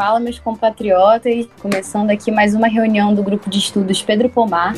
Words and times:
Fala, 0.00 0.18
meus 0.18 0.38
compatriotas. 0.38 1.46
Começando 1.60 2.08
aqui 2.08 2.30
mais 2.30 2.54
uma 2.54 2.68
reunião 2.68 3.14
do 3.14 3.22
grupo 3.22 3.50
de 3.50 3.58
estudos 3.58 4.00
Pedro 4.00 4.30
Pomar, 4.30 4.72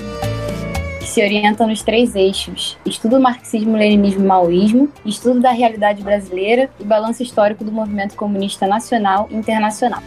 que 0.98 1.06
se 1.06 1.22
orienta 1.22 1.64
nos 1.64 1.80
três 1.80 2.16
eixos: 2.16 2.76
estudo 2.84 3.20
marxismo, 3.20 3.76
leninismo 3.76 4.24
e 4.24 4.26
maoísmo, 4.26 4.88
estudo 5.06 5.40
da 5.40 5.52
realidade 5.52 6.02
brasileira 6.02 6.68
e 6.80 6.82
balanço 6.82 7.22
histórico 7.22 7.62
do 7.62 7.70
movimento 7.70 8.16
comunista 8.16 8.66
nacional 8.66 9.28
e 9.30 9.36
internacional. 9.36 10.02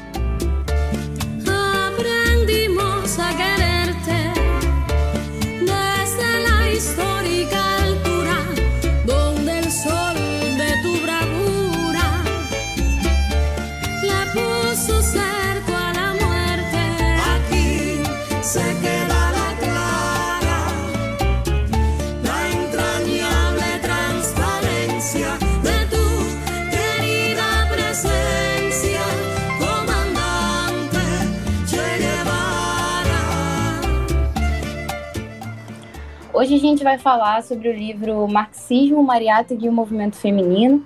Hoje 36.45 36.53
a 36.53 36.59
gente 36.59 36.83
vai 36.83 36.99
falar 36.99 37.41
sobre 37.41 37.69
o 37.69 37.73
livro 37.73 38.27
Marxismo, 38.27 39.01
Mariátegui 39.01 39.65
e 39.65 39.69
o 39.69 39.71
Movimento 39.71 40.15
Feminino, 40.15 40.85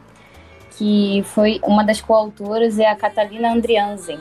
que 0.77 1.21
foi 1.25 1.59
uma 1.65 1.83
das 1.83 1.99
coautoras 1.99 2.79
é 2.79 2.87
a 2.87 2.95
Catalina 2.95 3.51
Andriansen. 3.51 4.17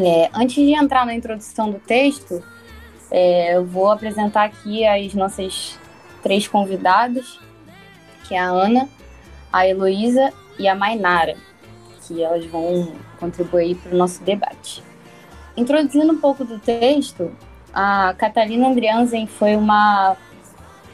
É, 0.00 0.30
antes 0.32 0.54
de 0.54 0.72
entrar 0.72 1.04
na 1.04 1.12
introdução 1.12 1.70
do 1.70 1.78
texto, 1.78 2.42
é, 3.10 3.54
eu 3.54 3.66
vou 3.66 3.90
apresentar 3.90 4.44
aqui 4.44 4.86
as 4.86 5.12
nossas 5.12 5.78
três 6.22 6.48
convidadas, 6.48 7.38
que 8.26 8.34
é 8.34 8.38
a 8.38 8.46
Ana, 8.46 8.88
a 9.52 9.68
Heloísa 9.68 10.32
e 10.58 10.66
a 10.66 10.74
Mainara, 10.74 11.36
que 12.06 12.22
elas 12.22 12.46
vão 12.46 12.94
contribuir 13.20 13.76
para 13.76 13.94
o 13.94 13.98
nosso 13.98 14.24
debate. 14.24 14.82
Introduzindo 15.54 16.14
um 16.14 16.18
pouco 16.18 16.46
do 16.46 16.58
texto, 16.58 17.30
a 17.74 18.14
Catalina 18.16 18.68
Andriansen 18.68 19.26
foi 19.26 19.54
uma 19.54 20.16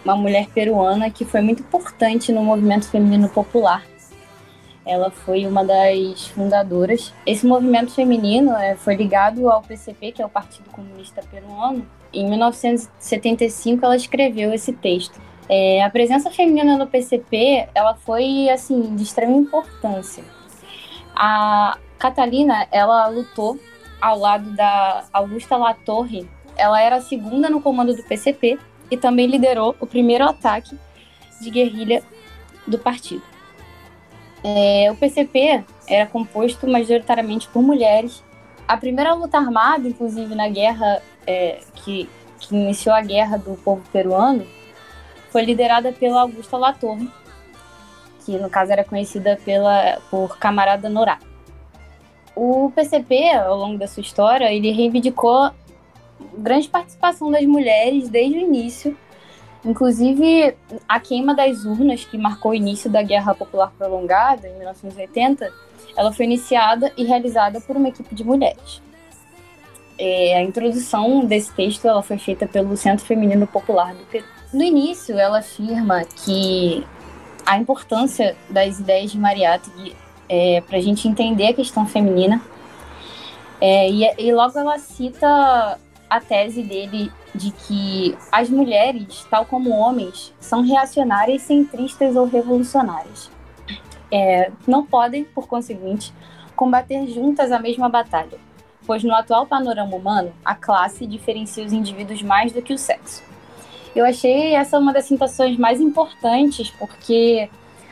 uma 0.04 0.16
mulher 0.16 0.48
peruana 0.48 1.10
que 1.10 1.24
foi 1.24 1.40
muito 1.40 1.62
importante 1.62 2.32
no 2.32 2.42
movimento 2.42 2.88
feminino 2.88 3.28
popular. 3.28 3.84
Ela 4.84 5.10
foi 5.10 5.46
uma 5.46 5.64
das 5.64 6.26
fundadoras. 6.28 7.14
Esse 7.24 7.46
movimento 7.46 7.92
feminino 7.92 8.52
é, 8.56 8.74
foi 8.74 8.96
ligado 8.96 9.48
ao 9.48 9.62
PCP, 9.62 10.12
que 10.12 10.22
é 10.22 10.26
o 10.26 10.28
Partido 10.28 10.70
Comunista 10.70 11.22
Peruano. 11.30 11.86
Em 12.12 12.28
1975, 12.28 13.84
ela 13.84 13.94
escreveu 13.94 14.52
esse 14.52 14.72
texto. 14.72 15.20
É, 15.48 15.82
a 15.82 15.90
presença 15.90 16.30
feminina 16.30 16.76
no 16.76 16.86
PCP, 16.86 17.68
ela 17.74 17.94
foi 17.94 18.48
assim 18.48 18.96
de 18.96 19.04
extrema 19.04 19.36
importância. 19.36 20.24
A 21.14 21.78
Catalina, 21.98 22.66
ela 22.72 23.06
lutou 23.06 23.58
ao 24.00 24.18
lado 24.18 24.50
da 24.50 25.04
Augusta 25.12 25.56
Latorre. 25.56 26.28
Ela 26.56 26.82
era 26.82 26.96
a 26.96 27.00
segunda 27.00 27.48
no 27.48 27.60
comando 27.60 27.94
do 27.94 28.02
PCP 28.02 28.58
e 28.92 28.96
também 28.98 29.26
liderou 29.26 29.74
o 29.80 29.86
primeiro 29.86 30.22
ataque 30.22 30.78
de 31.40 31.50
guerrilha 31.50 32.02
do 32.66 32.78
partido. 32.78 33.22
É, 34.44 34.92
o 34.92 34.96
PCP 34.96 35.64
era 35.88 36.06
composto 36.06 36.68
majoritariamente 36.68 37.48
por 37.48 37.62
mulheres. 37.62 38.22
A 38.68 38.76
primeira 38.76 39.14
luta 39.14 39.38
armada, 39.38 39.88
inclusive 39.88 40.34
na 40.34 40.46
guerra 40.50 41.00
é, 41.26 41.60
que, 41.74 42.06
que 42.38 42.54
iniciou 42.54 42.94
a 42.94 43.00
guerra 43.00 43.38
do 43.38 43.56
povo 43.56 43.82
peruano, 43.90 44.46
foi 45.30 45.42
liderada 45.42 45.90
pela 45.90 46.20
Augusta 46.20 46.58
Latorre, 46.58 47.08
que 48.26 48.36
no 48.36 48.50
caso 48.50 48.72
era 48.72 48.84
conhecida 48.84 49.40
pela, 49.42 50.02
por 50.10 50.36
Camarada 50.36 50.90
Norá. 50.90 51.18
O 52.36 52.70
PCP, 52.74 53.30
ao 53.30 53.56
longo 53.56 53.78
da 53.78 53.86
sua 53.86 54.02
história, 54.02 54.52
ele 54.52 54.70
reivindicou 54.70 55.50
grande 56.36 56.68
participação 56.68 57.30
das 57.30 57.44
mulheres 57.44 58.08
desde 58.08 58.38
o 58.38 58.40
início. 58.40 58.96
Inclusive, 59.64 60.56
a 60.88 60.98
queima 60.98 61.34
das 61.34 61.64
urnas, 61.64 62.04
que 62.04 62.18
marcou 62.18 62.50
o 62.50 62.54
início 62.54 62.90
da 62.90 63.02
Guerra 63.02 63.34
Popular 63.34 63.72
Prolongada, 63.78 64.48
em 64.48 64.56
1980, 64.58 65.52
ela 65.96 66.12
foi 66.12 66.24
iniciada 66.24 66.92
e 66.96 67.04
realizada 67.04 67.60
por 67.60 67.76
uma 67.76 67.88
equipe 67.88 68.14
de 68.14 68.24
mulheres. 68.24 68.82
É, 69.98 70.36
a 70.36 70.42
introdução 70.42 71.24
desse 71.24 71.52
texto 71.52 71.86
ela 71.86 72.02
foi 72.02 72.18
feita 72.18 72.46
pelo 72.46 72.76
Centro 72.76 73.04
Feminino 73.04 73.46
Popular 73.46 73.94
do 73.94 74.04
Peru. 74.06 74.24
No 74.52 74.62
início, 74.62 75.16
ela 75.18 75.38
afirma 75.38 76.04
que 76.04 76.84
a 77.46 77.56
importância 77.56 78.36
das 78.50 78.80
ideias 78.80 79.12
de 79.12 79.18
Mariátegui 79.18 79.94
é, 80.28 80.60
para 80.62 80.78
a 80.78 80.80
gente 80.80 81.06
entender 81.06 81.48
a 81.48 81.54
questão 81.54 81.86
feminina. 81.86 82.40
É, 83.60 83.88
e, 83.88 84.02
e 84.18 84.32
logo 84.32 84.58
ela 84.58 84.78
cita 84.78 85.78
a 86.12 86.20
tese 86.20 86.62
dele 86.62 87.10
de 87.34 87.50
que 87.50 88.16
as 88.30 88.50
mulheres, 88.50 89.26
tal 89.30 89.46
como 89.46 89.70
homens, 89.70 90.34
são 90.38 90.60
reacionárias, 90.60 91.40
centristas 91.40 92.16
ou 92.16 92.26
revolucionárias. 92.26 93.30
É, 94.10 94.52
não 94.66 94.84
podem, 94.84 95.24
por 95.24 95.46
conseguinte, 95.46 96.12
combater 96.54 97.06
juntas 97.06 97.50
a 97.50 97.58
mesma 97.58 97.88
batalha, 97.88 98.38
pois 98.86 99.02
no 99.02 99.14
atual 99.14 99.46
panorama 99.46 99.96
humano, 99.96 100.34
a 100.44 100.54
classe 100.54 101.06
diferencia 101.06 101.64
os 101.64 101.72
indivíduos 101.72 102.22
mais 102.22 102.52
do 102.52 102.60
que 102.60 102.74
o 102.74 102.78
sexo. 102.78 103.22
Eu 103.96 104.04
achei 104.04 104.54
essa 104.54 104.78
uma 104.78 104.92
das 104.92 105.06
citações 105.06 105.56
mais 105.56 105.80
importantes, 105.80 106.70
porque 106.72 107.48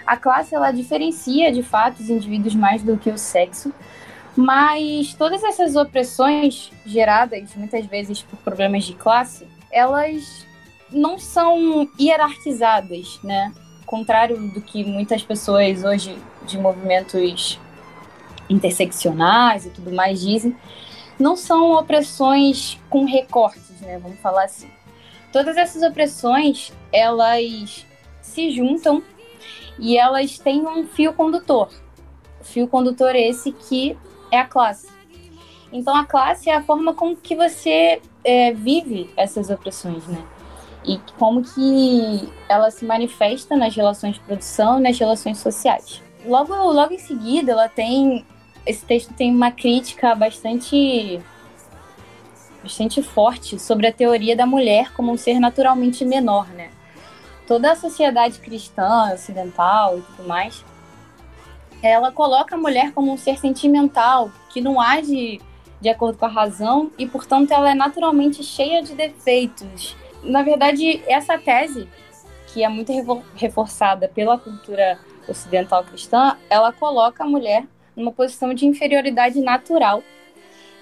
a 0.07 0.19
classe 0.19 0.55
ela 0.55 0.73
diferencia 0.73 1.51
de 1.51 1.63
fato 1.63 2.01
os 2.01 2.11
indivíduos 2.11 2.55
mais 2.55 2.83
do 2.83 2.99
que 2.99 3.09
o 3.09 3.17
sexo, 3.17 3.73
mas 4.41 5.13
todas 5.13 5.45
essas 5.45 5.77
opressões 5.77 6.73
geradas 6.87 7.55
muitas 7.55 7.85
vezes 7.85 8.23
por 8.23 8.39
problemas 8.39 8.85
de 8.85 8.95
classe, 8.95 9.47
elas 9.71 10.47
não 10.91 11.19
são 11.19 11.87
hierarquizadas, 12.01 13.21
né? 13.23 13.53
Contrário 13.85 14.39
do 14.49 14.63
que 14.63 14.83
muitas 14.83 15.23
pessoas 15.23 15.85
hoje 15.85 16.17
de 16.47 16.57
movimentos 16.57 17.61
interseccionais 18.49 19.67
e 19.67 19.71
tudo 19.71 19.93
mais 19.93 20.23
dizem, 20.23 20.57
não 21.19 21.37
são 21.37 21.73
opressões 21.73 22.79
com 22.89 23.05
recortes, 23.05 23.79
né? 23.83 23.99
Vamos 23.99 24.21
falar 24.21 24.45
assim. 24.45 24.71
Todas 25.31 25.59
essas 25.59 25.83
opressões, 25.83 26.73
elas 26.91 27.87
se 28.23 28.51
juntam 28.51 29.03
e 29.79 29.99
elas 29.99 30.39
têm 30.39 30.67
um 30.67 30.87
fio 30.87 31.13
condutor. 31.13 31.69
O 32.41 32.45
fio 32.45 32.67
condutor 32.67 33.15
esse 33.15 33.53
que 33.53 33.99
é 34.31 34.39
a 34.39 34.45
classe. 34.45 34.89
Então 35.73 35.95
a 35.95 36.05
classe 36.05 36.51
é 36.51 36.55
a 36.55 36.63
forma 36.63 36.95
com 36.95 37.15
que 37.15 37.37
você 37.37 38.01
é, 38.25 38.53
vive 38.53 39.11
essas 39.17 39.51
opressões, 39.51 40.07
né? 40.07 40.23
E 40.85 40.99
como 41.19 41.43
que 41.43 42.33
ela 42.49 42.71
se 42.71 42.85
manifesta 42.85 43.57
nas 43.57 43.75
relações 43.75 44.15
de 44.15 44.21
produção, 44.21 44.81
nas 44.81 44.99
relações 44.99 45.39
sociais. 45.39 46.03
Logo, 46.25 46.55
logo 46.55 46.93
em 46.93 46.99
seguida, 46.99 47.53
ela 47.53 47.69
tem 47.69 48.25
esse 48.67 48.85
texto 48.85 49.15
tem 49.15 49.35
uma 49.35 49.51
crítica 49.51 50.15
bastante 50.15 51.21
bastante 52.63 53.03
forte 53.03 53.59
sobre 53.59 53.87
a 53.87 53.93
teoria 53.93 54.37
da 54.37 54.45
mulher 54.45 54.93
como 54.93 55.13
um 55.13 55.17
ser 55.17 55.41
naturalmente 55.41 56.05
menor, 56.05 56.47
né? 56.49 56.71
Toda 57.47 57.73
a 57.73 57.77
sociedade 57.77 58.39
cristã 58.39 59.13
ocidental 59.13 59.99
e 59.99 60.03
tudo 60.03 60.29
mais 60.29 60.63
ela 61.83 62.13
coloca 62.13 62.55
a 62.55 62.59
mulher 62.59 62.93
como 62.93 63.13
um 63.13 63.17
ser 63.17 63.39
sentimental, 63.39 64.31
que 64.51 64.61
não 64.61 64.81
age 64.81 65.41
de 65.81 65.89
acordo 65.89 66.19
com 66.19 66.27
a 66.27 66.29
razão 66.29 66.91
e, 66.99 67.07
portanto, 67.07 67.53
ela 67.53 67.71
é 67.71 67.75
naturalmente 67.75 68.45
cheia 68.45 68.83
de 68.83 68.95
defeitos. 68.95 69.97
Na 70.23 70.43
verdade, 70.43 71.03
essa 71.07 71.39
tese, 71.39 71.89
que 72.49 72.63
é 72.63 72.69
muito 72.69 72.93
reforçada 73.35 74.09
pela 74.09 74.39
cultura 74.39 74.99
ocidental 75.27 75.85
cristã, 75.85 76.37
ela 76.51 76.73
coloca 76.73 77.25
a 77.25 77.27
mulher 77.27 77.67
numa 77.97 78.13
posição 78.13 78.53
de 78.53 78.67
inferioridade 78.67 79.41
natural 79.41 80.03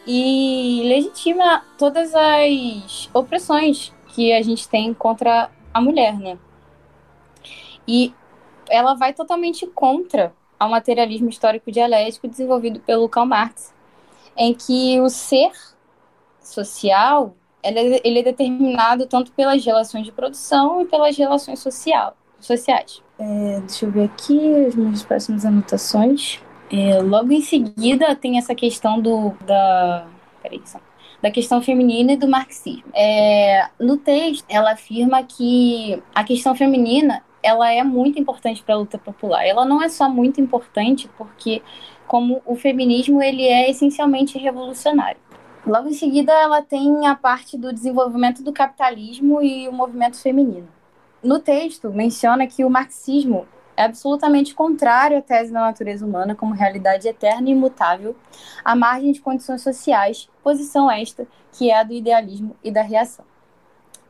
e 0.07 0.83
legitima 0.85 1.65
todas 1.77 2.15
as 2.15 3.11
opressões 3.13 3.93
que 4.09 4.33
a 4.33 4.43
gente 4.43 4.69
tem 4.69 4.93
contra 4.95 5.51
a 5.73 5.81
mulher, 5.81 6.19
né? 6.19 6.39
E 7.87 8.13
ela 8.69 8.95
vai 8.95 9.13
totalmente 9.13 9.67
contra 9.67 10.35
ao 10.59 10.69
materialismo 10.69 11.29
histórico 11.29 11.71
dialético 11.71 12.29
desenvolvido 12.29 12.81
pelo 12.81 13.09
Karl 13.09 13.27
Marx, 13.27 13.73
em 14.37 14.55
que 14.55 15.01
o 15.01 15.09
ser 15.09 15.53
social 16.41 17.35
é, 17.63 17.71
ele 18.07 18.21
é 18.21 18.23
determinado 18.23 19.07
tanto 19.07 19.33
pelas 19.33 19.65
relações 19.65 20.05
de 20.05 20.13
produção 20.13 20.83
e 20.83 20.85
pelas 20.87 21.17
relações 21.17 21.59
social, 21.59 22.17
sociais. 22.41 23.03
É, 23.19 23.61
deixa 23.61 23.87
eu 23.87 23.91
ver 23.91 24.05
aqui 24.05 24.67
as 24.67 24.75
minhas 24.75 25.03
próximas 25.03 25.45
anotações. 25.45 26.41
É, 26.71 27.01
logo 27.01 27.33
em 27.33 27.41
seguida 27.41 28.15
tem 28.15 28.39
essa 28.39 28.55
questão 28.55 29.01
do 29.01 29.31
da 29.47 30.07
peraí, 30.43 30.61
só, 30.65 30.79
da 31.21 31.31
questão 31.31 31.61
feminina 31.61 32.13
e 32.13 32.17
do 32.17 32.29
marxismo. 32.29 32.85
É, 32.95 33.69
no 33.81 33.97
texto 33.97 34.45
ela 34.49 34.73
afirma 34.73 35.23
que 35.23 36.01
a 36.15 36.23
questão 36.23 36.55
feminina 36.55 37.23
ela 37.43 37.73
é 37.73 37.83
muito 37.83 38.19
importante 38.19 38.63
para 38.63 38.75
a 38.75 38.79
luta 38.79 38.99
popular. 38.99 39.45
Ela 39.45 39.65
não 39.65 39.83
é 39.83 39.89
só 39.89 40.09
muito 40.09 40.41
importante 40.41 41.09
porque 41.17 41.63
como 42.07 42.43
o 42.47 42.57
feminismo 42.57 43.23
ele 43.23 43.45
é 43.45 43.71
essencialmente 43.71 44.39
revolucionário. 44.39 45.21
Logo 45.67 45.89
em 45.89 45.93
seguida, 45.93 46.33
ela 46.33 46.63
tem 46.63 47.07
a 47.07 47.15
parte 47.15 47.59
do 47.59 47.73
desenvolvimento 47.73 48.43
do 48.43 48.53
capitalismo 48.53 49.43
e 49.43 49.69
o 49.69 49.73
movimento 49.73 50.21
feminino. 50.21 50.69
No 51.23 51.39
texto, 51.39 51.91
menciona 51.91 52.47
que 52.47 52.65
o 52.65 52.71
marxismo 52.71 53.47
é 53.77 53.85
absolutamente 53.85 54.55
contrário 54.55 55.19
à 55.19 55.23
tese 55.23 55.53
da 55.53 55.61
natureza 55.61 56.05
humana 56.07 56.35
como 56.35 56.55
realidade 56.55 57.07
eterna 57.07 57.49
e 57.49 57.53
imutável, 57.53 58.17
à 58.65 58.75
margem 58.75 59.13
de 59.13 59.21
condições 59.21 59.63
sociais, 59.63 60.29
posição 60.43 60.91
esta 60.91 61.29
que 61.53 61.71
é 61.71 61.79
a 61.79 61.83
do 61.83 61.93
idealismo 61.93 62.57
e 62.65 62.71
da 62.71 62.83
reação. 62.83 63.25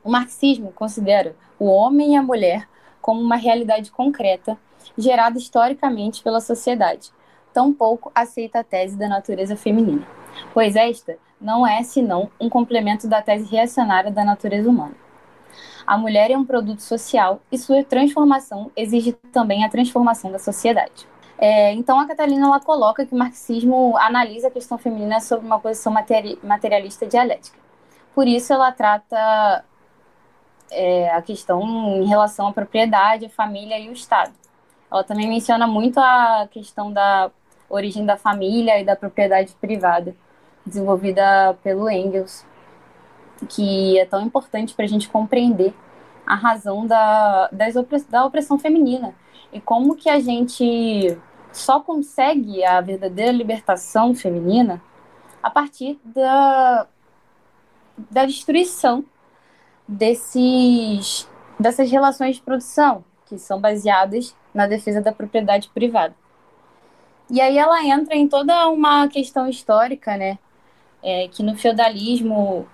O 0.04 0.10
marxismo 0.10 0.72
considera 0.72 1.34
o 1.58 1.66
homem 1.66 2.14
e 2.14 2.16
a 2.16 2.22
mulher 2.22 2.68
como 3.08 3.22
uma 3.22 3.36
realidade 3.36 3.90
concreta, 3.90 4.58
gerada 4.98 5.38
historicamente 5.38 6.22
pela 6.22 6.42
sociedade. 6.42 7.10
Tampouco 7.54 8.12
aceita 8.14 8.60
a 8.60 8.62
tese 8.62 8.98
da 8.98 9.08
natureza 9.08 9.56
feminina, 9.56 10.06
pois 10.52 10.76
esta 10.76 11.16
não 11.40 11.66
é 11.66 11.82
senão 11.82 12.30
um 12.38 12.50
complemento 12.50 13.08
da 13.08 13.22
tese 13.22 13.50
reacionária 13.50 14.10
da 14.10 14.22
natureza 14.22 14.68
humana. 14.68 14.94
A 15.86 15.96
mulher 15.96 16.30
é 16.30 16.36
um 16.36 16.44
produto 16.44 16.80
social 16.80 17.40
e 17.50 17.56
sua 17.56 17.82
transformação 17.82 18.70
exige 18.76 19.14
também 19.32 19.64
a 19.64 19.70
transformação 19.70 20.30
da 20.30 20.38
sociedade. 20.38 21.08
É, 21.38 21.72
então, 21.72 21.98
a 21.98 22.06
Catalina 22.06 22.46
ela 22.46 22.60
coloca 22.60 23.06
que 23.06 23.14
o 23.14 23.18
marxismo 23.18 23.96
analisa 23.96 24.48
a 24.48 24.50
questão 24.50 24.76
feminina 24.76 25.18
sob 25.18 25.46
uma 25.46 25.58
posição 25.58 25.90
materi 25.90 26.38
materialista 26.42 27.06
dialética. 27.06 27.58
Por 28.14 28.28
isso, 28.28 28.52
ela 28.52 28.70
trata 28.70 29.64
é, 30.70 31.10
a 31.10 31.22
questão 31.22 31.62
em 31.96 32.06
relação 32.06 32.48
à 32.48 32.52
propriedade, 32.52 33.26
à 33.26 33.30
família 33.30 33.78
e 33.78 33.88
o 33.88 33.92
Estado. 33.92 34.32
Ela 34.90 35.04
também 35.04 35.28
menciona 35.28 35.66
muito 35.66 35.98
a 35.98 36.48
questão 36.50 36.92
da 36.92 37.30
origem 37.68 38.06
da 38.06 38.16
família 38.16 38.80
e 38.80 38.84
da 38.84 38.96
propriedade 38.96 39.54
privada 39.60 40.14
desenvolvida 40.64 41.56
pelo 41.62 41.90
Engels, 41.90 42.44
que 43.48 43.98
é 43.98 44.04
tão 44.04 44.22
importante 44.22 44.74
para 44.74 44.84
a 44.84 44.88
gente 44.88 45.08
compreender 45.08 45.74
a 46.26 46.34
razão 46.34 46.86
da, 46.86 47.50
da 48.10 48.26
opressão 48.26 48.58
feminina 48.58 49.14
e 49.52 49.60
como 49.60 49.96
que 49.96 50.10
a 50.10 50.20
gente 50.20 51.16
só 51.52 51.80
consegue 51.80 52.62
a 52.64 52.80
verdadeira 52.80 53.32
libertação 53.32 54.14
feminina 54.14 54.82
a 55.42 55.50
partir 55.50 55.98
da, 56.04 56.86
da 58.10 58.26
destruição 58.26 59.04
desses, 59.88 61.26
dessas 61.58 61.90
relações 61.90 62.36
de 62.36 62.42
produção 62.42 63.02
que 63.26 63.38
são 63.38 63.60
baseadas 63.60 64.36
na 64.52 64.66
defesa 64.66 65.00
da 65.00 65.12
propriedade 65.12 65.70
privada. 65.72 66.14
E 67.30 67.40
aí 67.40 67.58
ela 67.58 67.84
entra 67.84 68.14
em 68.14 68.28
toda 68.28 68.68
uma 68.68 69.08
questão 69.08 69.48
histórica, 69.48 70.16
né, 70.16 70.38
é, 71.02 71.28
que 71.28 71.42
no 71.42 71.56
feudalismo 71.56 72.66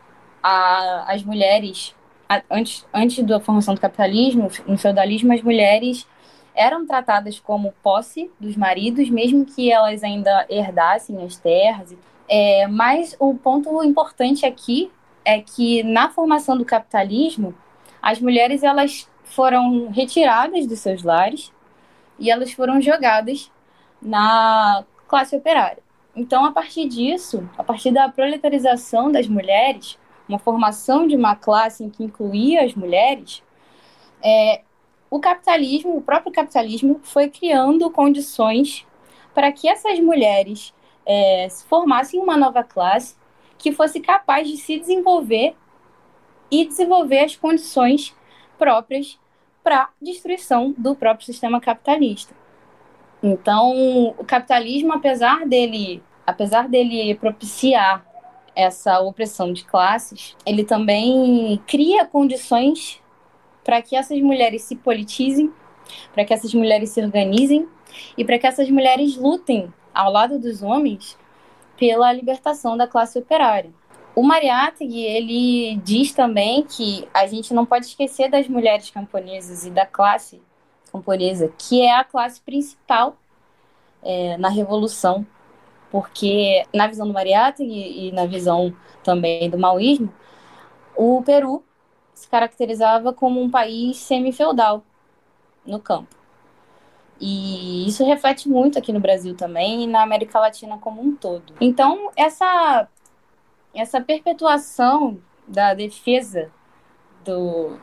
a, 0.42 1.12
as 1.12 1.22
mulheres, 1.24 1.94
a, 2.28 2.42
antes, 2.50 2.86
antes 2.92 3.24
da 3.24 3.40
formação 3.40 3.74
do 3.74 3.80
capitalismo, 3.80 4.48
no 4.66 4.78
feudalismo 4.78 5.32
as 5.32 5.42
mulheres 5.42 6.06
eram 6.54 6.86
tratadas 6.86 7.40
como 7.40 7.74
posse 7.82 8.30
dos 8.38 8.56
maridos, 8.56 9.10
mesmo 9.10 9.44
que 9.44 9.72
elas 9.72 10.04
ainda 10.04 10.46
herdassem 10.48 11.24
as 11.24 11.36
terras. 11.36 11.94
É, 12.28 12.66
mas 12.68 13.16
o 13.18 13.34
ponto 13.34 13.82
importante 13.82 14.46
aqui 14.46 14.90
é 15.24 15.40
que 15.40 15.82
na 15.82 16.10
formação 16.10 16.56
do 16.56 16.64
capitalismo, 16.64 17.54
as 18.02 18.20
mulheres 18.20 18.62
elas 18.62 19.08
foram 19.24 19.88
retiradas 19.90 20.66
dos 20.66 20.80
seus 20.80 21.02
lares 21.02 21.52
e 22.18 22.30
elas 22.30 22.52
foram 22.52 22.80
jogadas 22.80 23.50
na 24.00 24.84
classe 25.08 25.34
operária. 25.34 25.82
Então, 26.14 26.44
a 26.44 26.52
partir 26.52 26.86
disso, 26.86 27.48
a 27.58 27.64
partir 27.64 27.90
da 27.90 28.08
proletarização 28.08 29.10
das 29.10 29.26
mulheres, 29.26 29.98
uma 30.28 30.38
formação 30.38 31.06
de 31.06 31.16
uma 31.16 31.34
classe 31.34 31.82
em 31.82 31.90
que 31.90 32.04
incluía 32.04 32.64
as 32.64 32.74
mulheres, 32.74 33.42
é, 34.22 34.62
o 35.10 35.18
capitalismo, 35.18 35.96
o 35.96 36.02
próprio 36.02 36.32
capitalismo, 36.32 37.00
foi 37.02 37.28
criando 37.28 37.90
condições 37.90 38.86
para 39.34 39.50
que 39.50 39.68
essas 39.68 39.98
mulheres 39.98 40.72
é, 41.04 41.48
formassem 41.68 42.20
uma 42.20 42.36
nova 42.36 42.62
classe 42.62 43.16
que 43.64 43.72
fosse 43.72 43.98
capaz 43.98 44.46
de 44.46 44.58
se 44.58 44.78
desenvolver 44.78 45.56
e 46.50 46.66
desenvolver 46.66 47.20
as 47.20 47.34
condições 47.34 48.14
próprias 48.58 49.18
para 49.62 49.88
destruição 50.02 50.74
do 50.76 50.94
próprio 50.94 51.24
sistema 51.24 51.58
capitalista. 51.58 52.34
Então, 53.22 54.08
o 54.18 54.22
capitalismo, 54.22 54.92
apesar 54.92 55.46
dele, 55.46 56.02
apesar 56.26 56.68
dele 56.68 57.14
propiciar 57.14 58.04
essa 58.54 59.00
opressão 59.00 59.50
de 59.50 59.64
classes, 59.64 60.36
ele 60.44 60.62
também 60.62 61.58
cria 61.66 62.04
condições 62.04 63.00
para 63.64 63.80
que 63.80 63.96
essas 63.96 64.20
mulheres 64.20 64.60
se 64.60 64.76
politizem, 64.76 65.50
para 66.12 66.22
que 66.26 66.34
essas 66.34 66.52
mulheres 66.52 66.90
se 66.90 67.00
organizem 67.00 67.66
e 68.14 68.26
para 68.26 68.38
que 68.38 68.46
essas 68.46 68.68
mulheres 68.68 69.16
lutem 69.16 69.72
ao 69.94 70.12
lado 70.12 70.38
dos 70.38 70.62
homens 70.62 71.16
pela 71.76 72.12
libertação 72.12 72.76
da 72.76 72.86
classe 72.86 73.18
operária. 73.18 73.70
O 74.14 74.22
Mariátegui, 74.22 75.02
ele 75.02 75.76
diz 75.82 76.12
também 76.12 76.62
que 76.62 77.08
a 77.12 77.26
gente 77.26 77.52
não 77.52 77.66
pode 77.66 77.86
esquecer 77.86 78.30
das 78.30 78.46
mulheres 78.46 78.88
camponesas 78.90 79.66
e 79.66 79.70
da 79.70 79.84
classe 79.84 80.40
camponesa, 80.92 81.52
que 81.58 81.82
é 81.82 81.96
a 81.96 82.04
classe 82.04 82.40
principal 82.40 83.16
é, 84.02 84.36
na 84.36 84.48
Revolução, 84.48 85.26
porque 85.90 86.64
na 86.72 86.86
visão 86.86 87.08
do 87.08 87.12
Mariátegui 87.12 88.08
e, 88.08 88.12
na 88.12 88.26
visão 88.26 88.72
também 89.02 89.50
do 89.50 89.58
maoísmo, 89.58 90.12
o 90.96 91.20
Peru 91.22 91.64
se 92.14 92.28
caracterizava 92.28 93.12
como 93.12 93.42
um 93.42 93.50
país 93.50 93.96
semi-feudal 93.96 94.84
no 95.66 95.80
campo. 95.80 96.14
E 97.26 97.88
isso 97.88 98.04
reflete 98.04 98.50
muito 98.50 98.78
aqui 98.78 98.92
no 98.92 99.00
Brasil 99.00 99.34
também 99.34 99.84
e 99.84 99.86
na 99.86 100.02
América 100.02 100.38
Latina 100.38 100.76
como 100.76 101.00
um 101.00 101.16
todo. 101.16 101.54
Então, 101.58 102.10
essa, 102.14 102.86
essa 103.74 103.98
perpetuação 103.98 105.18
da 105.48 105.72
defesa 105.72 106.50
do, 107.24 107.78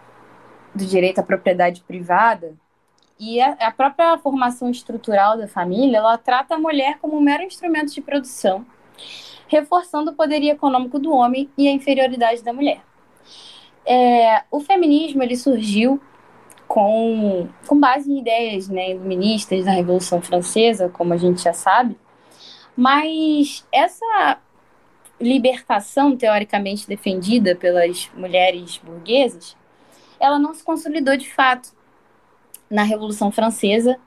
do 0.75 0.86
direito 0.86 1.18
à 1.18 1.24
propriedade 1.24 1.82
privada 1.82 2.54
e 3.20 3.42
a, 3.42 3.54
a, 3.54 3.72
própria 3.72 4.15
formação 4.20 4.70
estrutural 4.70 5.36
da 5.36 5.48
família, 5.48 5.98
ela 5.98 6.20
trata 6.20 6.54
a 6.54 6.60
mulher 6.60 7.00
como 7.00 7.18
um 7.18 7.22
mero 7.22 7.42
instrumento 7.42 7.92
de 7.92 8.01
produção, 8.01 8.63
reforçando 9.48 10.12
o 10.12 10.15
poderio 10.15 10.51
econômico 10.51 11.00
do 11.00 11.12
homem 11.12 11.50
e 11.58 11.68
a 11.68 11.72
inferioridade 11.72 12.44
da 12.44 12.54
mulher. 12.54 12.84
É, 13.88 14.44
o 14.51 14.60
feminismo 14.60 15.24
ele 15.24 15.36
surgiu 15.36 16.00
com, 16.72 17.50
com 17.68 17.78
base 17.78 18.10
em 18.10 18.20
ideias 18.20 18.70
né, 18.70 18.92
iluministas 18.92 19.66
da 19.66 19.72
Revolução 19.72 20.22
Francesa, 20.22 20.88
como 20.88 21.13
a 21.13 21.18
gente 21.18 21.44
já 21.44 21.51
sabe, 21.51 21.98
mas 22.78 23.68
essa 23.74 24.38
libertação 25.20 26.16
teoricamente 26.16 26.88
defendida 26.88 27.58
pelas 27.58 28.10
mulheres 28.16 28.78
burguesas, 28.78 29.58
ela 30.18 30.40
não 30.40 30.54
se 30.54 30.63
consolidou 30.63 31.18
de 31.18 31.30
fato 31.30 31.74
na 32.70 32.84
Revolução 32.84 33.34
Francesa 33.34 33.98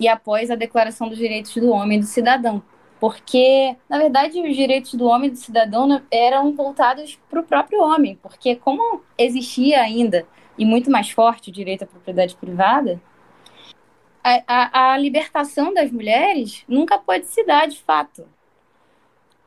e 0.00 0.08
após 0.08 0.50
a 0.50 0.54
Declaração 0.54 1.10
dos 1.10 1.18
Direitos 1.18 1.54
do 1.54 1.68
Homem 1.68 1.98
e 1.98 2.00
do 2.00 2.06
Cidadão. 2.06 2.62
Porque, 2.98 3.76
na 3.86 3.98
verdade, 3.98 4.40
os 4.40 4.56
direitos 4.56 4.94
do 4.94 5.04
homem 5.04 5.28
e 5.28 5.32
do 5.32 5.36
cidadão 5.36 6.00
eram 6.10 6.54
voltados 6.54 7.18
para 7.28 7.40
o 7.40 7.44
próprio 7.44 7.82
homem, 7.82 8.18
porque 8.22 8.56
como 8.56 9.02
existia 9.18 9.82
ainda, 9.82 10.26
e 10.56 10.64
muito 10.64 10.90
mais 10.90 11.10
forte, 11.10 11.50
o 11.50 11.52
direito 11.52 11.84
à 11.84 11.86
propriedade 11.86 12.36
privada, 12.36 13.00
a, 14.22 14.42
a, 14.46 14.92
a 14.92 14.98
libertação 14.98 15.74
das 15.74 15.90
mulheres 15.90 16.64
nunca 16.68 16.98
pode 16.98 17.26
se 17.26 17.44
dar 17.44 17.66
de 17.68 17.80
fato. 17.82 18.26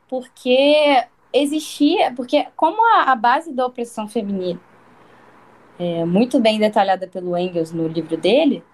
Porque 0.08 1.04
existia, 1.32 2.12
porque 2.14 2.46
como 2.56 2.82
a, 2.94 3.12
a 3.12 3.16
base 3.16 3.52
da 3.52 3.66
opressão 3.66 4.08
feminina 4.08 4.60
é, 5.78 6.04
muito 6.04 6.40
bem 6.40 6.58
detalhada 6.58 7.06
pelo 7.06 7.36
Engels 7.36 7.72
no 7.72 7.86
livro 7.86 8.16
dele, 8.16 8.64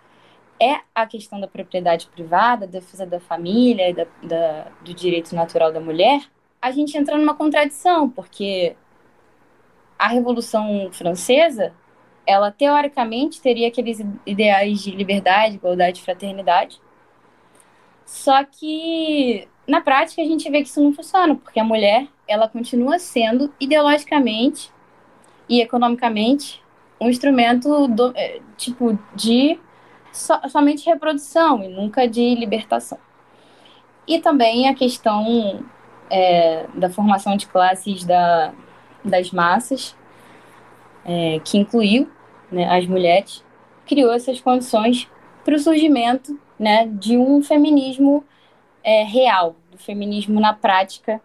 é 0.61 0.81
a 0.95 1.07
questão 1.07 1.41
da 1.41 1.49
propriedade 1.49 2.07
privada, 2.07 2.67
defesa 2.67 3.05
da 3.05 3.21
família 3.21 3.91
e 3.91 3.95
da, 3.95 4.07
da, 4.23 4.67
do 4.83 4.95
direito 4.95 5.35
natural 5.35 5.73
da 5.73 5.81
mulher, 5.81 6.23
a 6.63 6.71
gente 6.71 6.97
entra 6.97 7.19
numa 7.19 7.35
contradição, 7.35 8.09
porque 8.09 8.75
a 9.99 10.09
Revolução 10.09 10.89
Francesa, 10.93 11.75
ela 12.27 12.51
teoricamente 12.51 13.41
teria 13.41 13.69
aqueles 13.69 14.01
ideais 14.27 14.81
de 14.83 14.91
liberdade, 14.91 15.57
igualdade 15.57 16.03
fraternidade, 16.03 16.81
Só 18.07 18.45
que 18.45 19.49
na 19.67 19.81
prática 19.81 20.21
a 20.21 20.25
gente 20.25 20.51
vê 20.51 20.63
que 20.63 20.69
isso 20.69 20.83
não 20.83 20.93
funciona, 20.93 21.35
porque 21.37 21.59
a 21.59 21.65
mulher 21.65 22.07
ela 22.29 22.49
continua 22.49 22.99
sendo 22.99 23.53
ideologicamente 23.59 24.71
e 25.49 25.61
economicamente 25.61 26.63
um 27.01 27.09
instrumento 27.09 27.89
do, 27.89 28.13
é, 28.15 28.41
tipo 28.57 28.99
de 29.15 29.59
so, 30.13 30.35
somente 30.49 30.87
reprodução 30.87 31.63
e 31.63 31.69
nunca 31.69 32.07
de 32.07 32.35
libertação. 32.35 32.99
E 34.07 34.21
também 34.21 34.69
a 34.69 34.75
questão 34.75 35.65
é, 36.11 36.67
da 36.75 36.91
formação 36.91 37.37
de 37.37 37.47
classes 37.47 38.05
da, 38.05 38.53
das 39.05 39.31
massas, 39.31 39.97
é, 41.05 41.41
que 41.45 41.59
incluiu 41.59 42.09
né, 42.51 42.69
as 42.69 42.87
mulheres, 42.87 43.45
criou 43.87 44.13
essas 44.13 44.41
condições 44.41 45.09
para 45.45 45.55
o 45.55 45.59
surgimento 45.59 46.39
né, 46.59 46.87
de 46.87 47.17
um 47.17 47.43
feminismo 47.43 48.25
é, 48.83 49.03
real, 49.03 49.57
do 49.71 49.79
feminismo 49.79 50.41
na 50.41 50.53
prática, 50.53 51.21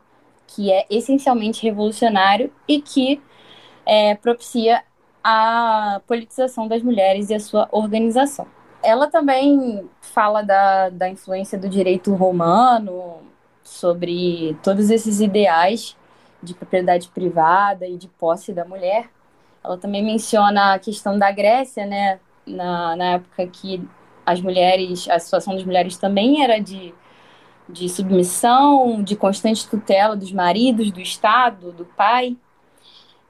que 0.47 0.71
é 0.71 0.85
essencialmente 0.89 1.63
revolucionário 1.63 2.51
e 2.67 2.81
que 2.81 3.21
é, 3.85 4.15
propicia 4.15 4.83
a 5.23 6.01
politização 6.07 6.67
das 6.67 6.81
mulheres 6.81 7.29
e 7.29 7.33
a 7.33 7.39
sua 7.39 7.67
organização. 7.71 8.47
Ela 8.81 9.07
também 9.07 9.87
fala 10.01 10.41
da, 10.41 10.89
da 10.89 11.09
influência 11.09 11.57
do 11.57 11.67
direito 11.67 12.13
romano 12.13 13.17
sobre 13.63 14.57
todos 14.63 14.89
esses 14.89 15.19
ideais 15.19 15.97
de 16.41 16.53
propriedade 16.53 17.09
privada 17.09 17.85
e 17.85 17.97
de 17.97 18.07
posse 18.07 18.53
da 18.53 18.63
mulher. 18.63 19.09
Ela 19.63 19.77
também 19.77 20.03
menciona 20.03 20.73
a 20.73 20.79
questão 20.79 21.17
da 21.17 21.31
Grécia, 21.31 21.85
né, 21.85 22.19
na, 22.45 22.95
na 22.95 23.05
época 23.13 23.47
que 23.47 23.87
as 24.25 24.41
mulheres, 24.41 25.09
a 25.09 25.19
situação 25.19 25.55
das 25.55 25.63
mulheres 25.63 25.97
também 25.97 26.43
era 26.43 26.59
de, 26.59 26.93
de 27.67 27.89
submissão, 27.89 29.01
de 29.03 29.15
constante 29.15 29.67
tutela 29.67 30.15
dos 30.15 30.31
maridos, 30.31 30.91
do 30.91 30.99
Estado, 30.99 31.71
do 31.71 31.85
pai. 31.85 32.37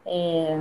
É, 0.05 0.57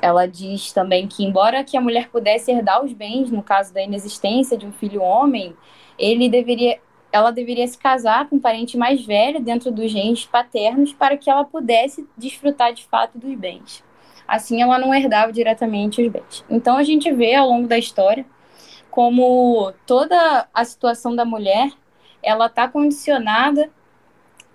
ela 0.00 0.26
diz 0.26 0.72
também 0.72 1.06
que, 1.06 1.24
embora 1.24 1.64
que 1.64 1.76
a 1.76 1.80
mulher 1.80 2.08
pudesse 2.10 2.50
herdar 2.50 2.84
os 2.84 2.92
bens, 2.92 3.30
no 3.30 3.42
caso 3.42 3.72
da 3.72 3.82
inexistência 3.82 4.56
de 4.56 4.66
um 4.66 4.72
filho 4.72 5.02
homem, 5.02 5.56
ele 5.98 6.28
deveria, 6.28 6.78
ela 7.10 7.30
deveria 7.30 7.66
se 7.66 7.78
casar 7.78 8.28
com 8.28 8.36
um 8.36 8.40
parente 8.40 8.76
mais 8.76 9.04
velho 9.04 9.40
dentro 9.40 9.70
dos 9.70 9.90
genes 9.90 10.24
paternos 10.26 10.92
para 10.92 11.16
que 11.16 11.30
ela 11.30 11.44
pudesse 11.44 12.06
desfrutar 12.16 12.72
de 12.72 12.84
fato 12.84 13.18
dos 13.18 13.34
bens. 13.36 13.82
Assim, 14.34 14.62
ela 14.62 14.78
não 14.78 14.94
herdava 14.94 15.30
diretamente 15.30 16.00
os 16.00 16.10
bens. 16.10 16.44
Então, 16.48 16.78
a 16.78 16.82
gente 16.82 17.12
vê 17.12 17.34
ao 17.34 17.48
longo 17.48 17.68
da 17.68 17.78
história 17.78 18.24
como 18.90 19.72
toda 19.86 20.48
a 20.54 20.64
situação 20.64 21.14
da 21.14 21.24
mulher 21.24 21.70
ela 22.22 22.46
está 22.46 22.66
condicionada 22.68 23.70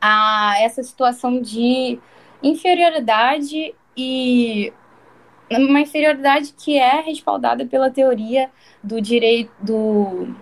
a 0.02 0.56
essa 0.60 0.82
situação 0.82 1.42
de 1.42 2.00
inferioridade 2.42 3.76
e 3.96 4.74
uma 5.52 5.82
inferioridade 5.82 6.54
que 6.54 6.78
é 6.78 7.02
respaldada 7.02 7.66
pela 7.66 7.92
teoria 7.92 8.50
do 8.84 9.02
direito 9.02 9.52
do 9.62 10.36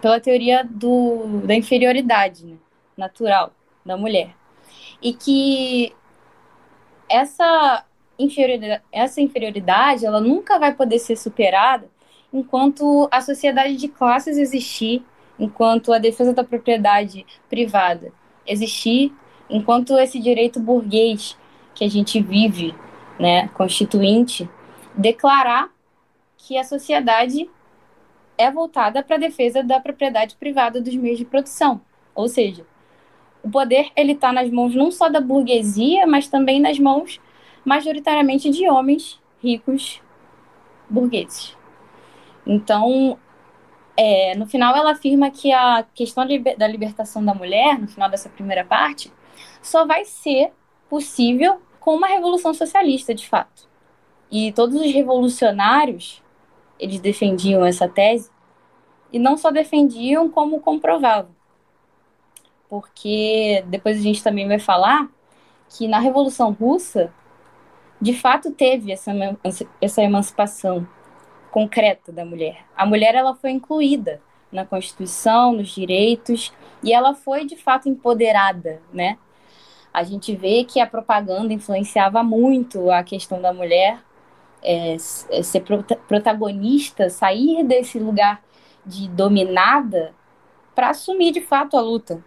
pela 0.00 0.20
teoria 0.20 0.64
do, 0.68 1.40
da 1.44 1.54
inferioridade 1.54 2.44
né, 2.44 2.56
natural 2.96 3.52
da 3.84 3.96
mulher 3.96 4.34
e 5.02 5.12
que 5.14 5.94
essa 7.08 7.84
inferioridade, 8.18 8.82
essa 8.92 9.20
inferioridade 9.20 10.06
ela 10.06 10.20
nunca 10.20 10.58
vai 10.58 10.74
poder 10.74 10.98
ser 10.98 11.16
superada 11.16 11.88
enquanto 12.32 13.08
a 13.10 13.20
sociedade 13.20 13.76
de 13.76 13.88
classes 13.88 14.36
existir, 14.36 15.04
enquanto 15.38 15.92
a 15.92 15.98
defesa 15.98 16.32
da 16.32 16.42
propriedade 16.42 17.24
privada 17.48 18.12
existir, 18.46 19.12
enquanto 19.48 19.96
esse 19.98 20.18
direito 20.18 20.58
burguês 20.58 21.36
que 21.74 21.84
a 21.84 21.88
gente 21.88 22.20
vive 22.20 22.74
né, 23.18 23.48
constituinte, 23.48 24.48
declarar 24.96 25.70
que 26.36 26.58
a 26.58 26.64
sociedade 26.64 27.48
é 28.36 28.50
voltada 28.50 29.02
para 29.02 29.16
a 29.16 29.18
defesa 29.18 29.62
da 29.62 29.80
propriedade 29.80 30.36
privada 30.36 30.80
dos 30.80 30.94
meios 30.94 31.18
de 31.18 31.24
produção. 31.24 31.80
Ou 32.14 32.28
seja, 32.28 32.66
o 33.42 33.50
poder 33.50 33.90
ele 33.96 34.12
está 34.12 34.32
nas 34.32 34.50
mãos 34.50 34.74
não 34.74 34.90
só 34.90 35.08
da 35.08 35.20
burguesia, 35.20 36.06
mas 36.06 36.28
também 36.28 36.60
nas 36.60 36.78
mãos 36.78 37.20
majoritariamente 37.64 38.50
de 38.50 38.68
homens 38.68 39.20
ricos 39.42 40.00
burgueses. 40.88 41.56
Então, 42.46 43.18
é, 43.96 44.34
no 44.36 44.46
final 44.46 44.76
ela 44.76 44.92
afirma 44.92 45.30
que 45.30 45.52
a 45.52 45.84
questão 45.94 46.26
da 46.58 46.66
libertação 46.66 47.24
da 47.24 47.34
mulher, 47.34 47.78
no 47.78 47.88
final 47.88 48.10
dessa 48.10 48.28
primeira 48.28 48.64
parte, 48.64 49.12
só 49.62 49.86
vai 49.86 50.04
ser 50.04 50.52
possível 50.88 51.60
com 51.80 51.94
uma 51.96 52.06
revolução 52.06 52.52
socialista, 52.54 53.14
de 53.14 53.28
fato. 53.28 53.68
E 54.30 54.52
todos 54.52 54.80
os 54.80 54.92
revolucionários, 54.92 56.22
eles 56.78 57.00
defendiam 57.00 57.64
essa 57.64 57.88
tese, 57.88 58.30
e 59.12 59.18
não 59.18 59.36
só 59.36 59.50
defendiam, 59.50 60.28
como 60.28 60.60
comprovavam. 60.60 61.30
Porque 62.68 63.64
depois 63.68 63.98
a 63.98 64.02
gente 64.02 64.24
também 64.24 64.48
vai 64.48 64.58
falar 64.58 65.08
que 65.68 65.86
na 65.86 65.98
Revolução 66.00 66.50
Russa, 66.50 67.12
de 68.00 68.12
fato 68.12 68.50
teve 68.50 68.92
essa, 68.92 69.12
essa 69.80 70.02
emancipação 70.02 70.86
concreta 71.50 72.12
da 72.12 72.24
mulher. 72.24 72.64
A 72.76 72.84
mulher 72.84 73.14
ela 73.14 73.34
foi 73.34 73.50
incluída 73.50 74.20
na 74.50 74.64
Constituição, 74.64 75.52
nos 75.52 75.68
direitos, 75.68 76.52
e 76.82 76.92
ela 76.92 77.14
foi 77.14 77.44
de 77.44 77.56
fato 77.56 77.88
empoderada, 77.88 78.80
né? 78.92 79.18
a 79.94 80.02
gente 80.02 80.34
vê 80.34 80.64
que 80.64 80.80
a 80.80 80.86
propaganda 80.88 81.52
influenciava 81.52 82.20
muito 82.24 82.90
a 82.90 83.04
questão 83.04 83.40
da 83.40 83.52
mulher 83.52 84.02
é, 84.60 84.94
é 84.94 85.42
ser 85.42 85.62
protagonista, 86.08 87.08
sair 87.08 87.62
desse 87.62 88.00
lugar 88.00 88.42
de 88.84 89.08
dominada 89.08 90.12
para 90.74 90.90
assumir 90.90 91.30
de 91.30 91.40
fato 91.40 91.76
a 91.76 91.80
luta. 91.80 92.24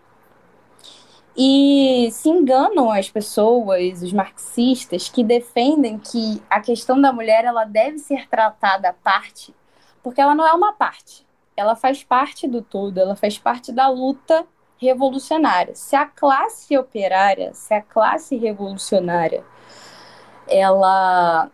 E 1.37 2.09
se 2.11 2.29
enganam 2.29 2.91
as 2.91 3.11
pessoas, 3.11 4.01
os 4.01 4.11
marxistas, 4.11 5.07
que 5.07 5.23
defendem 5.23 5.99
que 5.99 6.41
a 6.49 6.59
questão 6.59 6.99
da 6.99 7.13
mulher 7.13 7.45
ela 7.45 7.63
deve 7.63 7.99
ser 7.99 8.27
tratada 8.27 8.89
à 8.89 8.93
parte, 8.93 9.53
porque 10.01 10.19
ela 10.19 10.33
não 10.33 10.47
é 10.47 10.53
uma 10.53 10.73
parte. 10.73 11.27
Ela 11.55 11.75
faz 11.75 12.03
parte 12.03 12.47
do 12.47 12.63
todo, 12.63 12.97
ela 12.97 13.15
faz 13.15 13.37
parte 13.37 13.71
da 13.71 13.87
luta 13.87 14.47
revolucionária. 14.77 15.75
Se 15.75 15.95
a 15.95 16.05
classe 16.05 16.75
operária, 16.75 17.53
se 17.53 17.73
a 17.73 17.81
classe 17.81 18.35
revolucionária, 18.35 19.43
ela 20.47 21.51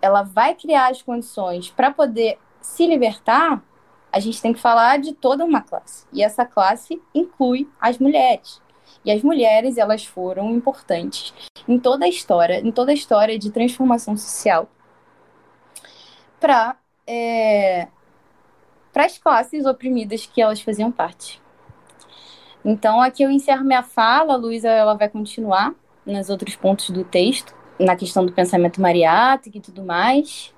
ela 0.00 0.22
vai 0.22 0.54
criar 0.54 0.90
as 0.90 1.02
condições 1.02 1.70
para 1.70 1.90
poder 1.90 2.38
se 2.60 2.86
libertar, 2.86 3.62
a 4.16 4.20
gente 4.20 4.40
tem 4.40 4.54
que 4.54 4.60
falar 4.60 4.98
de 4.98 5.12
toda 5.12 5.44
uma 5.44 5.60
classe. 5.60 6.06
E 6.10 6.22
essa 6.22 6.44
classe 6.46 7.00
inclui 7.14 7.68
as 7.78 7.98
mulheres. 7.98 8.62
E 9.04 9.12
as 9.12 9.22
mulheres, 9.22 9.76
elas 9.76 10.06
foram 10.06 10.50
importantes 10.52 11.34
em 11.68 11.78
toda 11.78 12.06
a 12.06 12.08
história, 12.08 12.60
em 12.60 12.72
toda 12.72 12.92
a 12.92 12.94
história 12.94 13.38
de 13.38 13.50
transformação 13.50 14.16
social 14.16 14.68
para 16.40 16.76
é, 17.06 17.88
as 18.94 19.18
classes 19.18 19.66
oprimidas 19.66 20.24
que 20.24 20.40
elas 20.40 20.60
faziam 20.62 20.90
parte. 20.90 21.42
Então, 22.64 23.00
aqui 23.00 23.22
eu 23.22 23.30
encerro 23.30 23.64
minha 23.64 23.82
fala, 23.82 24.32
a 24.32 24.36
Luísa 24.36 24.68
ela 24.68 24.94
vai 24.94 25.08
continuar 25.08 25.74
nos 26.06 26.30
outros 26.30 26.56
pontos 26.56 26.88
do 26.90 27.04
texto, 27.04 27.54
na 27.78 27.94
questão 27.94 28.24
do 28.24 28.32
pensamento 28.32 28.80
mariático 28.80 29.58
e 29.58 29.60
tudo 29.60 29.84
mais. 29.84 30.54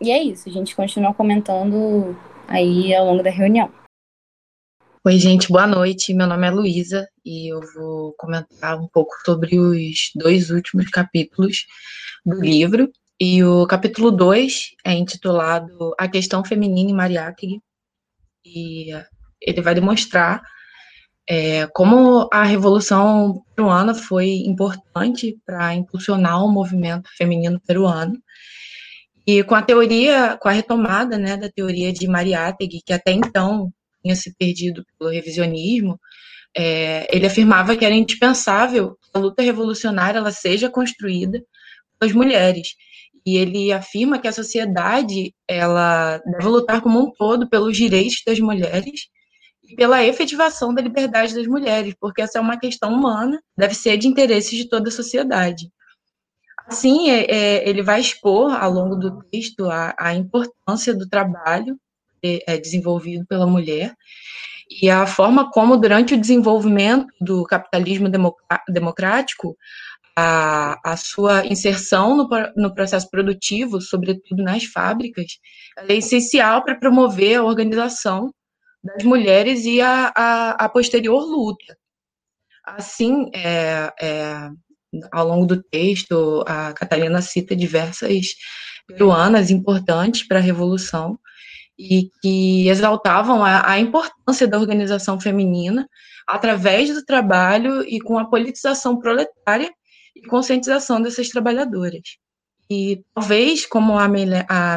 E 0.00 0.10
é 0.10 0.22
isso, 0.22 0.48
a 0.48 0.52
gente 0.52 0.74
continua 0.74 1.12
comentando 1.12 2.16
aí 2.48 2.94
ao 2.94 3.04
longo 3.04 3.22
da 3.22 3.30
reunião. 3.30 3.72
Oi, 5.04 5.18
gente, 5.18 5.48
boa 5.48 5.66
noite. 5.66 6.12
Meu 6.12 6.26
nome 6.26 6.46
é 6.46 6.50
Luísa 6.50 7.08
e 7.24 7.52
eu 7.52 7.60
vou 7.74 8.14
comentar 8.14 8.78
um 8.78 8.88
pouco 8.88 9.14
sobre 9.24 9.58
os 9.58 10.10
dois 10.16 10.50
últimos 10.50 10.88
capítulos 10.88 11.66
do 12.24 12.40
livro. 12.40 12.90
E 13.20 13.44
o 13.44 13.66
capítulo 13.66 14.10
2 14.10 14.70
é 14.84 14.92
intitulado 14.92 15.94
A 15.98 16.08
Questão 16.08 16.44
Feminina 16.44 16.90
em 16.90 16.94
Mariátegui. 16.94 17.60
E 18.44 18.90
ele 19.40 19.62
vai 19.62 19.74
demonstrar 19.74 20.42
é, 21.28 21.66
como 21.68 22.28
a 22.32 22.42
Revolução 22.42 23.44
Peruana 23.54 23.94
foi 23.94 24.30
importante 24.46 25.38
para 25.44 25.74
impulsionar 25.74 26.42
o 26.42 26.50
movimento 26.50 27.10
feminino 27.16 27.60
peruano, 27.60 28.18
e 29.28 29.44
com 29.44 29.54
a 29.54 29.60
teoria, 29.60 30.38
com 30.40 30.48
a 30.48 30.52
retomada 30.52 31.18
né, 31.18 31.36
da 31.36 31.50
teoria 31.50 31.92
de 31.92 32.08
Mariátegui, 32.08 32.80
que 32.80 32.94
até 32.94 33.12
então 33.12 33.70
tinha 34.00 34.16
se 34.16 34.34
perdido 34.34 34.82
pelo 34.98 35.10
revisionismo, 35.10 36.00
é, 36.56 37.06
ele 37.14 37.26
afirmava 37.26 37.76
que 37.76 37.84
era 37.84 37.94
indispensável 37.94 38.96
que 39.02 39.10
a 39.12 39.18
luta 39.18 39.42
revolucionária 39.42 40.16
ela 40.16 40.30
seja 40.30 40.70
construída 40.70 41.42
pelas 41.98 42.14
mulheres. 42.14 42.68
E 43.26 43.36
ele 43.36 43.70
afirma 43.70 44.18
que 44.18 44.28
a 44.28 44.32
sociedade 44.32 45.34
ela 45.46 46.22
deve 46.24 46.48
lutar 46.48 46.80
como 46.80 46.98
um 46.98 47.12
todo 47.12 47.50
pelos 47.50 47.76
direitos 47.76 48.22
das 48.26 48.40
mulheres 48.40 49.08
e 49.62 49.76
pela 49.76 50.02
efetivação 50.02 50.72
da 50.72 50.80
liberdade 50.80 51.34
das 51.34 51.46
mulheres, 51.46 51.94
porque 52.00 52.22
essa 52.22 52.38
é 52.38 52.40
uma 52.40 52.58
questão 52.58 52.94
humana, 52.94 53.38
deve 53.54 53.74
ser 53.74 53.98
de 53.98 54.08
interesse 54.08 54.56
de 54.56 54.70
toda 54.70 54.88
a 54.88 54.92
sociedade. 54.92 55.70
Assim, 56.68 57.10
é, 57.10 57.68
ele 57.68 57.82
vai 57.82 58.00
expor 58.00 58.52
ao 58.52 58.70
longo 58.70 58.94
do 58.94 59.22
texto 59.24 59.70
a, 59.70 59.94
a 59.98 60.14
importância 60.14 60.94
do 60.94 61.08
trabalho 61.08 61.78
é, 62.22 62.54
é 62.54 62.58
desenvolvido 62.58 63.24
pela 63.26 63.46
mulher 63.46 63.94
e 64.70 64.90
a 64.90 65.06
forma 65.06 65.50
como, 65.50 65.76
durante 65.78 66.14
o 66.14 66.20
desenvolvimento 66.20 67.06
do 67.20 67.42
capitalismo 67.44 68.08
democrático, 68.68 69.56
a, 70.14 70.78
a 70.84 70.96
sua 70.96 71.46
inserção 71.46 72.16
no, 72.16 72.28
no, 72.56 72.74
processo 72.74 73.08
produtivo, 73.08 73.80
sobretudo 73.80 74.42
nas 74.42 74.64
fábricas, 74.64 75.38
é 75.76 75.94
essencial 75.94 76.62
para 76.64 76.78
promover 76.78 77.38
a 77.38 77.44
organização 77.44 78.30
das 78.82 79.04
mulheres 79.04 79.64
e 79.64 79.80
a, 79.80 80.12
a, 80.14 80.50
a 80.64 80.68
posterior 80.68 81.24
luta. 81.24 81.76
Assim, 82.64 83.30
é, 83.32 83.92
é, 84.00 84.50
ao 85.12 85.26
longo 85.26 85.46
do 85.46 85.62
texto, 85.62 86.44
a 86.46 86.72
Catalina 86.72 87.20
cita 87.20 87.54
diversas 87.54 88.34
peruanas 88.86 89.50
importantes 89.50 90.26
para 90.26 90.38
a 90.38 90.42
Revolução 90.42 91.18
e 91.78 92.10
que 92.20 92.68
exaltavam 92.68 93.44
a, 93.44 93.70
a 93.70 93.78
importância 93.78 94.48
da 94.48 94.58
organização 94.58 95.20
feminina 95.20 95.88
através 96.26 96.92
do 96.92 97.04
trabalho 97.04 97.82
e 97.82 98.00
com 98.00 98.18
a 98.18 98.28
politização 98.28 98.98
proletária 98.98 99.70
e 100.16 100.22
conscientização 100.22 101.00
dessas 101.00 101.28
trabalhadoras. 101.28 102.18
E 102.70 103.02
talvez, 103.14 103.64
como 103.64 103.98
a 103.98 104.08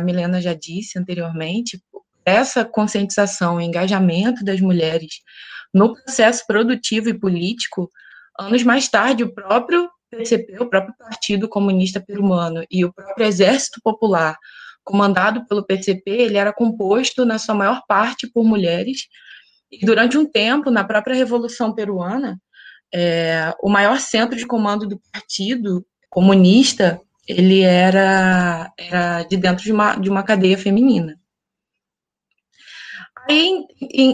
Milena 0.01 0.41
já 0.41 0.53
disse 0.53 0.97
anteriormente, 0.97 1.81
essa 2.23 2.63
conscientização 2.63 3.59
e 3.59 3.65
engajamento 3.65 4.45
das 4.45 4.61
mulheres 4.61 5.21
no 5.73 5.93
processo 5.93 6.45
produtivo 6.45 7.09
e 7.09 7.17
político, 7.17 7.89
anos 8.39 8.63
mais 8.63 8.87
tarde, 8.87 9.23
o 9.23 9.33
próprio 9.33 9.89
PCP, 10.11 10.59
o 10.59 10.69
próprio 10.69 10.93
Partido 10.97 11.47
Comunista 11.47 11.99
Peruano 11.99 12.63
e 12.69 12.83
o 12.83 12.93
próprio 12.93 13.25
Exército 13.25 13.79
Popular, 13.83 14.37
comandado 14.83 15.45
pelo 15.47 15.65
PCP, 15.65 16.11
ele 16.11 16.37
era 16.37 16.53
composto, 16.53 17.25
na 17.25 17.39
sua 17.39 17.55
maior 17.55 17.81
parte, 17.87 18.27
por 18.27 18.43
mulheres, 18.43 19.07
e 19.71 19.85
durante 19.85 20.17
um 20.17 20.29
tempo, 20.29 20.69
na 20.69 20.83
própria 20.83 21.15
Revolução 21.15 21.73
Peruana, 21.73 22.39
é, 22.93 23.53
o 23.61 23.69
maior 23.69 23.99
centro 23.99 24.37
de 24.37 24.45
comando 24.45 24.85
do 24.85 24.99
partido 25.11 25.85
comunista, 26.09 26.99
ele 27.25 27.61
era, 27.61 28.69
era 28.77 29.23
de 29.23 29.37
dentro 29.37 29.63
de 29.63 29.71
uma, 29.71 29.95
de 29.95 30.09
uma 30.09 30.23
cadeia 30.23 30.57
feminina. 30.57 31.17
Aí, 33.29 33.65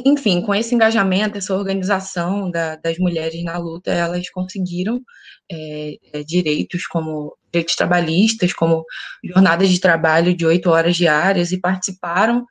enfim, 0.06 0.42
com 0.42 0.54
esse 0.54 0.76
engajamento, 0.76 1.38
essa 1.38 1.56
organização 1.56 2.52
da, 2.52 2.76
das 2.76 3.00
mulheres 3.00 3.44
na 3.44 3.58
luta, 3.58 3.92
elas 3.92 4.30
conseguiram 4.30 5.02
é, 5.52 6.24
direitos 6.26 6.86
como 6.88 7.36
direitos 7.52 7.76
trabalhistas, 7.76 8.54
como 8.54 8.86
jornadas 9.24 9.70
de 9.70 9.80
trabalho 9.80 10.36
de 10.36 10.46
oito 10.46 10.70
horas 10.70 10.96
diárias 10.96 11.52
e 11.52 11.60
participaram 11.60 12.46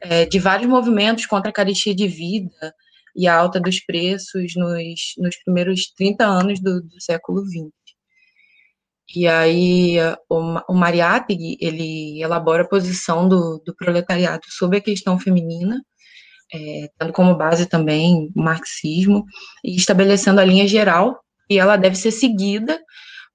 é, 0.00 0.26
de 0.26 0.38
vários 0.38 0.68
movimentos 0.68 1.26
contra 1.26 1.50
a 1.50 1.54
carestia 1.54 1.94
de 1.94 2.06
vida 2.06 2.74
e 3.14 3.26
a 3.28 3.34
alta 3.34 3.60
dos 3.60 3.80
preços 3.80 4.54
nos, 4.56 5.14
nos 5.18 5.36
primeiros 5.44 5.92
30 5.94 6.24
anos 6.24 6.60
do, 6.60 6.82
do 6.82 7.00
século 7.00 7.44
XX. 7.44 7.70
E 9.14 9.28
aí 9.28 9.96
o, 10.28 10.58
o 10.70 10.74
Mariátegui, 10.74 11.58
ele 11.60 12.22
elabora 12.22 12.62
a 12.62 12.68
posição 12.68 13.28
do, 13.28 13.62
do 13.64 13.74
proletariado 13.74 14.44
sobre 14.48 14.78
a 14.78 14.80
questão 14.80 15.18
feminina, 15.18 15.82
é, 16.52 16.88
tendo 16.98 17.12
como 17.12 17.36
base 17.36 17.66
também 17.66 18.30
o 18.34 18.42
marxismo, 18.42 19.24
e 19.62 19.76
estabelecendo 19.76 20.40
a 20.40 20.44
linha 20.44 20.66
geral, 20.66 21.21
e 21.48 21.58
ela 21.58 21.76
deve 21.76 21.96
ser 21.96 22.10
seguida 22.10 22.80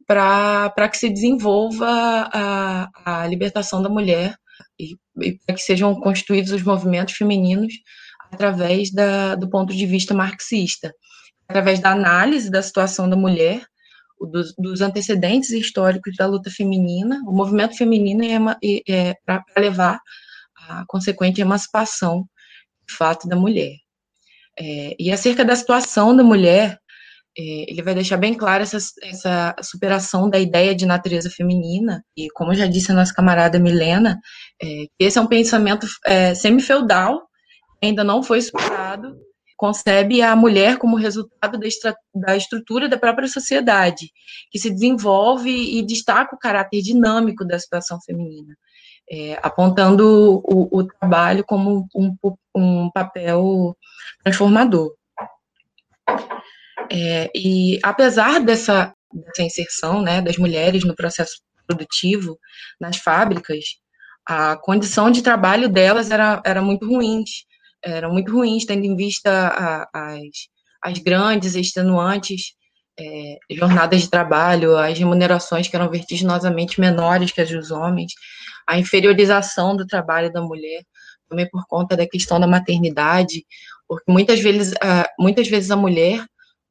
para 0.05 0.89
que 0.89 0.97
se 0.97 1.09
desenvolva 1.09 1.87
a, 2.33 2.89
a 3.05 3.27
libertação 3.27 3.81
da 3.81 3.89
mulher 3.89 4.35
e, 4.79 4.95
e 5.21 5.37
para 5.45 5.55
que 5.55 5.61
sejam 5.61 5.93
constituídos 5.95 6.51
os 6.51 6.63
movimentos 6.63 7.15
femininos 7.15 7.73
através 8.31 8.91
da, 8.91 9.35
do 9.35 9.49
ponto 9.49 9.73
de 9.73 9.85
vista 9.85 10.13
marxista, 10.13 10.93
através 11.47 11.79
da 11.79 11.91
análise 11.91 12.49
da 12.49 12.61
situação 12.61 13.09
da 13.09 13.15
mulher, 13.15 13.65
dos, 14.19 14.53
dos 14.57 14.81
antecedentes 14.81 15.51
históricos 15.51 16.15
da 16.15 16.25
luta 16.25 16.49
feminina, 16.49 17.21
o 17.27 17.31
movimento 17.31 17.77
feminino 17.77 18.23
é, 18.23 18.81
é 18.89 19.13
para 19.25 19.43
levar 19.57 19.99
a 20.67 20.85
consequente 20.87 21.39
emancipação, 21.39 22.27
de 22.87 22.95
fato, 22.95 23.27
da 23.27 23.35
mulher. 23.35 23.75
É, 24.59 24.95
e 24.99 25.11
acerca 25.11 25.45
da 25.45 25.55
situação 25.55 26.15
da 26.15 26.23
mulher, 26.23 26.71
é, 26.71 26.77
ele 27.37 27.83
vai 27.83 27.93
deixar 27.93 28.17
bem 28.17 28.33
claro 28.33 28.63
essa, 28.63 28.77
essa 29.03 29.55
superação 29.61 30.29
da 30.29 30.39
ideia 30.39 30.73
de 30.73 30.85
natureza 30.85 31.29
feminina, 31.29 32.03
e 32.15 32.29
como 32.31 32.55
já 32.55 32.65
disse 32.65 32.91
a 32.91 32.95
nossa 32.95 33.13
camarada 33.13 33.59
Milena, 33.59 34.19
é, 34.61 34.85
esse 34.99 35.19
é 35.19 35.21
um 35.21 35.27
pensamento 35.27 35.85
é, 36.05 36.33
semi-feudal, 36.33 37.27
ainda 37.81 38.03
não 38.03 38.23
foi 38.23 38.41
superado, 38.41 39.15
concebe 39.55 40.21
a 40.21 40.35
mulher 40.35 40.77
como 40.77 40.95
resultado 40.95 41.59
da, 41.59 41.95
da 42.15 42.37
estrutura 42.37 42.87
da 42.87 42.97
própria 42.97 43.27
sociedade, 43.27 44.11
que 44.51 44.59
se 44.59 44.69
desenvolve 44.69 45.49
e 45.49 45.85
destaca 45.85 46.35
o 46.35 46.39
caráter 46.39 46.81
dinâmico 46.81 47.45
da 47.45 47.59
situação 47.59 47.99
feminina, 48.05 48.55
é, 49.11 49.37
apontando 49.41 50.41
o, 50.43 50.79
o, 50.79 50.87
trabalho 50.87 51.43
como 51.43 51.87
um, 51.95 52.15
um 52.55 52.91
papel 52.91 53.75
transformador. 54.23 54.93
É, 56.91 57.29
e 57.35 57.79
apesar 57.83 58.39
dessa, 58.39 58.93
dessa 59.11 59.43
inserção 59.43 60.01
né, 60.01 60.21
das 60.21 60.37
mulheres 60.37 60.83
no 60.83 60.95
processo 60.95 61.41
produtivo, 61.65 62.37
nas 62.79 62.97
fábricas, 62.97 63.63
a 64.27 64.57
condição 64.57 65.09
de 65.09 65.21
trabalho 65.21 65.69
delas 65.69 66.11
era, 66.11 66.41
era 66.45 66.61
muito 66.61 66.85
ruim, 66.85 67.23
eram 67.83 68.11
muito 68.11 68.31
ruins, 68.31 68.65
tendo 68.65 68.85
em 68.85 68.95
vista 68.95 69.29
a, 69.31 69.89
as, 69.93 70.21
as 70.83 70.99
grandes, 70.99 71.55
extenuantes 71.55 72.53
é, 72.99 73.37
jornadas 73.51 74.01
de 74.01 74.09
trabalho, 74.09 74.75
as 74.77 74.97
remunerações 74.97 75.67
que 75.67 75.75
eram 75.75 75.89
vertiginosamente 75.89 76.79
menores 76.79 77.31
que 77.31 77.41
as 77.41 77.49
dos 77.49 77.71
homens, 77.71 78.11
a 78.67 78.77
inferiorização 78.77 79.75
do 79.75 79.85
trabalho 79.85 80.31
da 80.31 80.41
mulher, 80.41 80.83
também 81.29 81.47
por 81.49 81.65
conta 81.67 81.95
da 81.95 82.07
questão 82.07 82.39
da 82.39 82.47
maternidade, 82.47 83.45
porque 83.87 84.11
muitas 84.11 84.39
vezes, 84.39 84.73
muitas 85.19 85.47
vezes 85.47 85.71
a 85.71 85.75
mulher 85.75 86.25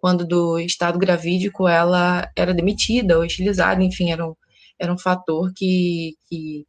quando 0.06 0.24
do 0.24 0.56
estado 0.60 1.00
gravídico 1.00 1.66
ela 1.66 2.30
era 2.36 2.54
demitida 2.54 3.18
ou 3.18 3.24
estilizada, 3.24 3.82
enfim, 3.82 4.12
era 4.12 4.24
um, 4.24 4.36
era 4.78 4.92
um 4.92 4.96
fator 4.96 5.52
que, 5.52 6.14
que, 6.28 6.64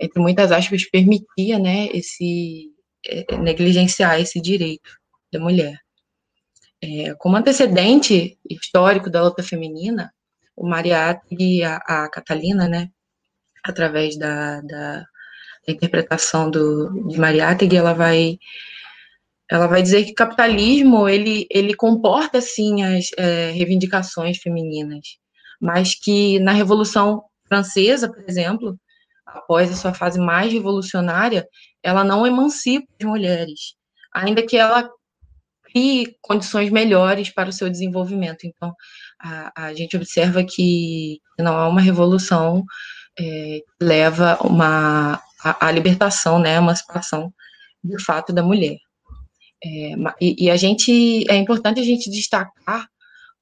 entre 0.00 0.18
muitas 0.18 0.50
aspas, 0.50 0.88
permitia, 0.88 1.58
né, 1.58 1.88
esse, 1.92 2.70
é, 3.06 3.36
negligenciar 3.36 4.18
esse 4.18 4.40
direito 4.40 4.88
da 5.30 5.38
mulher. 5.38 5.76
É, 6.80 7.14
como 7.18 7.36
antecedente 7.36 8.38
histórico 8.48 9.10
da 9.10 9.22
luta 9.22 9.42
feminina, 9.42 10.10
o 10.56 10.66
Mariátegui 10.66 11.62
a, 11.64 11.76
a 11.76 12.08
Catalina, 12.08 12.66
né, 12.68 12.88
através 13.62 14.16
da, 14.16 14.62
da, 14.62 15.00
da 15.66 15.72
interpretação 15.74 16.50
do, 16.50 17.06
de 17.06 17.20
Mariátegui, 17.20 17.76
ela 17.76 17.92
vai 17.92 18.38
ela 19.52 19.66
vai 19.66 19.82
dizer 19.82 20.06
que 20.06 20.12
o 20.12 20.14
capitalismo 20.14 21.06
ele, 21.06 21.46
ele 21.50 21.74
comporta 21.74 22.40
sim 22.40 22.82
as 22.82 23.10
é, 23.18 23.50
reivindicações 23.50 24.38
femininas, 24.38 25.18
mas 25.60 25.94
que 25.94 26.38
na 26.38 26.52
Revolução 26.52 27.22
Francesa, 27.46 28.10
por 28.10 28.24
exemplo, 28.26 28.80
após 29.26 29.70
a 29.70 29.76
sua 29.76 29.92
fase 29.92 30.18
mais 30.18 30.50
revolucionária, 30.50 31.46
ela 31.82 32.02
não 32.02 32.26
emancipa 32.26 32.86
as 32.98 33.06
mulheres, 33.06 33.74
ainda 34.14 34.42
que 34.42 34.56
ela 34.56 34.88
crie 35.64 36.16
condições 36.22 36.70
melhores 36.70 37.28
para 37.28 37.50
o 37.50 37.52
seu 37.52 37.68
desenvolvimento. 37.68 38.46
Então, 38.46 38.74
a, 39.20 39.66
a 39.66 39.74
gente 39.74 39.94
observa 39.98 40.42
que 40.42 41.20
não 41.38 41.54
há 41.58 41.68
uma 41.68 41.82
revolução 41.82 42.64
é, 43.18 43.24
que 43.78 43.84
leva 43.84 44.38
uma, 44.40 45.20
a, 45.44 45.66
a 45.66 45.70
libertação, 45.70 46.38
né, 46.38 46.56
a 46.56 46.62
emancipação 46.62 47.30
de 47.84 48.02
fato 48.02 48.32
da 48.32 48.42
mulher. 48.42 48.78
É, 49.64 49.94
e, 50.20 50.46
e, 50.46 50.50
a 50.50 50.56
gente 50.56 51.24
é 51.30 51.36
importante 51.36 51.80
a 51.80 51.84
gente 51.84 52.10
destacar 52.10 52.88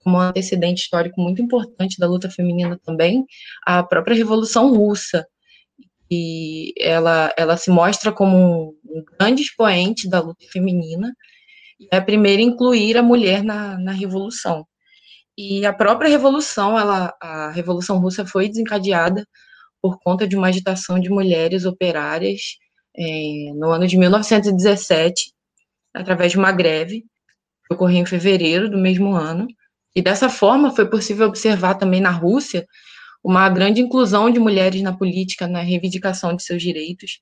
como 0.00 0.16
um 0.16 0.20
antecedente 0.20 0.82
histórico 0.82 1.20
muito 1.20 1.40
importante 1.40 1.98
da 1.98 2.06
luta 2.06 2.28
feminina 2.30 2.78
também 2.84 3.24
a 3.64 3.82
própria 3.82 4.14
Revolução 4.14 4.74
Russa 4.74 5.26
e 6.10 6.74
ela 6.78 7.32
ela 7.36 7.56
se 7.56 7.70
mostra 7.70 8.12
como 8.12 8.76
um, 8.84 9.04
grande 9.18 9.42
expoente 9.42 10.08
da 10.08 10.20
luta 10.20 10.44
feminina 10.52 11.14
e 11.78 11.88
é 11.90 11.96
a 11.96 12.02
primeira 12.02 12.42
a 12.42 12.44
incluir 12.44 12.98
a 12.98 13.02
mulher 13.02 13.42
na, 13.42 13.78
na 13.78 13.92
revolução. 13.92 14.66
E 15.38 15.64
a 15.64 15.72
própria 15.72 16.10
revolução 16.10 16.78
ela 16.78 17.14
a 17.20 17.50
Revolução 17.52 17.98
Russa 17.98 18.26
foi 18.26 18.48
desencadeada 18.48 19.26
por 19.80 19.98
conta 20.00 20.26
de 20.28 20.36
uma 20.36 20.48
agitação 20.48 21.00
de 21.00 21.08
mulheres 21.08 21.64
operárias 21.64 22.40
é, 22.94 23.52
no 23.54 23.70
ano 23.70 23.86
de 23.86 23.96
1917 23.96 25.32
através 25.94 26.32
de 26.32 26.38
uma 26.38 26.52
greve 26.52 27.04
que 27.66 27.74
ocorreu 27.74 27.98
em 27.98 28.06
fevereiro 28.06 28.70
do 28.70 28.78
mesmo 28.78 29.14
ano. 29.14 29.46
E 29.94 30.02
dessa 30.02 30.28
forma 30.28 30.74
foi 30.74 30.88
possível 30.88 31.26
observar 31.26 31.74
também 31.74 32.00
na 32.00 32.10
Rússia 32.10 32.66
uma 33.22 33.48
grande 33.48 33.80
inclusão 33.80 34.30
de 34.30 34.38
mulheres 34.38 34.82
na 34.82 34.96
política, 34.96 35.46
na 35.46 35.60
reivindicação 35.60 36.34
de 36.34 36.42
seus 36.42 36.62
direitos, 36.62 37.20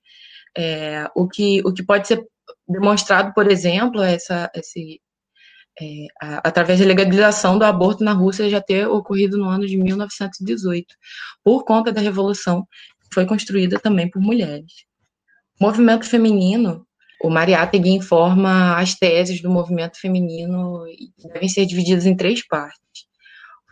é, 0.57 1.09
o, 1.14 1.28
que, 1.28 1.61
o 1.64 1.72
que 1.72 1.83
pode 1.83 2.07
ser 2.07 2.24
demonstrado, 2.68 3.33
por 3.35 3.50
exemplo, 3.50 4.02
essa, 4.02 4.50
esse, 4.54 5.00
é, 5.81 6.07
a, 6.20 6.48
através 6.48 6.78
da 6.78 6.87
legalização 6.87 7.59
do 7.59 7.64
aborto 7.64 8.04
na 8.04 8.12
Rússia 8.12 8.48
já 8.48 8.61
ter 8.61 8.87
ocorrido 8.87 9.37
no 9.37 9.48
ano 9.48 9.66
de 9.66 9.76
1918, 9.76 10.94
por 11.42 11.64
conta 11.64 11.92
da 11.92 12.00
revolução 12.00 12.66
que 13.02 13.14
foi 13.14 13.26
construída 13.26 13.78
também 13.81 14.09
por 14.11 14.20
mulheres. 14.20 14.85
O 15.61 15.64
movimento 15.64 16.07
feminino, 16.07 16.87
o 17.20 17.31
Mariátegui 17.31 17.90
informa 17.90 18.78
as 18.78 18.94
teses 18.94 19.40
do 19.40 19.50
movimento 19.50 20.00
feminino 20.00 20.87
e 20.87 21.11
devem 21.33 21.48
ser 21.48 21.66
divididas 21.66 22.07
em 22.07 22.16
três 22.16 22.46
partes. 22.46 23.07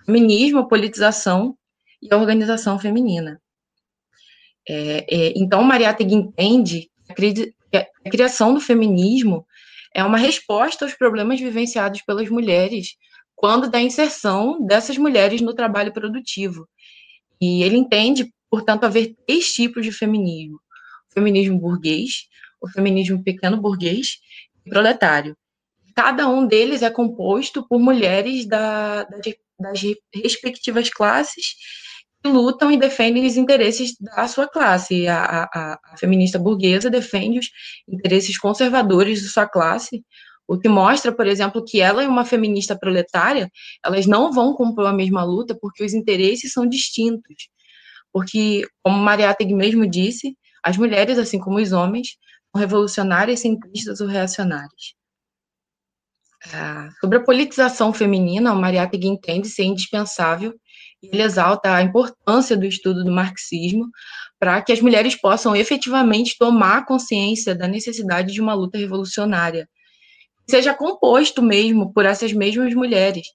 O 0.03 0.07
feminismo, 0.07 0.61
a 0.61 0.69
politização 0.69 1.57
e 2.03 2.13
a 2.13 2.17
organização 2.17 2.79
feminina. 2.79 3.41
É, 4.69 5.07
é, 5.09 5.33
então, 5.37 5.63
Mariátegui 5.63 6.15
entende 6.15 6.91
que 7.15 7.55
a 8.05 8.11
criação 8.11 8.53
do 8.53 8.61
feminismo 8.61 9.47
é 9.95 10.03
uma 10.03 10.19
resposta 10.19 10.85
aos 10.85 10.95
problemas 10.95 11.41
vivenciados 11.41 12.03
pelas 12.03 12.29
mulheres 12.29 12.97
quando 13.37 13.71
da 13.71 13.81
inserção 13.81 14.65
dessas 14.67 14.97
mulheres 14.97 15.41
no 15.41 15.55
trabalho 15.55 15.93
produtivo. 15.93 16.67
E 17.41 17.63
ele 17.63 17.77
entende, 17.77 18.33
portanto, 18.51 18.85
haver 18.85 19.15
três 19.27 19.53
tipos 19.53 19.85
de 19.85 19.93
feminismo: 19.93 20.57
o 21.11 21.15
feminismo 21.15 21.61
burguês, 21.61 22.27
o 22.61 22.69
feminismo 22.69 23.23
pequeno 23.23 23.61
burguês 23.61 24.19
e 24.65 24.71
proletário. 24.71 25.37
Cada 25.95 26.29
um 26.29 26.47
deles 26.47 26.83
é 26.83 26.91
composto 26.91 27.67
por 27.67 27.79
mulheres 27.79 28.47
da, 28.47 29.05
das 29.59 29.81
respectivas 30.15 30.91
classes 30.91 31.55
lutam 32.27 32.71
e 32.71 32.77
defendem 32.77 33.27
os 33.27 33.37
interesses 33.37 33.97
da 33.99 34.27
sua 34.29 34.49
classe. 34.49 35.07
A, 35.07 35.49
a, 35.53 35.81
a, 35.93 35.97
feminista 35.97 36.39
burguesa 36.39 36.91
defende 36.91 37.39
os 37.39 37.47
interesses 37.89 38.39
conservadores 38.39 39.21
de 39.21 39.29
sua 39.29 39.47
classe, 39.47 40.05
o 40.49 40.59
que 40.59 40.69
mostra, 40.69 41.13
por 41.13 41.27
exemplo, 41.27 41.65
que 41.65 41.81
ela 41.81 42.05
e 42.05 42.07
uma 42.07 42.25
feminista 42.25 42.79
proletária, 42.79 43.51
elas 43.85 44.07
não 44.07 44.33
vão 44.33 44.55
compor 44.55 44.87
a 44.87 44.93
mesma 44.93 45.25
luta 45.25 45.57
porque 45.61 45.85
os 45.85 45.93
interesses 45.93 46.53
são 46.53 46.67
distintos. 46.67 47.49
Porque, 48.13 48.67
como 48.83 48.97
Mariátegui 48.97 49.55
mesmo 49.55 49.89
disse, 49.89 50.37
as 50.63 50.77
mulheres, 50.77 51.19
assim 51.19 51.39
como 51.39 51.59
os 51.59 51.73
homens, 51.73 52.17
revolucionárias, 52.57 53.41
centristas 53.41 54.01
ou 54.01 54.09
reacionárias. 54.09 54.95
Ah, 56.53 56.91
sobre 57.01 57.19
a 57.19 57.25
politização 57.25 57.93
feminina, 57.93 58.53
o 58.53 58.61
Mariátegui 58.61 59.09
entende 59.09 59.49
ser 59.49 59.65
indispensável 59.65 60.55
ele 61.03 61.23
exalta 61.23 61.75
a 61.75 61.83
importância 61.83 62.57
do 62.57 62.67
estudo 62.67 63.05
do 63.05 63.11
marxismo 63.11 63.91
para 64.39 64.61
que 64.63 64.73
as 64.73 64.81
mulheres 64.81 65.15
possam 65.15 65.55
efetivamente 65.55 66.37
tomar 66.39 66.85
consciência 66.85 67.55
da 67.55 67.69
necessidade 67.69 68.33
de 68.33 68.41
uma 68.41 68.55
luta 68.55 68.79
revolucionária, 68.79 69.69
seja 70.49 70.75
composto 70.75 71.43
mesmo 71.43 71.93
por 71.93 72.05
essas 72.05 72.33
mesmas 72.33 72.75
mulheres, 72.75 73.27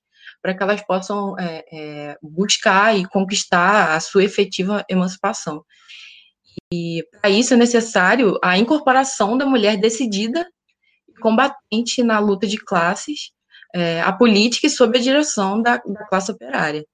para 0.41 0.55
que 0.55 0.63
elas 0.63 0.81
possam 0.85 1.37
é, 1.39 1.63
é, 1.71 2.17
buscar 2.21 2.97
e 2.97 3.05
conquistar 3.05 3.95
a 3.95 3.99
sua 3.99 4.23
efetiva 4.23 4.83
emancipação. 4.89 5.63
E 6.73 7.03
para 7.19 7.29
isso 7.29 7.53
é 7.53 7.57
necessário 7.57 8.39
a 8.43 8.57
incorporação 8.57 9.37
da 9.37 9.45
mulher 9.45 9.77
decidida 9.77 10.47
e 11.09 11.19
combatente 11.19 12.01
na 12.03 12.19
luta 12.19 12.47
de 12.47 12.57
classes, 12.57 13.31
é, 13.73 14.01
a 14.01 14.11
política 14.11 14.67
e 14.67 14.69
sob 14.69 14.97
a 14.97 15.01
direção 15.01 15.61
da, 15.61 15.77
da 15.77 16.05
classe 16.07 16.31
operária. 16.31 16.85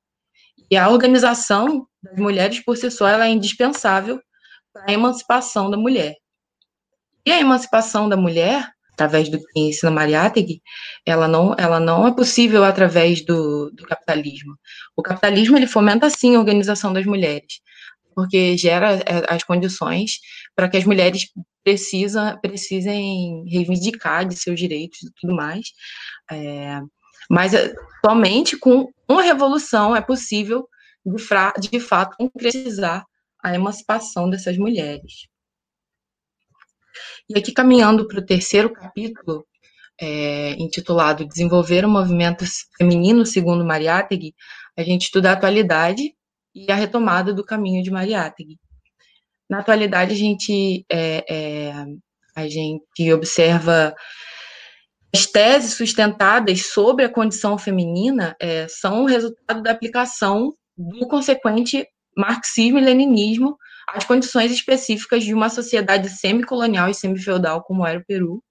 E 0.69 0.75
a 0.75 0.89
organização 0.89 1.87
das 2.01 2.17
mulheres 2.17 2.63
por 2.63 2.75
si 2.75 2.89
só 2.91 3.07
é 3.07 3.29
indispensável 3.29 4.19
para 4.73 4.85
a 4.87 4.93
emancipação 4.93 5.69
da 5.69 5.77
mulher. 5.77 6.15
E 7.25 7.31
a 7.31 7.39
emancipação 7.39 8.07
da 8.07 8.17
mulher, 8.17 8.69
através 8.93 9.29
do 9.29 9.37
que 9.37 9.59
ensina 9.59 9.91
Mariátegui, 9.91 10.61
ela 11.05 11.27
não, 11.27 11.55
ela 11.57 11.79
não 11.79 12.07
é 12.07 12.13
possível 12.13 12.63
através 12.63 13.23
do, 13.25 13.69
do 13.71 13.85
capitalismo. 13.85 14.55
O 14.95 15.01
capitalismo 15.01 15.57
ele 15.57 15.67
fomenta 15.67 16.09
sim 16.09 16.35
a 16.35 16.39
organização 16.39 16.91
das 16.93 17.05
mulheres, 17.05 17.59
porque 18.17 18.57
gera 18.57 18.95
é, 18.95 19.31
as 19.31 19.43
condições 19.43 20.19
para 20.55 20.67
que 20.67 20.75
as 20.75 20.83
mulheres 20.85 21.27
precisam, 21.63 22.35
precisem 22.39 23.45
reivindicar 23.47 24.27
de 24.27 24.35
seus 24.35 24.59
direitos 24.59 25.03
e 25.03 25.11
tudo 25.21 25.35
mais. 25.35 25.67
É, 26.31 26.81
mas 27.29 27.53
eh, 27.53 27.75
somente 28.03 28.57
com 28.57 28.91
uma 29.07 29.21
revolução 29.21 29.95
é 29.95 30.01
possível, 30.01 30.67
de, 31.05 31.21
fra, 31.21 31.53
de 31.59 31.79
fato, 31.79 32.17
concretizar 32.17 33.05
a 33.43 33.53
emancipação 33.53 34.27
dessas 34.27 34.57
mulheres. 34.57 35.27
E 37.29 37.37
aqui, 37.37 37.51
caminhando 37.51 38.07
para 38.07 38.17
o 38.17 38.25
terceiro 38.25 38.73
capítulo, 38.73 39.45
é, 40.01 40.53
intitulado 40.53 41.27
Desenvolver 41.27 41.85
o 41.85 41.89
Movimento 41.89 42.43
Feminino 42.79 43.27
segundo 43.27 43.63
Mariátegui, 43.63 44.33
a 44.75 44.81
gente 44.81 45.03
estuda 45.03 45.29
a 45.29 45.33
atualidade 45.33 46.16
e 46.57 46.71
a 46.71 46.75
retomada 46.75 47.33
do 47.33 47.43
caminho 47.43 47.83
de 47.83 47.91
Mariátegui. 47.91 48.57
Na 49.49 49.59
atualidade, 49.59 50.13
a 50.13 50.17
gente, 50.17 50.85
é, 50.91 51.23
é, 51.29 51.73
a 52.35 52.47
gente 52.47 53.13
observa 53.13 53.95
as 55.13 55.25
teses 55.25 55.73
sustentadas 55.73 56.67
sobre 56.67 57.05
a 57.05 57.09
condição 57.09 57.57
feminina 57.57 58.35
é, 58.39 58.67
são 58.67 59.03
o 59.03 59.05
resultado 59.05 59.61
da 59.61 59.71
aplicação 59.71 60.53
do 60.75 61.07
consequente 61.07 61.87
marxismo 62.15 62.77
e 62.77 62.81
leninismo 62.81 63.55
às 63.87 64.03
condições 64.03 64.51
específicas 64.51 65.23
de 65.23 65.33
uma 65.33 65.49
sociedade 65.49 66.09
semicolonial 66.09 66.89
e 66.89 66.93
semifeudal 66.93 67.63
como 67.63 67.85
era 67.85 67.99
o 67.99 68.05
Peru, 68.05 68.43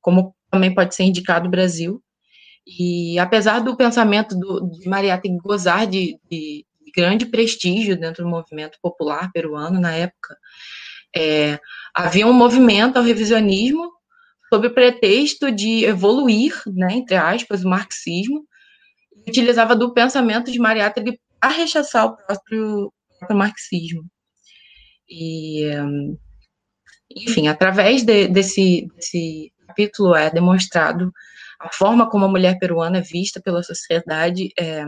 como 0.00 0.34
também 0.50 0.74
pode 0.74 0.94
ser 0.94 1.04
indicado 1.04 1.46
o 1.46 1.50
Brasil. 1.50 2.02
E 2.66 3.18
apesar 3.18 3.60
do 3.60 3.76
pensamento 3.76 4.36
do, 4.36 4.68
de 4.68 4.88
Mariátegui 4.88 5.38
gozar 5.38 5.86
de, 5.86 6.18
de, 6.28 6.64
grande 6.94 7.26
prestígio 7.26 7.98
dentro 7.98 8.24
do 8.24 8.30
movimento 8.30 8.78
popular 8.82 9.30
peruano 9.32 9.80
na 9.80 9.94
época, 9.94 10.36
é, 11.14 11.58
havia 11.94 12.26
um 12.26 12.32
movimento 12.32 12.96
ao 12.96 13.02
revisionismo 13.02 13.90
sob 14.52 14.66
o 14.66 14.74
pretexto 14.74 15.50
de 15.50 15.84
evoluir, 15.84 16.54
né, 16.66 16.94
entre 16.94 17.16
aspas, 17.16 17.64
o 17.64 17.68
marxismo, 17.68 18.44
utilizava 19.26 19.76
do 19.76 19.92
pensamento 19.92 20.50
de 20.50 20.58
Mariátegui 20.58 21.20
para 21.38 21.50
rechaçar 21.54 22.06
o 22.06 22.16
próprio, 22.16 22.92
próprio 23.18 23.38
marxismo. 23.38 24.04
E, 25.08 25.64
enfim, 27.14 27.48
através 27.48 28.02
de, 28.02 28.28
desse, 28.28 28.88
desse 28.96 29.52
capítulo 29.66 30.14
é 30.14 30.30
demonstrado 30.30 31.12
a 31.60 31.70
forma 31.72 32.08
como 32.08 32.24
a 32.24 32.28
mulher 32.28 32.58
peruana 32.58 32.98
é 32.98 33.02
vista 33.02 33.40
pela 33.40 33.62
sociedade, 33.62 34.50
é, 34.58 34.86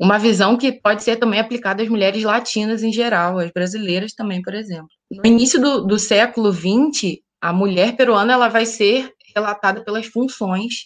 uma 0.00 0.18
visão 0.18 0.56
que 0.56 0.72
pode 0.72 1.02
ser 1.02 1.16
também 1.16 1.40
aplicada 1.40 1.82
às 1.82 1.88
mulheres 1.88 2.22
latinas 2.22 2.82
em 2.82 2.92
geral, 2.92 3.38
às 3.38 3.50
brasileiras 3.50 4.12
também, 4.12 4.42
por 4.42 4.54
exemplo. 4.54 4.88
No 5.10 5.26
início 5.26 5.60
do, 5.60 5.86
do 5.86 5.98
século 5.98 6.52
XX, 6.52 7.18
a 7.40 7.52
mulher 7.52 7.96
peruana 7.96 8.32
ela 8.32 8.48
vai 8.48 8.66
ser 8.66 9.12
relatada 9.34 9.84
pelas 9.84 10.06
funções 10.06 10.84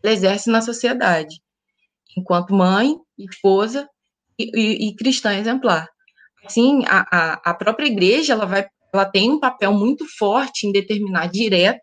que 0.00 0.06
ela 0.06 0.12
exerce 0.12 0.50
na 0.50 0.60
sociedade, 0.60 1.40
enquanto 2.16 2.54
mãe, 2.54 2.96
esposa 3.18 3.88
e, 4.38 4.50
e, 4.54 4.88
e 4.88 4.96
cristã 4.96 5.34
exemplar. 5.34 5.88
Assim, 6.44 6.84
a, 6.86 7.06
a, 7.10 7.50
a, 7.50 7.54
própria 7.54 7.86
igreja 7.86 8.34
ela 8.34 8.44
vai, 8.44 8.66
ela 8.92 9.06
tem 9.06 9.30
um 9.30 9.40
papel 9.40 9.72
muito 9.72 10.04
forte 10.18 10.66
em 10.66 10.72
determinar 10.72 11.28
direta 11.28 11.80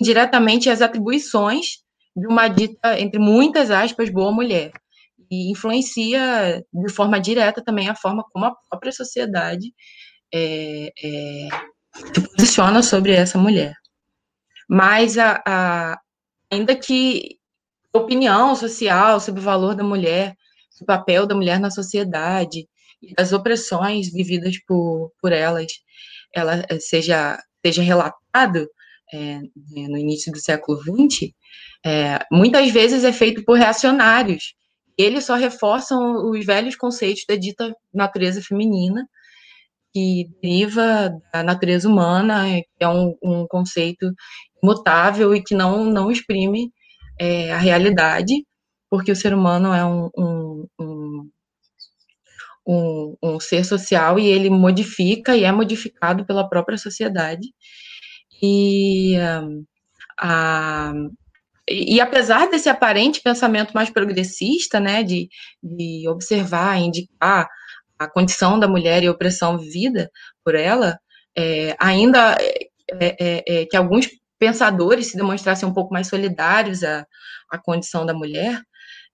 indiretamente 0.00 0.68
as 0.68 0.82
atribuições 0.82 1.78
de 2.14 2.26
uma 2.26 2.48
dita, 2.48 3.00
entre 3.00 3.18
muitas 3.18 3.70
aspas, 3.70 4.10
boa 4.10 4.32
mulher. 4.32 4.72
E 5.30 5.50
influencia 5.50 6.62
de 6.72 6.92
forma 6.92 7.20
direta 7.20 7.62
também 7.62 7.88
a 7.88 7.94
forma 7.94 8.24
como 8.30 8.46
a 8.46 8.54
própria 8.68 8.92
sociedade 8.92 9.72
é, 10.32 10.90
é, 11.02 11.48
se 12.14 12.20
posiciona 12.36 12.82
sobre 12.82 13.12
essa 13.12 13.38
mulher. 13.38 13.74
Mas 14.68 15.18
a, 15.18 15.42
a, 15.46 16.00
ainda 16.50 16.76
que 16.76 17.38
a 17.94 17.98
opinião 17.98 18.54
social 18.56 19.20
sobre 19.20 19.40
o 19.40 19.44
valor 19.44 19.74
da 19.74 19.84
mulher, 19.84 20.34
o 20.80 20.84
papel 20.84 21.26
da 21.26 21.34
mulher 21.34 21.60
na 21.60 21.70
sociedade 21.70 22.66
as 23.16 23.32
opressões 23.32 24.12
vividas 24.12 24.56
por, 24.66 25.12
por 25.20 25.32
elas, 25.32 25.72
ela 26.34 26.64
eh, 26.68 26.80
seja, 26.80 27.38
seja 27.64 27.82
relatado 27.82 28.68
é, 29.12 29.40
no 29.88 29.96
início 29.96 30.32
do 30.32 30.38
século 30.38 30.78
XX, 30.80 31.32
é, 31.84 32.18
muitas 32.30 32.70
vezes 32.70 33.04
é 33.04 33.12
feito 33.12 33.44
por 33.44 33.58
reacionários. 33.58 34.54
Eles 34.98 35.24
só 35.24 35.34
reforçam 35.34 36.30
os 36.30 36.44
velhos 36.44 36.76
conceitos 36.76 37.24
da 37.28 37.36
dita 37.36 37.74
natureza 37.92 38.42
feminina, 38.42 39.06
que 39.92 40.28
deriva 40.42 41.10
da 41.32 41.42
natureza 41.42 41.88
humana, 41.88 42.44
que 42.78 42.84
é 42.84 42.88
um, 42.88 43.16
um 43.22 43.46
conceito 43.48 44.12
mutável 44.62 45.34
e 45.34 45.42
que 45.42 45.54
não, 45.54 45.84
não 45.84 46.10
exprime 46.10 46.72
é, 47.18 47.52
a 47.52 47.58
realidade, 47.58 48.46
porque 48.90 49.12
o 49.12 49.16
ser 49.16 49.34
humano 49.34 49.72
é 49.72 49.84
um, 49.84 50.10
um, 50.16 50.66
um, 50.80 51.30
um, 52.66 53.16
um 53.22 53.40
ser 53.40 53.64
social 53.64 54.18
e 54.18 54.26
ele 54.26 54.50
modifica 54.50 55.36
e 55.36 55.44
é 55.44 55.52
modificado 55.52 56.24
pela 56.26 56.48
própria 56.48 56.78
sociedade. 56.78 57.48
E, 58.42 59.16
um, 59.18 59.64
a, 60.18 60.92
e 61.70 62.00
apesar 62.00 62.50
desse 62.50 62.68
aparente 62.68 63.22
pensamento 63.22 63.72
mais 63.72 63.90
progressista, 63.90 64.80
né, 64.80 65.02
de, 65.04 65.28
de 65.62 66.08
observar, 66.08 66.78
indicar 66.78 67.48
a 67.98 68.08
condição 68.08 68.58
da 68.58 68.66
mulher 68.66 69.02
e 69.02 69.06
a 69.06 69.12
opressão 69.12 69.56
vivida 69.58 70.10
por 70.44 70.54
ela, 70.54 70.98
é, 71.36 71.76
ainda 71.78 72.36
é, 72.40 72.68
é, 72.90 73.44
é, 73.46 73.66
que 73.66 73.76
alguns 73.76 74.08
pensadores 74.38 75.08
se 75.08 75.16
demonstrassem 75.16 75.68
um 75.68 75.72
pouco 75.72 75.92
mais 75.92 76.08
solidários 76.08 76.82
à, 76.82 77.06
à 77.50 77.58
condição 77.58 78.04
da 78.04 78.14
mulher, 78.14 78.60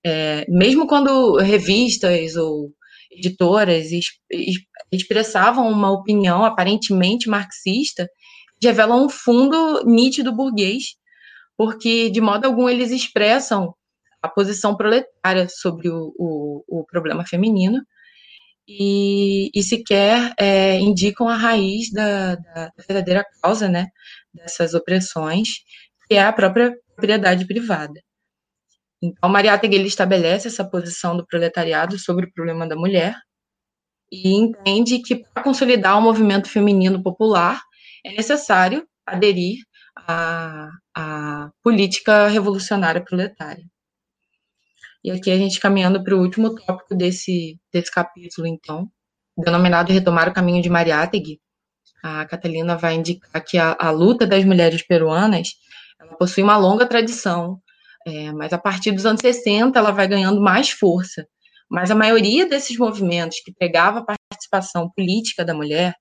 é, 0.05 0.47
mesmo 0.49 0.87
quando 0.87 1.37
revistas 1.37 2.37
ou 2.37 2.73
editoras 3.11 3.89
expressavam 4.93 5.69
uma 5.69 5.91
opinião 5.91 6.45
aparentemente 6.45 7.29
marxista, 7.29 8.09
revelam 8.63 9.07
um 9.07 9.09
fundo 9.09 9.83
nítido 9.85 10.33
burguês, 10.35 10.95
porque 11.57 12.11
de 12.11 12.21
modo 12.21 12.47
algum 12.47 12.69
eles 12.69 12.91
expressam 12.91 13.75
a 14.23 14.29
posição 14.29 14.77
proletária 14.77 15.49
sobre 15.49 15.89
o, 15.89 16.13
o, 16.19 16.65
o 16.81 16.85
problema 16.85 17.25
feminino 17.25 17.81
e, 18.69 19.51
e 19.55 19.63
sequer 19.63 20.35
é, 20.39 20.79
indicam 20.79 21.29
a 21.29 21.37
raiz 21.37 21.93
da, 21.93 22.35
da, 22.35 22.73
verdadeira 22.77 23.25
causa 23.41 23.69
né, 23.69 23.87
dessas 24.35 24.75
opressões, 24.75 25.49
que 26.09 26.15
é 26.15 26.23
a 26.23 26.33
própria 26.33 26.77
propriedade 26.95 27.47
privada. 27.47 28.01
Então, 29.01 29.29
Maria 29.29 29.59
Tegel 29.59 29.87
estabelece 29.87 30.49
essa 30.49 30.69
posição 30.69 31.17
do 31.17 31.27
proletariado 31.27 31.99
sobre 31.99 32.27
o 32.27 32.33
problema 32.33 32.67
da 32.67 32.75
mulher 32.75 33.15
e 34.11 34.35
entende 34.35 35.01
que 35.01 35.17
para 35.17 35.43
consolidar 35.43 35.99
o 35.99 36.03
movimento 36.03 36.49
feminino 36.49 37.03
popular 37.03 37.61
é 38.05 38.13
necessário 38.13 38.87
aderir 39.05 39.59
à, 39.97 40.71
à 40.95 41.51
política 41.63 42.29
revolucionária 42.29 43.03
proletária. 43.03 43.65
E 45.03 45.11
aqui 45.11 45.31
a 45.31 45.37
gente 45.37 45.61
caminhando 45.61 46.03
para 46.03 46.15
o 46.17 46.21
último 46.21 46.55
tópico 46.55 46.95
desse, 46.95 47.59
desse 47.73 47.91
capítulo, 47.91 48.47
então, 48.47 48.91
denominado 49.37 49.93
Retomar 49.93 50.29
o 50.29 50.33
Caminho 50.35 50.63
de 50.63 50.69
Mariátegui. 50.69 51.41
A 52.03 52.25
Catalina 52.27 52.77
vai 52.77 52.95
indicar 52.95 53.43
que 53.45 53.57
a, 53.59 53.77
a 53.79 53.91
luta 53.91 54.27
das 54.27 54.45
mulheres 54.45 54.83
peruanas 54.83 55.49
possui 56.19 56.43
uma 56.43 56.57
longa 56.57 56.87
tradição, 56.87 57.61
é, 58.07 58.33
mas 58.33 58.53
a 58.53 58.59
partir 58.59 58.93
dos 58.93 59.07
anos 59.07 59.21
60 59.21 59.79
ela 59.79 59.93
vai 59.93 60.07
ganhando 60.07 60.41
mais 60.41 60.71
força. 60.71 61.27
Mas 61.69 61.91
a 61.91 61.95
maioria 61.95 62.49
desses 62.49 62.77
movimentos 62.77 63.41
que 63.45 63.53
pegava 63.53 64.01
a 64.01 64.05
participação 64.05 64.91
política 64.91 65.45
da 65.45 65.55
mulher, 65.55 65.95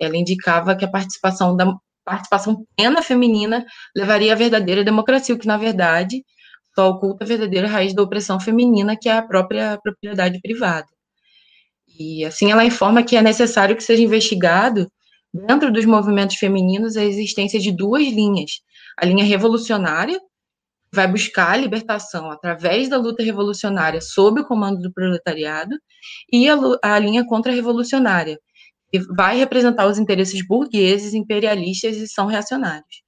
ela 0.00 0.16
indicava 0.16 0.76
que 0.76 0.84
a 0.84 0.90
participação 0.90 1.56
da 1.56 1.74
participação 2.06 2.64
plena 2.76 3.02
feminina 3.02 3.66
levaria 3.94 4.32
à 4.32 4.36
verdadeira 4.36 4.84
democracia, 4.84 5.34
o 5.34 5.38
que 5.38 5.46
na 5.46 5.58
verdade 5.58 6.24
só 6.74 6.88
oculta 6.90 7.24
a 7.24 7.26
verdadeira 7.26 7.66
raiz 7.66 7.94
da 7.94 8.02
opressão 8.02 8.38
feminina, 8.38 8.96
que 8.96 9.08
é 9.08 9.12
a 9.12 9.22
própria 9.22 9.78
propriedade 9.82 10.40
privada. 10.40 10.86
E 11.98 12.24
assim 12.24 12.52
ela 12.52 12.64
informa 12.64 13.02
que 13.02 13.16
é 13.16 13.22
necessário 13.22 13.74
que 13.74 13.82
seja 13.82 14.02
investigado 14.02 14.86
dentro 15.32 15.72
dos 15.72 15.84
movimentos 15.84 16.36
femininos 16.36 16.96
a 16.96 17.04
existência 17.04 17.58
de 17.58 17.72
duas 17.72 18.06
linhas: 18.06 18.60
a 18.96 19.04
linha 19.04 19.24
revolucionária, 19.24 20.18
que 20.18 20.96
vai 20.96 21.08
buscar 21.08 21.52
a 21.52 21.56
libertação 21.56 22.30
através 22.30 22.88
da 22.88 22.98
luta 22.98 23.22
revolucionária 23.22 24.00
sob 24.00 24.42
o 24.42 24.46
comando 24.46 24.80
do 24.80 24.92
proletariado, 24.92 25.74
e 26.32 26.48
a, 26.48 26.56
a 26.82 26.98
linha 26.98 27.26
contra-revolucionária, 27.26 28.38
que 28.90 29.00
vai 29.14 29.36
representar 29.36 29.86
os 29.86 29.98
interesses 29.98 30.46
burgueses, 30.46 31.14
imperialistas 31.14 31.96
e 31.96 32.08
são 32.08 32.26
reacionários. 32.26 33.02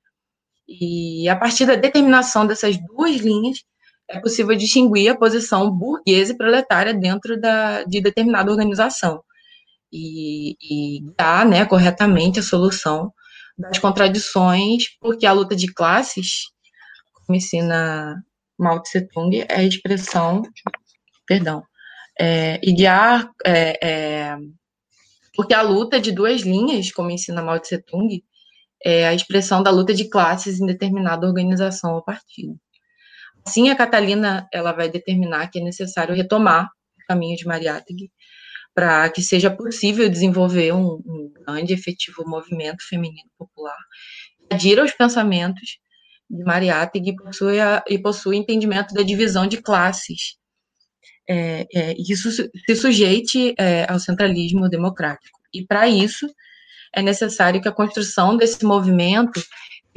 E 0.68 1.28
a 1.28 1.36
partir 1.36 1.66
da 1.66 1.74
determinação 1.74 2.46
dessas 2.46 2.76
duas 2.76 3.16
linhas, 3.16 3.58
é 4.10 4.20
possível 4.20 4.56
distinguir 4.56 5.10
a 5.10 5.16
posição 5.16 5.70
burguesa 5.70 6.32
e 6.32 6.36
proletária 6.36 6.94
dentro 6.94 7.38
da, 7.40 7.84
de 7.84 8.00
determinada 8.00 8.50
organização 8.50 9.22
e, 9.92 10.56
e 10.60 11.00
dar 11.16 11.46
né, 11.46 11.64
corretamente 11.64 12.38
a 12.38 12.42
solução 12.42 13.12
das 13.56 13.78
contradições, 13.78 14.84
porque 15.00 15.26
a 15.26 15.32
luta 15.32 15.56
de 15.56 15.72
classes, 15.72 16.44
como 17.12 17.36
ensina 17.36 18.22
Mao 18.58 18.80
Tse 18.80 19.08
Tung, 19.08 19.44
é 19.48 19.56
a 19.56 19.64
expressão, 19.64 20.42
perdão, 21.26 21.62
é, 22.18 22.60
idear, 22.62 23.28
é, 23.44 23.78
é, 23.86 24.36
porque 25.38 25.54
a 25.54 25.62
luta 25.62 26.00
de 26.00 26.10
duas 26.10 26.40
linhas, 26.40 26.90
como 26.90 27.12
ensina 27.12 27.40
Mao 27.40 27.60
Tse 27.60 27.78
Tung, 27.78 28.24
é 28.84 29.06
a 29.06 29.14
expressão 29.14 29.62
da 29.62 29.70
luta 29.70 29.94
de 29.94 30.08
classes 30.08 30.60
em 30.60 30.66
determinada 30.66 31.28
organização 31.28 31.94
ou 31.94 32.02
partido. 32.02 32.58
Assim, 33.46 33.70
a 33.70 33.76
Catalina 33.76 34.48
ela 34.52 34.72
vai 34.72 34.88
determinar 34.88 35.46
que 35.46 35.60
é 35.60 35.62
necessário 35.62 36.12
retomar 36.12 36.64
o 36.64 37.06
caminho 37.06 37.36
de 37.36 37.46
Mariátegui 37.46 38.10
para 38.74 39.08
que 39.10 39.22
seja 39.22 39.48
possível 39.48 40.08
desenvolver 40.08 40.72
um, 40.72 41.00
um 41.06 41.32
grande 41.32 41.72
efetivo 41.72 42.24
movimento 42.26 42.82
feminino 42.88 43.30
popular, 43.38 43.78
adira 44.50 44.82
aos 44.82 44.90
pensamentos 44.90 45.78
de 46.28 46.42
Mariátegui 46.42 47.14
e 47.88 47.96
possui 47.96 48.38
entendimento 48.38 48.92
da 48.92 49.02
divisão 49.02 49.46
de 49.46 49.62
classes, 49.62 50.36
é, 51.28 51.66
é, 51.74 51.94
isso 51.98 52.30
se 52.32 52.76
sujeite 52.76 53.54
é, 53.58 53.90
ao 53.90 53.98
centralismo 53.98 54.68
democrático. 54.68 55.38
E 55.52 55.64
para 55.64 55.88
isso, 55.88 56.26
é 56.94 57.02
necessário 57.02 57.60
que 57.60 57.68
a 57.68 57.72
construção 57.72 58.36
desse 58.36 58.64
movimento 58.64 59.42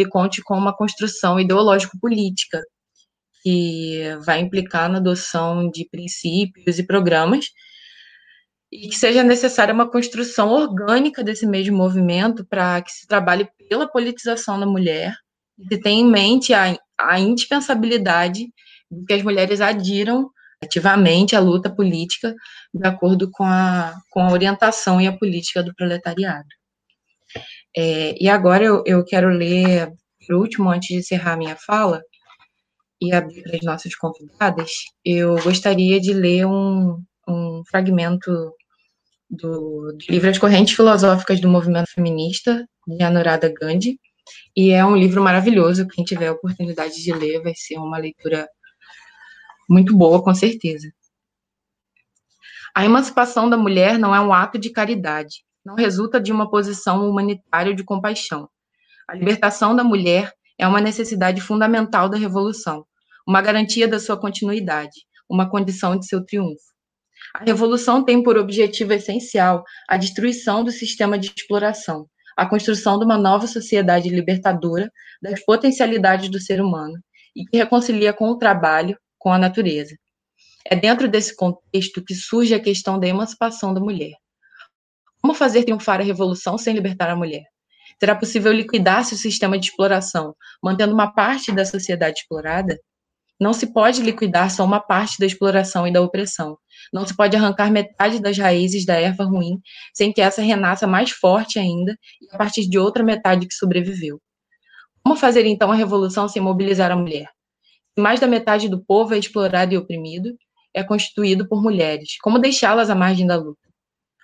conte 0.10 0.42
com 0.42 0.58
uma 0.58 0.76
construção 0.76 1.40
ideológico-política, 1.40 2.62
que 3.44 4.02
vai 4.26 4.40
implicar 4.40 4.90
na 4.90 4.98
adoção 4.98 5.70
de 5.70 5.88
princípios 5.90 6.80
e 6.80 6.86
programas, 6.86 7.46
e 8.72 8.88
que 8.88 8.96
seja 8.96 9.24
necessária 9.24 9.74
uma 9.74 9.90
construção 9.90 10.50
orgânica 10.50 11.24
desse 11.24 11.46
mesmo 11.46 11.78
movimento 11.78 12.46
para 12.46 12.82
que 12.82 12.92
se 12.92 13.06
trabalhe 13.06 13.48
pela 13.70 13.88
politização 13.88 14.60
da 14.60 14.66
mulher, 14.66 15.14
e 15.60 15.68
se 15.68 15.80
tenha 15.80 16.02
em 16.02 16.10
mente 16.10 16.54
a, 16.54 16.78
a 17.00 17.20
indispensabilidade 17.20 18.48
de 18.90 19.06
que 19.06 19.14
as 19.14 19.24
mulheres 19.24 19.60
adiram 19.62 20.30
ativamente 20.64 21.36
à 21.36 21.40
luta 21.40 21.70
política 21.70 22.36
de 22.74 22.88
acordo 22.88 23.30
com 23.32 23.44
a, 23.44 23.94
com 24.10 24.22
a 24.22 24.32
orientação 24.32 25.02
e 25.02 25.08
a 25.08 25.18
política 25.18 25.64
do 25.64 25.74
proletariado. 25.74 26.48
É, 27.76 28.16
e 28.22 28.30
agora 28.30 28.64
eu, 28.64 28.84
eu 28.86 29.04
quero 29.04 29.30
ler, 29.30 29.92
por 30.28 30.36
último, 30.36 30.70
antes 30.70 30.90
de 30.90 30.96
encerrar 30.96 31.38
minha 31.38 31.56
fala, 31.56 32.02
e 33.02 33.12
abrir 33.12 33.42
para 33.42 33.56
as 33.56 33.64
nossas 33.64 33.96
convidadas, 33.96 34.72
eu 35.04 35.36
gostaria 35.42 36.00
de 36.00 36.14
ler 36.14 36.46
um, 36.46 37.02
um 37.28 37.64
fragmento 37.68 38.54
do, 39.28 39.92
do, 39.94 39.98
livro 40.08 40.30
As 40.30 40.38
Correntes 40.38 40.76
Filosóficas 40.76 41.42
do 41.42 41.50
Movimento 41.50 41.90
Feminista, 41.90 42.64
de 42.88 43.04
Anuradha 43.04 43.52
Gandhi, 43.52 44.00
e 44.56 44.70
é 44.70 44.86
um 44.86 44.96
livro 44.96 45.24
maravilhoso, 45.24 45.88
quem 45.88 46.04
tiver 46.04 46.28
a 46.28 46.34
oportunidade 46.34 47.02
de 47.02 47.12
ler 47.12 47.42
vai 47.42 47.54
ser 47.56 47.80
uma 47.80 47.98
leitura 47.98 48.48
muito 49.72 49.96
boa, 49.96 50.22
com 50.22 50.34
certeza. 50.36 50.92
A 52.76 52.84
emancipação 52.84 53.50
da 53.50 53.56
mulher 53.56 53.98
não 53.98 54.14
é 54.14 54.20
um 54.20 54.34
ato 54.34 54.60
de 54.60 54.70
caridade, 54.70 55.46
não 55.66 55.76
resulta 55.76 56.20
de 56.20 56.32
uma 56.32 56.50
posição 56.50 57.10
humanitária 57.10 57.74
de 57.74 57.84
compaixão. 57.84 58.50
A 59.08 59.16
libertação 59.16 59.74
da 59.76 59.84
mulher 59.84 60.34
é 60.58 60.68
uma 60.68 60.82
necessidade 60.82 61.40
fundamental 61.40 62.10
da 62.10 62.18
revolução, 62.18 62.86
uma 63.28 63.42
garantia 63.42 63.88
da 63.88 64.00
sua 64.00 64.20
continuidade, 64.20 65.06
uma 65.30 65.50
condição 65.50 65.98
de 65.98 66.06
seu 66.06 66.26
triunfo. 66.26 66.72
A 67.36 67.46
revolução 67.46 68.04
tem 68.04 68.22
por 68.22 68.38
objetivo 68.38 68.92
essencial 68.92 69.64
a 69.88 69.96
destruição 69.96 70.64
do 70.66 70.72
sistema 70.72 71.18
de 71.18 71.28
exploração, 71.28 72.08
a 72.36 72.46
construção 72.46 73.00
de 73.00 73.06
uma 73.06 73.18
nova 73.18 73.48
sociedade 73.48 74.10
libertadora 74.10 74.92
das 75.22 75.44
potencialidades 75.46 76.30
do 76.30 76.40
ser 76.40 76.62
humano 76.62 76.96
e 77.36 77.46
que 77.46 77.58
reconcilia 77.58 78.12
com 78.12 78.30
o 78.30 78.38
trabalho, 78.38 78.98
com 79.22 79.32
a 79.32 79.38
natureza. 79.38 79.96
É 80.66 80.76
dentro 80.76 81.08
desse 81.08 81.36
contexto 81.36 82.04
que 82.04 82.16
surge 82.16 82.56
a 82.56 82.60
questão 82.60 83.00
da 83.00 83.08
emancipação 83.08 83.72
da 83.72 83.80
mulher. 83.80 84.16
Como 85.22 85.36
fazer 85.36 85.64
triunfar 85.64 86.00
a 86.00 86.04
revolução 86.04 86.58
sem 86.58 86.74
libertar 86.74 87.10
a 87.10 87.16
mulher? 87.16 87.44
Será 88.00 88.16
possível 88.16 88.52
liquidar-se 88.52 89.14
o 89.14 89.18
sistema 89.18 89.60
de 89.60 89.68
exploração, 89.68 90.36
mantendo 90.62 90.92
uma 90.92 91.14
parte 91.14 91.52
da 91.52 91.64
sociedade 91.64 92.22
explorada? 92.22 92.80
Não 93.40 93.54
se 93.54 93.72
pode 93.72 94.02
liquidar 94.02 94.50
só 94.50 94.64
uma 94.64 94.80
parte 94.80 95.20
da 95.20 95.26
exploração 95.26 95.88
e 95.88 95.94
da 95.94 96.02
opressão. 96.02 96.58
Não 96.92 97.06
se 97.06 97.16
pode 97.16 97.38
arrancar 97.38 97.72
metade 97.72 98.20
das 98.20 98.40
raízes 98.40 98.86
da 98.88 98.96
erva 98.96 99.24
ruim 99.24 99.60
sem 99.94 100.12
que 100.12 100.22
essa 100.22 100.42
renasça 100.42 100.88
mais 100.88 101.12
forte 101.12 101.60
ainda 101.60 101.96
e 102.20 102.34
a 102.34 102.38
partir 102.40 102.68
de 102.68 102.80
outra 102.80 103.04
metade 103.04 103.48
que 103.48 103.54
sobreviveu. 103.54 104.20
Como 105.04 105.16
fazer 105.16 105.46
então 105.46 105.72
a 105.72 105.76
revolução 105.76 106.28
sem 106.28 106.42
mobilizar 106.42 106.92
a 106.92 106.96
mulher? 106.96 107.28
Mais 107.98 108.20
da 108.20 108.28
metade 108.28 108.70
do 108.70 108.84
povo 108.84 109.14
é 109.14 109.18
explorado 109.18 109.74
e 109.74 109.78
oprimido, 109.78 110.34
é 110.74 110.84
constituído 110.84 111.48
por 111.48 111.62
mulheres. 111.62 112.18
Como 112.22 112.40
deixá-las 112.40 112.90
à 112.90 112.96
margem 112.96 113.28
da 113.28 113.36
luta? 113.36 113.60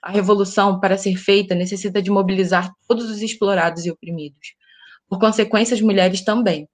A 0.02 0.12
revolução, 0.12 0.80
para 0.80 0.98
ser 0.98 1.18
feita, 1.18 1.54
necessita 1.54 2.02
de 2.02 2.10
mobilizar 2.10 2.72
todos 2.88 3.10
os 3.10 3.22
explorados 3.22 3.86
e 3.86 3.92
oprimidos. 3.92 4.56
Por 5.10 5.20
consequência, 5.20 5.74
as 5.74 5.82
mulheres 5.82 6.22
também. 6.24 6.68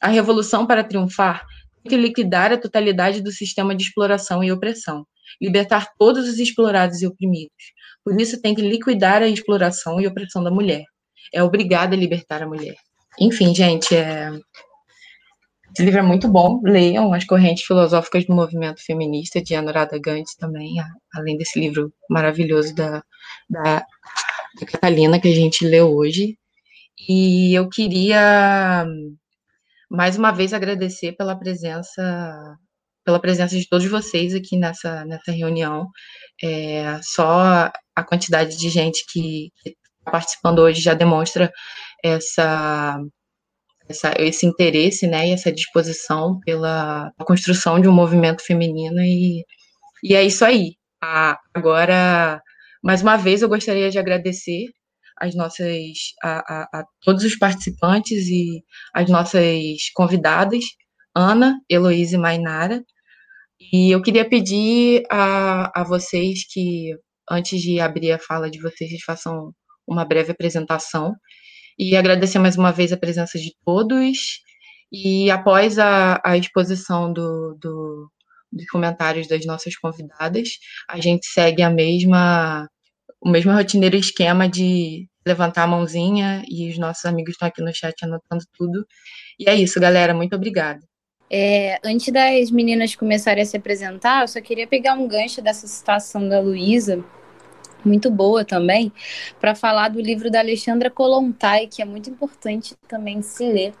A 0.00 0.08
revolução, 0.08 0.66
para 0.66 0.84
triunfar, 0.84 1.44
tem 1.82 1.90
que 1.90 1.96
liquidar 1.96 2.52
a 2.52 2.58
totalidade 2.58 3.20
do 3.20 3.30
sistema 3.30 3.74
de 3.74 3.82
exploração 3.82 4.42
e 4.42 4.50
opressão, 4.50 5.04
libertar 5.40 5.88
todos 5.98 6.26
os 6.28 6.38
explorados 6.38 7.02
e 7.02 7.06
oprimidos. 7.06 7.72
Por 8.04 8.18
isso, 8.18 8.40
tem 8.40 8.54
que 8.54 8.62
liquidar 8.62 9.22
a 9.22 9.28
exploração 9.28 10.00
e 10.00 10.06
opressão 10.06 10.42
da 10.42 10.50
mulher. 10.50 10.84
É 11.32 11.42
obrigada 11.42 11.94
a 11.94 11.98
libertar 11.98 12.42
a 12.42 12.46
mulher. 12.46 12.76
Enfim, 13.18 13.54
gente, 13.54 13.94
é... 13.94 14.30
esse 15.72 15.84
livro 15.84 16.00
é 16.00 16.02
muito 16.02 16.28
bom. 16.28 16.60
Leiam 16.64 17.12
As 17.12 17.24
Correntes 17.24 17.64
Filosóficas 17.64 18.24
do 18.24 18.34
Movimento 18.34 18.84
Feminista, 18.84 19.40
de 19.40 19.54
Anuradha 19.54 19.98
Gandhi 19.98 20.36
também, 20.38 20.74
além 21.14 21.36
desse 21.36 21.60
livro 21.60 21.92
maravilhoso 22.08 22.74
da, 22.74 23.02
da, 23.48 23.84
da 24.60 24.66
Catalina 24.66 25.20
que 25.20 25.28
a 25.28 25.34
gente 25.34 25.64
leu 25.64 25.94
hoje. 25.94 26.36
E 27.08 27.54
eu 27.54 27.68
queria 27.68 28.86
mais 29.90 30.16
uma 30.16 30.30
vez 30.30 30.52
agradecer 30.52 31.12
pela 31.12 31.36
presença 31.36 32.56
pela 33.04 33.20
presença 33.20 33.56
de 33.56 33.68
todos 33.68 33.86
vocês 33.88 34.34
aqui 34.34 34.56
nessa, 34.56 35.04
nessa 35.04 35.32
reunião. 35.32 35.88
É, 36.42 37.00
só 37.02 37.70
a 37.96 38.04
quantidade 38.04 38.56
de 38.56 38.68
gente 38.68 39.04
que 39.10 39.50
está 39.64 40.10
participando 40.10 40.60
hoje 40.60 40.80
já 40.80 40.94
demonstra 40.94 41.50
essa, 42.04 43.00
essa, 43.90 44.14
esse 44.18 44.46
interesse 44.46 45.06
né, 45.06 45.28
e 45.28 45.32
essa 45.32 45.52
disposição 45.52 46.38
pela 46.40 47.12
construção 47.26 47.80
de 47.80 47.88
um 47.88 47.92
movimento 47.92 48.42
feminino, 48.44 49.00
e, 49.00 49.44
e 50.02 50.14
é 50.14 50.24
isso 50.24 50.44
aí. 50.44 50.76
agora, 51.54 52.40
mais 52.82 53.02
uma 53.02 53.16
vez, 53.16 53.42
eu 53.42 53.48
gostaria 53.48 53.90
de 53.90 53.98
agradecer 53.98 54.66
as 55.16 55.34
nossas 55.34 55.66
a, 56.22 56.38
a, 56.38 56.80
a, 56.80 56.84
todos 57.02 57.24
os 57.24 57.36
participantes 57.36 58.26
e 58.28 58.62
as 58.94 59.08
nossas 59.10 59.90
convidadas, 59.94 60.64
Ana, 61.14 61.58
Heloísa 61.68 62.16
e 62.16 62.18
Mainara. 62.18 62.82
E 63.72 63.90
eu 63.90 64.00
queria 64.00 64.26
pedir 64.26 65.02
a, 65.10 65.80
a 65.80 65.84
vocês 65.84 66.44
que, 66.50 66.94
antes 67.30 67.60
de 67.60 67.80
abrir 67.80 68.12
a 68.12 68.18
fala 68.18 68.50
de 68.50 68.60
vocês, 68.60 68.90
vocês 68.90 69.02
façam 69.04 69.52
uma 69.86 70.04
breve 70.04 70.32
apresentação 70.32 71.14
e 71.80 71.96
agradecer 71.96 72.38
mais 72.38 72.58
uma 72.58 72.70
vez 72.70 72.92
a 72.92 72.96
presença 72.98 73.38
de 73.38 73.54
todos. 73.64 74.42
E 74.92 75.30
após 75.30 75.78
a, 75.78 76.20
a 76.22 76.36
exposição 76.36 77.10
do, 77.10 77.56
do, 77.58 78.10
dos 78.52 78.66
comentários 78.66 79.26
das 79.26 79.46
nossas 79.46 79.74
convidadas, 79.76 80.50
a 80.86 81.00
gente 81.00 81.24
segue 81.24 81.62
a 81.62 81.70
mesma 81.70 82.68
o 83.22 83.30
mesmo 83.30 83.52
rotineiro 83.52 83.96
esquema 83.96 84.46
de 84.46 85.06
levantar 85.26 85.64
a 85.64 85.66
mãozinha 85.66 86.42
e 86.48 86.70
os 86.70 86.78
nossos 86.78 87.04
amigos 87.06 87.32
estão 87.32 87.48
aqui 87.48 87.62
no 87.62 87.74
chat 87.74 87.94
anotando 88.02 88.44
tudo. 88.56 88.86
E 89.38 89.48
é 89.48 89.54
isso, 89.54 89.80
galera. 89.80 90.12
Muito 90.12 90.36
obrigada. 90.36 90.80
É, 91.30 91.78
antes 91.84 92.12
das 92.12 92.50
meninas 92.50 92.94
começarem 92.94 93.42
a 93.42 93.46
se 93.46 93.56
apresentar, 93.56 94.22
eu 94.22 94.28
só 94.28 94.40
queria 94.40 94.66
pegar 94.66 94.94
um 94.94 95.08
gancho 95.08 95.40
dessa 95.40 95.66
citação 95.66 96.28
da 96.28 96.40
Luísa, 96.40 97.02
muito 97.84 98.10
boa 98.10 98.44
também, 98.44 98.92
para 99.40 99.54
falar 99.54 99.88
do 99.88 100.00
livro 100.00 100.30
da 100.30 100.40
Alexandra 100.40 100.90
Kolontai, 100.90 101.66
que 101.66 101.82
é 101.82 101.84
muito 101.84 102.10
importante 102.10 102.74
também 102.88 103.22
se 103.22 103.44
ler. 103.50 103.74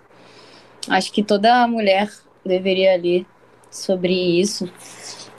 Acho 0.88 1.12
que 1.12 1.22
toda 1.22 1.66
mulher 1.66 2.10
deveria 2.44 2.96
ler 2.96 3.26
sobre 3.70 4.12
isso. 4.12 4.70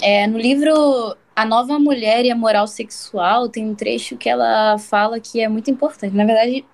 É, 0.01 0.25
no 0.27 0.37
livro 0.37 1.15
A 1.35 1.45
Nova 1.45 1.77
Mulher 1.77 2.25
e 2.25 2.31
a 2.31 2.35
Moral 2.35 2.67
Sexual, 2.67 3.49
tem 3.49 3.67
um 3.67 3.75
trecho 3.75 4.17
que 4.17 4.29
ela 4.29 4.77
fala 4.77 5.19
que 5.19 5.41
é 5.41 5.47
muito 5.47 5.69
importante. 5.69 6.15
Na 6.15 6.25
verdade, 6.25 6.65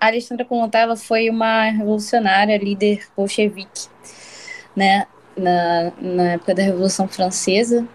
a 0.00 0.06
Alexandra 0.06 0.44
Kolontai 0.44 0.82
ela 0.82 0.96
foi 0.96 1.30
uma 1.30 1.64
revolucionária, 1.70 2.58
líder 2.58 3.06
bolchevique, 3.16 3.88
né? 4.76 5.06
Na, 5.36 5.92
na 6.00 6.22
época 6.32 6.54
da 6.54 6.62
Revolução 6.62 7.08
Francesa, 7.08 7.88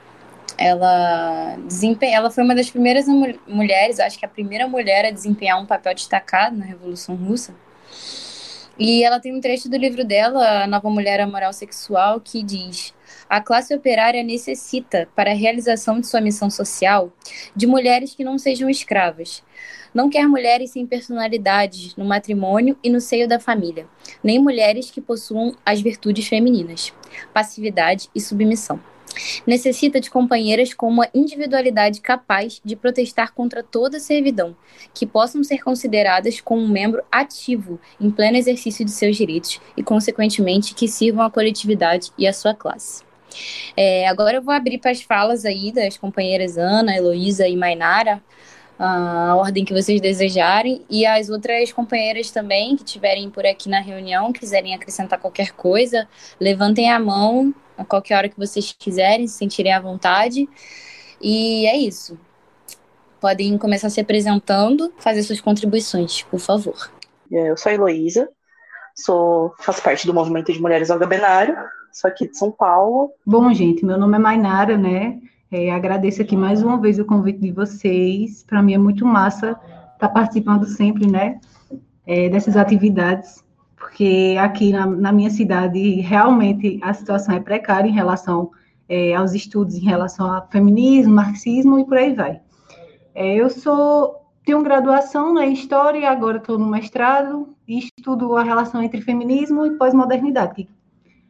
ela 0.59 1.55
desempenha, 1.65 2.17
ela 2.17 2.29
foi 2.29 2.43
uma 2.43 2.53
das 2.53 2.69
primeiras 2.69 3.05
mulheres, 3.47 3.97
acho 3.97 4.19
que 4.19 4.25
a 4.25 4.29
primeira 4.29 4.67
mulher 4.67 5.05
a 5.05 5.11
desempenhar 5.11 5.57
um 5.57 5.65
papel 5.65 5.95
destacado 5.95 6.57
na 6.57 6.65
Revolução 6.65 7.15
Russa. 7.15 7.55
E 8.77 9.03
ela 9.03 9.19
tem 9.19 9.33
um 9.33 9.39
trecho 9.39 9.69
do 9.69 9.77
livro 9.77 10.03
dela, 10.03 10.63
A 10.63 10.67
Nova 10.67 10.89
Mulher, 10.89 11.21
a 11.21 11.27
Moral 11.27 11.53
Sexual, 11.53 12.19
que 12.19 12.43
diz: 12.43 12.93
A 13.29 13.39
classe 13.39 13.73
operária 13.73 14.21
necessita, 14.21 15.07
para 15.15 15.31
a 15.31 15.33
realização 15.33 15.99
de 15.99 16.07
sua 16.07 16.19
missão 16.19 16.49
social, 16.49 17.11
de 17.55 17.65
mulheres 17.65 18.13
que 18.13 18.23
não 18.23 18.37
sejam 18.37 18.69
escravas. 18.69 19.43
Não 19.93 20.09
quer 20.09 20.27
mulheres 20.27 20.71
sem 20.71 20.85
personalidades 20.85 21.95
no 21.95 22.05
matrimônio 22.05 22.77
e 22.83 22.89
no 22.89 23.01
seio 23.01 23.27
da 23.27 23.39
família, 23.39 23.87
nem 24.23 24.39
mulheres 24.39 24.91
que 24.91 25.01
possuam 25.01 25.55
as 25.65 25.81
virtudes 25.81 26.27
femininas, 26.27 26.93
passividade 27.33 28.09
e 28.13 28.21
submissão. 28.21 28.79
Necessita 29.45 29.99
de 29.99 30.09
companheiras 30.09 30.73
com 30.73 30.87
uma 30.87 31.07
individualidade 31.13 32.01
capaz 32.01 32.61
de 32.63 32.75
protestar 32.75 33.33
contra 33.33 33.63
toda 33.63 33.99
servidão, 33.99 34.55
que 34.93 35.05
possam 35.05 35.43
ser 35.43 35.63
consideradas 35.63 36.39
como 36.41 36.61
um 36.61 36.67
membro 36.67 37.03
ativo 37.11 37.79
em 37.99 38.09
pleno 38.09 38.37
exercício 38.37 38.85
de 38.85 38.91
seus 38.91 39.17
direitos 39.17 39.59
e, 39.75 39.83
consequentemente, 39.83 40.73
que 40.73 40.87
sirvam 40.87 41.23
à 41.23 41.31
coletividade 41.31 42.11
e 42.17 42.27
à 42.27 42.33
sua 42.33 42.53
classe. 42.53 43.03
É, 43.75 44.07
agora 44.07 44.37
eu 44.37 44.41
vou 44.41 44.53
abrir 44.53 44.79
para 44.79 44.91
as 44.91 45.01
falas 45.01 45.45
aí 45.45 45.71
das 45.71 45.97
companheiras 45.97 46.57
Ana, 46.57 46.95
Heloísa 46.95 47.47
e 47.47 47.55
Mainara, 47.55 48.21
a 48.77 49.35
ordem 49.35 49.65
que 49.65 49.73
vocês 49.73 49.99
desejarem, 49.99 50.85
e 50.89 51.05
as 51.05 51.29
outras 51.29 51.71
companheiras 51.73 52.31
também 52.31 52.77
que 52.77 52.83
estiverem 52.83 53.29
por 53.29 53.45
aqui 53.45 53.67
na 53.67 53.81
reunião, 53.81 54.31
quiserem 54.31 54.73
acrescentar 54.73 55.19
qualquer 55.19 55.51
coisa, 55.51 56.07
levantem 56.39 56.89
a 56.89 56.97
mão 56.97 57.53
a 57.79 57.85
qualquer 57.85 58.17
hora 58.17 58.29
que 58.29 58.37
vocês 58.37 58.75
quiserem, 58.77 59.25
se 59.25 59.37
sentirem 59.37 59.73
à 59.73 59.79
vontade. 59.79 60.47
E 61.21 61.65
é 61.65 61.77
isso. 61.77 62.19
Podem 63.21 63.57
começar 63.57 63.89
se 63.89 64.01
apresentando, 64.01 64.93
fazer 64.97 65.23
suas 65.23 65.39
contribuições, 65.39 66.21
por 66.23 66.39
favor. 66.39 66.91
É, 67.31 67.49
eu 67.49 67.57
sou 67.57 67.69
a 67.69 67.75
Heloísa, 67.75 68.29
sou, 68.95 69.53
faço 69.59 69.81
parte 69.81 70.05
do 70.05 70.13
movimento 70.13 70.51
de 70.51 70.61
mulheres 70.61 70.91
ao 70.91 70.99
gabenário, 70.99 71.55
sou 71.91 72.09
aqui 72.09 72.29
de 72.29 72.37
São 72.37 72.51
Paulo. 72.51 73.11
Bom, 73.25 73.51
gente, 73.53 73.85
meu 73.85 73.97
nome 73.97 74.15
é 74.15 74.19
Mainara, 74.19 74.77
né? 74.77 75.19
É, 75.51 75.71
agradeço 75.71 76.21
aqui 76.21 76.35
mais 76.35 76.61
uma 76.61 76.79
vez 76.79 76.99
o 76.99 77.05
convite 77.05 77.39
de 77.39 77.51
vocês. 77.51 78.43
Para 78.43 78.61
mim 78.61 78.73
é 78.73 78.77
muito 78.77 79.05
massa 79.05 79.51
estar 79.93 80.07
tá 80.07 80.09
participando 80.09 80.65
sempre, 80.65 81.09
né? 81.09 81.39
É, 82.05 82.29
dessas 82.29 82.57
atividades 82.57 83.43
porque 83.99 84.37
aqui 84.39 84.71
na, 84.71 84.85
na, 84.85 85.11
minha 85.11 85.29
cidade 85.29 85.99
realmente 85.99 86.79
a 86.81 86.93
situação 86.93 87.35
é 87.35 87.39
precária 87.41 87.89
em 87.89 87.91
relação 87.91 88.49
é, 88.87 89.13
aos 89.13 89.33
estudos 89.33 89.75
em 89.75 89.83
relação 89.83 90.33
ao 90.33 90.49
feminismo, 90.49 91.13
marxismo 91.13 91.77
e 91.77 91.85
por 91.85 91.97
aí 91.97 92.13
vai. 92.13 92.39
É, 93.13 93.35
eu 93.35 93.49
sou 93.49 94.15
tenho 94.45 94.63
graduação 94.63 95.33
né, 95.33 95.49
em 95.49 95.51
história 95.51 95.99
e 95.99 96.05
agora 96.05 96.37
estou 96.37 96.57
no 96.57 96.65
mestrado 96.65 97.49
e 97.67 97.79
estudo 97.79 98.37
a 98.37 98.43
relação 98.43 98.81
entre 98.81 99.01
feminismo 99.01 99.65
e 99.65 99.71
pós-modernidade, 99.71 100.69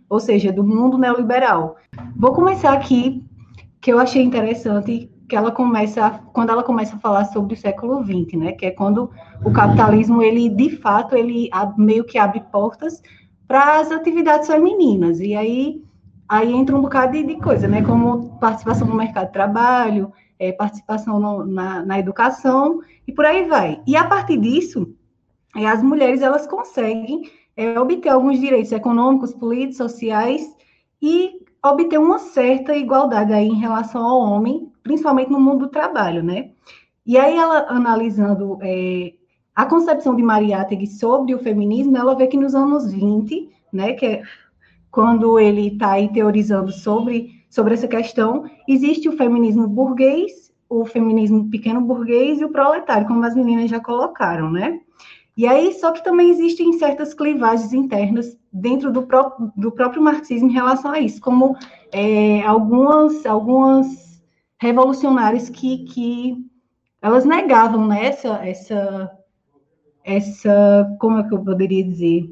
ou 0.08 0.19
seja, 0.19 0.51
do 0.51 0.63
mundo 0.63 0.95
neoliberal. 0.95 1.75
Vou 2.15 2.34
começar 2.34 2.73
aqui 2.73 3.25
que 3.82 3.91
eu 3.91 3.97
achei 3.97 4.21
interessante 4.21 5.10
que 5.29 5.35
ela 5.35 5.51
começa, 5.51 6.19
quando 6.33 6.49
ela 6.49 6.63
começa 6.63 6.95
a 6.95 6.99
falar 6.99 7.25
sobre 7.25 7.53
o 7.53 7.57
século 7.57 8.03
XX, 8.03 8.33
né, 8.39 8.51
que 8.53 8.65
é 8.65 8.71
quando 8.71 9.11
o 9.45 9.51
capitalismo, 9.51 10.23
ele, 10.23 10.49
de 10.49 10.75
fato, 10.77 11.15
ele 11.15 11.49
meio 11.77 12.03
que 12.03 12.17
abre 12.17 12.41
portas 12.51 13.01
para 13.47 13.80
as 13.80 13.91
atividades 13.91 14.47
femininas, 14.47 15.19
e 15.19 15.36
aí, 15.36 15.84
aí 16.27 16.51
entra 16.51 16.75
um 16.75 16.82
bocado 16.82 17.13
de, 17.13 17.23
de 17.23 17.36
coisa, 17.36 17.67
né, 17.67 17.84
como 17.84 18.39
participação 18.39 18.88
no 18.88 18.95
mercado 18.95 19.27
de 19.27 19.34
trabalho, 19.34 20.11
é, 20.39 20.51
participação 20.51 21.19
no, 21.19 21.45
na, 21.45 21.86
na 21.86 21.99
educação, 21.99 22.82
e 23.07 23.13
por 23.13 23.25
aí 23.25 23.47
vai. 23.47 23.82
E 23.86 23.95
a 23.95 24.05
partir 24.05 24.38
disso, 24.38 24.93
é, 25.55 25.67
as 25.67 25.84
mulheres, 25.84 26.21
elas 26.21 26.47
conseguem 26.47 27.30
é, 27.55 27.80
obter 27.80 28.09
alguns 28.09 28.39
direitos 28.39 28.71
econômicos, 28.71 29.34
políticos, 29.34 29.77
sociais, 29.77 30.41
e 31.01 31.39
obter 31.63 31.99
uma 31.99 32.17
certa 32.17 32.75
igualdade 32.75 33.32
aí 33.32 33.47
em 33.47 33.59
relação 33.59 34.03
ao 34.03 34.19
homem, 34.19 34.68
principalmente 34.84 35.32
no 35.32 35.39
mundo 35.39 35.65
do 35.65 35.71
trabalho, 35.71 36.23
né? 36.23 36.51
E 37.05 37.17
aí 37.17 37.36
ela 37.36 37.65
analisando 37.69 38.59
é, 38.61 39.13
a 39.55 39.65
concepção 39.65 40.15
de 40.15 40.23
Mariátegui 40.23 40.88
sobre 40.88 41.34
o 41.34 41.39
feminismo, 41.39 41.97
ela 41.97 42.15
vê 42.15 42.27
que 42.27 42.38
nos 42.38 42.55
anos 42.55 42.91
20, 42.91 43.49
né, 43.73 43.93
que 43.93 44.05
é 44.05 44.23
quando 44.91 45.39
ele 45.39 45.67
está 45.67 45.91
aí 45.91 46.07
teorizando 46.11 46.71
sobre, 46.71 47.43
sobre 47.49 47.73
essa 47.73 47.88
questão, 47.88 48.49
existe 48.67 49.07
o 49.07 49.17
feminismo 49.17 49.67
burguês, 49.67 50.51
o 50.69 50.86
feminismo 50.86 51.49
pequeno 51.49 51.82
burguês 51.82 52.39
e 52.39 52.45
o 52.45 52.49
proletário, 52.49 53.07
como 53.07 53.23
as 53.23 53.36
meninas 53.36 53.69
já 53.69 53.80
colocaram, 53.80 54.51
né? 54.51 54.80
E 55.36 55.47
aí, 55.47 55.73
só 55.73 55.91
que 55.91 56.03
também 56.03 56.30
existem 56.30 56.73
certas 56.73 57.13
clivagens 57.13 57.71
internas 57.71 58.38
dentro 58.51 58.91
do, 58.91 59.03
pró 59.03 59.36
do 59.55 59.71
próprio 59.71 60.01
marxismo 60.01 60.49
em 60.49 60.53
relação 60.53 60.91
a 60.91 60.99
isso, 60.99 61.21
como 61.21 61.55
é, 61.91 62.41
algumas, 62.43 63.25
algumas 63.25 64.09
revolucionárias 64.60 65.49
que, 65.49 65.86
que 65.86 66.38
elas 67.01 67.26
negavam 67.26 67.88
né, 67.88 68.07
essa, 68.07 68.45
essa, 68.45 69.12
essa, 70.03 70.97
como 70.99 71.20
é 71.20 71.28
que 71.28 71.34
eu 71.34 71.43
poderia 71.43 71.84
dizer, 71.84 72.30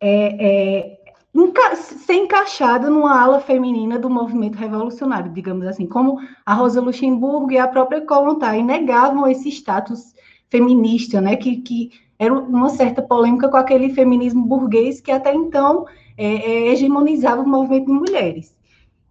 é, 0.00 0.46
é, 0.46 1.00
enca 1.34 1.74
ser 1.74 2.14
encaixada 2.14 2.88
numa 2.88 3.20
ala 3.20 3.40
feminina 3.40 3.98
do 3.98 4.08
movimento 4.08 4.56
revolucionário, 4.56 5.32
digamos 5.32 5.66
assim, 5.66 5.86
como 5.86 6.20
a 6.46 6.54
Rosa 6.54 6.80
Luxemburgo 6.80 7.50
e 7.50 7.58
a 7.58 7.66
própria 7.66 8.00
Kollontai 8.00 8.62
negavam 8.62 9.26
esse 9.26 9.48
status 9.48 10.14
feminista, 10.48 11.20
né, 11.20 11.34
que, 11.34 11.56
que 11.56 11.90
era 12.16 12.32
uma 12.32 12.68
certa 12.68 13.02
polêmica 13.02 13.48
com 13.48 13.56
aquele 13.56 13.92
feminismo 13.92 14.46
burguês 14.46 15.00
que 15.00 15.10
até 15.10 15.34
então 15.34 15.84
é, 16.16 16.26
é, 16.26 16.68
hegemonizava 16.68 17.42
o 17.42 17.48
movimento 17.48 17.86
de 17.86 17.92
mulheres. 17.92 18.54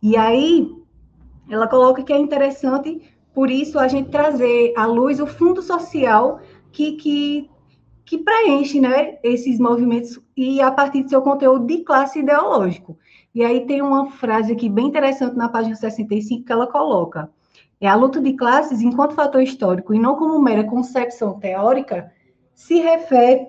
E 0.02 0.16
aí 0.16 0.83
ela 1.54 1.68
coloca 1.68 2.04
que 2.04 2.12
é 2.12 2.18
interessante, 2.18 3.02
por 3.34 3.50
isso, 3.50 3.80
a 3.80 3.88
gente 3.88 4.10
trazer 4.10 4.74
à 4.76 4.86
luz 4.86 5.20
o 5.20 5.28
fundo 5.28 5.62
social 5.62 6.40
que, 6.72 6.94
que, 6.94 7.50
que 8.06 8.18
preenche 8.18 8.80
né, 8.80 9.18
esses 9.24 9.60
movimentos 9.60 10.20
e 10.36 10.62
a 10.62 10.72
partir 10.72 11.04
do 11.04 11.10
seu 11.10 11.22
conteúdo 11.22 11.66
de 11.66 11.84
classe 11.84 12.20
ideológico. 12.20 12.98
E 13.34 13.44
aí 13.44 13.66
tem 13.66 13.82
uma 13.82 14.12
frase 14.12 14.54
aqui 14.54 14.70
bem 14.70 14.88
interessante 14.88 15.36
na 15.36 15.50
página 15.50 15.76
65 15.76 16.46
que 16.46 16.52
ela 16.52 16.68
coloca. 16.68 17.32
É 17.82 17.88
a 17.88 17.96
luta 17.96 18.22
de 18.22 18.34
classes, 18.34 18.82
enquanto 18.82 19.16
fator 19.16 19.42
histórico 19.42 19.94
e 19.94 20.00
não 20.00 20.16
como 20.16 20.40
mera 20.40 20.64
concepção 20.64 21.40
teórica, 21.40 22.12
se 22.54 22.82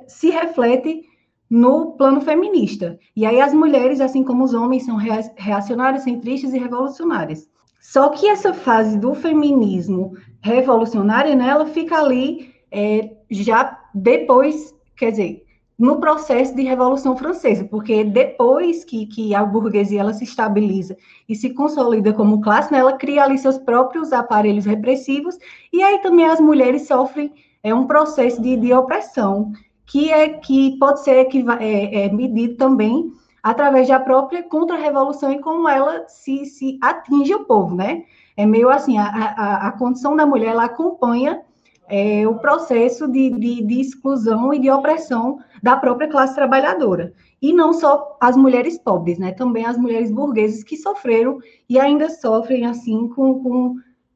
se 0.08 0.30
reflete 0.30 1.02
no 1.48 1.92
plano 1.92 2.20
feminista. 2.20 2.98
E 3.14 3.24
aí 3.26 3.40
as 3.40 3.54
mulheres, 3.54 4.00
assim 4.00 4.24
como 4.24 4.44
os 4.44 4.54
homens, 4.54 4.86
são 4.86 4.96
reacionárias, 4.96 6.02
centristas 6.02 6.52
e 6.52 6.58
revolucionárias. 6.58 7.48
Só 7.94 8.08
que 8.08 8.26
essa 8.26 8.52
fase 8.52 8.98
do 8.98 9.14
feminismo 9.14 10.16
revolucionário, 10.40 11.36
né, 11.36 11.48
ela 11.48 11.66
fica 11.66 11.96
ali 11.96 12.52
é, 12.68 13.12
já 13.30 13.80
depois, 13.94 14.74
quer 14.96 15.12
dizer, 15.12 15.44
no 15.78 16.00
processo 16.00 16.56
de 16.56 16.62
Revolução 16.62 17.16
Francesa, 17.16 17.64
porque 17.64 18.02
depois 18.02 18.84
que, 18.84 19.06
que 19.06 19.32
a 19.32 19.44
burguesia 19.44 20.00
ela 20.00 20.12
se 20.12 20.24
estabiliza 20.24 20.96
e 21.28 21.36
se 21.36 21.50
consolida 21.50 22.12
como 22.12 22.40
classe, 22.40 22.72
né, 22.72 22.80
ela 22.80 22.94
cria 22.94 23.22
ali 23.22 23.38
seus 23.38 23.58
próprios 23.58 24.12
aparelhos 24.12 24.64
repressivos, 24.64 25.38
e 25.72 25.80
aí 25.80 26.00
também 26.00 26.26
as 26.26 26.40
mulheres 26.40 26.88
sofrem 26.88 27.32
é 27.62 27.72
um 27.72 27.86
processo 27.86 28.42
de, 28.42 28.56
de 28.56 28.72
opressão 28.72 29.52
que 29.86 30.10
é 30.10 30.30
que 30.30 30.76
pode 30.80 31.04
ser 31.04 31.26
que 31.26 31.44
é, 31.60 32.06
é 32.06 32.12
medido 32.12 32.56
também 32.56 33.12
através 33.44 33.86
da 33.86 34.00
própria 34.00 34.42
contra-revolução 34.42 35.30
e 35.30 35.38
como 35.38 35.68
ela 35.68 36.08
se, 36.08 36.46
se 36.46 36.78
atinge 36.80 37.34
o 37.34 37.44
povo, 37.44 37.76
né? 37.76 38.04
É 38.34 38.46
meio 38.46 38.70
assim, 38.70 38.96
a, 38.96 39.04
a, 39.04 39.68
a 39.68 39.72
condição 39.72 40.16
da 40.16 40.24
mulher, 40.24 40.52
ela 40.52 40.64
acompanha 40.64 41.42
é, 41.86 42.26
o 42.26 42.36
processo 42.36 43.06
de, 43.06 43.28
de, 43.28 43.62
de, 43.62 43.80
exclusão 43.82 44.54
e 44.54 44.58
de 44.58 44.70
opressão 44.70 45.38
da 45.62 45.76
própria 45.76 46.08
classe 46.08 46.34
trabalhadora. 46.34 47.12
E 47.42 47.52
não 47.52 47.74
só 47.74 48.16
as 48.18 48.34
mulheres 48.34 48.78
pobres, 48.78 49.18
né? 49.18 49.32
Também 49.32 49.66
as 49.66 49.76
mulheres 49.76 50.10
burguesas 50.10 50.64
que 50.64 50.78
sofreram 50.78 51.38
e 51.68 51.78
ainda 51.78 52.08
sofrem, 52.08 52.64
assim, 52.64 53.08
com, 53.08 53.42
com, 53.42 53.74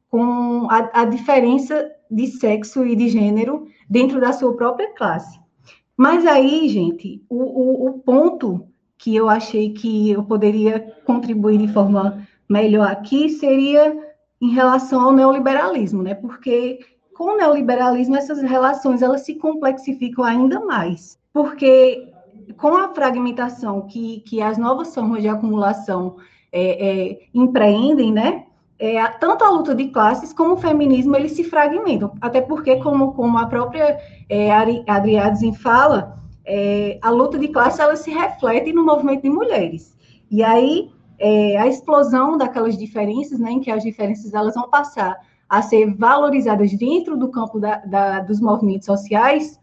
com 0.09 0.67
a, 0.71 1.01
a 1.01 1.05
diferença 1.05 1.87
de 2.09 2.25
sexo 2.25 2.83
e 2.83 2.95
de 2.95 3.07
gênero 3.09 3.67
dentro 3.87 4.19
da 4.19 4.33
sua 4.33 4.57
própria 4.57 4.91
classe. 4.95 5.39
Mas 5.95 6.25
aí, 6.25 6.67
gente, 6.67 7.23
o, 7.29 7.35
o, 7.35 7.89
o 7.89 7.99
ponto 7.99 8.68
que 8.99 9.15
eu 9.15 9.27
achei 9.27 9.73
que 9.73 10.11
eu 10.11 10.23
poderia 10.23 10.79
contribuir 11.05 11.57
de 11.57 11.73
forma 11.73 12.27
melhor 12.47 12.87
aqui 12.87 13.29
seria 13.29 13.97
em 14.39 14.51
relação 14.51 15.01
ao 15.01 15.11
neoliberalismo, 15.11 16.03
né? 16.03 16.13
Porque 16.13 16.79
com 17.15 17.33
o 17.33 17.37
neoliberalismo 17.37 18.15
essas 18.15 18.41
relações 18.41 19.01
elas 19.01 19.21
se 19.21 19.33
complexificam 19.35 20.23
ainda 20.23 20.59
mais, 20.59 21.17
porque 21.33 22.11
com 22.57 22.77
a 22.77 22.93
fragmentação 22.93 23.87
que, 23.87 24.19
que 24.21 24.41
as 24.41 24.57
novas 24.57 24.93
formas 24.93 25.23
de 25.23 25.29
acumulação 25.29 26.17
é, 26.51 27.09
é, 27.09 27.19
empreendem, 27.33 28.11
né? 28.11 28.45
é, 28.79 29.05
tanto 29.19 29.43
a 29.43 29.49
luta 29.49 29.75
de 29.75 29.89
classes 29.89 30.31
como 30.31 30.53
o 30.53 30.57
feminismo 30.57 31.15
eles 31.15 31.33
se 31.33 31.43
fragmentam, 31.43 32.13
até 32.21 32.39
porque, 32.39 32.77
como, 32.77 33.11
como 33.11 33.37
a 33.37 33.45
própria 33.45 33.99
é, 34.29 34.49
Adriadzen 34.87 35.53
fala, 35.53 36.17
é, 36.49 36.97
a 36.99 37.11
luta 37.11 37.37
de 37.37 37.47
classes 37.47 37.79
ela 37.79 37.95
se 37.95 38.09
reflete 38.09 38.73
no 38.73 38.83
movimento 38.83 39.21
de 39.21 39.29
mulheres. 39.29 39.95
E 40.31 40.43
aí, 40.43 40.89
é, 41.19 41.57
a 41.57 41.67
explosão 41.67 42.37
daquelas 42.37 42.75
diferenças, 42.75 43.37
né, 43.39 43.51
em 43.51 43.59
que 43.59 43.69
as 43.69 43.83
diferenças 43.83 44.33
elas 44.33 44.55
vão 44.55 44.67
passar 44.67 45.15
a 45.47 45.61
ser 45.61 45.93
valorizadas 45.95 46.71
dentro 46.73 47.15
do 47.15 47.29
campo 47.29 47.59
da, 47.59 47.77
da, 47.77 48.19
dos 48.21 48.39
movimentos 48.41 48.87
sociais, 48.87 49.59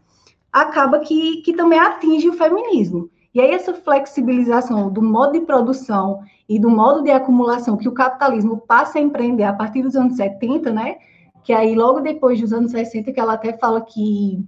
acaba 0.51 0.99
que, 0.99 1.41
que 1.41 1.53
também 1.53 1.77
atinge 1.77 2.29
o 2.29 2.33
feminismo. 2.33 3.09
E 3.33 3.41
aí, 3.41 3.51
essa 3.51 3.73
flexibilização 3.73 4.89
do 4.89 5.03
modo 5.03 5.33
de 5.33 5.41
produção 5.41 6.21
e 6.47 6.57
do 6.57 6.69
modo 6.69 7.03
de 7.03 7.11
acumulação 7.11 7.75
que 7.75 7.89
o 7.89 7.93
capitalismo 7.93 8.57
passa 8.57 8.97
a 8.97 9.01
empreender 9.01 9.43
a 9.43 9.53
partir 9.53 9.83
dos 9.83 9.95
anos 9.95 10.15
70, 10.15 10.71
né? 10.71 10.95
Que 11.43 11.51
aí 11.51 11.75
logo 11.75 11.99
depois 11.99 12.39
dos 12.39 12.53
anos 12.53 12.71
60 12.71 13.11
que 13.11 13.19
ela 13.19 13.33
até 13.33 13.53
fala 13.57 13.81
que 13.81 14.43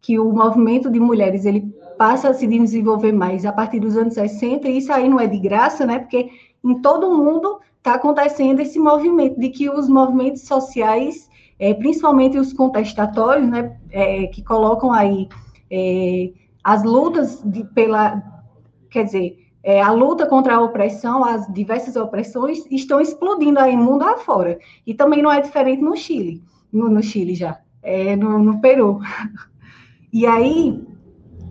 que 0.00 0.18
o 0.18 0.32
movimento 0.32 0.90
de 0.90 0.98
mulheres 0.98 1.44
ele 1.44 1.62
passa 1.98 2.30
a 2.30 2.34
se 2.34 2.46
desenvolver 2.46 3.12
mais 3.12 3.44
a 3.44 3.52
partir 3.52 3.80
dos 3.80 3.96
anos 3.96 4.14
60, 4.14 4.68
e 4.68 4.78
isso 4.78 4.92
aí 4.92 5.08
não 5.08 5.20
é 5.20 5.26
de 5.26 5.38
graça, 5.38 5.84
né? 5.84 5.98
Porque 5.98 6.30
em 6.64 6.80
todo 6.80 7.14
mundo 7.14 7.60
está 7.76 7.94
acontecendo 7.94 8.60
esse 8.60 8.78
movimento 8.78 9.38
de 9.38 9.48
que 9.50 9.68
os 9.68 9.88
movimentos 9.88 10.42
sociais, 10.42 11.28
é, 11.58 11.74
principalmente 11.74 12.38
os 12.38 12.52
contestatórios, 12.52 13.48
né, 13.48 13.76
é, 13.90 14.26
que 14.28 14.42
colocam 14.42 14.92
aí 14.92 15.28
é, 15.70 16.30
as 16.62 16.82
lutas 16.82 17.42
de, 17.44 17.64
pela, 17.64 18.22
quer 18.90 19.04
dizer, 19.04 19.36
é, 19.62 19.80
a 19.80 19.92
luta 19.92 20.26
contra 20.26 20.56
a 20.56 20.60
opressão, 20.60 21.24
as 21.24 21.46
diversas 21.52 21.96
opressões 21.96 22.64
estão 22.70 23.00
explodindo 23.00 23.58
aí 23.58 23.76
mundo 23.76 24.04
afora. 24.04 24.58
E 24.86 24.94
também 24.94 25.22
não 25.22 25.30
é 25.30 25.40
diferente 25.40 25.82
no 25.82 25.96
Chile, 25.96 26.42
no, 26.72 26.88
no 26.88 27.02
Chile 27.02 27.34
já, 27.34 27.60
é, 27.82 28.16
no, 28.16 28.38
no, 28.38 28.60
Peru. 28.60 29.00
E 30.12 30.26
aí, 30.26 30.82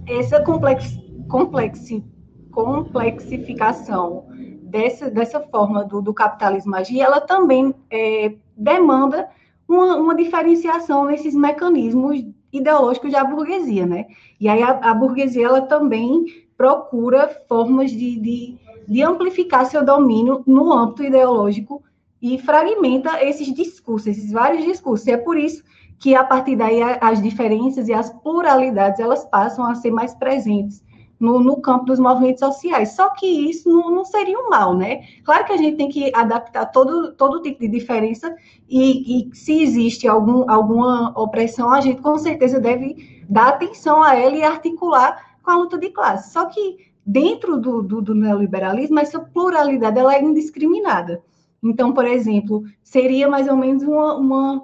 essa 0.07 0.43
complex, 0.43 0.97
complexi, 1.29 2.03
complexificação 2.51 4.27
dessa, 4.63 5.09
dessa 5.09 5.39
forma 5.39 5.83
do, 5.83 6.01
do 6.01 6.13
capitalismo 6.13 6.75
agir, 6.75 7.01
ela 7.01 7.21
também 7.21 7.73
é, 7.89 8.35
demanda 8.55 9.29
uma, 9.67 9.95
uma 9.95 10.15
diferenciação 10.15 11.05
nesses 11.05 11.33
mecanismos 11.33 12.25
ideológicos 12.51 13.11
da 13.11 13.23
burguesia, 13.23 13.85
né? 13.85 14.07
E 14.39 14.49
aí 14.49 14.61
a, 14.63 14.71
a 14.71 14.93
burguesia, 14.93 15.45
ela 15.45 15.61
também 15.61 16.25
procura 16.57 17.29
formas 17.47 17.91
de, 17.91 18.19
de, 18.19 18.57
de 18.87 19.01
amplificar 19.01 19.65
seu 19.65 19.85
domínio 19.85 20.43
no 20.45 20.73
âmbito 20.73 21.03
ideológico 21.03 21.83
e 22.21 22.37
fragmenta 22.37 23.23
esses 23.23 23.53
discursos, 23.53 24.07
esses 24.07 24.31
vários 24.31 24.65
discursos. 24.65 25.07
E 25.07 25.11
é 25.11 25.17
por 25.17 25.37
isso 25.37 25.63
que, 25.99 26.15
a 26.15 26.23
partir 26.23 26.55
daí, 26.55 26.81
as 27.01 27.21
diferenças 27.21 27.87
e 27.87 27.93
as 27.93 28.09
pluralidades, 28.09 28.99
elas 28.99 29.25
passam 29.25 29.65
a 29.65 29.75
ser 29.75 29.91
mais 29.91 30.15
presentes 30.15 30.81
no, 31.19 31.41
no 31.41 31.61
campo 31.61 31.85
dos 31.85 31.99
movimentos 31.99 32.39
sociais. 32.39 32.93
Só 32.93 33.09
que 33.09 33.25
isso 33.25 33.69
não, 33.69 33.91
não, 33.91 34.05
seria 34.05 34.39
um 34.39 34.49
mal, 34.49 34.75
né? 34.75 35.01
Claro 35.23 35.45
que 35.45 35.51
a 35.51 35.57
gente 35.57 35.75
tem 35.75 35.89
que 35.89 36.11
adaptar 36.15 36.67
todo, 36.67 37.13
todo 37.13 37.41
tipo 37.41 37.59
de 37.59 37.67
diferença 37.67 38.33
e, 38.69 39.29
e 39.29 39.35
se 39.35 39.61
existe 39.61 40.07
algum, 40.07 40.49
alguma 40.49 41.11
opressão, 41.19 41.69
a 41.71 41.81
gente 41.81 42.01
com 42.01 42.17
certeza 42.17 42.59
deve 42.59 43.23
dar 43.29 43.49
atenção 43.49 44.01
a 44.01 44.15
ela 44.15 44.35
e 44.35 44.43
articular 44.43 45.35
com 45.43 45.51
a 45.51 45.57
luta 45.57 45.77
de 45.77 45.89
classe. 45.89 46.31
Só 46.31 46.45
que 46.45 46.77
dentro 47.05 47.57
do, 47.57 47.81
do, 47.81 48.01
do 48.01 48.15
neoliberalismo, 48.15 48.99
essa 48.99 49.19
pluralidade 49.19 49.99
ela 49.99 50.15
é 50.15 50.23
indiscriminada. 50.23 51.21
Então, 51.61 51.91
por 51.91 52.05
exemplo, 52.05 52.63
seria 52.81 53.27
mais 53.27 53.49
ou 53.49 53.57
menos 53.57 53.83
uma, 53.83 54.15
uma, 54.15 54.63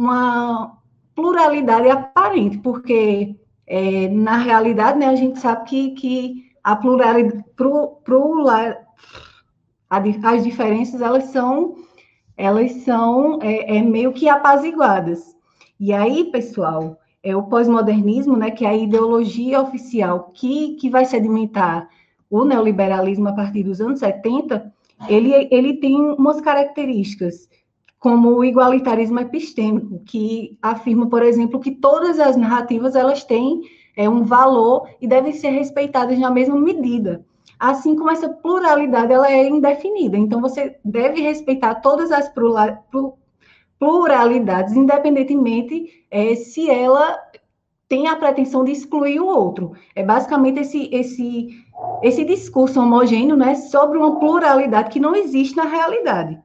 uma 0.00 0.78
pluralidade 1.14 1.90
aparente, 1.90 2.56
porque 2.56 3.36
é, 3.66 4.08
na 4.08 4.38
realidade, 4.38 4.98
né, 4.98 5.06
a 5.06 5.14
gente 5.14 5.38
sabe 5.38 5.68
que, 5.68 5.90
que 5.90 6.44
a 6.64 6.74
pluralidade, 6.74 7.44
pro, 7.54 7.98
pro, 8.02 8.46
as 9.90 10.42
diferenças, 10.42 11.02
elas 11.02 11.24
são, 11.24 11.74
elas 12.34 12.72
são 12.82 13.40
é, 13.42 13.76
é, 13.76 13.82
meio 13.82 14.10
que 14.14 14.26
apaziguadas. 14.26 15.36
E 15.78 15.92
aí, 15.92 16.30
pessoal, 16.32 16.98
é 17.22 17.36
o 17.36 17.42
pós-modernismo, 17.42 18.38
né, 18.38 18.50
que 18.50 18.64
é 18.64 18.70
a 18.70 18.76
ideologia 18.76 19.60
oficial 19.60 20.30
que, 20.32 20.76
que 20.76 20.88
vai 20.88 21.04
sedimentar 21.04 21.90
o 22.30 22.42
neoliberalismo 22.42 23.28
a 23.28 23.34
partir 23.34 23.64
dos 23.64 23.82
anos 23.82 23.98
70, 23.98 24.72
ele, 25.08 25.46
ele 25.50 25.74
tem 25.74 26.00
umas 26.00 26.40
características 26.40 27.50
como 28.00 28.30
o 28.30 28.44
igualitarismo 28.44 29.20
epistêmico, 29.20 30.00
que 30.06 30.56
afirma, 30.62 31.06
por 31.08 31.22
exemplo, 31.22 31.60
que 31.60 31.70
todas 31.70 32.18
as 32.18 32.34
narrativas 32.34 32.96
elas 32.96 33.22
têm 33.22 33.60
é, 33.94 34.08
um 34.08 34.24
valor 34.24 34.88
e 35.02 35.06
devem 35.06 35.34
ser 35.34 35.50
respeitadas 35.50 36.18
na 36.18 36.30
mesma 36.30 36.58
medida. 36.58 37.22
Assim 37.58 37.94
como 37.94 38.10
essa 38.10 38.26
pluralidade 38.26 39.12
ela 39.12 39.30
é 39.30 39.46
indefinida, 39.46 40.16
então 40.16 40.40
você 40.40 40.78
deve 40.82 41.20
respeitar 41.20 41.74
todas 41.76 42.10
as 42.10 42.32
pluralidades, 43.78 44.74
independentemente 44.74 46.06
é, 46.10 46.34
se 46.36 46.70
ela 46.70 47.18
tem 47.86 48.06
a 48.06 48.16
pretensão 48.16 48.64
de 48.64 48.72
excluir 48.72 49.20
o 49.20 49.26
outro. 49.26 49.72
É 49.94 50.02
basicamente 50.02 50.60
esse, 50.60 50.88
esse, 50.90 51.48
esse 52.02 52.24
discurso 52.24 52.80
homogêneo 52.80 53.36
né, 53.36 53.56
sobre 53.56 53.98
uma 53.98 54.18
pluralidade 54.18 54.88
que 54.88 55.00
não 55.00 55.14
existe 55.14 55.54
na 55.54 55.64
realidade. 55.64 56.40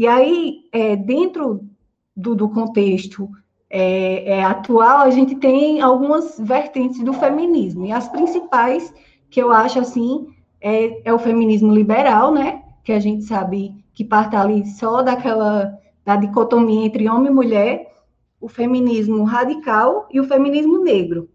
E 0.00 0.06
aí, 0.06 0.60
é, 0.72 0.96
dentro 0.96 1.68
do, 2.16 2.34
do 2.34 2.48
contexto 2.48 3.28
é, 3.68 4.38
é, 4.38 4.42
atual, 4.42 5.00
a 5.00 5.10
gente 5.10 5.34
tem 5.34 5.82
algumas 5.82 6.40
vertentes 6.40 7.04
do 7.04 7.12
feminismo. 7.12 7.84
E 7.84 7.92
as 7.92 8.08
principais, 8.08 8.94
que 9.28 9.38
eu 9.42 9.52
acho 9.52 9.78
assim, 9.78 10.28
é, 10.58 11.06
é 11.06 11.12
o 11.12 11.18
feminismo 11.18 11.74
liberal, 11.74 12.32
né? 12.32 12.62
Que 12.82 12.92
a 12.92 12.98
gente 12.98 13.24
sabe 13.24 13.74
que 13.92 14.02
parte 14.02 14.34
ali 14.34 14.66
só 14.68 15.02
daquela 15.02 15.78
da 16.02 16.16
dicotomia 16.16 16.86
entre 16.86 17.06
homem 17.06 17.30
e 17.30 17.34
mulher, 17.34 17.92
o 18.40 18.48
feminismo 18.48 19.22
radical 19.24 20.08
e 20.10 20.18
o 20.18 20.24
feminismo 20.24 20.82
negro, 20.82 21.28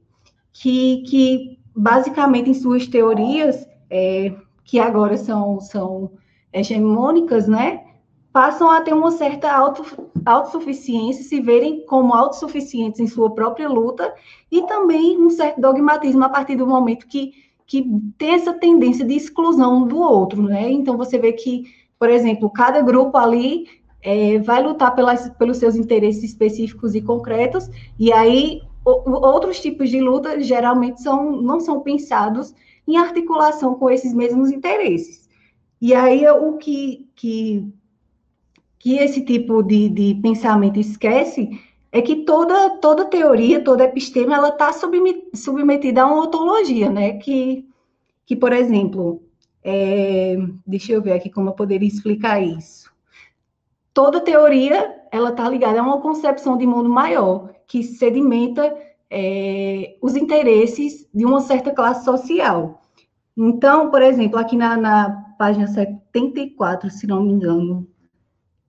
que, 0.51 1.03
que 1.03 1.59
basicamente 1.75 2.49
em 2.49 2.55
suas 2.55 2.87
teorias, 2.87 3.69
é, 3.91 4.33
que 4.63 4.79
agora 4.79 5.17
são, 5.17 5.61
são 5.61 6.13
hegemônicas, 6.51 7.47
né? 7.47 7.84
Passam 8.35 8.69
a 8.69 8.81
ter 8.81 8.93
uma 8.93 9.11
certa 9.11 9.49
auto, 9.49 9.85
autossuficiência, 10.25 11.23
se 11.23 11.39
verem 11.39 11.85
como 11.85 12.13
autossuficientes 12.13 12.99
em 12.99 13.07
sua 13.07 13.33
própria 13.33 13.69
luta, 13.69 14.13
e 14.51 14.61
também 14.63 15.17
um 15.17 15.29
certo 15.29 15.61
dogmatismo 15.61 16.21
a 16.25 16.27
partir 16.27 16.57
do 16.57 16.67
momento 16.67 17.07
que, 17.07 17.31
que 17.65 17.89
tem 18.17 18.33
essa 18.33 18.51
tendência 18.51 19.05
de 19.05 19.13
exclusão 19.13 19.87
do 19.87 19.97
outro, 20.01 20.43
né? 20.43 20.69
Então, 20.69 20.97
você 20.97 21.17
vê 21.17 21.31
que, 21.31 21.63
por 21.97 22.09
exemplo, 22.09 22.49
cada 22.49 22.81
grupo 22.81 23.17
ali 23.17 23.69
é, 24.01 24.37
vai 24.39 24.61
lutar 24.61 24.93
pelas, 24.93 25.29
pelos 25.37 25.55
seus 25.55 25.77
interesses 25.77 26.21
específicos 26.21 26.93
e 26.93 27.01
concretos, 27.01 27.69
e 27.97 28.11
aí 28.11 28.61
o, 28.83 29.11
outros 29.11 29.61
tipos 29.61 29.89
de 29.89 30.01
luta 30.01 30.41
geralmente 30.41 31.01
são, 31.01 31.41
não 31.41 31.61
são 31.61 31.79
pensados 31.79 32.53
em 32.85 32.97
articulação 32.97 33.75
com 33.75 33.89
esses 33.89 34.13
mesmos 34.13 34.51
interesses. 34.51 35.29
E 35.79 35.93
aí 35.93 36.27
o 36.27 36.57
que, 36.57 37.07
que 37.15 37.73
que 38.85 38.99
esse 38.99 39.21
tipo 39.21 39.63
de, 39.63 39.89
de 39.89 40.13
pensamento 40.21 40.79
esquece 40.79 41.59
é 41.91 42.03
que 42.03 42.17
toda, 42.17 42.77
toda 42.77 43.05
teoria, 43.05 43.63
toda 43.63 43.83
episteme, 43.83 44.31
ela 44.31 44.49
está 44.49 44.71
submetida 45.33 46.03
a 46.03 46.05
uma 46.05 46.25
ontologia, 46.25 46.91
né? 46.91 47.13
Que, 47.13 47.67
que 48.27 48.35
por 48.35 48.53
exemplo, 48.53 49.23
é, 49.63 50.37
deixa 50.67 50.93
eu 50.93 51.01
ver 51.01 51.13
aqui 51.13 51.31
como 51.31 51.49
eu 51.49 51.53
poderia 51.53 51.87
explicar 51.87 52.39
isso. 52.39 52.93
Toda 53.91 54.21
teoria, 54.21 55.01
ela 55.11 55.31
está 55.31 55.49
ligada 55.49 55.79
a 55.79 55.83
uma 55.83 55.99
concepção 55.99 56.55
de 56.55 56.67
mundo 56.67 56.87
maior, 56.87 57.55
que 57.65 57.81
sedimenta 57.81 58.71
é, 59.09 59.97
os 59.99 60.15
interesses 60.15 61.09
de 61.11 61.25
uma 61.25 61.41
certa 61.41 61.71
classe 61.71 62.05
social. 62.05 62.83
Então, 63.35 63.89
por 63.89 64.03
exemplo, 64.03 64.37
aqui 64.37 64.55
na, 64.55 64.77
na 64.77 65.09
página 65.39 65.65
74, 65.65 66.91
se 66.91 67.07
não 67.07 67.23
me 67.23 67.33
engano, 67.33 67.87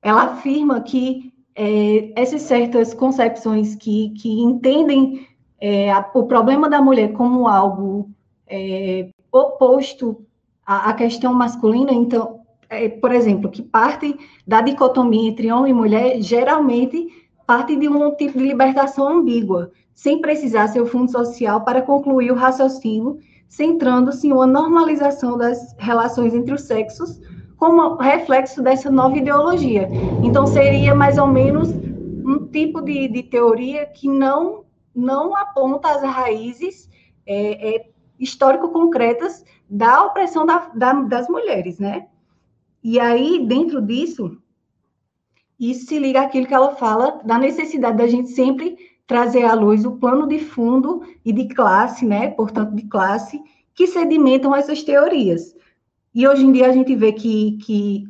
ela 0.06 0.22
afirma 0.22 0.80
que 0.80 1.32
é, 1.52 2.12
essas 2.14 2.42
certas 2.42 2.94
concepções 2.94 3.74
que, 3.74 4.10
que 4.10 4.40
entendem 4.40 5.26
é, 5.60 5.90
a, 5.90 6.08
o 6.14 6.28
problema 6.28 6.70
da 6.70 6.80
mulher 6.80 7.12
como 7.12 7.48
algo 7.48 8.08
é, 8.46 9.08
oposto 9.32 10.24
à, 10.64 10.90
à, 10.90 10.94
questão 10.94 11.34
masculina, 11.34 11.92
então, 11.92 12.38
é, 12.70 12.88
por 12.88 13.10
exemplo, 13.10 13.50
que 13.50 13.62
parte 13.62 14.16
da 14.46 14.60
dicotomia 14.60 15.28
entre 15.28 15.50
homem 15.50 15.72
e 15.72 15.74
mulher, 15.74 16.22
geralmente 16.22 17.08
parte 17.44 17.74
de 17.74 17.88
um 17.88 18.14
tipo 18.14 18.38
de 18.38 18.46
libertação 18.46 19.08
ambígua, 19.08 19.72
sem 19.92 20.20
precisar 20.20 20.68
ser 20.68 20.80
o 20.80 20.86
fundo 20.86 21.10
social 21.10 21.62
para 21.62 21.82
concluir 21.82 22.30
o 22.30 22.36
raciocínio, 22.36 23.18
centrando-se 23.48 24.28
em 24.28 24.32
uma 24.32 24.46
normalização 24.46 25.36
das 25.36 25.74
relações 25.78 26.32
entre 26.32 26.54
os 26.54 26.62
sexos, 26.62 27.20
como 27.56 27.96
reflexo 27.96 28.62
dessa 28.62 28.90
nova 28.90 29.16
ideologia. 29.16 29.88
Então, 30.22 30.46
seria 30.46 30.94
mais 30.94 31.18
ou 31.18 31.26
menos 31.26 31.70
um 31.70 32.46
tipo 32.46 32.82
de, 32.82 33.08
de 33.08 33.22
teoria 33.22 33.86
que 33.86 34.08
não, 34.08 34.64
não 34.94 35.36
aponta 35.36 35.88
as 35.88 36.02
raízes 36.02 36.88
é, 37.26 37.76
é, 37.76 37.88
histórico-concretas 38.18 39.44
da 39.68 40.04
opressão 40.04 40.44
da, 40.44 40.70
da, 40.74 40.92
das 40.92 41.28
mulheres, 41.28 41.78
né? 41.78 42.06
E 42.82 43.00
aí, 43.00 43.44
dentro 43.46 43.80
disso, 43.82 44.38
isso 45.58 45.86
se 45.86 45.98
liga 45.98 46.20
àquilo 46.20 46.46
que 46.46 46.54
ela 46.54 46.76
fala 46.76 47.20
da 47.24 47.38
necessidade 47.38 47.96
da 47.96 48.06
gente 48.06 48.28
sempre 48.30 48.76
trazer 49.06 49.44
à 49.44 49.54
luz 49.54 49.84
o 49.84 49.96
plano 49.96 50.26
de 50.26 50.38
fundo 50.38 51.02
e 51.24 51.32
de 51.32 51.48
classe, 51.48 52.04
né? 52.04 52.30
Portanto, 52.30 52.74
de 52.74 52.82
classe, 52.86 53.40
que 53.74 53.86
sedimentam 53.86 54.54
essas 54.54 54.82
teorias. 54.82 55.55
E 56.16 56.26
hoje 56.26 56.46
em 56.46 56.50
dia 56.50 56.66
a 56.66 56.72
gente 56.72 56.96
vê 56.96 57.12
que, 57.12 57.58
que 57.58 58.08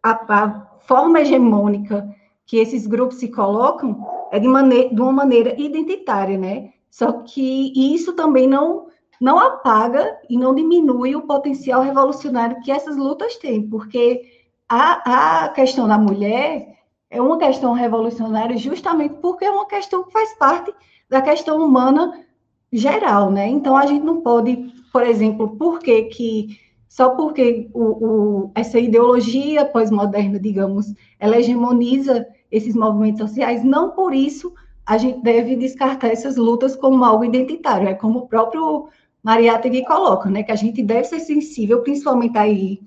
a, 0.00 0.12
a 0.12 0.66
forma 0.78 1.20
hegemônica 1.20 2.08
que 2.46 2.56
esses 2.56 2.86
grupos 2.86 3.16
se 3.16 3.26
colocam 3.26 4.06
é 4.30 4.38
de, 4.38 4.46
maneira, 4.46 4.94
de 4.94 5.00
uma 5.00 5.10
maneira 5.10 5.60
identitária, 5.60 6.38
né? 6.38 6.72
Só 6.88 7.10
que 7.10 7.72
isso 7.74 8.12
também 8.12 8.46
não, 8.46 8.86
não 9.20 9.40
apaga 9.40 10.20
e 10.30 10.38
não 10.38 10.54
diminui 10.54 11.16
o 11.16 11.26
potencial 11.26 11.82
revolucionário 11.82 12.60
que 12.62 12.70
essas 12.70 12.96
lutas 12.96 13.34
têm, 13.38 13.68
porque 13.68 14.22
a, 14.68 15.46
a 15.46 15.48
questão 15.48 15.88
da 15.88 15.98
mulher 15.98 16.78
é 17.10 17.20
uma 17.20 17.38
questão 17.38 17.72
revolucionária 17.72 18.56
justamente 18.56 19.16
porque 19.16 19.44
é 19.44 19.50
uma 19.50 19.66
questão 19.66 20.04
que 20.04 20.12
faz 20.12 20.32
parte 20.38 20.72
da 21.08 21.20
questão 21.20 21.58
humana 21.58 22.24
geral, 22.72 23.32
né? 23.32 23.48
Então 23.48 23.76
a 23.76 23.84
gente 23.84 24.04
não 24.04 24.20
pode, 24.20 24.72
por 24.92 25.02
exemplo, 25.02 25.56
por 25.56 25.80
que 25.80 26.02
que 26.04 26.69
só 26.90 27.10
porque 27.10 27.70
o, 27.72 27.82
o, 27.82 28.50
essa 28.52 28.76
ideologia 28.76 29.64
pós-moderna, 29.64 30.40
digamos, 30.40 30.92
ela 31.20 31.38
hegemoniza 31.38 32.26
esses 32.50 32.74
movimentos 32.74 33.20
sociais, 33.20 33.62
não 33.62 33.92
por 33.92 34.12
isso 34.12 34.52
a 34.84 34.98
gente 34.98 35.22
deve 35.22 35.54
descartar 35.54 36.08
essas 36.08 36.36
lutas 36.36 36.74
como 36.74 37.04
algo 37.04 37.24
identitário, 37.24 37.86
é 37.86 37.94
como 37.94 38.18
o 38.18 38.26
próprio 38.26 38.88
Mariátegui 39.22 39.84
coloca, 39.84 40.28
né, 40.28 40.42
que 40.42 40.50
a 40.50 40.56
gente 40.56 40.82
deve 40.82 41.04
ser 41.04 41.20
sensível, 41.20 41.80
principalmente 41.82 42.36
aí 42.36 42.80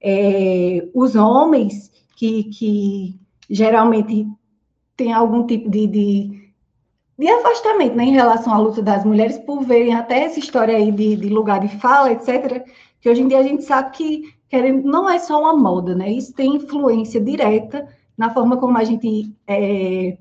é, 0.00 0.88
os 0.94 1.16
homens 1.16 1.90
que, 2.14 2.44
que 2.44 3.18
geralmente 3.50 4.24
têm 4.96 5.12
algum 5.12 5.44
tipo 5.44 5.68
de, 5.68 5.88
de, 5.88 6.52
de 7.18 7.28
afastamento 7.28 7.96
né, 7.96 8.04
em 8.04 8.12
relação 8.12 8.54
à 8.54 8.58
luta 8.58 8.80
das 8.80 9.04
mulheres, 9.04 9.36
por 9.36 9.64
verem 9.64 9.94
até 9.94 10.26
essa 10.26 10.38
história 10.38 10.76
aí 10.76 10.92
de, 10.92 11.16
de 11.16 11.28
lugar 11.28 11.58
de 11.58 11.76
fala, 11.80 12.12
etc., 12.12 12.64
que 13.00 13.08
hoje 13.08 13.22
em 13.22 13.28
dia 13.28 13.38
a 13.38 13.42
gente 13.42 13.62
sabe 13.64 13.90
que 13.90 14.34
querendo, 14.48 14.88
não 14.88 15.08
é 15.08 15.18
só 15.18 15.40
uma 15.40 15.56
moda, 15.56 15.94
né? 15.94 16.10
Isso 16.10 16.32
tem 16.32 16.56
influência 16.56 17.20
direta 17.20 17.88
na 18.16 18.30
forma 18.30 18.56
como 18.56 18.76
a 18.76 18.84
gente 18.84 19.34
é, 19.46 20.16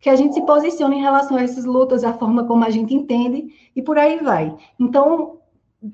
que 0.00 0.08
a 0.08 0.16
gente 0.16 0.34
se 0.34 0.42
posiciona 0.42 0.94
em 0.94 1.00
relação 1.00 1.36
a 1.36 1.42
essas 1.42 1.64
lutas, 1.64 2.04
a 2.04 2.12
forma 2.12 2.44
como 2.44 2.64
a 2.64 2.70
gente 2.70 2.94
entende 2.94 3.46
e 3.74 3.82
por 3.82 3.98
aí 3.98 4.18
vai. 4.18 4.54
Então, 4.78 5.38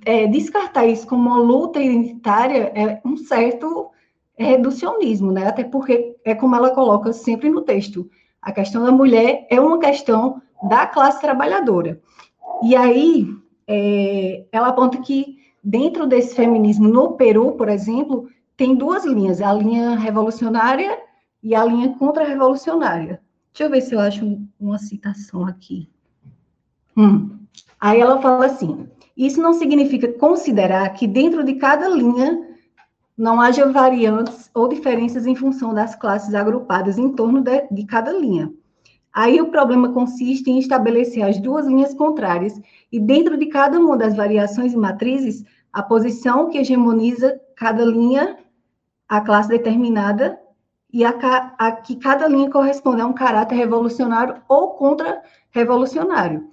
é, 0.04 0.26
descartar 0.26 0.86
isso 0.86 1.06
como 1.06 1.28
uma 1.28 1.38
luta 1.38 1.80
identitária 1.80 2.72
é 2.74 3.00
um 3.04 3.16
certo 3.16 3.90
reducionismo, 4.36 5.32
né? 5.32 5.46
Até 5.46 5.64
porque 5.64 6.16
é 6.24 6.34
como 6.34 6.54
ela 6.56 6.70
coloca 6.70 7.12
sempre 7.12 7.50
no 7.50 7.62
texto, 7.62 8.10
a 8.40 8.52
questão 8.52 8.84
da 8.84 8.92
mulher 8.92 9.46
é 9.50 9.60
uma 9.60 9.78
questão 9.78 10.42
da 10.68 10.86
classe 10.86 11.20
trabalhadora. 11.20 12.00
E 12.62 12.76
aí 12.76 13.26
é, 13.66 14.44
ela 14.52 14.68
aponta 14.68 14.98
que 14.98 15.38
dentro 15.64 16.06
desse 16.06 16.34
feminismo 16.34 16.86
no 16.88 17.12
Peru, 17.12 17.52
por 17.52 17.68
exemplo, 17.68 18.28
tem 18.56 18.76
duas 18.76 19.04
linhas, 19.04 19.40
a 19.40 19.52
linha 19.52 19.96
revolucionária 19.96 20.98
e 21.42 21.54
a 21.54 21.64
linha 21.64 21.96
contra-revolucionária. 21.98 23.20
Deixa 23.52 23.64
eu 23.64 23.70
ver 23.70 23.80
se 23.80 23.94
eu 23.94 24.00
acho 24.00 24.40
uma 24.60 24.78
citação 24.78 25.46
aqui. 25.46 25.88
Hum. 26.96 27.38
Aí 27.80 28.00
ela 28.00 28.20
fala 28.20 28.46
assim: 28.46 28.88
isso 29.16 29.40
não 29.40 29.54
significa 29.54 30.12
considerar 30.12 30.88
que 30.90 31.06
dentro 31.06 31.42
de 31.42 31.54
cada 31.54 31.88
linha 31.88 32.48
não 33.16 33.40
haja 33.40 33.70
variantes 33.70 34.50
ou 34.52 34.68
diferenças 34.68 35.26
em 35.26 35.36
função 35.36 35.72
das 35.72 35.94
classes 35.94 36.34
agrupadas 36.34 36.98
em 36.98 37.12
torno 37.12 37.40
de, 37.40 37.66
de 37.70 37.84
cada 37.84 38.12
linha. 38.12 38.52
Aí 39.14 39.40
o 39.40 39.48
problema 39.48 39.92
consiste 39.92 40.50
em 40.50 40.58
estabelecer 40.58 41.22
as 41.22 41.38
duas 41.38 41.66
linhas 41.66 41.94
contrárias 41.94 42.60
e 42.90 42.98
dentro 42.98 43.38
de 43.38 43.46
cada 43.46 43.78
uma 43.78 43.96
das 43.96 44.16
variações 44.16 44.72
e 44.72 44.76
matrizes 44.76 45.44
a 45.72 45.82
posição 45.82 46.50
que 46.50 46.58
hegemoniza 46.58 47.40
cada 47.56 47.84
linha, 47.84 48.36
a 49.08 49.20
classe 49.20 49.48
determinada 49.48 50.36
e 50.92 51.04
a, 51.04 51.14
a, 51.58 51.72
que 51.72 51.96
cada 51.96 52.26
linha 52.26 52.50
corresponde 52.50 53.02
a 53.02 53.06
um 53.06 53.12
caráter 53.12 53.54
revolucionário 53.54 54.42
ou 54.48 54.70
contra-revolucionário. 54.70 56.48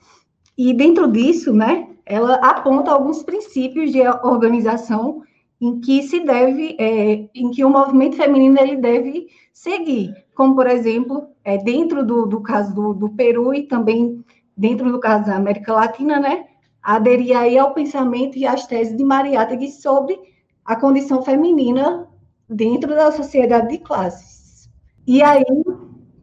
E 0.55 0.71
dentro 0.73 1.07
disso, 1.11 1.51
né, 1.53 1.87
ela 2.05 2.35
aponta 2.35 2.91
alguns 2.91 3.23
princípios 3.23 3.91
de 3.91 4.01
organização 4.01 5.23
em 5.59 5.79
que 5.79 6.03
se 6.03 6.19
deve, 6.19 6.75
é, 6.79 7.29
em 7.33 7.51
que 7.51 7.63
o 7.63 7.69
movimento 7.69 8.17
feminino 8.17 8.59
ele 8.59 8.75
deve 8.75 9.27
seguir, 9.53 10.13
como 10.35 10.55
por 10.55 10.67
exemplo, 10.67 11.27
é, 11.43 11.57
dentro 11.57 12.05
do, 12.05 12.25
do 12.25 12.41
caso 12.41 12.73
do, 12.73 12.93
do, 12.93 13.09
Peru 13.09 13.53
e 13.53 13.63
também 13.63 14.23
dentro 14.55 14.91
do 14.91 14.99
caso 14.99 15.25
da 15.25 15.35
América 15.35 15.73
Latina, 15.73 16.19
né, 16.19 16.45
aderir 16.81 17.37
aí 17.37 17.57
ao 17.57 17.73
pensamento 17.73 18.37
e 18.37 18.45
às 18.45 18.65
teses 18.65 18.95
de 18.95 19.03
Mariátegui 19.03 19.71
sobre 19.71 20.19
a 20.65 20.75
condição 20.75 21.21
feminina 21.21 22.07
dentro 22.49 22.89
da 22.89 23.11
sociedade 23.11 23.69
de 23.69 23.77
classes. 23.79 24.69
E 25.07 25.21
aí, 25.21 25.43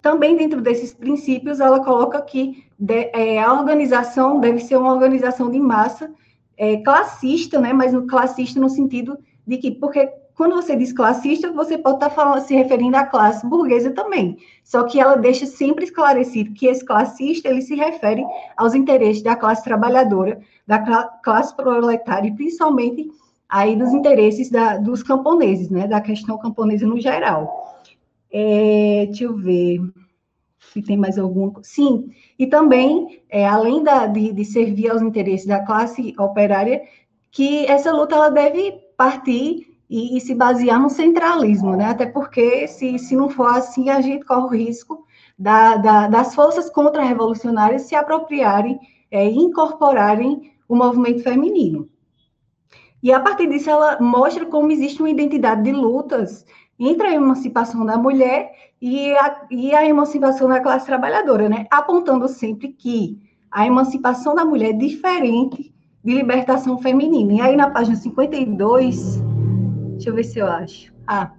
também 0.01 0.37
dentro 0.37 0.61
desses 0.61 0.95
princípios, 0.95 1.61
ela 1.61 1.85
coloca 1.85 2.21
que 2.23 2.65
de, 2.79 3.11
é, 3.13 3.41
a 3.43 3.53
organização 3.53 4.39
deve 4.41 4.61
ser 4.61 4.77
uma 4.77 4.93
organização 4.93 5.51
de 5.51 5.59
massa 5.59 6.13
é, 6.57 6.77
classista, 6.79 7.61
né? 7.61 7.73
Mas 7.73 7.93
classista 8.09 8.61
no 8.61 8.69
sentido 8.69 9.19
de 9.47 9.59
que, 9.59 9.71
porque 9.73 10.09
quando 10.39 10.55
você 10.55 10.77
diz 10.77 10.93
classista, 10.93 11.51
você 11.51 11.77
pode 11.77 11.97
estar 11.97 12.11
falando, 12.11 12.41
se 12.43 12.55
referindo 12.55 12.97
à 12.97 13.05
classe 13.05 13.45
burguesa 13.45 13.91
também. 13.91 14.39
Só 14.63 14.85
que 14.85 15.01
ela 15.01 15.17
deixa 15.17 15.47
sempre 15.47 15.85
esclarecido 15.85 16.55
que 16.55 16.69
esse 16.69 16.85
classista 16.85 17.49
ele 17.49 17.61
se 17.61 17.75
refere 17.75 18.25
aos 18.57 18.73
interesses 18.73 19.21
da 19.21 19.35
classe 19.35 19.65
trabalhadora, 19.65 20.41
da 20.65 20.79
classe 21.25 21.57
proletária, 21.57 22.29
e 22.29 22.37
principalmente 22.37 23.11
aí 23.49 23.75
dos 23.75 23.93
interesses 23.93 24.49
da, 24.49 24.77
dos 24.77 25.03
camponeses, 25.03 25.71
né? 25.71 25.89
Da 25.89 26.01
questão 26.01 26.39
camponesa 26.39 26.87
no 26.87 27.01
geral. 27.01 27.75
É, 28.31 29.07
deixa 29.07 29.25
eu 29.25 29.37
ver 29.37 29.81
se 30.73 30.81
tem 30.81 30.97
mais 30.97 31.19
alguma. 31.19 31.61
Sim, 31.65 32.13
e 32.39 32.47
também, 32.47 33.23
é, 33.29 33.45
além 33.45 33.83
da, 33.83 34.07
de, 34.07 34.33
de, 34.33 34.45
servir 34.45 34.89
aos 34.89 35.03
interesses 35.03 35.49
da 35.49 35.67
classe 35.67 36.15
operária, 36.17 36.81
que 37.33 37.67
essa 37.67 37.91
luta 37.91 38.15
ela 38.15 38.29
deve 38.31 38.79
partir 38.97 39.68
e, 39.89 40.17
e, 40.17 40.21
se 40.21 40.35
basear 40.35 40.81
no 40.81 40.91
centralismo, 40.91 41.75
né? 41.75 41.87
Até 41.87 42.07
porque, 42.07 42.69
se, 42.69 42.99
se 42.99 43.17
não 43.17 43.29
for 43.29 43.47
assim, 43.47 43.89
a 43.89 44.01
gente 44.01 44.25
corre 44.25 44.43
o 44.43 44.49
risco 44.49 45.07
da, 45.39 45.77
da, 45.77 46.09
das 46.09 46.35
forças 46.35 46.69
contra-revolucionárias 46.69 47.83
se 47.83 47.95
apropriarem 47.95 48.79
é, 49.11 49.25
incorporarem 49.25 50.53
o 50.69 50.77
movimento 50.77 51.23
feminino. 51.23 51.89
E 53.03 53.13
a 53.13 53.21
partir 53.21 53.49
disso, 53.49 53.71
ela 53.71 53.99
mostra 54.01 54.45
como 54.47 54.71
existe 54.71 55.01
uma 55.01 55.11
identidade 55.11 55.63
de 55.63 55.73
lutas 55.73 56.45
entre 56.79 57.07
a 57.07 57.15
emancipação 57.15 57.85
da 57.87 57.97
mulher 57.97 58.53
e 58.81 59.13
a, 59.17 59.47
e 59.51 59.75
a 59.75 59.87
emancipação 59.87 60.49
da 60.49 60.61
classe 60.61 60.87
trabalhadora, 60.87 61.49
né? 61.49 61.67
Apontando 61.71 62.29
sempre 62.29 62.69
que 62.69 63.19
a 63.51 63.67
emancipação 63.67 64.35
da 64.35 64.45
mulher 64.45 64.71
é 64.71 64.73
diferente 64.75 65.73
de 66.05 66.15
libertação 66.15 66.79
feminina. 66.79 67.33
E 67.35 67.41
aí, 67.41 67.57
na 67.57 67.71
página 67.71 67.97
52, 67.97 69.23
deixa 69.99 70.11
eu 70.11 70.15
ver 70.15 70.25
se 70.25 70.39
eu 70.39 70.47
acho. 70.47 70.95
Ah, 71.07 71.33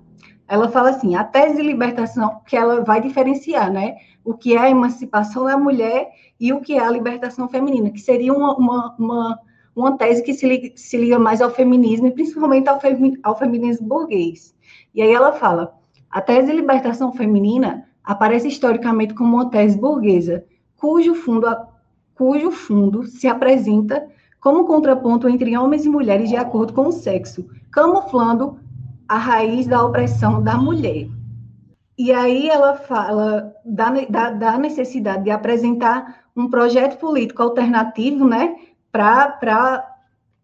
ela 0.48 0.68
fala 0.70 0.90
assim: 0.90 1.16
a 1.16 1.24
tese 1.24 1.56
de 1.56 1.64
libertação, 1.64 2.42
que 2.46 2.56
ela 2.56 2.84
vai 2.84 3.02
diferenciar, 3.02 3.72
né? 3.72 3.96
O 4.24 4.34
que 4.34 4.56
é 4.56 4.60
a 4.60 4.70
emancipação 4.70 5.46
da 5.46 5.58
mulher 5.58 6.10
e 6.40 6.52
o 6.54 6.60
que 6.60 6.74
é 6.74 6.80
a 6.80 6.92
libertação 6.92 7.48
feminina, 7.48 7.90
que 7.90 8.00
seria 8.00 8.34
uma, 8.34 8.56
uma, 8.56 8.96
uma, 9.00 9.40
uma 9.76 9.98
tese 9.98 10.22
que 10.24 10.34
se 10.34 10.48
liga, 10.48 10.72
se 10.76 10.98
liga 10.98 11.18
mais 11.18 11.42
ao 11.42 11.50
feminismo 11.50 12.08
e 12.08 12.12
principalmente 12.12 12.68
ao, 12.68 12.80
femi, 12.80 13.18
ao 13.24 13.38
feminismo 13.38 13.88
burguês. 13.88 14.54
E 14.94 15.02
aí 15.02 15.12
ela 15.12 15.32
fala: 15.32 15.74
a 16.10 16.22
tese 16.22 16.48
de 16.48 16.54
libertação 16.54 17.14
feminina 17.14 17.88
aparece 18.04 18.48
historicamente 18.48 19.14
como 19.14 19.38
uma 19.38 19.50
tese 19.50 19.78
burguesa, 19.78 20.44
cujo 20.76 21.16
fundo, 21.16 21.48
cujo 22.14 22.52
fundo 22.52 23.06
se 23.06 23.28
apresenta 23.28 24.06
como 24.40 24.66
contraponto 24.66 25.28
entre 25.28 25.58
homens 25.58 25.86
e 25.86 25.90
mulheres 25.90 26.30
de 26.30 26.36
acordo 26.36 26.74
com 26.74 26.88
o 26.88 26.92
sexo, 26.92 27.48
camuflando 27.72 28.58
a 29.08 29.18
raiz 29.18 29.68
da 29.68 29.84
opressão 29.84 30.42
da 30.42 30.58
mulher. 30.58 31.08
E 31.98 32.12
aí 32.12 32.50
ela 32.50 32.76
fala 32.76 33.54
da, 33.66 33.90
da, 34.10 34.30
da 34.32 34.58
necessidade 34.58 35.24
de 35.26 35.32
apresentar 35.32 36.24
um 36.36 36.50
projeto 36.50 36.98
político 36.98 37.44
alternativo, 37.44 38.26
né, 38.26 38.56
para 38.92 39.86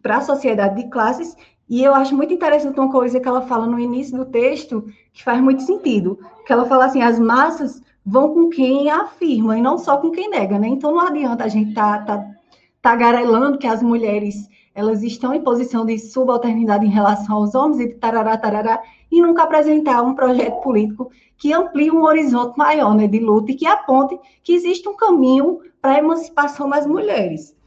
a 0.04 0.22
sociedade 0.22 0.84
de 0.84 0.90
classes 0.90 1.36
e 1.68 1.84
eu 1.84 1.96
acho 1.96 2.16
muito 2.16 2.34
interessante 2.34 2.80
uma 2.80 2.92
coisa 2.92 3.20
que 3.20 3.28
ela 3.28 3.42
fala 3.42 3.66
no 3.66 3.80
início 3.80 4.16
do 4.16 4.26
texto, 4.26 4.86
que 5.12 5.24
faz 5.24 5.42
muito 5.42 5.64
sentido, 5.64 6.20
que 6.46 6.54
ela 6.54 6.66
fala 6.66 6.86
assim, 6.86 7.02
as 7.02 7.20
massas 7.20 7.82
vão 8.06 8.34
com 8.34 8.50
quem 8.50 8.90
afirma 8.92 9.58
e 9.58 9.62
não 9.62 9.78
só 9.80 9.98
com 9.98 10.12
quem 10.12 10.30
nega, 10.30 10.60
né? 10.60 10.68
Então 10.68 10.92
não 10.92 11.08
adianta 11.08 11.44
a 11.44 11.48
gente 11.48 11.74
tá, 11.74 12.00
tá 12.04 12.24
tagarelando 12.86 13.58
que 13.58 13.66
as 13.66 13.82
mulheres 13.82 14.48
elas 14.76 15.02
estão 15.02 15.34
em 15.34 15.42
posição 15.42 15.88
de 15.88 15.98
subalternidade 15.98 16.86
em 16.86 16.90
relação 16.90 17.38
aos 17.38 17.56
homens 17.56 17.80
e 17.80 17.88
tarará, 17.96 18.38
tarará, 18.38 18.80
e 19.12 19.24
nunca 19.24 19.42
apresentar 19.42 20.04
um 20.04 20.14
projeto 20.14 20.62
político 20.62 21.10
que 21.36 21.52
amplie 21.52 21.90
um 21.90 22.04
horizonte 22.04 22.56
maior 22.56 22.94
né, 22.94 23.08
de 23.08 23.18
luta 23.18 23.52
e 23.52 23.56
que 23.56 23.66
aponte 23.66 24.20
que 24.44 24.54
existe 24.54 24.88
um 24.88 24.96
caminho 24.96 25.62
para 25.82 25.94
a 25.94 25.98
emancipação 25.98 26.70
das 26.70 26.86
mulheres. 26.86 27.58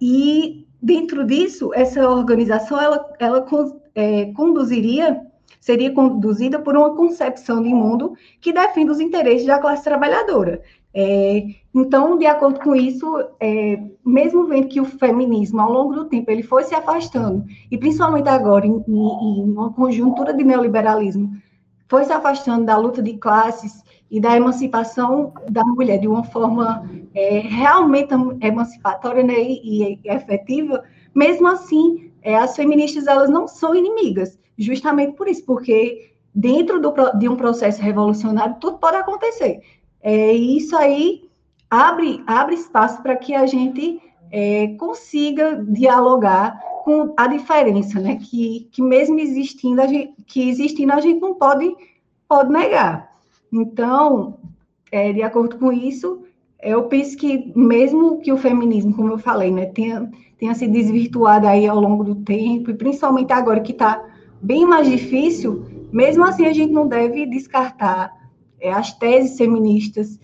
E 0.00 0.66
dentro 0.82 1.24
disso, 1.24 1.70
essa 1.72 2.10
organização 2.10 2.80
ela, 2.80 3.08
ela 3.20 3.46
é, 3.94 4.32
conduziria, 4.32 5.20
seria 5.60 5.94
conduzida 5.94 6.58
por 6.58 6.76
uma 6.76 6.96
concepção 6.96 7.62
de 7.62 7.68
mundo 7.68 8.14
que 8.40 8.52
defende 8.52 8.90
os 8.90 8.98
interesses 8.98 9.46
da 9.46 9.60
classe 9.60 9.84
trabalhadora. 9.84 10.60
É, 10.94 11.44
então, 11.74 12.16
de 12.16 12.26
acordo 12.26 12.60
com 12.60 12.74
isso, 12.74 13.06
é, 13.40 13.80
mesmo 14.04 14.46
vendo 14.46 14.68
que 14.68 14.80
o 14.80 14.84
feminismo, 14.84 15.60
ao 15.60 15.72
longo 15.72 15.94
do 15.94 16.04
tempo, 16.06 16.30
ele 16.30 16.42
foi 16.42 16.64
se 16.64 16.74
afastando, 16.74 17.44
e 17.70 17.76
principalmente 17.76 18.28
agora, 18.28 18.66
em, 18.66 18.82
uma 18.88 19.72
conjuntura 19.72 20.32
de 20.32 20.42
neoliberalismo, 20.42 21.30
foi 21.88 22.04
se 22.04 22.12
afastando 22.12 22.66
da 22.66 22.76
luta 22.76 23.02
de 23.02 23.14
classes 23.14 23.82
e 24.10 24.20
da 24.20 24.36
emancipação 24.36 25.32
da 25.50 25.62
mulher 25.64 25.98
de 25.98 26.08
uma 26.08 26.24
forma 26.24 26.88
é, 27.14 27.40
realmente 27.40 28.12
emancipatória 28.40 29.22
né, 29.22 29.34
e, 29.38 29.94
e, 29.94 30.00
efetiva, 30.04 30.82
mesmo 31.14 31.48
assim, 31.48 32.10
é, 32.22 32.36
as 32.36 32.56
feministas 32.56 33.06
elas 33.06 33.30
não 33.30 33.46
são 33.46 33.74
inimigas, 33.74 34.38
justamente 34.56 35.12
por 35.16 35.28
isso, 35.28 35.44
porque 35.44 36.12
dentro 36.34 36.80
do, 36.80 36.92
de 37.18 37.28
um 37.28 37.36
processo 37.36 37.82
revolucionário 37.82 38.56
tudo 38.60 38.78
pode 38.78 38.96
acontecer. 38.96 39.60
É, 40.02 40.32
isso 40.32 40.76
aí 40.76 41.28
abre, 41.70 42.22
abre 42.26 42.54
espaço 42.54 43.02
para 43.02 43.16
que 43.16 43.34
a 43.34 43.46
gente 43.46 44.00
é, 44.30 44.68
consiga 44.78 45.64
dialogar 45.68 46.58
com 46.84 47.12
a 47.16 47.26
diferença, 47.26 48.00
né? 48.00 48.16
Que, 48.16 48.68
que 48.72 48.82
mesmo 48.82 49.18
existindo, 49.18 49.80
a 49.80 49.86
gente, 49.86 50.14
que 50.26 50.48
existindo, 50.48 50.92
a 50.92 51.00
gente 51.00 51.20
não 51.20 51.34
pode, 51.34 51.74
pode 52.28 52.50
negar. 52.50 53.12
Então, 53.52 54.38
é, 54.90 55.12
de 55.12 55.22
acordo 55.22 55.58
com 55.58 55.72
isso, 55.72 56.22
eu 56.62 56.84
penso 56.84 57.16
que 57.16 57.52
mesmo 57.54 58.20
que 58.20 58.32
o 58.32 58.36
feminismo, 58.36 58.94
como 58.94 59.10
eu 59.10 59.18
falei, 59.18 59.50
né, 59.50 59.66
tenha, 59.66 60.10
tenha 60.38 60.54
se 60.54 60.66
desvirtuado 60.66 61.46
aí 61.46 61.66
ao 61.66 61.80
longo 61.80 62.04
do 62.04 62.16
tempo, 62.16 62.70
e 62.70 62.74
principalmente 62.74 63.32
agora 63.32 63.60
que 63.60 63.72
está 63.72 64.02
bem 64.40 64.66
mais 64.66 64.88
difícil, 64.88 65.66
mesmo 65.92 66.24
assim 66.24 66.46
a 66.46 66.52
gente 66.52 66.72
não 66.72 66.86
deve 66.86 67.26
descartar 67.26 68.12
é, 68.60 68.72
as 68.72 68.92
teses 68.92 69.36
feministas, 69.36 70.18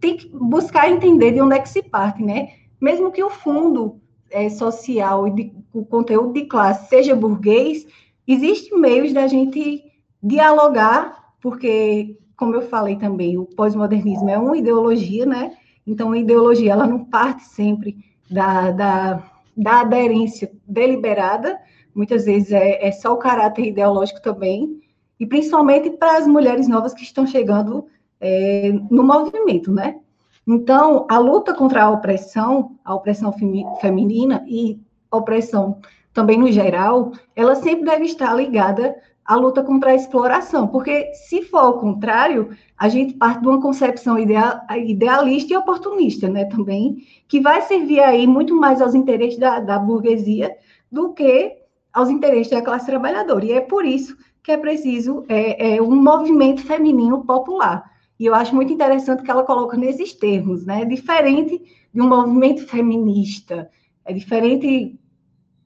tem 0.00 0.16
que 0.16 0.28
buscar 0.28 0.90
entender 0.90 1.32
de 1.32 1.40
onde 1.40 1.56
é 1.56 1.58
que 1.58 1.68
se 1.68 1.82
parte, 1.82 2.22
né? 2.22 2.50
Mesmo 2.80 3.12
que 3.12 3.22
o 3.22 3.30
fundo 3.30 4.00
é, 4.30 4.48
social 4.48 5.28
e 5.28 5.30
de, 5.30 5.52
o 5.72 5.84
conteúdo 5.84 6.32
de 6.32 6.46
classe 6.46 6.88
seja 6.88 7.14
burguês, 7.14 7.86
existem 8.26 8.78
meios 8.78 9.12
da 9.12 9.26
gente 9.26 9.84
dialogar, 10.22 11.34
porque 11.40 12.16
como 12.40 12.54
eu 12.54 12.62
falei 12.62 12.96
também, 12.96 13.36
o 13.36 13.44
pós-modernismo 13.44 14.30
é 14.30 14.38
uma 14.38 14.56
ideologia, 14.56 15.26
né? 15.26 15.52
Então, 15.86 16.12
a 16.12 16.18
ideologia, 16.18 16.72
ela 16.72 16.86
não 16.86 17.04
parte 17.04 17.44
sempre 17.44 17.98
da, 18.30 18.70
da, 18.70 19.30
da 19.54 19.80
aderência 19.80 20.50
deliberada, 20.66 21.60
muitas 21.94 22.24
vezes 22.24 22.50
é, 22.50 22.86
é 22.86 22.92
só 22.92 23.12
o 23.12 23.18
caráter 23.18 23.66
ideológico 23.66 24.22
também, 24.22 24.79
e 25.20 25.26
principalmente 25.26 25.90
para 25.90 26.16
as 26.16 26.26
mulheres 26.26 26.66
novas 26.66 26.94
que 26.94 27.02
estão 27.02 27.26
chegando 27.26 27.86
é, 28.18 28.72
no 28.90 29.04
movimento, 29.04 29.70
né? 29.70 29.98
Então, 30.46 31.06
a 31.10 31.18
luta 31.18 31.54
contra 31.54 31.84
a 31.84 31.90
opressão, 31.90 32.76
a 32.82 32.94
opressão 32.94 33.32
feminina 33.80 34.42
e 34.48 34.80
opressão 35.12 35.78
também 36.14 36.38
no 36.38 36.50
geral, 36.50 37.12
ela 37.36 37.54
sempre 37.54 37.84
deve 37.84 38.06
estar 38.06 38.34
ligada 38.34 38.96
a 39.24 39.36
luta 39.36 39.62
contra 39.62 39.90
a 39.90 39.94
exploração, 39.94 40.66
porque 40.66 41.12
se 41.14 41.42
for 41.42 41.58
ao 41.58 41.78
contrário, 41.78 42.50
a 42.76 42.88
gente 42.88 43.14
parte 43.14 43.42
de 43.42 43.46
uma 43.46 43.60
concepção 43.60 44.18
ideal, 44.18 44.60
idealista 44.76 45.52
e 45.52 45.56
oportunista, 45.56 46.28
né, 46.28 46.46
também, 46.46 47.04
que 47.28 47.38
vai 47.38 47.62
servir 47.62 48.00
aí 48.00 48.26
muito 48.26 48.56
mais 48.56 48.80
aos 48.80 48.94
interesses 48.94 49.38
da, 49.38 49.60
da 49.60 49.78
burguesia 49.78 50.56
do 50.90 51.12
que 51.12 51.56
aos 51.92 52.08
interesses 52.08 52.50
da 52.50 52.62
classe 52.62 52.86
trabalhadora. 52.86 53.44
E 53.44 53.52
é 53.52 53.60
por 53.60 53.84
isso 53.84 54.16
que 54.42 54.52
é 54.52 54.56
preciso 54.56 55.24
é, 55.28 55.76
é 55.76 55.82
um 55.82 55.94
movimento 55.94 56.62
feminino 56.62 57.24
popular. 57.24 57.90
E 58.18 58.26
eu 58.26 58.34
acho 58.34 58.54
muito 58.54 58.72
interessante 58.72 59.22
que 59.22 59.30
ela 59.30 59.44
coloca 59.44 59.76
nesses 59.76 60.12
termos, 60.12 60.64
né? 60.66 60.84
Diferente 60.84 61.60
de 61.92 62.00
um 62.00 62.08
movimento 62.08 62.66
feminista, 62.66 63.70
é 64.04 64.12
diferente 64.12 64.98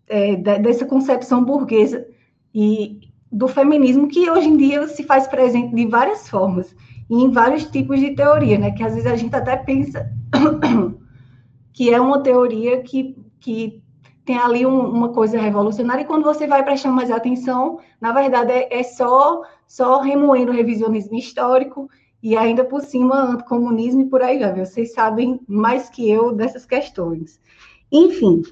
é, 0.08 0.36
dessa 0.36 0.86
concepção 0.86 1.44
burguesa 1.44 2.06
e 2.54 3.00
do 3.30 3.48
feminismo 3.48 4.08
que 4.08 4.30
hoje 4.30 4.48
em 4.48 4.56
dia 4.56 4.86
se 4.88 5.02
faz 5.02 5.26
presente 5.26 5.74
de 5.74 5.86
várias 5.86 6.28
formas 6.28 6.74
e 7.10 7.14
em 7.14 7.30
vários 7.30 7.64
tipos 7.64 7.98
de 7.98 8.14
teoria, 8.14 8.58
né? 8.58 8.70
Que 8.70 8.82
às 8.82 8.94
vezes 8.94 9.10
a 9.10 9.16
gente 9.16 9.34
até 9.34 9.56
pensa 9.56 10.10
que 11.72 11.92
é 11.92 12.00
uma 12.00 12.22
teoria 12.22 12.80
que, 12.82 13.16
que 13.40 13.82
tem 14.24 14.38
ali 14.38 14.64
um, 14.64 14.88
uma 14.88 15.10
coisa 15.10 15.38
revolucionária 15.38 16.02
e 16.02 16.06
quando 16.06 16.24
você 16.24 16.46
vai 16.46 16.64
prestar 16.64 16.90
mais 16.90 17.10
atenção, 17.10 17.78
na 18.00 18.12
verdade 18.12 18.52
é, 18.52 18.80
é 18.80 18.82
só 18.82 19.42
só 19.66 20.00
remoendo 20.00 20.52
o 20.52 20.54
revisionismo 20.54 21.16
histórico 21.16 21.88
e 22.22 22.36
ainda 22.36 22.64
por 22.64 22.80
cima 22.80 23.16
anticomunismo 23.16 24.02
e 24.02 24.06
por 24.06 24.22
aí 24.22 24.38
vai. 24.38 24.64
Vocês 24.64 24.92
sabem 24.94 25.40
mais 25.46 25.90
que 25.90 26.08
eu 26.08 26.32
dessas 26.32 26.64
questões. 26.64 27.40
Enfim, 27.92 28.42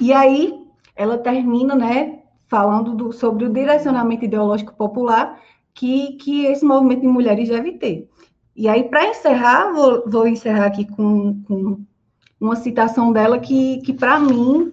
e 0.00 0.12
aí 0.12 0.58
ela 0.96 1.16
termina, 1.18 1.74
né, 1.74 2.22
falando 2.48 2.94
do, 2.94 3.12
sobre 3.12 3.44
o 3.44 3.52
direcionamento 3.52 4.24
ideológico 4.24 4.74
popular 4.74 5.40
que, 5.72 6.14
que 6.16 6.46
esse 6.46 6.64
movimento 6.64 7.02
de 7.02 7.08
mulheres 7.08 7.48
deve 7.48 7.72
ter. 7.72 8.08
E 8.54 8.68
aí, 8.68 8.84
para 8.84 9.08
encerrar, 9.08 9.72
vou, 9.72 10.02
vou, 10.06 10.26
encerrar 10.26 10.66
aqui 10.66 10.84
com, 10.84 11.42
com, 11.44 11.84
uma 12.42 12.56
citação 12.56 13.12
dela 13.12 13.38
que, 13.38 13.78
que 13.82 13.92
para 13.92 14.18
mim, 14.18 14.72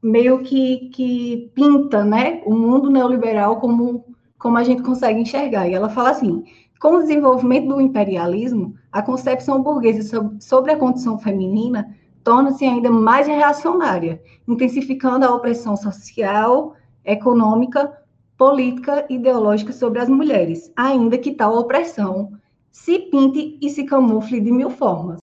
meio 0.00 0.38
que, 0.38 0.88
que 0.90 1.50
pinta 1.52 2.04
né, 2.04 2.40
o 2.46 2.54
mundo 2.54 2.88
neoliberal 2.88 3.56
como, 3.56 4.04
como 4.38 4.56
a 4.56 4.62
gente 4.62 4.82
consegue 4.82 5.20
enxergar. 5.20 5.68
E 5.68 5.74
ela 5.74 5.88
fala 5.88 6.10
assim: 6.10 6.44
com 6.80 6.94
o 6.94 7.00
desenvolvimento 7.00 7.66
do 7.68 7.80
imperialismo, 7.80 8.76
a 8.92 9.02
concepção 9.02 9.60
burguesa 9.60 10.36
sobre, 10.40 10.70
a 10.70 10.76
condição 10.76 11.18
feminina 11.18 11.92
torna-se 12.22 12.64
ainda 12.64 12.88
mais 12.88 13.26
reacionária, 13.26 14.22
intensificando 14.46 15.26
a 15.26 15.34
opressão 15.34 15.76
social, 15.76 16.74
econômica, 17.04 17.92
política 18.38 19.04
e 19.10 19.16
ideológica 19.16 19.72
sobre 19.72 19.98
as 19.98 20.08
mulheres, 20.08 20.72
ainda 20.76 21.18
que 21.18 21.32
tal 21.32 21.56
opressão 21.56 22.30
se 22.70 23.00
pinte 23.00 23.58
e 23.60 23.68
se 23.68 23.82
camufle 23.84 24.40
de 24.40 24.52
mil 24.52 24.70
formas. 24.70 25.21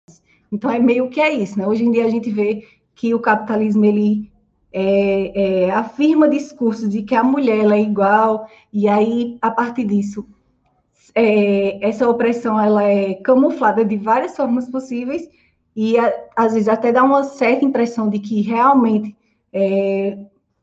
Então 0.51 0.69
é 0.69 0.79
meio 0.79 1.09
que 1.09 1.21
é 1.21 1.33
isso, 1.33 1.57
né? 1.57 1.67
Hoje 1.67 1.85
em 1.85 1.91
dia 1.91 2.05
a 2.05 2.09
gente 2.09 2.29
vê 2.29 2.67
que 2.93 3.13
o 3.13 3.19
capitalismo 3.19 3.85
ele 3.85 4.31
é, 4.73 5.65
é, 5.65 5.71
afirma 5.71 6.29
discursos 6.29 6.89
de 6.89 7.03
que 7.03 7.15
a 7.15 7.23
mulher 7.23 7.65
é 7.71 7.81
igual 7.81 8.47
e 8.71 8.87
aí 8.87 9.37
a 9.41 9.51
partir 9.51 9.85
disso 9.85 10.25
é, 11.13 11.85
essa 11.85 12.07
opressão 12.07 12.59
ela 12.59 12.83
é 12.83 13.15
camuflada 13.15 13.83
de 13.83 13.97
várias 13.97 14.35
formas 14.35 14.69
possíveis 14.69 15.27
e 15.75 15.95
às 16.35 16.53
vezes 16.53 16.67
até 16.67 16.91
dá 16.91 17.03
uma 17.03 17.23
certa 17.23 17.65
impressão 17.65 18.09
de 18.09 18.19
que 18.19 18.41
realmente 18.41 19.15
é, 19.53 20.17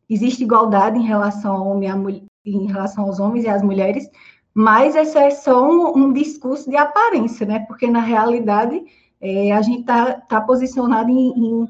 existe 0.08 0.42
igualdade 0.42 0.98
em 0.98 1.06
relação 1.06 1.56
ao 1.56 1.68
homem, 1.68 1.94
mulher, 1.94 2.22
em 2.44 2.66
relação 2.66 3.04
aos 3.04 3.18
homens 3.18 3.44
e 3.44 3.48
às 3.48 3.62
mulheres, 3.62 4.10
mas 4.54 4.96
esse 4.96 5.18
é 5.18 5.30
só 5.30 5.62
um, 5.62 5.96
um 5.96 6.12
discurso 6.12 6.68
de 6.68 6.76
aparência, 6.76 7.46
né? 7.46 7.60
Porque 7.60 7.86
na 7.88 8.00
realidade 8.00 8.82
é, 9.20 9.52
a 9.52 9.62
gente 9.62 9.80
está 9.80 10.14
tá 10.14 10.40
posicionado 10.40 11.10
em, 11.10 11.32
em, 11.36 11.68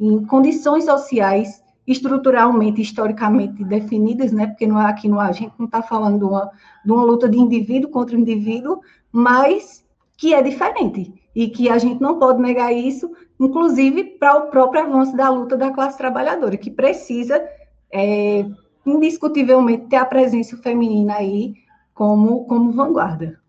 em, 0.00 0.24
condições 0.26 0.84
sociais 0.84 1.62
estruturalmente, 1.86 2.80
historicamente 2.80 3.64
definidas, 3.64 4.32
né? 4.32 4.46
Porque 4.46 4.66
não, 4.66 4.80
é, 4.80 4.86
aqui 4.86 5.08
não, 5.08 5.18
a 5.18 5.32
gente 5.32 5.52
não 5.58 5.66
está 5.66 5.82
falando 5.82 6.18
de 6.18 6.24
uma, 6.24 6.50
de 6.84 6.92
uma 6.92 7.02
luta 7.02 7.28
de 7.28 7.38
indivíduo 7.38 7.90
contra 7.90 8.16
indivíduo, 8.16 8.80
mas 9.10 9.84
que 10.16 10.34
é 10.34 10.42
diferente 10.42 11.12
e 11.34 11.48
que 11.48 11.68
a 11.70 11.78
gente 11.78 12.00
não 12.00 12.18
pode 12.18 12.40
negar 12.40 12.72
isso, 12.72 13.10
inclusive 13.38 14.04
para 14.04 14.36
o 14.36 14.50
próprio 14.50 14.82
avanço 14.82 15.16
da 15.16 15.30
luta 15.30 15.56
da 15.56 15.70
classe 15.70 15.96
trabalhadora, 15.96 16.56
que 16.56 16.70
precisa 16.70 17.42
é, 17.90 18.44
indiscutivelmente 18.84 19.86
ter 19.86 19.96
a 19.96 20.04
presença 20.04 20.56
feminina 20.58 21.14
aí 21.14 21.54
como, 21.94 22.44
como 22.44 22.72
vanguarda. 22.72 23.39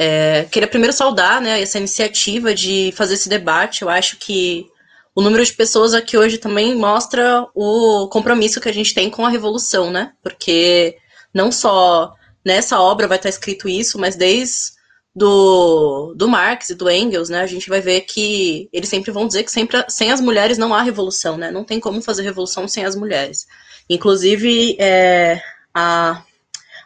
É, 0.00 0.44
queria 0.44 0.68
primeiro 0.68 0.92
saudar 0.92 1.40
né, 1.40 1.60
essa 1.60 1.76
iniciativa 1.76 2.54
de 2.54 2.92
fazer 2.94 3.14
esse 3.14 3.28
debate. 3.28 3.82
Eu 3.82 3.88
acho 3.88 4.16
que 4.16 4.64
o 5.12 5.20
número 5.20 5.44
de 5.44 5.52
pessoas 5.52 5.92
aqui 5.92 6.16
hoje 6.16 6.38
também 6.38 6.72
mostra 6.76 7.44
o 7.52 8.06
compromisso 8.08 8.60
que 8.60 8.68
a 8.68 8.72
gente 8.72 8.94
tem 8.94 9.10
com 9.10 9.26
a 9.26 9.28
revolução, 9.28 9.90
né? 9.90 10.12
Porque 10.22 10.96
não 11.34 11.50
só 11.50 12.14
nessa 12.44 12.80
obra 12.80 13.08
vai 13.08 13.16
estar 13.16 13.28
escrito 13.28 13.68
isso, 13.68 13.98
mas 13.98 14.14
desde 14.14 14.78
do, 15.12 16.14
do 16.14 16.28
Marx 16.28 16.70
e 16.70 16.76
do 16.76 16.88
Engels, 16.88 17.28
né, 17.28 17.40
a 17.40 17.46
gente 17.48 17.68
vai 17.68 17.80
ver 17.80 18.02
que 18.02 18.68
eles 18.72 18.88
sempre 18.88 19.10
vão 19.10 19.26
dizer 19.26 19.42
que 19.42 19.50
sempre, 19.50 19.84
sem 19.88 20.12
as 20.12 20.20
mulheres 20.20 20.58
não 20.58 20.72
há 20.72 20.80
revolução, 20.80 21.36
né? 21.36 21.50
Não 21.50 21.64
tem 21.64 21.80
como 21.80 22.00
fazer 22.00 22.22
revolução 22.22 22.68
sem 22.68 22.84
as 22.84 22.94
mulheres. 22.94 23.48
Inclusive, 23.90 24.76
é, 24.78 25.42
a, 25.74 26.22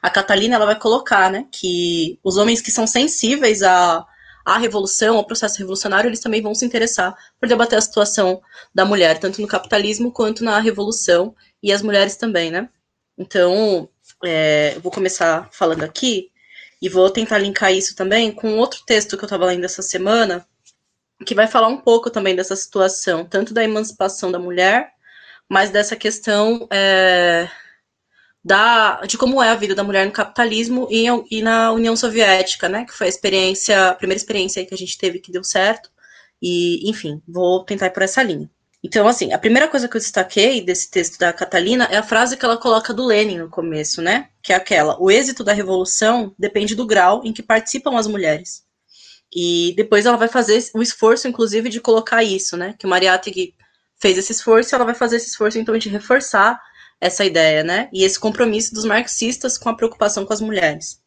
a 0.02 0.10
Catalina 0.10 0.56
ela 0.56 0.66
vai 0.66 0.78
colocar 0.78 1.30
né, 1.30 1.46
que 1.50 2.18
os 2.24 2.36
homens 2.36 2.60
que 2.60 2.72
são 2.72 2.86
sensíveis 2.86 3.62
à, 3.62 4.04
à 4.44 4.58
revolução, 4.58 5.16
ao 5.16 5.24
processo 5.24 5.58
revolucionário, 5.58 6.08
eles 6.08 6.20
também 6.20 6.42
vão 6.42 6.54
se 6.54 6.66
interessar 6.66 7.16
por 7.40 7.48
debater 7.48 7.78
a 7.78 7.82
situação 7.82 8.42
da 8.74 8.84
mulher, 8.84 9.20
tanto 9.20 9.40
no 9.40 9.46
capitalismo 9.46 10.10
quanto 10.10 10.42
na 10.42 10.58
revolução, 10.58 11.34
e 11.62 11.72
as 11.72 11.82
mulheres 11.82 12.16
também, 12.16 12.50
né? 12.50 12.68
Então, 13.16 13.88
é, 14.24 14.72
eu 14.74 14.80
vou 14.80 14.90
começar 14.90 15.48
falando 15.52 15.84
aqui, 15.84 16.32
e 16.82 16.88
vou 16.88 17.08
tentar 17.08 17.38
linkar 17.38 17.72
isso 17.72 17.94
também 17.94 18.32
com 18.32 18.58
outro 18.58 18.82
texto 18.84 19.16
que 19.16 19.22
eu 19.22 19.26
estava 19.26 19.46
lendo 19.46 19.64
essa 19.64 19.82
semana, 19.82 20.44
que 21.24 21.32
vai 21.32 21.46
falar 21.46 21.68
um 21.68 21.80
pouco 21.80 22.10
também 22.10 22.34
dessa 22.34 22.56
situação, 22.56 23.24
tanto 23.24 23.54
da 23.54 23.62
emancipação 23.62 24.32
da 24.32 24.38
mulher, 24.40 24.90
mas 25.48 25.70
dessa 25.70 25.94
questão 25.94 26.66
é, 26.72 27.48
da, 28.44 29.00
de 29.02 29.16
como 29.16 29.42
é 29.42 29.50
a 29.50 29.54
vida 29.54 29.74
da 29.74 29.84
mulher 29.84 30.04
no 30.04 30.12
capitalismo 30.12 30.88
e, 30.90 31.06
e, 31.30 31.42
na 31.42 31.72
União 31.72 31.94
Soviética, 31.94 32.68
né? 32.68 32.84
Que 32.84 32.92
foi 32.92 33.06
a 33.06 33.10
experiência, 33.10 33.90
a 33.90 33.94
primeira 33.94 34.18
experiência 34.18 34.64
que 34.66 34.74
a 34.74 34.78
gente 34.78 34.98
teve 34.98 35.20
que 35.20 35.30
deu 35.30 35.44
certo. 35.44 35.90
E, 36.40 36.88
enfim, 36.90 37.22
vou 37.26 37.64
tentar 37.64 37.86
ir 37.86 37.90
por 37.90 38.02
essa 38.02 38.22
linha. 38.22 38.50
Então, 38.82 39.06
assim, 39.06 39.32
a 39.32 39.38
primeira 39.38 39.68
coisa 39.68 39.86
que 39.86 39.96
eu 39.96 40.00
destaquei 40.00 40.60
desse 40.60 40.90
texto 40.90 41.16
da 41.16 41.32
Catalina 41.32 41.84
é 41.84 41.96
a 41.96 42.02
frase 42.02 42.36
que 42.36 42.44
ela 42.44 42.56
coloca 42.56 42.92
do 42.92 43.06
Lenin 43.06 43.38
no 43.38 43.48
começo, 43.48 44.02
né? 44.02 44.28
Que 44.42 44.52
é 44.52 44.56
aquela: 44.56 45.00
o 45.00 45.08
êxito 45.08 45.44
da 45.44 45.52
revolução 45.52 46.34
depende 46.36 46.74
do 46.74 46.84
grau 46.84 47.22
em 47.24 47.32
que 47.32 47.44
participam 47.44 47.96
as 47.96 48.08
mulheres. 48.08 48.64
E 49.34 49.72
depois 49.76 50.04
ela 50.04 50.16
vai 50.16 50.28
fazer 50.28 50.62
o 50.74 50.82
esforço, 50.82 51.28
inclusive, 51.28 51.68
de 51.68 51.80
colocar 51.80 52.24
isso, 52.24 52.56
né? 52.56 52.74
Que 52.76 52.86
o 52.86 52.88
Mariátegui 52.88 53.54
fez 54.00 54.18
esse 54.18 54.32
esforço, 54.32 54.74
ela 54.74 54.84
vai 54.84 54.94
fazer 54.94 55.16
esse 55.16 55.28
esforço, 55.28 55.58
então, 55.58 55.78
de 55.78 55.88
reforçar 55.88 56.60
essa 57.02 57.24
ideia, 57.24 57.64
né? 57.64 57.88
E 57.92 58.04
esse 58.04 58.18
compromisso 58.18 58.72
dos 58.72 58.84
marxistas 58.84 59.58
com 59.58 59.68
a 59.68 59.74
preocupação 59.74 60.24
com 60.24 60.32
as 60.32 60.40
mulheres. 60.40 61.02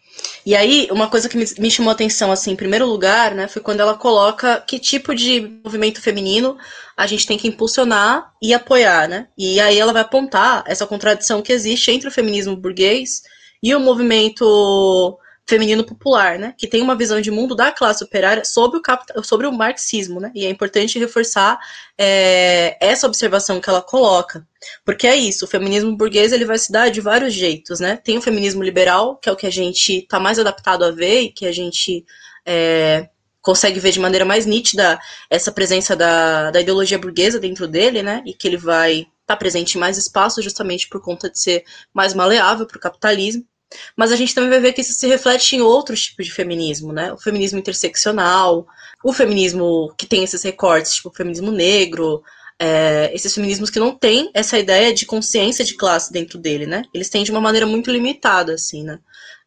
E 0.46 0.54
aí, 0.54 0.90
uma 0.92 1.10
coisa 1.10 1.30
que 1.30 1.38
me, 1.38 1.72
chamou 1.72 1.90
a 1.90 1.94
atenção, 1.94 2.32
assim, 2.32 2.52
em 2.52 2.56
primeiro 2.56 2.86
lugar, 2.86 3.34
né, 3.34 3.48
foi 3.48 3.62
quando 3.62 3.80
ela 3.80 3.96
coloca 3.96 4.62
que 4.62 4.78
tipo 4.80 5.14
de 5.16 5.60
movimento 5.64 6.02
feminino 6.02 6.58
a 6.96 7.08
gente 7.08 7.26
tem 7.26 7.38
que 7.38 7.48
impulsionar 7.48 8.32
e 8.42 8.54
apoiar, 8.54 9.08
né? 9.08 9.28
E 9.38 9.60
aí 9.60 9.78
ela 9.78 9.94
vai 9.94 10.02
apontar 10.02 10.64
essa 10.68 10.86
contradição 10.86 11.42
que 11.42 11.52
existe 11.52 11.92
entre 11.92 12.08
o 12.08 12.12
feminismo 12.12 12.56
burguês 12.56 13.24
e 13.64 13.74
o 13.74 13.80
movimento 13.80 15.18
feminino 15.48 15.84
popular, 15.84 16.40
né, 16.40 16.56
que 16.58 16.68
tem 16.68 16.82
uma 16.82 16.96
visão 16.96 17.22
de 17.22 17.30
mundo 17.30 17.56
da 17.56 17.72
classe 17.72 18.04
operária 18.04 18.44
sobre 18.44 18.80
o, 18.80 18.82
capital, 18.82 19.24
sobre 19.24 19.46
o 19.46 19.52
marxismo, 19.52 20.20
né, 20.20 20.32
e 20.34 20.46
é 20.46 20.50
importante 20.50 20.98
reforçar 20.98 21.60
é, 21.98 22.78
essa 22.80 23.06
observação 23.06 23.62
que 23.62 23.70
ela 23.70 23.82
coloca, 23.82 24.46
porque 24.84 25.06
é 25.06 25.16
isso, 25.16 25.46
o 25.46 25.48
feminismo 25.48 25.96
burguês 25.96 26.32
ele 26.32 26.46
vai 26.46 26.58
se 26.58 26.72
dar 26.72 26.90
de 26.90 27.00
vários 27.00 27.34
jeitos, 27.34 27.80
né, 27.80 27.98
tem 27.98 28.18
o 28.18 28.22
feminismo 28.22 28.64
liberal, 28.64 29.18
que 29.18 29.30
é 29.30 29.32
o 29.32 29.36
que 29.36 29.46
a 29.46 29.52
gente 29.52 30.00
está 30.00 30.20
mais 30.20 30.40
adaptado 30.40 30.84
a 30.84 30.92
ver 30.92 31.22
e 31.22 31.32
que 31.32 31.46
a 31.46 31.52
gente 31.52 32.04
é, 32.44 33.08
consegue 33.40 33.80
ver 33.80 33.92
de 33.92 34.00
maneira 34.00 34.26
mais 34.26 34.48
nítida 34.48 35.00
essa 35.30 35.52
presença 35.52 35.96
da, 35.96 36.50
da 36.50 36.60
ideologia 36.60 36.98
burguesa 36.98 37.40
dentro 37.40 37.68
dele, 37.68 38.02
né, 38.02 38.24
e 38.26 38.34
que 38.34 38.48
ele 38.48 38.58
vai 38.58 39.02
estar 39.02 39.10
tá 39.28 39.38
presente 39.38 39.76
em 39.76 39.80
mais 39.80 39.98
espaços 39.98 40.44
justamente 40.44 40.90
por 40.90 41.00
conta 41.00 41.30
de 41.30 41.40
ser 41.40 41.64
mais 41.94 42.16
maleável 42.16 42.66
para 42.66 42.78
o 42.78 42.82
capitalismo. 42.82 43.46
Mas 43.96 44.12
a 44.12 44.16
gente 44.16 44.34
também 44.34 44.50
vai 44.50 44.60
ver 44.60 44.74
que 44.74 44.82
isso 44.82 44.94
se 44.94 45.08
reflete 45.08 45.56
em 45.56 45.62
outros 45.62 46.02
tipos 46.04 46.26
de 46.26 46.32
feminismo, 46.32 46.94
né? 46.94 47.12
O 47.12 47.18
feminismo 47.18 47.60
interseccional, 47.60 48.66
o 49.04 49.14
feminismo 49.14 49.94
que 49.98 50.06
tem 50.06 50.24
esses 50.24 50.44
recortes, 50.44 50.96
tipo 50.96 51.10
o 51.10 51.14
feminismo 51.14 51.52
negro, 51.52 52.24
é, 52.60 53.12
esses 53.14 53.34
feminismos 53.34 53.70
que 53.70 53.80
não 53.80 53.94
têm 53.94 54.30
essa 54.34 54.58
ideia 54.58 54.94
de 54.94 55.06
consciência 55.06 55.66
de 55.66 55.76
classe 55.76 56.12
dentro 56.12 56.38
dele, 56.38 56.66
né? 56.66 56.84
Eles 56.94 57.10
têm 57.10 57.24
de 57.24 57.32
uma 57.32 57.42
maneira 57.42 57.66
muito 57.66 57.92
limitada, 57.92 58.54
assim, 58.54 58.84
né? 58.84 59.00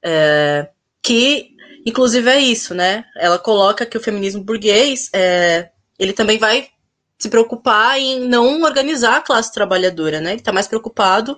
É, 0.02 0.68
que, 1.02 1.50
inclusive, 1.86 2.28
é 2.28 2.38
isso, 2.38 2.74
né? 2.74 3.04
Ela 3.16 3.38
coloca 3.38 3.86
que 3.86 3.96
o 3.96 4.02
feminismo 4.02 4.42
burguês, 4.42 5.08
é, 5.12 5.70
ele 5.98 6.12
também 6.12 6.38
vai 6.38 6.68
se 7.18 7.28
preocupar 7.28 7.98
em 7.98 8.20
não 8.20 8.62
organizar 8.62 9.16
a 9.16 9.20
classe 9.20 9.52
trabalhadora, 9.52 10.20
né? 10.20 10.30
Ele 10.30 10.40
está 10.40 10.52
mais 10.52 10.68
preocupado 10.68 11.36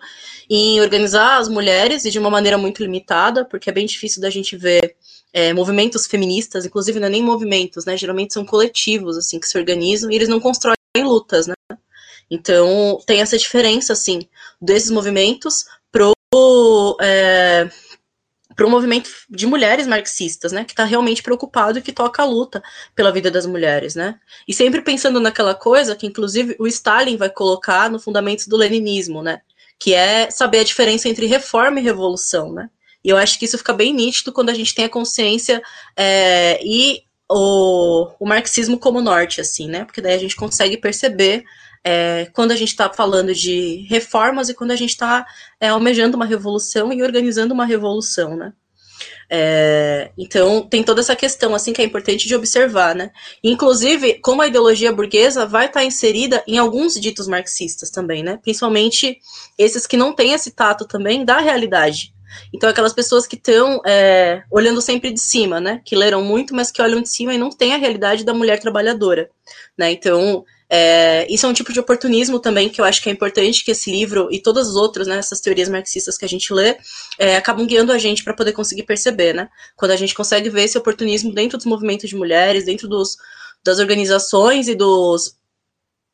em 0.49 0.81
organizar 0.81 1.39
as 1.39 1.49
mulheres 1.49 2.05
e 2.05 2.11
de 2.11 2.19
uma 2.19 2.29
maneira 2.29 2.59
muito 2.59 2.83
limitada, 2.83 3.45
porque 3.45 3.71
é 3.71 3.73
bem 3.73 3.87
difícil 3.87 4.21
da 4.21 4.29
gente 4.29 4.57
ver 4.57 4.97
é, 5.33 5.53
movimentos 5.55 6.07
feministas, 6.07 6.67
inclusive 6.67 7.01
não 7.01 7.07
é 7.07 7.11
nem 7.11 7.23
movimentos, 7.23 7.87
né? 7.87 7.97
Geralmente 7.97 8.35
são 8.35 8.45
coletivos, 8.45 9.17
assim, 9.17 9.41
que 9.41 9.49
se 9.49 9.57
organizam 9.57 10.11
e 10.11 10.17
eles 10.17 10.29
não 10.29 10.39
constroem 10.39 10.77
lutas, 10.97 11.47
né? 11.47 11.55
Então 12.31 13.01
tem 13.07 13.21
essa 13.21 13.39
diferença, 13.39 13.95
assim, 13.95 14.29
desses 14.61 14.91
movimentos 14.91 15.65
pro 15.91 16.13
é, 17.01 17.71
para 18.61 18.67
um 18.67 18.71
movimento 18.71 19.09
de 19.31 19.47
mulheres 19.47 19.87
marxistas, 19.87 20.53
né, 20.53 20.65
que 20.65 20.73
está 20.73 20.85
realmente 20.85 21.23
preocupado 21.23 21.79
e 21.79 21.83
que 21.83 21.93
toca 21.93 22.23
a 22.23 22.27
luta 22.27 22.63
pela 22.95 23.11
vida 23.11 23.31
das 23.31 23.47
mulheres, 23.47 23.95
né, 23.95 24.17
e 24.47 24.53
sempre 24.53 24.83
pensando 24.83 25.19
naquela 25.19 25.55
coisa 25.55 25.97
que, 25.97 26.07
inclusive, 26.07 26.57
o 26.59 26.67
Stalin 26.67 27.17
vai 27.17 27.31
colocar 27.31 27.91
no 27.91 27.99
fundamentos 27.99 28.47
do 28.47 28.59
leninismo, 28.59 29.23
né, 29.23 29.41
que 29.79 29.95
é 29.95 30.31
saber 30.31 30.59
a 30.59 30.65
diferença 30.65 31.09
entre 31.09 31.25
reforma 31.25 31.81
e 31.81 31.83
revolução, 31.83 32.53
né, 32.53 32.69
e 33.03 33.09
eu 33.09 33.17
acho 33.17 33.39
que 33.39 33.47
isso 33.47 33.57
fica 33.57 33.73
bem 33.73 33.95
nítido 33.95 34.31
quando 34.31 34.51
a 34.51 34.55
gente 34.55 34.75
tem 34.75 34.85
a 34.85 34.91
consciência 34.91 35.63
é, 35.97 36.61
e 36.63 37.01
o, 37.31 38.11
o 38.21 38.27
marxismo 38.27 38.79
como 38.79 39.01
norte, 39.01 39.41
assim, 39.41 39.69
né, 39.69 39.87
porque 39.87 40.03
daí 40.03 40.13
a 40.13 40.19
gente 40.19 40.37
consegue 40.37 40.77
perceber 40.77 41.45
é, 41.85 42.29
quando 42.33 42.53
a 42.53 42.57
gente 42.57 42.69
está 42.69 42.93
falando 42.93 43.35
de 43.35 43.87
reformas 43.89 44.49
e 44.49 44.55
quando 44.55 44.71
a 44.71 44.77
gente 44.77 44.91
está 44.91 45.27
é, 45.61 45.69
almejando 45.69 46.17
uma 46.17 46.27
revolução 46.27 46.93
e 46.93 47.03
organizando 47.03 47.55
uma 47.55 47.65
revolução, 47.65 48.37
né? 48.37 48.53
É, 49.33 50.11
então 50.19 50.61
tem 50.61 50.83
toda 50.83 51.01
essa 51.01 51.15
questão 51.15 51.55
assim 51.55 51.73
que 51.73 51.81
é 51.81 51.85
importante 51.85 52.27
de 52.27 52.35
observar, 52.35 52.95
né? 52.95 53.11
Inclusive, 53.43 54.15
como 54.21 54.43
a 54.43 54.47
ideologia 54.49 54.93
burguesa 54.93 55.47
vai 55.47 55.67
estar 55.67 55.81
tá 55.81 55.87
inserida 55.87 56.43
em 56.47 56.59
alguns 56.59 56.95
ditos 56.95 57.29
marxistas 57.29 57.91
também, 57.91 58.23
né? 58.23 58.39
Principalmente 58.43 59.19
esses 59.57 59.87
que 59.87 59.97
não 59.97 60.13
têm 60.13 60.33
esse 60.33 60.51
tato 60.51 60.87
também 60.87 61.25
da 61.25 61.39
realidade. 61.39 62.13
Então, 62.53 62.69
aquelas 62.69 62.93
pessoas 62.93 63.27
que 63.27 63.37
estão 63.37 63.81
é, 63.87 64.43
olhando 64.51 64.81
sempre 64.81 65.13
de 65.13 65.21
cima, 65.21 65.61
né? 65.61 65.81
Que 65.85 65.97
leram 65.97 66.23
muito, 66.23 66.55
mas 66.55 66.71
que 66.71 66.83
olham 66.83 67.01
de 67.01 67.09
cima 67.09 67.35
e 67.35 67.39
não 67.39 67.51
têm 67.51 67.75
a 67.75 67.79
realidade 67.79 68.25
da 68.25 68.35
mulher 68.35 68.61
trabalhadora, 68.61 69.31
né? 69.79 69.91
Então, 69.93 70.45
é, 70.71 71.27
isso 71.29 71.45
é 71.45 71.49
um 71.49 71.53
tipo 71.53 71.73
de 71.73 71.81
oportunismo 71.81 72.39
também 72.39 72.69
que 72.69 72.81
eu 72.81 72.85
acho 72.85 73.03
que 73.03 73.11
é 73.11 73.13
importante 73.13 73.65
que 73.65 73.73
esse 73.73 73.91
livro 73.91 74.29
e 74.31 74.41
todas 74.41 74.69
as 74.69 74.77
outras, 74.77 75.09
né, 75.09 75.19
essas 75.19 75.41
teorias 75.41 75.69
marxistas 75.69 76.17
que 76.17 76.25
a 76.25 76.29
gente 76.29 76.53
lê, 76.53 76.77
é, 77.19 77.35
acabam 77.35 77.67
guiando 77.67 77.91
a 77.91 77.99
gente 77.99 78.23
para 78.23 78.33
poder 78.33 78.53
conseguir 78.53 78.85
perceber, 78.85 79.35
né? 79.35 79.49
Quando 79.77 79.91
a 79.91 79.97
gente 79.97 80.15
consegue 80.15 80.49
ver 80.49 80.63
esse 80.63 80.79
oportunismo 80.79 81.35
dentro 81.35 81.59
dos 81.59 81.67
movimentos 81.67 82.09
de 82.09 82.15
mulheres, 82.15 82.65
dentro 82.65 82.87
dos, 82.87 83.17
das 83.65 83.81
organizações 83.81 84.69
e 84.69 84.77
dos 84.77 85.37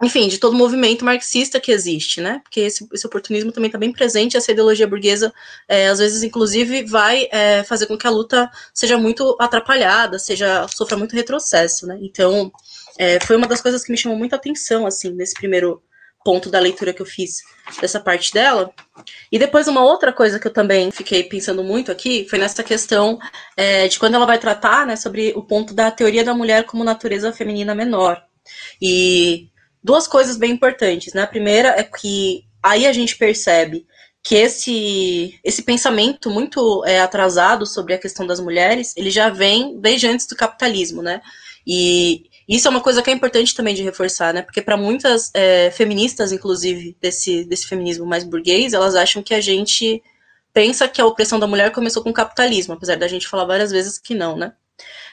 enfim, 0.03 0.29
de 0.29 0.39
todo 0.39 0.53
o 0.53 0.57
movimento 0.57 1.05
marxista 1.05 1.59
que 1.59 1.73
existe, 1.73 2.21
né? 2.21 2.41
Porque 2.43 2.61
esse, 2.61 2.87
esse 2.93 3.07
oportunismo 3.07 3.51
também 3.51 3.69
está 3.69 3.79
bem 3.79 3.91
presente, 3.91 4.37
essa 4.37 4.53
ideologia 4.53 4.87
burguesa, 4.87 5.33
é, 5.67 5.89
às 5.89 5.99
vezes, 5.99 6.23
inclusive, 6.23 6.85
vai 6.85 7.27
é, 7.33 7.65
fazer 7.65 7.87
com 7.87 7.97
que 7.97 8.07
a 8.07 8.11
luta 8.11 8.51
seja 8.75 8.99
muito 8.99 9.35
atrapalhada, 9.41 10.19
seja 10.19 10.67
sofra 10.69 10.99
muito 10.99 11.17
retrocesso, 11.17 11.87
né? 11.87 11.99
Então, 12.03 12.53
é, 12.99 13.21
foi 13.21 13.37
uma 13.37 13.47
das 13.47 13.61
coisas 13.61 13.85
que 13.85 13.93
me 13.93 13.99
chamou 13.99 14.19
muita 14.19 14.37
atenção, 14.37 14.87
assim, 14.87 15.11
nesse 15.11 15.35
primeiro 15.35 15.83
ponto 16.25 16.51
da 16.51 16.59
leitura 16.59 16.93
que 16.93 17.01
eu 17.01 17.07
fiz 17.07 17.37
dessa 17.81 18.01
parte 18.01 18.33
dela. 18.33 18.73
E 19.31 19.39
depois 19.39 19.69
uma 19.69 19.85
outra 19.85 20.13
coisa 20.13 20.41
que 20.41 20.47
eu 20.49 20.53
também 20.53 20.91
fiquei 20.91 21.23
pensando 21.23 21.63
muito 21.63 21.93
aqui 21.93 22.27
foi 22.29 22.37
nessa 22.37 22.65
questão 22.65 23.17
é, 23.57 23.87
de 23.87 23.97
quando 23.97 24.15
ela 24.15 24.27
vai 24.27 24.37
tratar 24.37 24.85
né, 24.85 24.97
sobre 24.97 25.33
o 25.37 25.43
ponto 25.45 25.73
da 25.73 25.89
teoria 25.89 26.25
da 26.25 26.35
mulher 26.35 26.65
como 26.65 26.83
natureza 26.83 27.33
feminina 27.33 27.77
menor. 27.77 28.21
E 28.83 29.51
duas 29.81 30.09
coisas 30.09 30.37
bem 30.37 30.51
importantes, 30.51 31.15
né? 31.15 31.23
A 31.23 31.29
primeira 31.29 31.69
é 31.69 31.85
que 31.85 32.45
aí 32.61 32.89
a 32.89 32.93
gente 32.93 33.17
percebe 33.17 33.87
que 34.21 34.35
esse, 34.35 35.39
esse 35.45 35.63
pensamento 35.63 36.29
muito 36.29 36.85
é, 36.85 37.01
atrasado 37.01 37.65
sobre 37.65 37.95
a 37.95 37.99
questão 37.99 38.27
das 38.27 38.41
mulheres, 38.41 38.93
ele 38.97 39.11
já 39.11 39.31
vem 39.31 39.79
desde 39.81 40.09
antes 40.09 40.27
do 40.27 40.35
capitalismo, 40.35 41.01
né? 41.03 41.21
E 41.65 42.25
isso 42.49 42.69
é 42.69 42.71
uma 42.71 42.81
coisa 42.81 43.03
que 43.03 43.11
é 43.11 43.13
importante 43.13 43.55
também 43.55 43.75
de 43.75 43.83
reforçar, 43.83 44.33
né? 44.33 44.43
Porque 44.43 44.63
para 44.63 44.77
muitas 44.77 45.31
é, 45.35 45.71
feministas, 45.73 46.31
inclusive, 46.31 46.97
desse, 47.01 47.45
desse 47.45 47.67
feminismo 47.67 48.07
mais 48.07 48.23
burguês, 48.23 48.73
elas 48.73 48.95
acham 48.95 49.23
que 49.23 49.35
a 49.35 49.41
gente 49.41 50.03
pensa 50.53 50.89
que 50.89 51.01
a 51.01 51.07
opressão 51.07 51.39
da 51.39 51.47
mulher 51.47 51.73
começou 51.73 52.03
com 52.03 52.11
o 52.11 52.15
capitalismo, 52.15 52.75
apesar 52.75 52.97
da 52.97 53.09
gente 53.09 53.27
falar 53.27 53.45
várias 53.45 53.71
vezes 53.71 53.99
que 53.99 54.15
não, 54.15 54.37
né? 54.37 54.53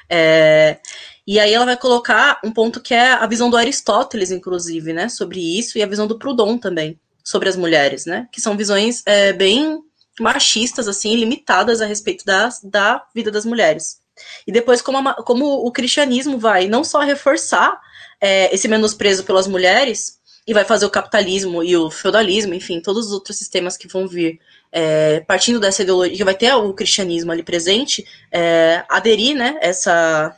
É, 0.10 0.78
e 1.26 1.40
aí 1.40 1.54
ela 1.54 1.66
vai 1.66 1.78
colocar 1.78 2.40
um 2.44 2.52
ponto 2.52 2.80
que 2.80 2.94
é 2.94 3.14
a 3.14 3.26
visão 3.26 3.50
do 3.50 3.58
Aristóteles, 3.58 4.30
inclusive, 4.30 4.94
né? 4.94 5.10
Sobre 5.10 5.40
isso, 5.58 5.78
e 5.78 5.84
a 5.84 5.88
visão 5.88 6.06
do 6.06 6.20
Proudhon 6.20 6.58
também, 6.58 7.00
sobre 7.24 7.50
as 7.50 7.56
mulheres, 7.56 8.06
né? 8.06 8.28
Que 8.32 8.40
são 8.40 8.56
visões 8.56 9.02
é, 9.08 9.34
bem 9.34 9.82
machistas, 10.20 10.88
assim, 10.88 11.16
limitadas 11.16 11.82
a 11.82 11.86
respeito 11.88 12.24
das, 12.24 12.62
da 12.62 13.04
vida 13.16 13.32
das 13.32 13.46
mulheres. 13.46 14.03
E 14.45 14.51
depois, 14.51 14.82
como, 14.82 15.09
a, 15.09 15.14
como 15.24 15.45
o 15.66 15.72
cristianismo 15.72 16.38
vai 16.38 16.68
não 16.68 16.84
só 16.84 16.99
reforçar 17.01 17.80
é, 18.20 18.53
esse 18.53 18.68
menosprezo 18.68 19.24
pelas 19.24 19.47
mulheres, 19.47 20.22
e 20.45 20.53
vai 20.53 20.66
fazer 20.66 20.86
o 20.86 20.89
capitalismo 20.89 21.64
e 21.64 21.76
o 21.76 21.89
feudalismo, 21.89 22.53
enfim, 22.53 22.82
todos 22.82 23.07
os 23.07 23.14
outros 23.14 23.38
sistemas 23.38 23.78
que 23.78 23.88
vão 23.88 24.07
vir 24.07 24.39
é, 24.72 25.22
partindo 25.22 25.59
dessa 25.59 25.84
ideologia, 25.84 26.18
que 26.18 26.24
vai 26.24 26.36
ter 26.36 26.53
o 26.53 26.74
cristianismo 26.74 27.32
ali 27.32 27.43
presente, 27.43 28.05
é, 28.32 28.84
aderir, 28.89 29.36
né, 29.36 29.57
essa, 29.61 30.36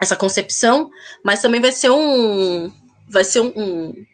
essa 0.00 0.16
concepção, 0.16 0.90
mas 1.22 1.42
também 1.42 1.60
vai 1.60 1.72
ser 1.72 1.90
um, 1.90 2.72
vai 3.08 3.24
ser 3.24 3.40
um, 3.40 3.52
um 3.54 4.06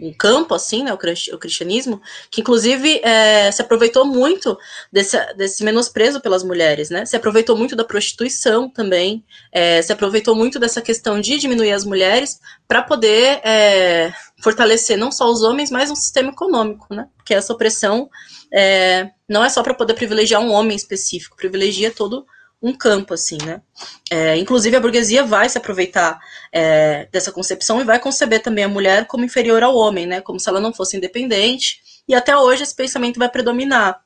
um 0.00 0.12
campo, 0.12 0.54
assim, 0.54 0.84
né, 0.84 0.92
o 0.92 1.38
cristianismo, 1.38 2.00
que 2.30 2.40
inclusive 2.40 3.00
é, 3.02 3.50
se 3.50 3.62
aproveitou 3.62 4.04
muito 4.04 4.56
desse, 4.92 5.16
desse 5.34 5.64
menosprezo 5.64 6.20
pelas 6.20 6.42
mulheres, 6.42 6.90
né, 6.90 7.04
se 7.04 7.16
aproveitou 7.16 7.56
muito 7.56 7.76
da 7.76 7.84
prostituição 7.84 8.68
também, 8.68 9.24
é, 9.52 9.82
se 9.82 9.92
aproveitou 9.92 10.34
muito 10.34 10.58
dessa 10.58 10.80
questão 10.80 11.20
de 11.20 11.38
diminuir 11.38 11.72
as 11.72 11.84
mulheres 11.84 12.40
para 12.66 12.82
poder 12.82 13.40
é, 13.44 14.12
fortalecer 14.42 14.96
não 14.96 15.10
só 15.10 15.30
os 15.30 15.42
homens, 15.42 15.70
mas 15.70 15.90
um 15.90 15.96
sistema 15.96 16.30
econômico, 16.30 16.86
né, 16.94 17.08
porque 17.16 17.34
essa 17.34 17.52
opressão 17.52 18.08
é, 18.52 19.10
não 19.28 19.44
é 19.44 19.48
só 19.48 19.62
para 19.62 19.74
poder 19.74 19.94
privilegiar 19.94 20.40
um 20.40 20.52
homem 20.52 20.76
específico, 20.76 21.36
privilegia 21.36 21.90
todo 21.90 22.26
um 22.60 22.72
campo, 22.72 23.14
assim, 23.14 23.38
né? 23.44 23.62
É, 24.10 24.36
inclusive, 24.36 24.76
a 24.76 24.80
burguesia 24.80 25.24
vai 25.24 25.48
se 25.48 25.58
aproveitar 25.58 26.18
é, 26.52 27.06
dessa 27.12 27.30
concepção 27.30 27.80
e 27.80 27.84
vai 27.84 28.00
conceber 28.00 28.42
também 28.42 28.64
a 28.64 28.68
mulher 28.68 29.06
como 29.06 29.24
inferior 29.24 29.62
ao 29.62 29.76
homem, 29.76 30.06
né? 30.06 30.20
Como 30.20 30.40
se 30.40 30.48
ela 30.48 30.60
não 30.60 30.72
fosse 30.72 30.96
independente. 30.96 31.80
E 32.08 32.14
até 32.14 32.36
hoje 32.36 32.62
esse 32.62 32.74
pensamento 32.74 33.18
vai 33.18 33.28
predominar. 33.28 34.00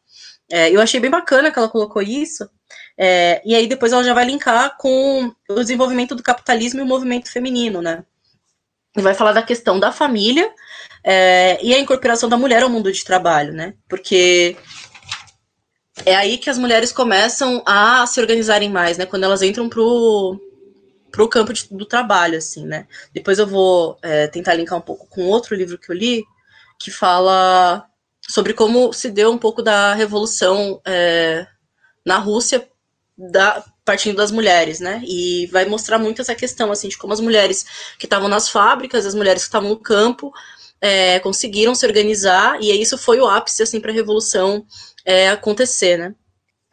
É, 0.51 0.71
eu 0.71 0.81
achei 0.81 1.01
bem 1.01 1.11
bacana 1.11 1.51
que 1.51 1.59
ela 1.59 1.69
colocou 1.69 2.03
isso. 2.03 2.49
É, 2.99 3.41
e 3.45 3.55
aí 3.55 3.67
depois 3.67 3.93
ela 3.93 4.05
já 4.05 4.13
vai 4.13 4.27
linkar 4.27 4.77
com 4.77 5.33
o 5.49 5.55
desenvolvimento 5.55 6.15
do 6.15 6.23
capitalismo 6.23 6.81
e 6.81 6.83
o 6.83 6.87
movimento 6.87 7.31
feminino, 7.31 7.81
né? 7.81 8.05
E 8.97 9.01
vai 9.01 9.15
falar 9.15 9.33
da 9.33 9.43
questão 9.43 9.81
da 9.81 9.91
família 9.91 10.51
é, 11.03 11.59
e 11.63 11.75
a 11.75 11.79
incorporação 11.79 12.29
da 12.29 12.37
mulher 12.37 12.63
ao 12.63 12.69
mundo 12.69 12.93
de 12.93 13.03
trabalho, 13.03 13.53
né? 13.55 13.75
Porque 13.89 14.57
é 16.07 16.17
aí 16.17 16.39
que 16.39 16.51
as 16.51 16.59
mulheres 16.59 16.93
começam 16.93 17.63
a 17.67 18.07
se 18.07 18.21
organizarem 18.21 18.71
mais, 18.71 18.97
né? 18.97 19.07
Quando 19.07 19.25
elas 19.25 19.43
entram 19.43 19.69
pro, 19.69 20.41
pro 21.11 21.29
campo 21.29 21.53
de, 21.53 21.69
do 21.71 21.85
trabalho, 21.85 22.39
assim, 22.39 22.65
né? 22.67 22.87
Depois 23.13 23.39
eu 23.39 23.47
vou 23.47 23.99
é, 24.03 24.27
tentar 24.27 24.55
linkar 24.55 24.79
um 24.79 24.83
pouco 24.83 25.07
com 25.09 25.27
outro 25.27 25.55
livro 25.55 25.79
que 25.79 25.91
eu 25.91 25.97
li, 25.97 26.25
que 26.79 26.91
fala 26.91 27.87
sobre 28.29 28.55
como 28.55 28.93
se 28.93 29.11
deu 29.11 29.31
um 29.31 29.39
pouco 29.39 29.63
da 29.63 29.95
revolução 29.95 30.81
é, 30.85 31.47
na 32.05 32.19
Rússia, 32.19 32.67
da, 33.17 33.65
partindo 33.85 34.17
das 34.17 34.31
mulheres, 34.31 34.81
né? 34.81 35.03
E 35.07 35.47
vai 35.53 35.67
mostrar 35.67 35.99
muito 35.99 36.23
essa 36.23 36.35
questão, 36.35 36.73
assim, 36.73 36.89
de 36.89 36.97
como 36.97 37.13
as 37.13 37.21
mulheres 37.21 37.65
que 37.99 38.07
estavam 38.07 38.29
nas 38.29 38.49
fábricas, 38.49 39.07
as 39.07 39.15
mulheres 39.15 39.43
que 39.43 39.49
estavam 39.49 39.69
no 39.69 39.77
campo, 39.77 40.33
é, 40.81 41.21
conseguiram 41.21 41.75
se 41.75 41.87
organizar, 41.87 42.61
e 42.61 42.73
isso 42.81 42.99
foi 42.99 43.21
o 43.21 43.27
ápice, 43.27 43.63
assim, 43.63 43.81
para 43.81 43.93
a 43.93 43.95
revolução 43.95 44.67
é, 45.05 45.29
acontecer, 45.29 45.99
né? 45.99 46.15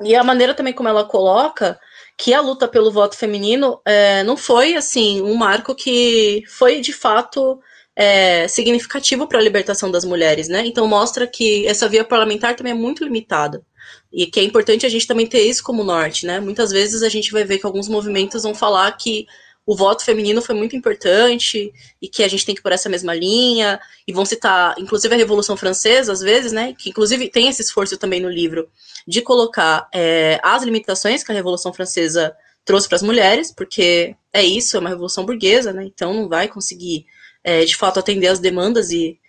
E 0.03 0.15
a 0.15 0.23
maneira 0.23 0.53
também 0.53 0.73
como 0.73 0.89
ela 0.89 1.03
coloca 1.03 1.79
que 2.17 2.33
a 2.33 2.41
luta 2.41 2.67
pelo 2.67 2.91
voto 2.91 3.17
feminino 3.17 3.81
é, 3.85 4.23
não 4.23 4.35
foi 4.35 4.75
assim 4.75 5.21
um 5.21 5.35
marco 5.35 5.75
que 5.75 6.43
foi 6.47 6.81
de 6.81 6.93
fato 6.93 7.59
é, 7.95 8.47
significativo 8.47 9.27
para 9.27 9.39
a 9.39 9.41
libertação 9.41 9.91
das 9.91 10.05
mulheres, 10.05 10.47
né? 10.47 10.65
Então 10.65 10.87
mostra 10.87 11.27
que 11.27 11.67
essa 11.67 11.87
via 11.87 12.03
parlamentar 12.03 12.55
também 12.55 12.71
é 12.71 12.75
muito 12.75 13.03
limitada 13.03 13.63
e 14.11 14.25
que 14.25 14.39
é 14.39 14.43
importante 14.43 14.85
a 14.85 14.89
gente 14.89 15.07
também 15.07 15.27
ter 15.27 15.41
isso 15.41 15.63
como 15.63 15.83
norte, 15.83 16.25
né? 16.25 16.39
Muitas 16.39 16.71
vezes 16.71 17.03
a 17.03 17.09
gente 17.09 17.31
vai 17.31 17.43
ver 17.43 17.59
que 17.59 17.65
alguns 17.65 17.87
movimentos 17.87 18.43
vão 18.43 18.55
falar 18.55 18.91
que 18.93 19.27
o 19.69 19.75
voto 19.75 20.03
feminino 20.03 20.41
foi 20.41 20.55
muito 20.55 20.75
importante 20.75 21.71
e 22.01 22.07
que 22.07 22.23
a 22.23 22.27
gente 22.27 22.43
tem 22.43 22.55
que 22.55 22.59
ir 22.59 22.63
por 22.63 22.71
essa 22.71 22.89
mesma 22.89 23.13
linha, 23.13 23.79
e 24.07 24.11
vão 24.11 24.25
citar, 24.25 24.73
inclusive, 24.79 25.13
a 25.13 25.17
Revolução 25.17 25.55
Francesa, 25.55 26.11
às 26.11 26.21
vezes, 26.21 26.51
né, 26.51 26.73
que 26.75 26.89
inclusive 26.89 27.29
tem 27.29 27.47
esse 27.47 27.61
esforço 27.61 27.95
também 27.95 28.19
no 28.19 28.31
livro 28.31 28.67
de 29.07 29.21
colocar 29.21 29.87
é, 29.93 30.39
as 30.41 30.63
limitações 30.63 31.23
que 31.23 31.31
a 31.31 31.35
Revolução 31.35 31.71
Francesa 31.71 32.35
trouxe 32.65 32.87
para 32.87 32.95
as 32.95 33.03
mulheres, 33.03 33.51
porque 33.51 34.15
é 34.33 34.43
isso, 34.43 34.75
é 34.75 34.79
uma 34.79 34.89
revolução 34.89 35.23
burguesa, 35.23 35.71
né, 35.71 35.83
então 35.83 36.15
não 36.15 36.27
vai 36.27 36.47
conseguir 36.47 37.05
é, 37.43 37.63
de 37.63 37.75
fato 37.75 37.99
atender 37.99 38.29
as 38.29 38.39
demandas 38.39 38.89
e 38.89 39.19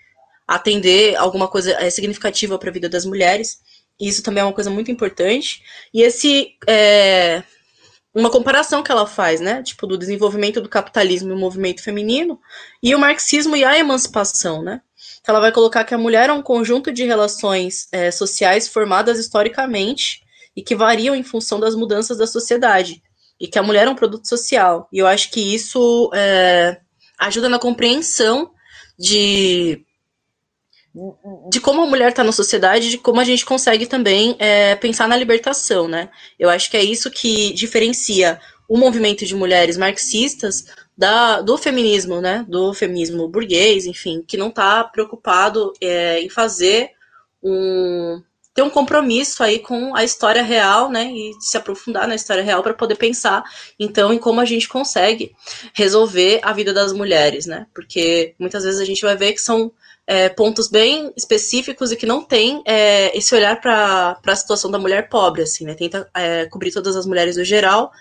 atender 0.49 1.17
alguma 1.17 1.49
coisa 1.49 1.73
é, 1.73 1.91
significativa 1.91 2.59
para 2.59 2.71
a 2.71 2.73
vida 2.73 2.89
das 2.89 3.05
mulheres. 3.05 3.61
E 4.01 4.09
isso 4.09 4.23
também 4.23 4.41
é 4.41 4.45
uma 4.45 4.55
coisa 4.55 4.71
muito 4.71 4.91
importante. 4.91 5.63
E 5.93 6.01
esse 6.01 6.55
é, 6.67 7.43
uma 8.15 8.31
comparação 8.31 8.83
que 8.83 8.91
ela 8.91 9.07
faz, 9.07 9.41
né? 9.41 9.63
Tipo, 9.63 9.87
do 9.87 9.97
desenvolvimento 9.97 10.61
do 10.61 10.69
capitalismo 10.69 11.31
e 11.31 11.35
o 11.35 11.39
movimento 11.39 11.83
feminino, 11.83 12.41
e 12.83 12.95
o 12.95 12.99
marxismo 12.99 13.57
e 13.57 13.65
a 13.65 13.79
emancipação, 13.79 14.63
né? 14.63 14.81
Ela 15.27 15.41
vai 15.41 15.53
colocar 15.53 15.85
que 15.85 15.95
a 15.95 15.99
mulher 15.99 16.29
é 16.29 16.33
um 16.33 16.43
conjunto 16.43 16.93
de 16.93 17.05
relações 17.05 17.89
é, 17.93 18.11
sociais 18.11 18.67
formadas 18.67 19.19
historicamente 19.19 20.23
e 20.57 20.63
que 20.63 20.75
variam 20.75 21.15
em 21.15 21.23
função 21.23 21.61
das 21.61 21.75
mudanças 21.75 22.19
da 22.19 22.27
sociedade, 22.27 23.03
e 23.39 23.47
que 23.47 23.59
a 23.59 23.63
mulher 23.63 23.87
é 23.87 23.91
um 23.91 23.95
produto 23.95 24.29
social. 24.29 24.89
E 24.93 24.99
eu 24.99 25.07
acho 25.07 25.31
que 25.31 25.55
isso 25.55 26.11
é, 26.13 26.81
ajuda 27.19 27.49
na 27.49 27.59
compreensão 27.59 28.51
de 28.99 29.85
de 31.49 31.61
como 31.61 31.83
a 31.83 31.87
mulher 31.87 32.11
está 32.11 32.25
na 32.25 32.33
sociedade, 32.33 32.91
de 32.91 32.99
como 32.99 33.21
a 33.21 33.25
gente 33.25 33.45
consegue 33.45 33.87
também 33.87 34.35
é, 34.39 34.75
pensar 34.75 35.07
na 35.07 35.17
libertação, 35.17 35.87
né? 35.87 36.11
Eu 36.39 36.51
acho 36.51 36.71
que 36.71 36.77
é 36.77 36.83
isso 36.83 37.11
que 37.11 37.53
diferencia 37.53 38.41
o 38.69 38.77
movimento 38.77 39.25
de 39.25 39.35
mulheres 39.35 39.77
marxistas 39.77 40.65
da, 40.97 41.41
do 41.41 41.57
feminismo, 41.57 42.21
né? 42.21 42.45
Do 42.49 42.75
feminismo 42.75 43.29
burguês, 43.29 43.87
enfim, 43.87 44.25
que 44.27 44.37
não 44.37 44.49
está 44.49 44.83
preocupado 44.85 45.73
é, 45.81 46.21
em 46.21 46.29
fazer 46.29 46.91
um 47.43 48.23
ter 48.53 48.63
um 48.63 48.71
compromisso 48.71 49.45
aí 49.45 49.61
com 49.61 49.95
a 49.95 50.03
história 50.03 50.43
real, 50.43 50.91
né, 50.91 51.05
e 51.05 51.33
se 51.41 51.57
aprofundar 51.57 52.09
na 52.09 52.17
história 52.17 52.43
real 52.43 52.65
para 52.65 52.75
poder 52.75 52.97
pensar, 52.97 53.45
então, 53.79 54.13
em 54.13 54.19
como 54.19 54.41
a 54.41 54.45
gente 54.45 54.69
consegue 54.69 55.33
resolver 55.73 56.41
a 56.43 56.53
vida 56.53 56.73
das 56.73 56.93
mulheres, 56.93 57.47
né, 57.47 57.67
porque 57.73 58.35
muitas 58.39 58.65
vezes 58.65 58.81
a 58.81 58.85
gente 58.85 59.03
vai 59.03 59.17
ver 59.17 59.35
que 59.35 59.41
são 59.41 59.73
é, 60.11 60.29
pontos 60.29 60.69
bem 60.69 61.13
específicos 61.17 61.93
e 61.93 61.97
que 61.97 62.05
não 62.05 62.21
tem 62.21 62.65
é, 62.67 63.17
esse 63.17 63.33
olhar 63.33 63.61
para 63.61 64.19
a 64.27 64.35
situação 64.35 64.69
da 64.69 64.77
mulher 64.77 65.09
pobre, 65.09 65.43
assim, 65.43 65.65
né? 65.65 65.73
Tenta 65.73 66.11
é, 66.13 66.47
cobrir 66.47 66.73
todas 66.73 66.97
as 66.97 67.07
mulheres 67.07 67.37
no 67.37 67.45
geral. 67.45 67.93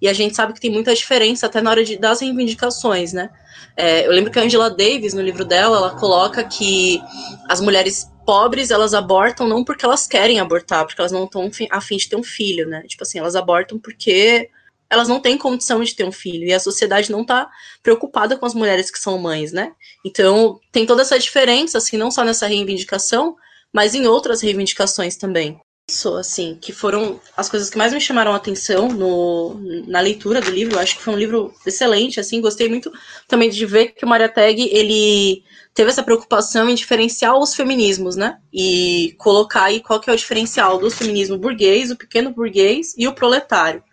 E 0.00 0.06
a 0.08 0.12
gente 0.12 0.36
sabe 0.36 0.52
que 0.52 0.60
tem 0.60 0.70
muita 0.70 0.94
diferença 0.94 1.46
até 1.46 1.60
na 1.60 1.68
hora 1.68 1.84
de, 1.84 1.96
das 1.96 2.20
reivindicações, 2.20 3.12
né? 3.12 3.30
É, 3.76 4.06
eu 4.06 4.12
lembro 4.12 4.30
que 4.30 4.38
a 4.38 4.42
Angela 4.42 4.70
Davis, 4.70 5.12
no 5.12 5.20
livro 5.20 5.44
dela, 5.44 5.78
ela 5.78 5.90
coloca 5.90 6.44
que 6.44 7.02
as 7.48 7.60
mulheres 7.60 8.08
pobres, 8.24 8.70
elas 8.70 8.94
abortam 8.94 9.48
não 9.48 9.64
porque 9.64 9.84
elas 9.84 10.06
querem 10.06 10.38
abortar, 10.38 10.86
porque 10.86 11.00
elas 11.00 11.10
não 11.10 11.24
estão 11.24 11.50
afim 11.72 11.96
de 11.96 12.08
ter 12.08 12.14
um 12.14 12.22
filho, 12.22 12.68
né? 12.68 12.84
Tipo 12.86 13.02
assim, 13.02 13.18
elas 13.18 13.34
abortam 13.34 13.76
porque 13.76 14.50
elas 14.88 15.08
não 15.08 15.20
têm 15.20 15.36
condição 15.36 15.82
de 15.82 15.94
ter 15.94 16.04
um 16.04 16.12
filho 16.12 16.46
e 16.46 16.52
a 16.52 16.60
sociedade 16.60 17.10
não 17.10 17.22
está 17.22 17.50
preocupada 17.82 18.36
com 18.36 18.46
as 18.46 18.54
mulheres 18.54 18.90
que 18.90 18.98
são 18.98 19.18
mães, 19.18 19.52
né? 19.52 19.72
Então 20.04 20.60
tem 20.70 20.86
toda 20.86 21.02
essa 21.02 21.18
diferença, 21.18 21.78
assim, 21.78 21.96
não 21.96 22.10
só 22.10 22.24
nessa 22.24 22.46
reivindicação, 22.46 23.36
mas 23.72 23.94
em 23.94 24.06
outras 24.06 24.40
reivindicações 24.40 25.16
também. 25.16 25.60
Isso, 25.88 26.16
assim, 26.16 26.58
que 26.60 26.72
foram 26.72 27.20
as 27.36 27.48
coisas 27.48 27.70
que 27.70 27.78
mais 27.78 27.92
me 27.92 28.00
chamaram 28.00 28.32
a 28.32 28.36
atenção 28.36 28.88
no, 28.88 29.54
na 29.86 30.00
leitura 30.00 30.40
do 30.40 30.50
livro. 30.50 30.74
Eu 30.74 30.80
acho 30.80 30.96
que 30.96 31.02
foi 31.02 31.14
um 31.14 31.18
livro 31.18 31.54
excelente, 31.64 32.18
assim, 32.18 32.40
gostei 32.40 32.68
muito 32.68 32.92
também 33.28 33.48
de 33.48 33.64
ver 33.64 33.92
que 33.92 34.04
o 34.04 34.08
Maria 34.08 34.28
Tag, 34.28 34.68
ele 34.72 35.44
teve 35.72 35.90
essa 35.90 36.02
preocupação 36.02 36.68
em 36.68 36.74
diferenciar 36.74 37.38
os 37.38 37.54
feminismos, 37.54 38.16
né? 38.16 38.38
E 38.52 39.14
colocar 39.18 39.64
aí 39.64 39.80
qual 39.80 40.00
que 40.00 40.10
é 40.10 40.12
o 40.12 40.16
diferencial 40.16 40.78
do 40.78 40.90
feminismo 40.90 41.38
burguês, 41.38 41.90
o 41.92 41.96
pequeno 41.96 42.32
burguês 42.32 42.92
e 42.98 43.06
o 43.06 43.14
proletário 43.14 43.84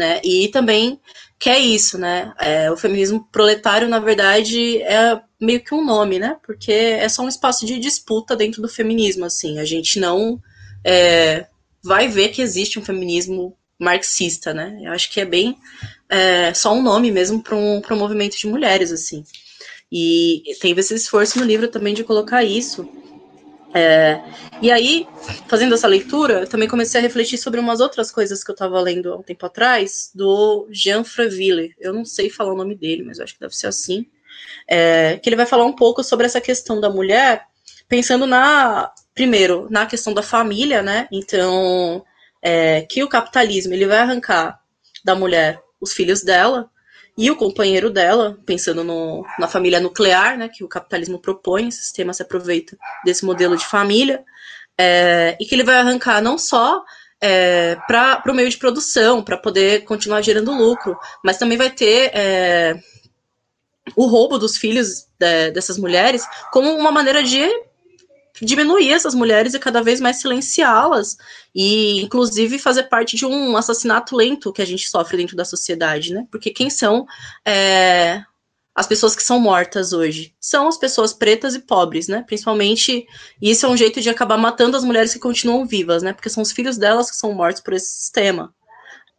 né? 0.00 0.20
E 0.24 0.48
também 0.48 0.98
que 1.38 1.48
é 1.48 1.58
isso, 1.58 1.96
né? 1.96 2.34
É, 2.38 2.70
o 2.70 2.76
feminismo 2.76 3.26
proletário, 3.30 3.88
na 3.88 3.98
verdade, 3.98 4.82
é 4.82 5.20
meio 5.40 5.62
que 5.62 5.74
um 5.74 5.84
nome, 5.84 6.18
né? 6.18 6.36
Porque 6.44 6.72
é 6.72 7.08
só 7.08 7.22
um 7.22 7.28
espaço 7.28 7.64
de 7.64 7.78
disputa 7.78 8.34
dentro 8.34 8.60
do 8.60 8.68
feminismo, 8.68 9.24
assim. 9.24 9.58
A 9.58 9.64
gente 9.64 10.00
não 10.00 10.40
é, 10.84 11.46
vai 11.82 12.08
ver 12.08 12.28
que 12.28 12.42
existe 12.42 12.78
um 12.78 12.84
feminismo 12.84 13.56
marxista, 13.78 14.52
né? 14.52 14.78
Eu 14.82 14.92
acho 14.92 15.10
que 15.10 15.20
é 15.20 15.24
bem 15.24 15.56
é, 16.08 16.52
só 16.52 16.74
um 16.74 16.82
nome 16.82 17.10
mesmo 17.10 17.42
para 17.42 17.56
um, 17.56 17.80
um 17.90 17.96
movimento 17.96 18.36
de 18.36 18.46
mulheres, 18.46 18.92
assim. 18.92 19.24
E 19.90 20.42
teve 20.60 20.80
esse 20.80 20.94
esforço 20.94 21.38
no 21.38 21.44
livro 21.44 21.68
também 21.68 21.94
de 21.94 22.04
colocar 22.04 22.44
isso. 22.44 22.88
É, 23.72 24.20
e 24.60 24.70
aí, 24.70 25.06
fazendo 25.48 25.74
essa 25.74 25.86
leitura, 25.86 26.46
também 26.46 26.68
comecei 26.68 27.00
a 27.00 27.02
refletir 27.02 27.38
sobre 27.38 27.60
umas 27.60 27.80
outras 27.80 28.10
coisas 28.10 28.42
que 28.42 28.50
eu 28.50 28.54
estava 28.54 28.80
lendo 28.80 29.12
há 29.12 29.16
um 29.16 29.22
tempo 29.22 29.46
atrás, 29.46 30.10
do 30.14 30.68
Jean 30.70 31.04
Freville. 31.04 31.74
Eu 31.78 31.92
não 31.92 32.04
sei 32.04 32.28
falar 32.28 32.52
o 32.52 32.56
nome 32.56 32.74
dele, 32.74 33.04
mas 33.04 33.20
acho 33.20 33.34
que 33.34 33.40
deve 33.40 33.56
ser 33.56 33.68
assim. 33.68 34.06
É, 34.68 35.18
que 35.18 35.28
ele 35.28 35.36
vai 35.36 35.46
falar 35.46 35.64
um 35.64 35.72
pouco 35.72 36.02
sobre 36.02 36.26
essa 36.26 36.40
questão 36.40 36.80
da 36.80 36.90
mulher, 36.90 37.44
pensando 37.88 38.26
na, 38.26 38.92
primeiro, 39.14 39.68
na 39.70 39.86
questão 39.86 40.12
da 40.12 40.22
família, 40.22 40.82
né? 40.82 41.08
Então, 41.12 42.04
é, 42.42 42.82
que 42.82 43.02
o 43.02 43.08
capitalismo 43.08 43.74
ele 43.74 43.86
vai 43.86 43.98
arrancar 43.98 44.60
da 45.04 45.14
mulher 45.14 45.60
os 45.80 45.92
filhos 45.92 46.22
dela, 46.22 46.70
e 47.20 47.30
o 47.30 47.36
companheiro 47.36 47.90
dela, 47.90 48.38
pensando 48.46 48.82
no, 48.82 49.26
na 49.38 49.46
família 49.46 49.78
nuclear, 49.78 50.38
né, 50.38 50.48
que 50.48 50.64
o 50.64 50.68
capitalismo 50.68 51.18
propõe, 51.18 51.68
o 51.68 51.72
sistema 51.72 52.14
se 52.14 52.22
aproveita 52.22 52.78
desse 53.04 53.26
modelo 53.26 53.58
de 53.58 53.66
família, 53.66 54.24
é, 54.78 55.36
e 55.38 55.44
que 55.44 55.54
ele 55.54 55.62
vai 55.62 55.76
arrancar 55.76 56.22
não 56.22 56.38
só 56.38 56.82
é, 57.20 57.76
para 57.86 58.22
o 58.26 58.34
meio 58.34 58.48
de 58.48 58.56
produção, 58.56 59.22
para 59.22 59.36
poder 59.36 59.84
continuar 59.84 60.22
gerando 60.22 60.50
lucro, 60.50 60.98
mas 61.22 61.36
também 61.36 61.58
vai 61.58 61.68
ter 61.68 62.10
é, 62.14 62.80
o 63.94 64.06
roubo 64.06 64.38
dos 64.38 64.56
filhos 64.56 65.06
de, 65.18 65.50
dessas 65.50 65.76
mulheres 65.76 66.26
como 66.50 66.70
uma 66.70 66.90
maneira 66.90 67.22
de 67.22 67.46
diminuir 68.40 68.92
essas 68.92 69.14
mulheres 69.14 69.54
e 69.54 69.58
cada 69.58 69.82
vez 69.82 70.00
mais 70.00 70.16
silenciá-las 70.16 71.16
e 71.54 72.00
inclusive 72.00 72.58
fazer 72.58 72.84
parte 72.84 73.16
de 73.16 73.26
um 73.26 73.56
assassinato 73.56 74.16
lento 74.16 74.52
que 74.52 74.62
a 74.62 74.66
gente 74.66 74.88
sofre 74.88 75.16
dentro 75.16 75.36
da 75.36 75.44
sociedade, 75.44 76.14
né? 76.14 76.26
Porque 76.30 76.50
quem 76.50 76.70
são 76.70 77.06
é, 77.46 78.22
as 78.74 78.86
pessoas 78.86 79.14
que 79.14 79.22
são 79.22 79.38
mortas 79.38 79.92
hoje? 79.92 80.34
São 80.40 80.68
as 80.68 80.78
pessoas 80.78 81.12
pretas 81.12 81.54
e 81.54 81.60
pobres, 81.60 82.08
né? 82.08 82.22
Principalmente, 82.26 83.06
e 83.40 83.50
isso 83.50 83.66
é 83.66 83.68
um 83.68 83.76
jeito 83.76 84.00
de 84.00 84.08
acabar 84.08 84.38
matando 84.38 84.76
as 84.76 84.84
mulheres 84.84 85.12
que 85.12 85.18
continuam 85.18 85.66
vivas, 85.66 86.02
né? 86.02 86.12
Porque 86.12 86.30
são 86.30 86.42
os 86.42 86.52
filhos 86.52 86.78
delas 86.78 87.10
que 87.10 87.16
são 87.16 87.32
mortos 87.34 87.62
por 87.62 87.74
esse 87.74 87.90
sistema. 87.90 88.54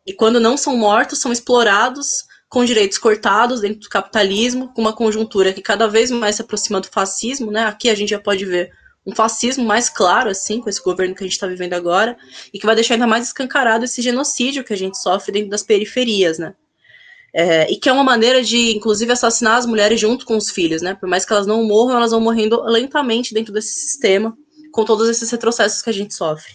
E 0.05 0.13
quando 0.13 0.39
não 0.39 0.57
são 0.57 0.75
mortos, 0.75 1.19
são 1.19 1.31
explorados 1.31 2.25
com 2.49 2.65
direitos 2.65 2.97
cortados 2.97 3.61
dentro 3.61 3.81
do 3.81 3.89
capitalismo, 3.89 4.73
com 4.73 4.81
uma 4.81 4.93
conjuntura 4.93 5.53
que 5.53 5.61
cada 5.61 5.87
vez 5.87 6.11
mais 6.11 6.35
se 6.35 6.41
aproxima 6.41 6.81
do 6.81 6.87
fascismo, 6.87 7.49
né? 7.51 7.63
Aqui 7.65 7.89
a 7.89 7.95
gente 7.95 8.09
já 8.09 8.19
pode 8.19 8.43
ver 8.45 8.71
um 9.05 9.15
fascismo 9.15 9.65
mais 9.65 9.89
claro, 9.89 10.29
assim, 10.29 10.61
com 10.61 10.69
esse 10.69 10.81
governo 10.81 11.15
que 11.15 11.23
a 11.23 11.27
gente 11.27 11.33
está 11.33 11.47
vivendo 11.47 11.73
agora, 11.73 12.17
e 12.53 12.59
que 12.59 12.65
vai 12.65 12.75
deixar 12.75 12.95
ainda 12.95 13.07
mais 13.07 13.27
escancarado 13.27 13.85
esse 13.85 14.01
genocídio 14.01 14.63
que 14.63 14.73
a 14.73 14.77
gente 14.77 14.97
sofre 14.97 15.31
dentro 15.31 15.49
das 15.49 15.63
periferias, 15.63 16.37
né? 16.37 16.53
É, 17.33 17.71
e 17.71 17.77
que 17.77 17.87
é 17.87 17.93
uma 17.93 18.03
maneira 18.03 18.43
de, 18.43 18.75
inclusive, 18.75 19.11
assassinar 19.11 19.57
as 19.57 19.65
mulheres 19.65 19.99
junto 19.99 20.25
com 20.25 20.35
os 20.35 20.51
filhos, 20.51 20.81
né? 20.81 20.93
Por 20.93 21.07
mais 21.07 21.25
que 21.25 21.31
elas 21.31 21.47
não 21.47 21.63
morram, 21.63 21.97
elas 21.97 22.11
vão 22.11 22.19
morrendo 22.19 22.61
lentamente 22.63 23.33
dentro 23.33 23.53
desse 23.53 23.73
sistema, 23.73 24.37
com 24.71 24.83
todos 24.83 25.09
esses 25.09 25.29
retrocessos 25.31 25.81
que 25.81 25.89
a 25.89 25.93
gente 25.93 26.13
sofre. 26.13 26.53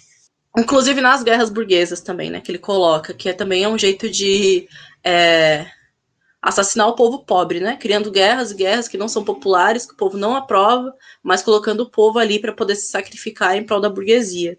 Inclusive 0.56 1.00
nas 1.00 1.22
guerras 1.22 1.50
burguesas 1.50 2.00
também, 2.00 2.30
né? 2.30 2.40
Que 2.40 2.50
ele 2.50 2.58
coloca, 2.58 3.12
que 3.12 3.28
é, 3.28 3.32
também 3.32 3.64
é 3.64 3.68
um 3.68 3.78
jeito 3.78 4.08
de 4.08 4.68
é, 5.02 5.66
assassinar 6.46 6.86
o 6.86 6.94
povo 6.94 7.24
pobre, 7.24 7.58
né? 7.58 7.76
Criando 7.76 8.08
guerras, 8.08 8.52
guerras 8.52 8.86
que 8.86 8.96
não 8.96 9.08
são 9.08 9.24
populares, 9.24 9.84
que 9.84 9.94
o 9.94 9.96
povo 9.96 10.16
não 10.16 10.36
aprova, 10.36 10.94
mas 11.20 11.42
colocando 11.42 11.80
o 11.80 11.90
povo 11.90 12.20
ali 12.20 12.38
para 12.38 12.52
poder 12.52 12.76
se 12.76 12.88
sacrificar 12.88 13.56
em 13.56 13.64
prol 13.64 13.80
da 13.80 13.90
burguesia. 13.90 14.56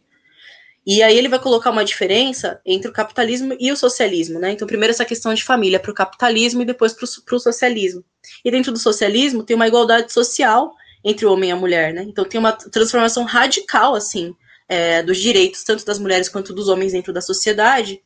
E 0.86 1.02
aí 1.02 1.18
ele 1.18 1.30
vai 1.30 1.40
colocar 1.40 1.72
uma 1.72 1.86
diferença 1.86 2.60
entre 2.66 2.90
o 2.90 2.94
capitalismo 2.94 3.56
e 3.58 3.72
o 3.72 3.78
socialismo, 3.78 4.38
né? 4.38 4.52
Então, 4.52 4.68
primeiro 4.68 4.92
essa 4.92 5.06
questão 5.06 5.34
de 5.34 5.46
família 5.46 5.80
para 5.80 5.92
o 5.92 5.94
capitalismo 5.94 6.62
e 6.62 6.66
depois 6.66 6.92
para 6.92 7.36
o 7.36 7.40
socialismo. 7.40 8.04
E 8.44 8.52
dentro 8.52 8.74
do 8.74 8.80
socialismo 8.80 9.44
tem 9.44 9.56
uma 9.56 9.68
igualdade 9.68 10.12
social 10.12 10.74
entre 11.06 11.26
o 11.26 11.32
homem 11.32 11.50
e 11.50 11.54
a 11.54 11.56
mulher, 11.56 11.94
né? 11.94 12.04
Então 12.04 12.26
tem 12.26 12.38
uma 12.38 12.52
transformação 12.52 13.24
radical, 13.24 13.96
assim, 13.96 14.36
é, 14.68 15.02
dos 15.02 15.18
direitos, 15.18 15.64
tanto 15.64 15.86
das 15.86 16.00
mulheres 16.00 16.28
quanto 16.28 16.54
dos 16.54 16.68
homens 16.68 16.92
dentro 16.92 17.14
da 17.14 17.22
sociedade, 17.22 18.02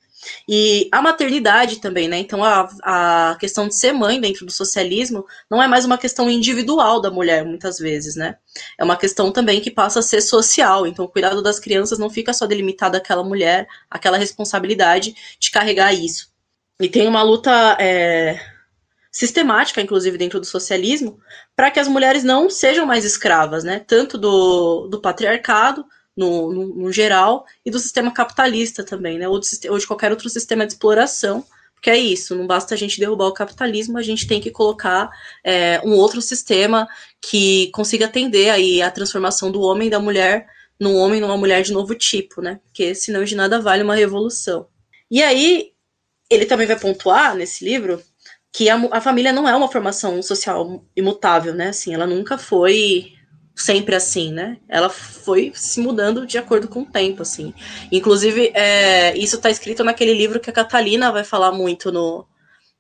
e 0.47 0.89
a 0.91 1.01
maternidade 1.01 1.80
também, 1.80 2.07
né? 2.07 2.17
Então 2.17 2.43
a, 2.43 2.69
a 2.84 3.36
questão 3.39 3.67
de 3.67 3.76
ser 3.76 3.93
mãe 3.93 4.19
dentro 4.19 4.45
do 4.45 4.51
socialismo 4.51 5.26
não 5.49 5.61
é 5.61 5.67
mais 5.67 5.86
uma 5.86 5.97
questão 5.97 6.30
individual 6.30 7.01
da 7.01 7.11
mulher, 7.11 7.45
muitas 7.45 7.78
vezes, 7.78 8.15
né? 8.15 8.38
É 8.78 8.84
uma 8.84 8.97
questão 8.97 9.32
também 9.32 9.61
que 9.61 9.72
passa 9.72 9.99
a 9.99 10.03
ser 10.03 10.22
social. 10.22 10.86
Então 10.86 11.05
o 11.05 11.09
cuidado 11.09 11.41
das 11.41 11.59
crianças 11.59 11.99
não 11.99 12.09
fica 12.09 12.34
só 12.34 12.45
delimitado 12.45 12.97
àquela 12.97 13.24
mulher, 13.24 13.67
aquela 13.89 14.17
responsabilidade 14.17 15.15
de 15.39 15.51
carregar 15.51 15.93
isso. 15.93 16.32
E 16.80 16.89
tem 16.89 17.07
uma 17.07 17.22
luta 17.22 17.78
é, 17.80 18.39
sistemática, 19.11 19.82
inclusive, 19.82 20.17
dentro 20.17 20.39
do 20.39 20.45
socialismo, 20.45 21.19
para 21.55 21.69
que 21.69 21.80
as 21.80 21.88
mulheres 21.88 22.24
não 22.24 22.49
sejam 22.49 22.86
mais 22.86 23.05
escravas, 23.05 23.63
né? 23.63 23.80
Tanto 23.80 24.17
do, 24.17 24.88
do 24.88 25.01
patriarcado 25.01 25.86
no, 26.16 26.53
no, 26.53 26.68
no, 26.76 26.91
geral, 26.91 27.45
e 27.66 27.72
do 27.72 27.80
sistema 27.80 28.12
capitalista 28.12 28.84
também, 28.84 29.18
né? 29.18 29.28
Ou 29.28 29.39
de, 29.39 29.47
ou 29.70 29.78
de 29.78 29.88
qualquer 29.88 30.12
outro 30.12 30.30
sistema 30.30 30.66
de 30.66 30.74
exploração, 30.74 31.45
Porque 31.76 31.89
é 31.89 31.97
isso, 31.97 32.36
não 32.36 32.45
basta 32.45 32.76
a 32.76 32.78
gente 32.78 32.99
derrubar 32.99 33.28
o 33.28 33.34
capitalismo, 33.34 33.97
a 33.97 34.03
gente 34.03 34.28
tem 34.28 34.39
que 34.39 34.51
colocar 34.51 35.09
é, 35.43 35.82
um 35.84 35.93
outro 35.93 36.22
sistema 36.22 36.88
que 37.22 37.72
consiga 37.74 38.05
atender 38.05 38.49
aí 38.49 38.82
a 38.82 38.91
transformação 38.91 39.51
do 39.51 39.62
homem 39.62 39.88
e 39.88 39.91
da 39.91 39.99
mulher 39.99 40.47
num 40.80 40.95
homem 40.97 41.22
numa 41.22 41.38
mulher 41.38 41.62
de 41.64 41.72
novo 41.72 41.95
tipo, 41.95 42.41
né? 42.41 42.59
Porque 42.66 42.95
senão 42.95 43.24
de 43.24 43.36
nada 43.36 43.59
vale 43.59 43.84
uma 43.84 43.95
revolução. 43.95 44.68
E 45.09 45.22
aí, 45.22 45.72
ele 46.30 46.45
também 46.45 46.66
vai 46.66 46.80
pontuar 46.80 47.36
nesse 47.36 47.64
livro 47.64 48.01
que 48.53 48.70
a, 48.70 48.76
a 48.91 49.01
família 49.01 49.32
não 49.32 49.47
é 49.47 49.55
uma 49.55 49.72
formação 49.72 50.22
social 50.22 50.86
imutável, 50.95 51.53
né? 51.53 51.70
Assim, 51.70 51.93
ela 51.93 52.07
nunca 52.07 52.38
foi 52.38 53.14
sempre 53.55 53.95
assim, 53.95 54.31
né? 54.31 54.57
Ela 54.67 54.89
foi 54.89 55.51
se 55.55 55.79
mudando 55.79 56.25
de 56.25 56.37
acordo 56.37 56.67
com 56.67 56.81
o 56.81 56.85
tempo, 56.85 57.21
assim. 57.21 57.53
Inclusive, 57.91 58.51
é, 58.53 59.15
isso 59.17 59.35
está 59.35 59.49
escrito 59.49 59.83
naquele 59.83 60.13
livro 60.13 60.39
que 60.39 60.49
a 60.49 60.53
Catalina 60.53 61.11
vai 61.11 61.23
falar 61.23 61.51
muito 61.51 61.91
no, 61.91 62.25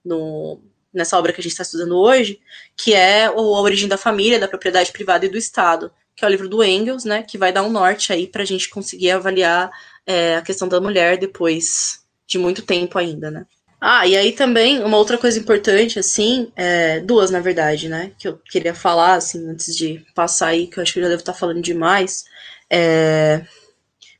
no 0.03 0.59
nessa 0.93 1.17
obra 1.17 1.31
que 1.31 1.39
a 1.39 1.43
gente 1.43 1.53
está 1.53 1.63
estudando 1.63 1.97
hoje, 1.97 2.39
que 2.75 2.93
é 2.93 3.25
A 3.25 3.31
Origem 3.33 3.87
da 3.87 3.97
Família, 3.97 4.39
da 4.39 4.47
Propriedade 4.47 4.91
Privada 4.91 5.25
e 5.25 5.29
do 5.29 5.37
Estado, 5.37 5.91
que 6.15 6.25
é 6.25 6.27
o 6.27 6.31
livro 6.31 6.49
do 6.49 6.63
Engels, 6.63 7.05
né? 7.05 7.23
Que 7.23 7.37
vai 7.37 7.53
dar 7.53 7.63
um 7.63 7.71
norte 7.71 8.11
aí 8.11 8.27
para 8.27 8.43
a 8.43 8.45
gente 8.45 8.69
conseguir 8.69 9.11
avaliar 9.11 9.71
é, 10.05 10.35
a 10.35 10.41
questão 10.41 10.67
da 10.67 10.81
mulher 10.81 11.17
depois 11.17 12.03
de 12.27 12.37
muito 12.37 12.61
tempo 12.61 12.97
ainda, 12.97 13.29
né? 13.29 13.45
Ah, 13.83 14.05
e 14.05 14.15
aí 14.15 14.31
também, 14.31 14.83
uma 14.83 14.97
outra 14.97 15.17
coisa 15.17 15.39
importante, 15.39 15.97
assim, 15.97 16.51
é, 16.55 16.99
duas, 16.99 17.31
na 17.31 17.39
verdade, 17.39 17.89
né, 17.89 18.11
que 18.19 18.27
eu 18.27 18.37
queria 18.37 18.75
falar, 18.75 19.15
assim, 19.15 19.49
antes 19.49 19.75
de 19.75 20.05
passar 20.13 20.49
aí, 20.49 20.67
que 20.67 20.77
eu 20.77 20.83
acho 20.83 20.93
que 20.93 20.99
eu 20.99 21.03
já 21.03 21.09
devo 21.09 21.21
estar 21.21 21.33
falando 21.33 21.63
demais, 21.63 22.25
é, 22.69 23.41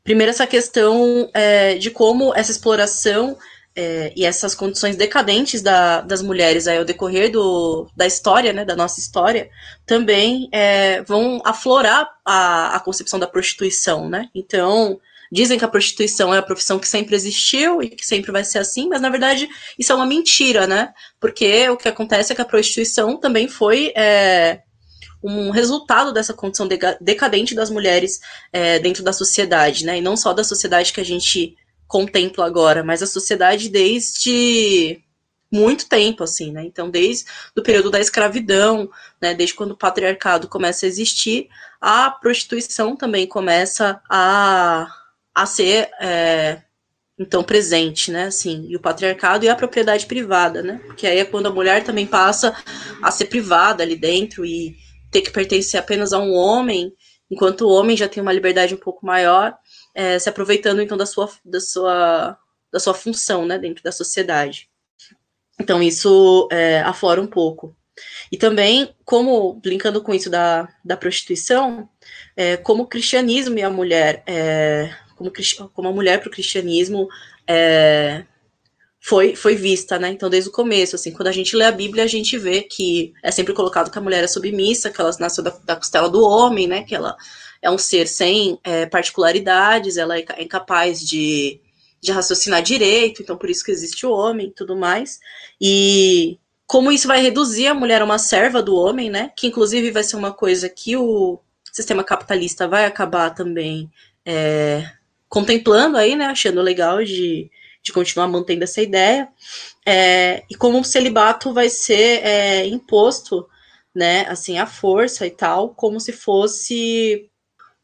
primeiro 0.04 0.32
essa 0.32 0.48
questão 0.48 1.30
é, 1.32 1.76
de 1.76 1.92
como 1.92 2.34
essa 2.36 2.52
exploração 2.52 3.38
é, 3.76 4.12
e 4.16 4.26
essas 4.26 4.56
condições 4.56 4.96
decadentes 4.96 5.62
da, 5.62 6.02
das 6.02 6.24
mulheres 6.24 6.68
aí 6.68 6.80
ao 6.80 6.84
decorrer 6.86 7.32
do, 7.32 7.88
da 7.96 8.08
história, 8.08 8.52
né, 8.52 8.66
da 8.66 8.76
nossa 8.76 9.00
história, 9.00 9.48
também 9.86 10.50
é, 10.52 11.04
vão 11.04 11.40
aflorar 11.46 12.10
a, 12.26 12.76
a 12.78 12.80
concepção 12.80 13.20
da 13.20 13.28
prostituição, 13.28 14.10
né, 14.10 14.28
então 14.34 15.00
dizem 15.32 15.58
que 15.58 15.64
a 15.64 15.68
prostituição 15.68 16.34
é 16.34 16.38
a 16.38 16.44
profissão 16.44 16.78
que 16.78 16.88
sempre 16.88 17.16
existiu 17.16 17.82
e 17.82 17.90
que 17.90 18.06
sempre 18.06 18.32
vai 18.32 18.44
ser 18.44 18.60
assim, 18.60 18.90
mas 18.90 19.02
na 19.02 19.10
verdade 19.10 19.48
isso 19.80 19.92
é 19.92 19.96
uma 19.96 20.06
mentira, 20.06 20.68
né? 20.68 20.94
Porque 21.20 21.70
o 21.70 21.78
que 21.78 21.88
acontece 21.88 22.34
é 22.34 22.36
que 22.36 22.42
a 22.42 22.46
prostituição 22.46 23.18
também 23.18 23.48
foi 23.48 23.94
é, 23.96 24.62
um 25.24 25.52
resultado 25.52 26.12
dessa 26.12 26.34
condição 26.34 26.68
decadente 27.00 27.56
das 27.56 27.70
mulheres 27.70 28.20
é, 28.52 28.80
dentro 28.80 29.04
da 29.04 29.14
sociedade, 29.14 29.86
né? 29.86 30.00
E 30.00 30.02
não 30.02 30.18
só 30.18 30.34
da 30.34 30.44
sociedade 30.44 30.92
que 30.92 31.00
a 31.00 31.06
gente 31.06 31.56
contempla 31.88 32.46
agora, 32.46 32.84
mas 32.84 33.02
a 33.02 33.08
sociedade 33.08 33.70
desde 33.70 35.02
muito 35.52 35.88
tempo, 35.88 36.24
assim, 36.24 36.52
né? 36.52 36.64
Então, 36.64 36.90
desde 36.90 37.26
o 37.56 37.62
período 37.62 37.92
da 37.92 38.00
escravidão, 38.00 38.90
né? 39.22 39.34
Desde 39.34 39.54
quando 39.54 39.72
o 39.72 39.78
patriarcado 39.78 40.48
começa 40.48 40.86
a 40.86 40.90
existir, 40.90 41.48
a 41.80 42.10
prostituição 42.10 42.96
também 42.96 43.28
começa 43.28 44.02
a 44.10 45.01
a 45.34 45.46
ser 45.46 45.90
é, 46.00 46.62
então 47.18 47.44
presente, 47.44 48.12
né? 48.12 48.26
Assim, 48.26 48.66
e 48.68 48.76
o 48.76 48.80
patriarcado 48.80 49.46
e 49.46 49.50
a 49.50 49.56
propriedade 49.56 50.06
privada, 50.06 50.62
né? 50.62 50.82
Porque 50.86 51.08
aí 51.08 51.20
é 51.20 51.26
quando 51.26 51.48
a 51.48 51.52
mulher 51.52 51.84
também 51.84 52.06
passa 52.06 52.56
a 53.02 53.12
ser 53.12 53.26
privada 53.26 53.84
ali 53.84 53.96
dentro 53.96 54.46
e 54.46 54.76
ter 55.12 55.22
que 55.22 55.32
pertencer 55.32 55.80
apenas 55.80 56.14
a 56.14 56.20
um 56.20 56.34
homem, 56.34 56.94
enquanto 57.30 57.62
o 57.62 57.72
homem 57.72 57.98
já 57.98 58.08
tem 58.08 58.22
uma 58.22 58.34
liberdade 58.34 58.74
um 58.74 58.78
pouco 58.78 59.06
maior, 59.06 59.58
é, 59.94 60.18
se 60.18 60.30
aproveitando 60.30 60.82
então 60.82 60.98
da 60.98 61.06
sua, 61.06 61.30
da 61.44 61.60
sua 61.60 62.38
da 62.72 62.80
sua 62.80 62.94
função, 62.94 63.46
né, 63.46 63.60
dentro 63.60 63.84
da 63.84 63.92
sociedade. 63.92 64.70
Então 65.60 65.84
isso 65.84 66.48
é, 66.52 66.80
aflora 66.82 67.22
um 67.22 67.28
pouco. 67.28 67.76
E 68.32 68.38
também, 68.38 68.96
como, 69.04 69.54
brincando 69.56 70.02
com 70.02 70.14
isso 70.14 70.30
da, 70.30 70.70
da 70.84 70.96
prostituição, 70.96 71.88
é, 72.36 72.56
como 72.58 72.84
o 72.84 72.88
cristianismo 72.88 73.60
e 73.60 73.62
a 73.62 73.70
mulher 73.70 74.24
é, 74.26 74.96
como, 75.30 75.70
como 75.70 75.88
a 75.88 75.92
mulher 75.92 76.20
para 76.20 76.30
o 76.30 76.32
cristianismo 76.32 77.08
é, 77.48 78.26
foi, 79.00 79.36
foi 79.36 79.56
vista, 79.56 79.98
né? 79.98 80.10
Então, 80.10 80.30
desde 80.30 80.50
o 80.50 80.54
começo, 80.54 80.96
assim, 80.96 81.12
quando 81.12 81.28
a 81.28 81.32
gente 81.32 81.56
lê 81.56 81.66
a 81.66 81.72
Bíblia, 81.72 82.04
a 82.04 82.08
gente 82.08 82.38
vê 82.38 82.62
que 82.62 83.14
é 83.24 83.32
sempre 83.32 83.54
colocado 83.54 83.92
que 83.92 83.98
a 83.98 84.02
mulher 84.02 84.24
é 84.24 84.28
submissa, 84.28 84.92
que 84.92 85.02
ela 85.02 85.12
nasceu 85.20 85.44
da, 85.44 85.50
da 85.66 85.76
costela 85.76 86.08
do 86.08 86.22
homem, 86.24 86.68
né? 86.68 86.84
Que 86.84 86.96
ela 86.96 87.18
é 87.62 87.70
um 87.70 87.78
ser 87.78 88.08
sem 88.08 88.60
é, 88.64 88.86
particularidades, 88.86 89.98
ela 89.98 90.18
é, 90.18 90.26
é 90.38 90.44
incapaz 90.44 91.02
de, 91.02 91.60
de 92.00 92.12
raciocinar 92.12 92.62
direito, 92.62 93.22
então 93.22 93.38
por 93.38 93.50
isso 93.50 93.66
que 93.66 93.72
existe 93.72 94.06
o 94.06 94.12
homem 94.12 94.48
e 94.48 94.52
tudo 94.52 94.76
mais. 94.76 95.20
E 95.60 96.40
como 96.68 96.92
isso 96.92 97.08
vai 97.08 97.22
reduzir 97.22 97.68
a 97.68 97.74
mulher 97.74 98.02
a 98.02 98.06
uma 98.06 98.20
serva 98.20 98.62
do 98.62 98.76
homem, 98.76 99.10
né? 99.10 99.32
Que 99.36 99.48
inclusive 99.48 99.92
vai 99.92 100.04
ser 100.04 100.16
uma 100.16 100.32
coisa 100.32 100.70
que 100.70 100.96
o 100.96 101.40
sistema 101.74 102.04
capitalista 102.04 102.68
vai 102.68 102.86
acabar 102.86 103.32
também 103.32 103.90
é, 104.26 104.90
contemplando 105.32 105.96
aí, 105.96 106.14
né, 106.14 106.26
achando 106.26 106.62
legal 106.62 107.02
de, 107.06 107.50
de 107.82 107.94
continuar 107.94 108.28
mantendo 108.28 108.66
essa 108.66 108.82
ideia, 108.82 109.30
é, 109.86 110.44
e 110.50 110.56
como 110.56 110.82
o 110.82 110.84
celibato 110.84 111.54
vai 111.54 111.70
ser 111.70 112.22
é, 112.22 112.68
imposto, 112.68 113.48
né, 113.96 114.26
assim, 114.28 114.60
à 114.60 114.66
força 114.66 115.26
e 115.26 115.32
tal, 115.32 115.70
como 115.70 116.02
se 116.02 116.12
fosse 116.12 117.30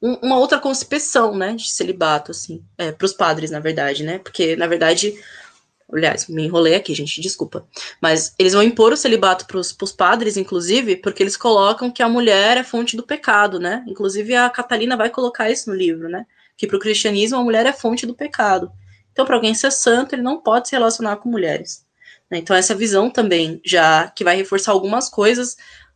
um, 0.01 0.15
uma 0.15 0.37
outra 0.37 0.59
concepção, 0.59 1.37
né, 1.37 1.53
de 1.53 1.71
celibato, 1.71 2.31
assim, 2.31 2.61
é, 2.77 2.91
para 2.91 3.05
os 3.05 3.13
padres, 3.13 3.49
na 3.49 3.61
verdade, 3.61 4.03
né, 4.03 4.19
porque, 4.19 4.57
na 4.57 4.67
verdade, 4.67 5.17
aliás, 5.91 6.27
me 6.27 6.43
enrolei 6.43 6.75
aqui, 6.75 6.93
gente, 6.93 7.21
desculpa, 7.21 7.65
mas 8.01 8.35
eles 8.37 8.51
vão 8.51 8.61
impor 8.61 8.91
o 8.91 8.97
celibato 8.97 9.47
para 9.47 9.57
os 9.57 9.93
padres, 9.93 10.35
inclusive, 10.35 10.97
porque 10.97 11.23
eles 11.23 11.37
colocam 11.37 11.89
que 11.89 12.03
a 12.03 12.09
mulher 12.09 12.57
é 12.57 12.63
fonte 12.63 12.97
do 12.97 13.03
pecado, 13.03 13.57
né, 13.57 13.85
inclusive 13.87 14.35
a 14.35 14.49
Catalina 14.49 14.97
vai 14.97 15.09
colocar 15.09 15.49
isso 15.49 15.69
no 15.69 15.75
livro, 15.77 16.09
né, 16.09 16.25
que 16.57 16.67
para 16.67 16.75
o 16.75 16.79
cristianismo 16.79 17.37
a 17.37 17.43
mulher 17.43 17.65
é 17.65 17.71
fonte 17.71 18.05
do 18.05 18.15
pecado. 18.15 18.71
Então, 19.11 19.25
para 19.25 19.35
alguém 19.35 19.53
ser 19.53 19.71
santo, 19.71 20.15
ele 20.15 20.21
não 20.21 20.41
pode 20.41 20.67
se 20.67 20.75
relacionar 20.75 21.17
com 21.17 21.29
mulheres. 21.29 21.85
Né? 22.29 22.39
Então, 22.39 22.55
essa 22.55 22.75
visão 22.75 23.09
também 23.09 23.61
já 23.63 24.09
que 24.09 24.23
vai 24.23 24.35
reforçar 24.35 24.71
algumas 24.71 25.09
coisas 25.09 25.55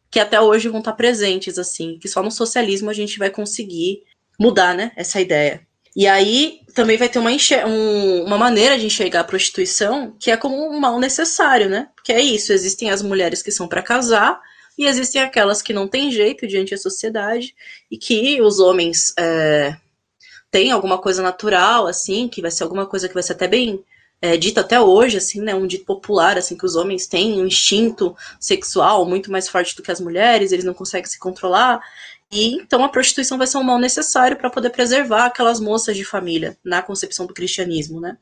que 0.09 0.19
até 0.19 0.39
hoje 0.39 0.69
vão 0.69 0.79
estar 0.79 0.93
presentes, 0.93 1.57
assim, 1.57 1.97
que 1.99 2.07
só 2.07 2.21
no 2.21 2.31
socialismo 2.31 2.89
a 2.89 2.93
gente 2.93 3.17
vai 3.17 3.29
conseguir 3.29 4.03
mudar, 4.39 4.75
né, 4.75 4.91
essa 4.95 5.21
ideia. 5.21 5.65
E 5.95 6.07
aí 6.07 6.61
também 6.73 6.97
vai 6.97 7.09
ter 7.09 7.19
uma, 7.19 7.31
um, 7.67 8.23
uma 8.25 8.37
maneira 8.37 8.77
de 8.77 8.85
enxergar 8.85 9.21
a 9.21 9.25
prostituição 9.25 10.15
que 10.19 10.31
é 10.31 10.37
como 10.37 10.55
um 10.55 10.79
mal 10.79 10.99
necessário, 10.99 11.69
né? 11.69 11.89
Que 12.03 12.13
é 12.13 12.21
isso, 12.21 12.53
existem 12.53 12.89
as 12.89 13.01
mulheres 13.01 13.41
que 13.41 13.51
são 13.51 13.67
para 13.67 13.81
casar 13.81 14.39
e 14.77 14.85
existem 14.85 15.21
aquelas 15.21 15.61
que 15.61 15.73
não 15.73 15.87
têm 15.87 16.11
jeito 16.11 16.47
diante 16.47 16.71
da 16.71 16.77
sociedade 16.77 17.53
e 17.89 17.97
que 17.97 18.41
os 18.41 18.59
homens 18.59 19.13
é, 19.19 19.75
tem 20.51 20.69
alguma 20.71 20.97
coisa 20.97 21.23
natural, 21.23 21.87
assim, 21.87 22.27
que 22.27 22.41
vai 22.41 22.51
ser 22.51 22.63
alguma 22.63 22.85
coisa 22.85 23.07
que 23.07 23.13
vai 23.13 23.23
ser 23.23 23.31
até 23.31 23.47
bem 23.47 23.83
é, 24.21 24.37
dita 24.37 24.61
até 24.61 24.79
hoje, 24.79 25.17
assim, 25.17 25.41
né, 25.41 25.55
um 25.55 25.65
dito 25.65 25.85
popular, 25.85 26.37
assim, 26.37 26.55
que 26.55 26.65
os 26.65 26.75
homens 26.75 27.07
têm 27.07 27.41
um 27.41 27.47
instinto 27.47 28.15
sexual 28.39 29.03
muito 29.05 29.31
mais 29.31 29.49
forte 29.49 29.75
do 29.75 29.81
que 29.81 29.91
as 29.91 29.99
mulheres, 29.99 30.51
eles 30.51 30.65
não 30.65 30.75
conseguem 30.75 31.09
se 31.09 31.17
controlar, 31.17 31.81
e 32.31 32.53
então 32.55 32.83
a 32.83 32.89
prostituição 32.89 33.37
vai 33.37 33.47
ser 33.47 33.57
um 33.57 33.63
mal 33.63 33.79
necessário 33.79 34.37
para 34.37 34.49
poder 34.49 34.69
preservar 34.69 35.25
aquelas 35.25 35.59
moças 35.59 35.97
de 35.97 36.05
família, 36.05 36.55
na 36.63 36.83
concepção 36.83 37.25
do 37.25 37.33
cristianismo, 37.33 37.99
né. 37.99 38.15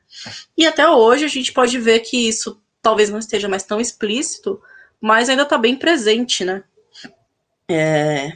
E 0.57 0.65
até 0.65 0.87
hoje 0.87 1.25
a 1.25 1.27
gente 1.27 1.51
pode 1.51 1.77
ver 1.77 1.99
que 1.99 2.29
isso 2.29 2.61
talvez 2.81 3.09
não 3.09 3.19
esteja 3.19 3.49
mais 3.49 3.63
tão 3.63 3.81
explícito, 3.81 4.61
mas 5.01 5.27
ainda 5.27 5.43
está 5.43 5.57
bem 5.57 5.75
presente, 5.75 6.45
né. 6.45 6.63
É... 7.67 8.31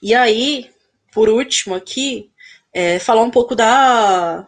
E 0.00 0.14
aí, 0.14 0.70
por 1.12 1.28
último 1.28 1.74
aqui, 1.74 2.30
é, 2.72 2.98
falar 2.98 3.22
um 3.22 3.30
pouco 3.30 3.54
da, 3.54 4.46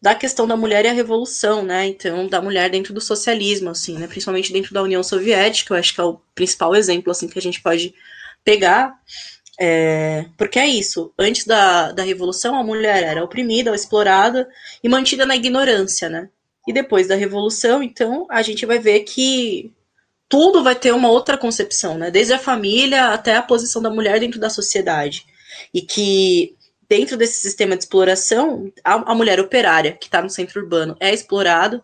da 0.00 0.14
questão 0.14 0.46
da 0.46 0.56
mulher 0.56 0.84
e 0.84 0.88
a 0.88 0.92
revolução, 0.92 1.62
né? 1.62 1.86
Então, 1.86 2.26
da 2.26 2.40
mulher 2.40 2.70
dentro 2.70 2.92
do 2.92 3.00
socialismo, 3.00 3.70
assim, 3.70 3.98
né? 3.98 4.06
Principalmente 4.06 4.52
dentro 4.52 4.74
da 4.74 4.82
União 4.82 5.02
Soviética, 5.02 5.74
eu 5.74 5.78
acho 5.78 5.94
que 5.94 6.00
é 6.00 6.04
o 6.04 6.20
principal 6.34 6.74
exemplo, 6.74 7.10
assim, 7.10 7.28
que 7.28 7.38
a 7.38 7.42
gente 7.42 7.62
pode 7.62 7.94
pegar. 8.44 8.94
É, 9.60 10.26
porque 10.36 10.58
é 10.58 10.66
isso, 10.66 11.12
antes 11.18 11.44
da, 11.46 11.92
da 11.92 12.02
Revolução, 12.02 12.56
a 12.56 12.64
mulher 12.64 13.02
era 13.04 13.22
oprimida, 13.22 13.74
explorada 13.74 14.48
e 14.82 14.88
mantida 14.88 15.26
na 15.26 15.36
ignorância, 15.36 16.08
né? 16.08 16.28
E 16.66 16.72
depois 16.72 17.06
da 17.06 17.14
Revolução, 17.14 17.82
então, 17.82 18.26
a 18.30 18.42
gente 18.42 18.64
vai 18.66 18.78
ver 18.78 19.00
que 19.00 19.72
tudo 20.28 20.64
vai 20.64 20.74
ter 20.74 20.92
uma 20.92 21.10
outra 21.10 21.36
concepção, 21.36 21.98
né? 21.98 22.10
Desde 22.10 22.32
a 22.32 22.38
família 22.38 23.08
até 23.08 23.36
a 23.36 23.42
posição 23.42 23.82
da 23.82 23.90
mulher 23.90 24.18
dentro 24.18 24.40
da 24.40 24.48
sociedade. 24.48 25.26
E 25.74 25.82
que 25.82 26.56
dentro 26.92 27.16
desse 27.16 27.40
sistema 27.40 27.74
de 27.74 27.84
exploração, 27.84 28.70
a, 28.84 29.12
a 29.12 29.14
mulher 29.14 29.40
operária, 29.40 29.92
que 29.92 30.08
está 30.08 30.20
no 30.20 30.28
centro 30.28 30.60
urbano, 30.60 30.94
é 31.00 31.10
explorada, 31.10 31.82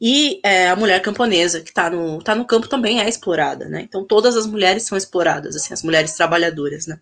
e 0.00 0.40
é, 0.42 0.68
a 0.68 0.74
mulher 0.74 1.00
camponesa, 1.00 1.60
que 1.60 1.68
está 1.68 1.88
no, 1.88 2.20
tá 2.20 2.34
no 2.34 2.44
campo, 2.44 2.68
também 2.68 3.00
é 3.00 3.08
explorada, 3.08 3.68
né? 3.68 3.82
Então, 3.82 4.04
todas 4.04 4.36
as 4.36 4.46
mulheres 4.46 4.82
são 4.82 4.98
exploradas, 4.98 5.54
assim, 5.54 5.72
as 5.72 5.84
mulheres 5.84 6.12
trabalhadoras, 6.14 6.88
né? 6.88 6.98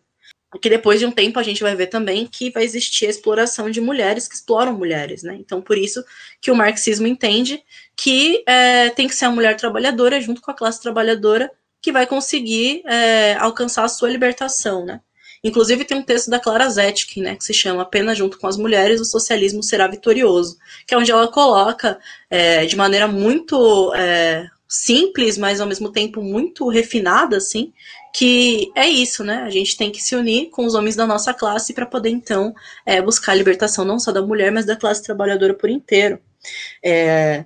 que 0.60 0.70
depois 0.70 1.00
de 1.00 1.04
um 1.04 1.10
tempo 1.10 1.38
a 1.38 1.42
gente 1.42 1.62
vai 1.62 1.74
ver 1.74 1.88
também 1.88 2.26
que 2.26 2.50
vai 2.50 2.64
existir 2.64 3.06
a 3.06 3.10
exploração 3.10 3.70
de 3.70 3.80
mulheres 3.80 4.26
que 4.26 4.34
exploram 4.34 4.72
mulheres, 4.72 5.22
né? 5.22 5.36
Então, 5.38 5.60
por 5.60 5.76
isso 5.76 6.02
que 6.40 6.50
o 6.50 6.56
marxismo 6.56 7.06
entende 7.06 7.62
que 7.96 8.42
é, 8.46 8.88
tem 8.90 9.06
que 9.08 9.14
ser 9.14 9.26
a 9.26 9.30
mulher 9.30 9.56
trabalhadora, 9.56 10.20
junto 10.20 10.40
com 10.40 10.50
a 10.50 10.54
classe 10.54 10.80
trabalhadora, 10.80 11.50
que 11.82 11.92
vai 11.92 12.06
conseguir 12.06 12.82
é, 12.86 13.34
alcançar 13.34 13.84
a 13.84 13.88
sua 13.88 14.08
libertação, 14.08 14.86
né? 14.86 15.00
Inclusive 15.46 15.84
tem 15.84 15.98
um 15.98 16.02
texto 16.02 16.28
da 16.28 16.40
Clara 16.40 16.68
Zetkin, 16.68 17.22
né, 17.22 17.36
que 17.36 17.44
se 17.44 17.54
chama 17.54 17.82
Apenas 17.82 18.18
junto 18.18 18.38
com 18.38 18.46
as 18.46 18.56
mulheres 18.56 19.00
o 19.00 19.04
socialismo 19.04 19.62
será 19.62 19.86
vitorioso, 19.86 20.58
que 20.86 20.92
é 20.92 20.98
onde 20.98 21.10
ela 21.10 21.28
coloca 21.28 21.98
é, 22.28 22.66
de 22.66 22.76
maneira 22.76 23.06
muito 23.06 23.94
é, 23.94 24.48
simples, 24.68 25.38
mas 25.38 25.60
ao 25.60 25.66
mesmo 25.68 25.90
tempo 25.92 26.20
muito 26.20 26.68
refinada, 26.68 27.36
assim, 27.36 27.72
que 28.12 28.72
é 28.74 28.88
isso, 28.88 29.22
né? 29.22 29.44
A 29.44 29.50
gente 29.50 29.76
tem 29.76 29.92
que 29.92 30.02
se 30.02 30.16
unir 30.16 30.50
com 30.50 30.64
os 30.64 30.74
homens 30.74 30.96
da 30.96 31.06
nossa 31.06 31.32
classe 31.32 31.72
para 31.72 31.86
poder, 31.86 32.10
então, 32.10 32.52
é, 32.84 33.00
buscar 33.00 33.32
a 33.32 33.34
libertação 33.36 33.84
não 33.84 34.00
só 34.00 34.10
da 34.10 34.22
mulher, 34.22 34.50
mas 34.50 34.64
da 34.66 34.74
classe 34.74 35.02
trabalhadora 35.02 35.54
por 35.54 35.70
inteiro. 35.70 36.18
É, 36.82 37.44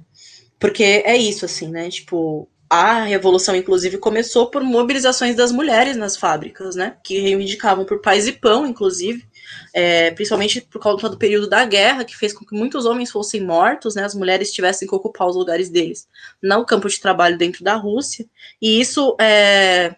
porque 0.58 0.82
é 0.84 1.16
isso, 1.16 1.44
assim, 1.44 1.68
né? 1.68 1.90
Tipo, 1.90 2.48
a 2.70 3.02
revolução, 3.02 3.56
inclusive, 3.56 3.98
começou 3.98 4.48
por 4.48 4.62
mobilizações 4.62 5.34
das 5.34 5.50
mulheres 5.50 5.96
nas 5.96 6.16
fábricas, 6.16 6.76
né? 6.76 6.96
Que 7.02 7.18
reivindicavam 7.18 7.84
por 7.84 8.00
paz 8.00 8.28
e 8.28 8.32
pão, 8.32 8.64
inclusive, 8.64 9.26
é, 9.74 10.12
principalmente 10.12 10.60
por 10.60 10.80
causa 10.80 11.08
do 11.08 11.18
período 11.18 11.48
da 11.48 11.64
guerra, 11.64 12.04
que 12.04 12.16
fez 12.16 12.32
com 12.32 12.44
que 12.44 12.54
muitos 12.54 12.86
homens 12.86 13.10
fossem 13.10 13.40
mortos, 13.40 13.96
né? 13.96 14.04
As 14.04 14.14
mulheres 14.14 14.52
tivessem 14.52 14.86
que 14.86 14.94
ocupar 14.94 15.26
os 15.26 15.34
lugares 15.34 15.68
deles 15.68 16.06
no 16.40 16.64
campo 16.64 16.88
de 16.88 17.00
trabalho 17.00 17.36
dentro 17.36 17.64
da 17.64 17.74
Rússia. 17.74 18.24
E 18.62 18.80
isso 18.80 19.16
é, 19.20 19.96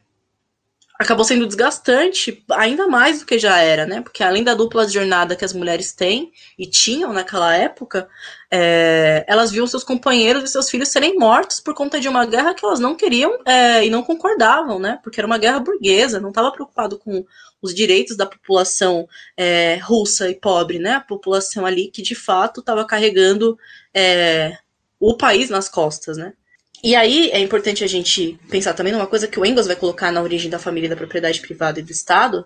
acabou 1.02 1.24
sendo 1.24 1.46
desgastante 1.46 2.44
ainda 2.50 2.88
mais 2.88 3.20
do 3.20 3.26
que 3.26 3.38
já 3.38 3.58
era, 3.58 3.86
né? 3.86 4.00
Porque 4.00 4.22
além 4.22 4.42
da 4.42 4.54
dupla 4.54 4.88
jornada 4.88 5.36
que 5.36 5.44
as 5.44 5.52
mulheres 5.52 5.92
têm 5.92 6.32
e 6.58 6.66
tinham 6.66 7.12
naquela 7.12 7.54
época, 7.54 8.08
é, 8.50 9.24
elas 9.26 9.50
viam 9.50 9.66
seus 9.66 9.84
companheiros 9.84 10.44
e 10.44 10.48
seus 10.48 10.70
filhos 10.70 10.88
serem 10.88 11.16
mortos 11.18 11.60
por 11.60 11.74
conta 11.74 12.00
de 12.00 12.08
uma 12.08 12.24
guerra 12.26 12.54
que 12.54 12.64
elas 12.64 12.80
não 12.80 12.94
queriam 12.94 13.38
é, 13.44 13.84
e 13.84 13.90
não 13.90 14.02
concordavam, 14.02 14.78
né? 14.78 14.98
Porque 15.02 15.20
era 15.20 15.26
uma 15.26 15.38
guerra 15.38 15.60
burguesa, 15.60 16.20
não 16.20 16.30
estava 16.30 16.50
preocupado 16.52 16.98
com 16.98 17.24
os 17.60 17.74
direitos 17.74 18.16
da 18.16 18.26
população 18.26 19.08
é, 19.36 19.76
russa 19.76 20.28
e 20.28 20.34
pobre, 20.34 20.78
né? 20.78 20.92
A 20.94 21.00
população 21.00 21.64
ali 21.64 21.88
que 21.88 22.02
de 22.02 22.14
fato 22.14 22.60
estava 22.60 22.84
carregando 22.84 23.58
é, 23.94 24.58
o 24.98 25.16
país 25.16 25.50
nas 25.50 25.68
costas, 25.68 26.16
né? 26.16 26.32
E 26.82 26.96
aí 26.96 27.30
é 27.30 27.38
importante 27.38 27.84
a 27.84 27.86
gente 27.86 28.38
pensar 28.50 28.74
também 28.74 28.92
numa 28.92 29.06
coisa 29.06 29.28
que 29.28 29.38
o 29.38 29.46
Engels 29.46 29.68
vai 29.68 29.76
colocar 29.76 30.10
na 30.10 30.20
origem 30.20 30.50
da 30.50 30.58
família 30.58 30.88
da 30.88 30.96
propriedade 30.96 31.40
privada 31.40 31.78
e 31.78 31.82
do 31.82 31.92
Estado, 31.92 32.44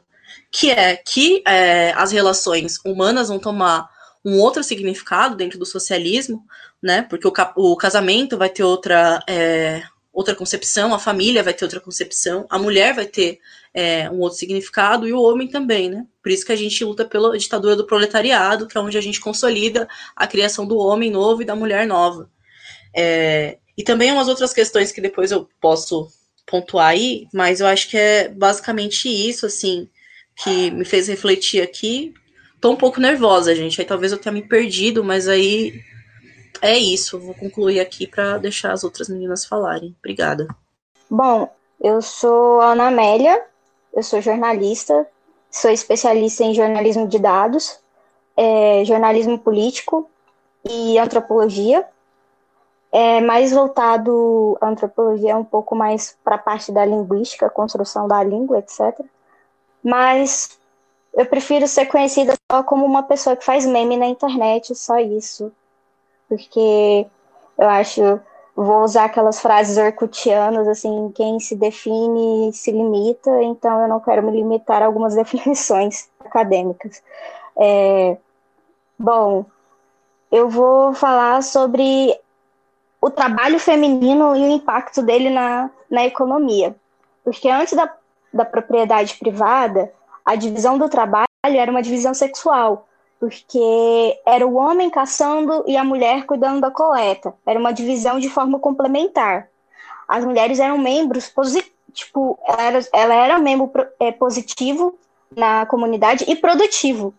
que 0.52 0.70
é 0.70 0.94
que 0.96 1.42
é, 1.46 1.92
as 1.92 2.12
relações 2.12 2.78
humanas 2.84 3.28
vão 3.28 3.38
tomar 3.38 3.88
um 4.22 4.38
outro 4.38 4.62
significado 4.62 5.36
dentro 5.36 5.58
do 5.58 5.64
socialismo, 5.64 6.44
né? 6.82 7.00
Porque 7.02 7.26
o, 7.26 7.32
o 7.56 7.76
casamento 7.76 8.36
vai 8.36 8.50
ter 8.50 8.62
outra, 8.62 9.22
é, 9.26 9.82
outra 10.12 10.34
concepção, 10.34 10.92
a 10.92 10.98
família 10.98 11.42
vai 11.42 11.54
ter 11.54 11.64
outra 11.64 11.80
concepção, 11.80 12.44
a 12.50 12.58
mulher 12.58 12.94
vai 12.94 13.06
ter 13.06 13.38
é, 13.72 14.10
um 14.10 14.18
outro 14.18 14.38
significado 14.38 15.08
e 15.08 15.14
o 15.14 15.22
homem 15.22 15.48
também, 15.48 15.88
né? 15.88 16.06
Por 16.22 16.30
isso 16.30 16.44
que 16.44 16.52
a 16.52 16.56
gente 16.56 16.84
luta 16.84 17.06
pela 17.06 17.38
ditadura 17.38 17.74
do 17.74 17.86
proletariado, 17.86 18.66
que 18.66 18.76
é 18.76 18.80
onde 18.80 18.98
a 18.98 19.00
gente 19.00 19.20
consolida 19.20 19.88
a 20.14 20.26
criação 20.26 20.66
do 20.66 20.76
homem 20.76 21.10
novo 21.10 21.40
e 21.40 21.46
da 21.46 21.56
mulher 21.56 21.86
nova. 21.86 22.28
É, 22.94 23.58
e 23.76 23.82
também 23.82 24.10
umas 24.10 24.28
outras 24.28 24.52
questões 24.52 24.90
que 24.90 25.00
depois 25.00 25.30
eu 25.30 25.48
posso 25.60 26.08
pontuar 26.46 26.88
aí, 26.88 27.26
mas 27.32 27.60
eu 27.60 27.66
acho 27.66 27.90
que 27.90 27.96
é 27.96 28.28
basicamente 28.28 29.08
isso, 29.08 29.44
assim, 29.44 29.88
que 30.36 30.70
me 30.70 30.84
fez 30.84 31.08
refletir 31.08 31.60
aqui. 31.60 32.14
Tô 32.60 32.70
um 32.70 32.76
pouco 32.76 33.00
nervosa, 33.00 33.54
gente. 33.54 33.80
Aí 33.80 33.86
talvez 33.86 34.12
eu 34.12 34.18
tenha 34.18 34.32
me 34.32 34.42
perdido, 34.42 35.04
mas 35.04 35.28
aí 35.28 35.82
é 36.62 36.78
isso. 36.78 37.18
Vou 37.18 37.34
concluir 37.34 37.80
aqui 37.80 38.06
para 38.06 38.38
deixar 38.38 38.72
as 38.72 38.84
outras 38.84 39.08
meninas 39.08 39.44
falarem. 39.44 39.94
Obrigada. 39.98 40.46
Bom, 41.10 41.52
eu 41.80 42.00
sou 42.00 42.60
Ana 42.60 42.88
Amélia, 42.88 43.44
eu 43.92 44.02
sou 44.02 44.22
jornalista, 44.22 45.06
sou 45.50 45.70
especialista 45.70 46.44
em 46.44 46.54
jornalismo 46.54 47.06
de 47.06 47.18
dados, 47.18 47.78
é, 48.36 48.84
jornalismo 48.84 49.38
político 49.38 50.08
e 50.64 50.98
antropologia 50.98 51.86
é 52.98 53.20
mais 53.20 53.52
voltado 53.52 54.56
à 54.58 54.68
antropologia, 54.68 55.36
um 55.36 55.44
pouco 55.44 55.76
mais 55.76 56.16
para 56.24 56.36
a 56.36 56.38
parte 56.38 56.72
da 56.72 56.82
linguística, 56.82 57.50
construção 57.50 58.08
da 58.08 58.24
língua, 58.24 58.58
etc. 58.58 58.98
Mas 59.84 60.58
eu 61.12 61.26
prefiro 61.26 61.68
ser 61.68 61.84
conhecida 61.84 62.32
só 62.50 62.62
como 62.62 62.86
uma 62.86 63.02
pessoa 63.02 63.36
que 63.36 63.44
faz 63.44 63.66
meme 63.66 63.98
na 63.98 64.06
internet, 64.06 64.74
só 64.74 64.98
isso. 64.98 65.52
Porque 66.26 67.06
eu 67.58 67.68
acho, 67.68 68.18
vou 68.54 68.82
usar 68.82 69.04
aquelas 69.04 69.40
frases 69.40 69.76
orkutianas, 69.76 70.66
assim, 70.66 71.12
quem 71.14 71.38
se 71.38 71.54
define 71.54 72.50
se 72.54 72.72
limita, 72.72 73.42
então 73.42 73.82
eu 73.82 73.88
não 73.88 74.00
quero 74.00 74.22
me 74.22 74.32
limitar 74.32 74.80
a 74.80 74.86
algumas 74.86 75.14
definições 75.14 76.08
acadêmicas. 76.24 77.02
É, 77.58 78.16
bom, 78.98 79.44
eu 80.32 80.48
vou 80.48 80.94
falar 80.94 81.42
sobre 81.42 82.18
o 83.06 83.10
trabalho 83.10 83.60
feminino 83.60 84.34
e 84.34 84.40
o 84.40 84.50
impacto 84.50 85.00
dele 85.00 85.30
na, 85.30 85.70
na 85.88 86.04
economia. 86.04 86.74
Porque 87.22 87.48
antes 87.48 87.74
da, 87.74 87.88
da 88.34 88.44
propriedade 88.44 89.14
privada, 89.14 89.92
a 90.24 90.34
divisão 90.34 90.76
do 90.76 90.88
trabalho 90.88 91.28
era 91.44 91.70
uma 91.70 91.82
divisão 91.82 92.12
sexual, 92.12 92.88
porque 93.20 94.20
era 94.26 94.44
o 94.44 94.56
homem 94.56 94.90
caçando 94.90 95.62
e 95.68 95.76
a 95.76 95.84
mulher 95.84 96.26
cuidando 96.26 96.60
da 96.60 96.68
coleta. 96.68 97.32
Era 97.46 97.60
uma 97.60 97.72
divisão 97.72 98.18
de 98.18 98.28
forma 98.28 98.58
complementar. 98.58 99.50
As 100.08 100.24
mulheres 100.24 100.58
eram 100.58 100.76
membros 100.76 101.32
tipo, 101.92 102.36
ela 102.44 102.62
era, 102.62 102.80
ela 102.92 103.14
era 103.14 103.38
membro 103.38 103.86
é, 104.00 104.10
positivo 104.10 104.98
na 105.30 105.64
comunidade 105.66 106.24
e 106.26 106.34
produtivo. 106.34 107.14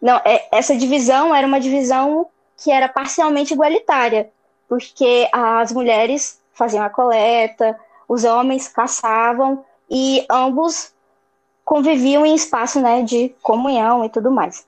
Não, 0.00 0.16
é, 0.24 0.48
essa 0.50 0.74
divisão 0.74 1.34
era 1.34 1.46
uma 1.46 1.60
divisão 1.60 2.28
que 2.56 2.70
era 2.72 2.88
parcialmente 2.88 3.52
igualitária 3.52 4.30
porque 4.70 5.28
as 5.32 5.72
mulheres 5.72 6.40
faziam 6.52 6.84
a 6.84 6.88
coleta, 6.88 7.76
os 8.08 8.22
homens 8.22 8.68
caçavam 8.68 9.64
e 9.90 10.24
ambos 10.30 10.92
conviviam 11.64 12.24
em 12.24 12.36
espaço 12.36 12.80
né, 12.80 13.02
de 13.02 13.34
comunhão 13.42 14.04
e 14.04 14.08
tudo 14.08 14.30
mais. 14.30 14.64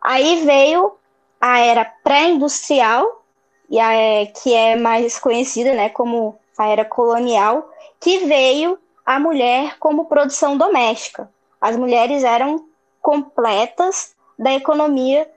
Aí 0.00 0.46
veio 0.46 0.94
a 1.38 1.58
era 1.58 1.84
pré-industrial, 1.84 3.22
é, 3.70 4.26
que 4.26 4.54
é 4.54 4.76
mais 4.76 5.18
conhecida 5.18 5.74
né, 5.74 5.90
como 5.90 6.38
a 6.56 6.66
era 6.66 6.84
colonial, 6.84 7.70
que 8.00 8.20
veio 8.20 8.78
a 9.04 9.20
mulher 9.20 9.76
como 9.78 10.06
produção 10.06 10.56
doméstica. 10.56 11.28
As 11.60 11.76
mulheres 11.76 12.24
eram 12.24 12.64
completas 13.02 14.14
da 14.38 14.54
economia 14.54 15.30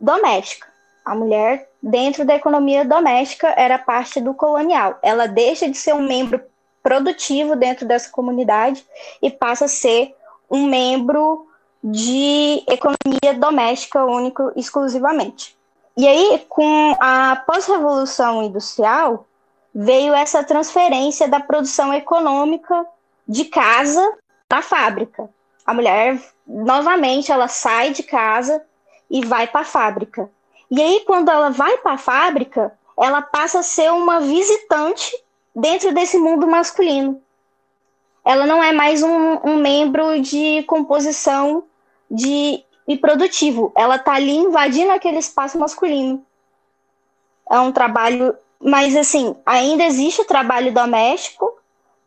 doméstica. 0.00 0.68
A 1.04 1.14
mulher 1.16 1.67
dentro 1.82 2.24
da 2.24 2.34
economia 2.34 2.84
doméstica 2.84 3.48
era 3.56 3.78
parte 3.78 4.20
do 4.20 4.34
colonial. 4.34 4.98
Ela 5.02 5.26
deixa 5.26 5.68
de 5.68 5.76
ser 5.76 5.94
um 5.94 6.02
membro 6.02 6.40
produtivo 6.82 7.56
dentro 7.56 7.86
dessa 7.86 8.10
comunidade 8.10 8.84
e 9.22 9.30
passa 9.30 9.66
a 9.66 9.68
ser 9.68 10.14
um 10.50 10.66
membro 10.66 11.46
de 11.82 12.64
economia 12.66 13.34
doméstica 13.38 14.04
único 14.04 14.52
exclusivamente. 14.56 15.56
E 15.96 16.06
aí, 16.06 16.44
com 16.48 16.96
a 17.00 17.42
pós-revolução 17.46 18.42
industrial, 18.42 19.26
veio 19.74 20.14
essa 20.14 20.42
transferência 20.42 21.28
da 21.28 21.40
produção 21.40 21.92
econômica 21.92 22.86
de 23.26 23.44
casa 23.44 24.16
para 24.48 24.62
fábrica. 24.62 25.28
A 25.66 25.74
mulher, 25.74 26.20
novamente, 26.46 27.30
ela 27.30 27.48
sai 27.48 27.90
de 27.90 28.02
casa 28.02 28.64
e 29.10 29.24
vai 29.24 29.46
para 29.46 29.60
a 29.60 29.64
fábrica. 29.64 30.30
E 30.70 30.80
aí, 30.80 31.02
quando 31.06 31.30
ela 31.30 31.50
vai 31.50 31.78
para 31.78 31.92
a 31.92 31.98
fábrica, 31.98 32.72
ela 32.96 33.22
passa 33.22 33.60
a 33.60 33.62
ser 33.62 33.92
uma 33.92 34.20
visitante 34.20 35.10
dentro 35.54 35.92
desse 35.92 36.18
mundo 36.18 36.46
masculino. 36.46 37.20
Ela 38.24 38.44
não 38.44 38.62
é 38.62 38.72
mais 38.72 39.02
um, 39.02 39.38
um 39.44 39.56
membro 39.56 40.20
de 40.20 40.62
composição 40.64 41.64
de, 42.10 42.62
e 42.86 42.96
produtivo. 42.96 43.72
Ela 43.74 43.96
está 43.96 44.14
ali 44.14 44.36
invadindo 44.36 44.92
aquele 44.92 45.18
espaço 45.18 45.58
masculino. 45.58 46.24
É 47.50 47.58
um 47.58 47.72
trabalho, 47.72 48.36
mas 48.60 48.94
assim, 48.94 49.34
ainda 49.46 49.84
existe 49.84 50.20
o 50.20 50.26
trabalho 50.26 50.72
doméstico, 50.72 51.58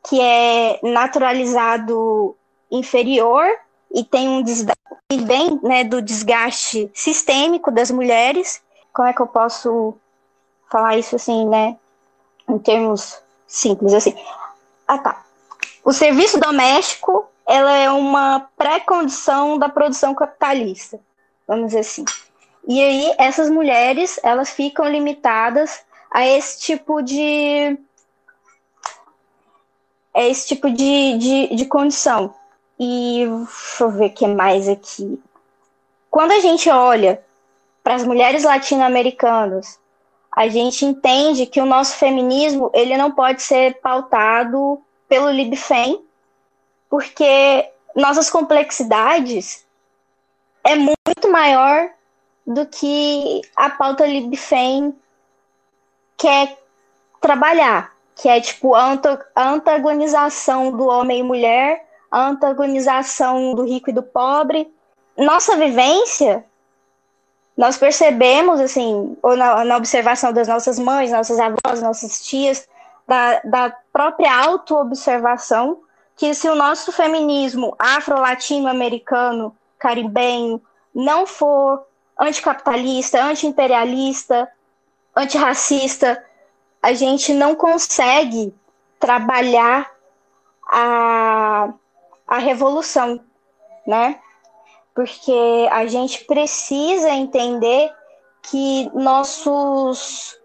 que 0.08 0.22
é 0.22 0.80
naturalizado 0.84 2.36
inferior 2.70 3.48
e 3.94 4.04
tem 4.04 4.28
um 4.30 4.44
e 5.12 5.18
vem 5.26 5.60
né, 5.62 5.84
do 5.84 6.02
desgaste 6.02 6.90
sistêmico 6.94 7.72
das 7.72 7.92
mulheres. 7.92 8.62
Como 8.94 9.08
é 9.08 9.14
que 9.14 9.22
eu 9.22 9.28
posso 9.28 9.96
falar 10.70 10.98
isso 10.98 11.16
assim, 11.16 11.48
né? 11.48 11.78
Em 12.48 12.58
termos 12.58 13.22
simples, 13.46 13.94
assim. 13.94 14.16
Ah, 14.88 14.98
tá. 14.98 15.24
O 15.84 15.92
serviço 15.92 16.40
doméstico 16.40 17.26
ela 17.46 17.74
é 17.74 17.90
uma 17.92 18.48
pré-condição 18.58 19.58
da 19.58 19.68
produção 19.68 20.16
capitalista, 20.16 21.00
vamos 21.48 21.68
dizer 21.68 21.80
assim. 21.80 22.06
E 22.68 22.82
aí 22.82 23.14
essas 23.18 23.50
mulheres, 23.50 24.20
elas 24.24 24.52
ficam 24.52 24.88
limitadas 24.88 25.84
a 26.10 26.26
esse 26.26 26.62
tipo 26.62 27.02
de 27.02 27.78
é 30.14 30.28
esse 30.30 30.48
tipo 30.48 30.70
de, 30.70 31.18
de, 31.18 31.56
de 31.56 31.66
condição. 31.66 32.34
E 32.84 33.28
deixa 33.28 33.84
eu 33.84 33.92
ver 33.92 34.08
o 34.08 34.10
que 34.10 34.26
mais 34.26 34.68
aqui. 34.68 35.22
Quando 36.10 36.32
a 36.32 36.40
gente 36.40 36.68
olha 36.68 37.24
para 37.84 37.94
as 37.94 38.04
mulheres 38.04 38.44
latino-americanas, 38.44 39.80
a 40.32 40.48
gente 40.48 40.84
entende 40.84 41.46
que 41.46 41.62
o 41.62 41.66
nosso 41.66 41.96
feminismo 41.98 42.72
ele 42.74 42.98
não 42.98 43.12
pode 43.12 43.44
ser 43.44 43.80
pautado 43.82 44.82
pelo 45.08 45.30
Libfem, 45.30 46.04
porque 46.90 47.70
nossas 47.96 48.32
complexidades 48.32 49.64
é 50.64 50.76
muito 50.76 51.30
maior 51.30 51.88
do 52.48 52.66
que 52.66 53.44
a 53.56 53.70
pauta 53.70 54.08
Libfem 54.08 54.92
quer 56.18 56.58
trabalhar, 57.20 57.96
que 58.16 58.28
é 58.28 58.42
tipo 58.42 58.74
a 58.74 58.98
antagonização 59.36 60.72
do 60.72 60.88
homem 60.88 61.20
e 61.20 61.24
mulher, 61.24 61.91
a 62.12 62.28
antagonização 62.28 63.56
do 63.56 63.64
rico 63.64 63.90
e 63.90 63.94
do 63.94 64.04
pobre. 64.04 64.72
Nossa 65.18 65.56
vivência 65.56 66.46
nós 67.56 67.78
percebemos, 67.78 68.60
assim, 68.60 69.16
ou 69.22 69.36
na, 69.36 69.64
na, 69.64 69.78
observação 69.78 70.34
das 70.34 70.48
nossas 70.48 70.80
mães, 70.80 71.12
nossas 71.12 71.40
avós, 71.40 71.82
nossas 71.82 72.26
tias, 72.26 72.68
da, 73.08 73.40
da 73.44 73.76
própria 73.92 74.34
auto-observação, 74.46 75.80
que 76.16 76.34
se 76.34 76.50
o 76.50 76.56
nosso 76.56 76.92
feminismo 76.92 77.76
afro-latino-americano, 77.78 79.56
caribenho, 79.78 80.62
não 80.94 81.28
for 81.28 81.86
anticapitalista, 82.20 83.24
anti-imperialista, 83.24 84.50
antirracista, 85.16 86.24
a 86.82 86.94
gente 86.94 87.34
não 87.34 87.54
consegue 87.56 88.54
trabalhar 89.00 89.92
a, 90.68 91.70
a 92.32 92.40
revolução, 92.40 93.20
né? 93.86 94.20
porque 94.94 95.68
a 95.72 95.86
gente 95.88 96.26
precisa 96.26 97.10
entender 97.10 97.92
que 98.44 98.90
nossos 98.94 100.40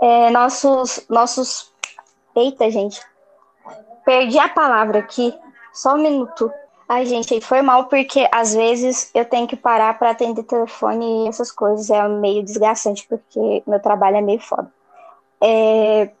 é, 0.00 0.30
nossos 0.30 1.06
nossos 1.08 1.72
eita 2.34 2.70
gente 2.70 3.00
perdi 4.04 4.38
a 4.38 4.48
palavra 4.48 4.98
aqui 4.98 5.38
só 5.72 5.94
um 5.94 6.02
minuto 6.02 6.50
Ai, 6.88 7.04
gente, 7.04 7.40
foi 7.40 7.62
mal 7.62 7.86
porque 7.86 8.28
às 8.30 8.54
vezes 8.54 9.10
eu 9.12 9.24
tenho 9.24 9.48
que 9.48 9.56
parar 9.56 9.98
para 9.98 10.10
atender 10.10 10.44
telefone 10.44 11.24
e 11.24 11.28
essas 11.28 11.50
coisas. 11.50 11.90
É 11.90 12.06
meio 12.06 12.44
desgastante 12.44 13.04
porque 13.08 13.64
meu 13.66 13.80
trabalho 13.80 14.18
é 14.18 14.20
meio 14.20 14.38
foda. 14.38 14.72
É, 15.42 16.12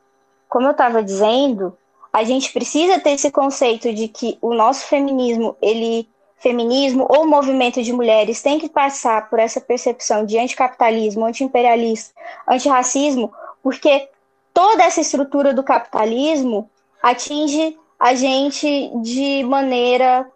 como 0.48 0.66
eu 0.66 0.72
estava 0.72 1.04
dizendo, 1.04 1.78
a 2.16 2.24
gente 2.24 2.50
precisa 2.50 2.98
ter 2.98 3.10
esse 3.10 3.30
conceito 3.30 3.92
de 3.92 4.08
que 4.08 4.38
o 4.40 4.54
nosso 4.54 4.86
feminismo 4.86 5.54
ele 5.60 6.08
feminismo 6.38 7.06
ou 7.10 7.26
movimento 7.26 7.82
de 7.82 7.92
mulheres 7.92 8.40
tem 8.40 8.58
que 8.58 8.70
passar 8.70 9.28
por 9.28 9.38
essa 9.38 9.60
percepção 9.60 10.24
de 10.24 10.38
anticapitalismo, 10.38 11.26
antiimperialismo, 11.26 12.14
antirracismo, 12.48 13.34
porque 13.62 14.08
toda 14.54 14.82
essa 14.82 15.02
estrutura 15.02 15.52
do 15.52 15.62
capitalismo 15.62 16.70
atinge 17.02 17.78
a 18.00 18.14
gente 18.14 18.90
de 19.02 19.44
maneira. 19.44 20.26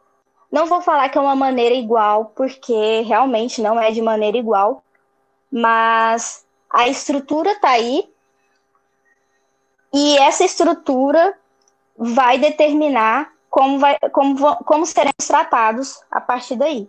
Não 0.52 0.66
vou 0.66 0.82
falar 0.82 1.08
que 1.08 1.16
é 1.16 1.20
uma 1.20 1.36
maneira 1.36 1.74
igual, 1.74 2.26
porque 2.36 3.00
realmente 3.06 3.62
não 3.62 3.80
é 3.80 3.90
de 3.90 4.02
maneira 4.02 4.36
igual, 4.36 4.84
mas 5.50 6.44
a 6.68 6.88
estrutura 6.88 7.52
está 7.52 7.70
aí 7.70 8.06
e 9.94 10.18
essa 10.18 10.44
estrutura 10.44 11.39
vai 12.02 12.38
determinar 12.38 13.30
como, 13.50 13.78
vai, 13.78 13.98
como, 14.10 14.56
como 14.64 14.86
seremos 14.86 15.26
tratados 15.26 16.00
a 16.10 16.18
partir 16.18 16.56
daí. 16.56 16.88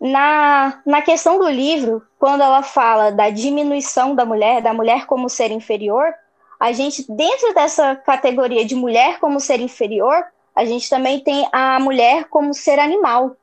Na, 0.00 0.80
na 0.86 1.02
questão 1.02 1.38
do 1.38 1.46
livro, 1.46 2.02
quando 2.18 2.40
ela 2.40 2.62
fala 2.62 3.12
da 3.12 3.28
diminuição 3.28 4.14
da 4.14 4.24
mulher, 4.24 4.62
da 4.62 4.72
mulher 4.72 5.04
como 5.04 5.28
ser 5.28 5.50
inferior, 5.50 6.14
a 6.58 6.72
gente, 6.72 7.04
dentro 7.12 7.52
dessa 7.52 7.94
categoria 7.94 8.64
de 8.64 8.74
mulher 8.74 9.18
como 9.18 9.38
ser 9.38 9.60
inferior, 9.60 10.24
a 10.56 10.64
gente 10.64 10.88
também 10.88 11.20
tem 11.20 11.46
a 11.52 11.78
mulher 11.78 12.24
como 12.30 12.54
ser 12.54 12.78
animal, 12.78 13.36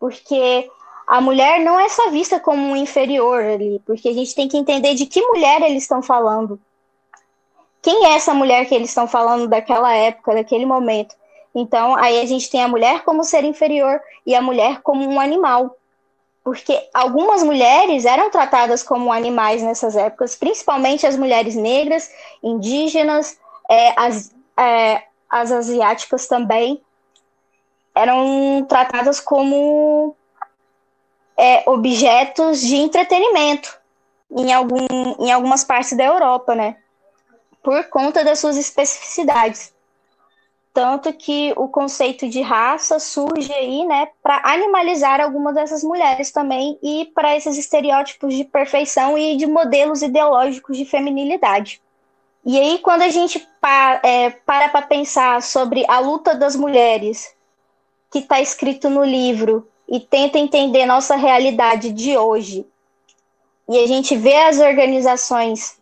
porque 0.00 0.68
a 1.06 1.20
mulher 1.20 1.60
não 1.60 1.78
é 1.78 1.88
só 1.88 2.10
vista 2.10 2.40
como 2.40 2.60
um 2.60 2.76
inferior 2.76 3.40
ali, 3.40 3.80
porque 3.86 4.08
a 4.08 4.12
gente 4.12 4.34
tem 4.34 4.48
que 4.48 4.56
entender 4.56 4.94
de 4.94 5.06
que 5.06 5.22
mulher 5.22 5.62
eles 5.62 5.84
estão 5.84 6.02
falando. 6.02 6.58
Quem 7.84 8.06
é 8.06 8.14
essa 8.14 8.32
mulher 8.32 8.64
que 8.64 8.74
eles 8.74 8.88
estão 8.88 9.06
falando 9.06 9.46
daquela 9.46 9.94
época, 9.94 10.32
daquele 10.32 10.64
momento? 10.64 11.14
Então, 11.54 11.94
aí 11.94 12.18
a 12.18 12.24
gente 12.24 12.50
tem 12.50 12.62
a 12.62 12.66
mulher 12.66 13.04
como 13.04 13.22
ser 13.22 13.44
inferior 13.44 14.00
e 14.24 14.34
a 14.34 14.40
mulher 14.40 14.80
como 14.80 15.06
um 15.06 15.20
animal. 15.20 15.76
Porque 16.42 16.88
algumas 16.94 17.42
mulheres 17.42 18.06
eram 18.06 18.30
tratadas 18.30 18.82
como 18.82 19.12
animais 19.12 19.62
nessas 19.62 19.96
épocas, 19.96 20.34
principalmente 20.34 21.06
as 21.06 21.14
mulheres 21.14 21.54
negras, 21.54 22.10
indígenas, 22.42 23.38
é, 23.70 23.92
as, 24.00 24.34
é, 24.56 25.02
as 25.28 25.52
asiáticas 25.52 26.26
também, 26.26 26.80
eram 27.94 28.64
tratadas 28.66 29.20
como 29.20 30.16
é, 31.36 31.68
objetos 31.68 32.62
de 32.62 32.76
entretenimento 32.76 33.78
em, 34.30 34.54
algum, 34.54 34.86
em 35.20 35.30
algumas 35.30 35.62
partes 35.62 35.94
da 35.94 36.04
Europa, 36.04 36.54
né? 36.54 36.76
Por 37.64 37.84
conta 37.88 38.22
das 38.22 38.38
suas 38.38 38.58
especificidades. 38.58 39.72
Tanto 40.74 41.12
que 41.12 41.54
o 41.56 41.66
conceito 41.66 42.28
de 42.28 42.42
raça 42.42 42.98
surge 42.98 43.52
aí, 43.52 43.86
né, 43.86 44.08
para 44.22 44.42
animalizar 44.44 45.20
algumas 45.20 45.54
dessas 45.54 45.82
mulheres 45.82 46.30
também 46.30 46.78
e 46.82 47.10
para 47.14 47.34
esses 47.36 47.56
estereótipos 47.56 48.34
de 48.34 48.44
perfeição 48.44 49.16
e 49.16 49.36
de 49.36 49.46
modelos 49.46 50.02
ideológicos 50.02 50.76
de 50.76 50.84
feminilidade. 50.84 51.80
E 52.44 52.60
aí, 52.60 52.78
quando 52.80 53.02
a 53.02 53.08
gente 53.08 53.38
pa 53.60 54.00
é, 54.02 54.30
para 54.30 54.68
para 54.68 54.82
pensar 54.82 55.40
sobre 55.40 55.86
a 55.88 56.00
luta 56.00 56.34
das 56.34 56.54
mulheres, 56.54 57.34
que 58.10 58.18
está 58.18 58.40
escrito 58.40 58.90
no 58.90 59.02
livro, 59.02 59.66
e 59.88 60.00
tenta 60.00 60.38
entender 60.38 60.84
nossa 60.84 61.16
realidade 61.16 61.92
de 61.92 62.16
hoje, 62.16 62.66
e 63.68 63.78
a 63.78 63.86
gente 63.86 64.16
vê 64.16 64.36
as 64.36 64.58
organizações 64.58 65.78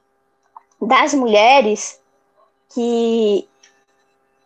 das 0.86 1.14
mulheres 1.14 2.00
que 2.74 3.48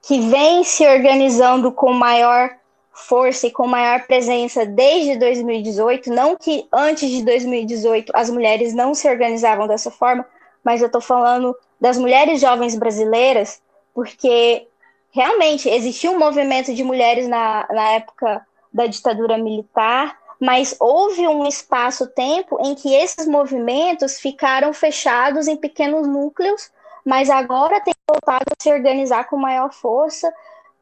que 0.02 0.20
vem 0.20 0.62
se 0.62 0.86
organizando 0.86 1.72
com 1.72 1.92
maior 1.92 2.54
força 2.92 3.48
e 3.48 3.50
com 3.50 3.66
maior 3.66 4.06
presença 4.06 4.64
desde 4.64 5.18
2018. 5.18 6.10
Não 6.10 6.36
que 6.36 6.68
antes 6.72 7.10
de 7.10 7.24
2018 7.24 8.12
as 8.14 8.30
mulheres 8.30 8.72
não 8.72 8.94
se 8.94 9.08
organizavam 9.08 9.66
dessa 9.66 9.90
forma, 9.90 10.24
mas 10.62 10.80
eu 10.80 10.86
estou 10.86 11.00
falando 11.00 11.56
das 11.80 11.98
mulheres 11.98 12.40
jovens 12.40 12.76
brasileiras, 12.76 13.60
porque 13.92 14.68
realmente 15.10 15.68
existia 15.68 16.10
um 16.10 16.18
movimento 16.18 16.72
de 16.72 16.84
mulheres 16.84 17.26
na, 17.26 17.66
na 17.68 17.90
época 17.92 18.46
da 18.72 18.86
ditadura 18.86 19.36
militar, 19.36 20.16
mas 20.40 20.76
houve 20.78 21.26
um 21.26 21.46
espaço-tempo 21.46 22.58
em 22.60 22.74
que 22.74 22.94
esses 22.94 23.26
movimentos 23.26 24.18
ficaram 24.18 24.72
fechados 24.72 25.48
em 25.48 25.56
pequenos 25.56 26.06
núcleos 26.06 26.70
mas 27.06 27.30
agora 27.30 27.80
tem 27.80 27.94
voltado 28.10 28.44
a 28.50 28.60
se 28.60 28.72
organizar 28.72 29.28
com 29.28 29.36
maior 29.36 29.72
força 29.72 30.34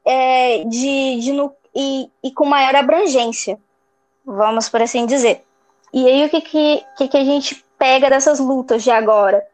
é, 0.02 0.64
de, 0.64 1.20
de 1.20 1.50
e, 1.74 2.10
e, 2.22 2.32
com 2.32 2.46
maior 2.46 2.74
abrangência, 2.74 3.58
vamos 4.24 4.70
por 4.70 4.80
assim 4.80 5.04
dizer. 5.04 5.44
E 5.92 6.08
aí 6.08 6.24
o 6.24 6.30
que, 6.30 6.40
que, 6.40 7.08
que 7.08 7.16
a 7.18 7.24
gente 7.24 7.62
pega 7.78 8.08
dessas 8.08 8.38
lutas 8.38 8.82
de 8.82 8.90
agora? 8.90 9.46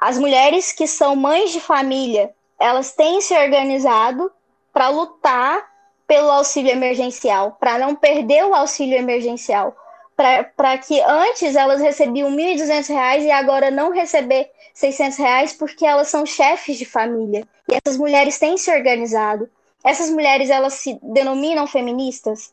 As 0.00 0.16
mulheres 0.16 0.72
que 0.72 0.86
são 0.86 1.16
mães 1.16 1.50
de 1.50 1.60
família, 1.60 2.32
elas 2.58 2.92
têm 2.92 3.20
se 3.20 3.36
organizado 3.36 4.30
para 4.72 4.90
lutar 4.90 5.69
pelo 6.10 6.28
auxílio 6.28 6.72
emergencial, 6.72 7.56
para 7.60 7.78
não 7.78 7.94
perder 7.94 8.44
o 8.44 8.52
auxílio 8.52 8.98
emergencial, 8.98 9.76
para 10.16 10.76
que 10.76 11.00
antes 11.00 11.54
elas 11.54 11.80
recebiam 11.80 12.30
R$ 12.30 12.56
1.200 12.56 13.22
e 13.22 13.30
agora 13.30 13.70
não 13.70 13.92
receber 13.92 14.50
600 14.74 15.18
reais 15.18 15.52
porque 15.52 15.86
elas 15.86 16.08
são 16.08 16.26
chefes 16.26 16.78
de 16.78 16.84
família 16.84 17.46
e 17.68 17.76
essas 17.76 17.96
mulheres 17.96 18.40
têm 18.40 18.56
se 18.56 18.72
organizado. 18.72 19.48
Essas 19.84 20.10
mulheres 20.10 20.50
elas 20.50 20.74
se 20.74 20.98
denominam 21.00 21.68
feministas? 21.68 22.52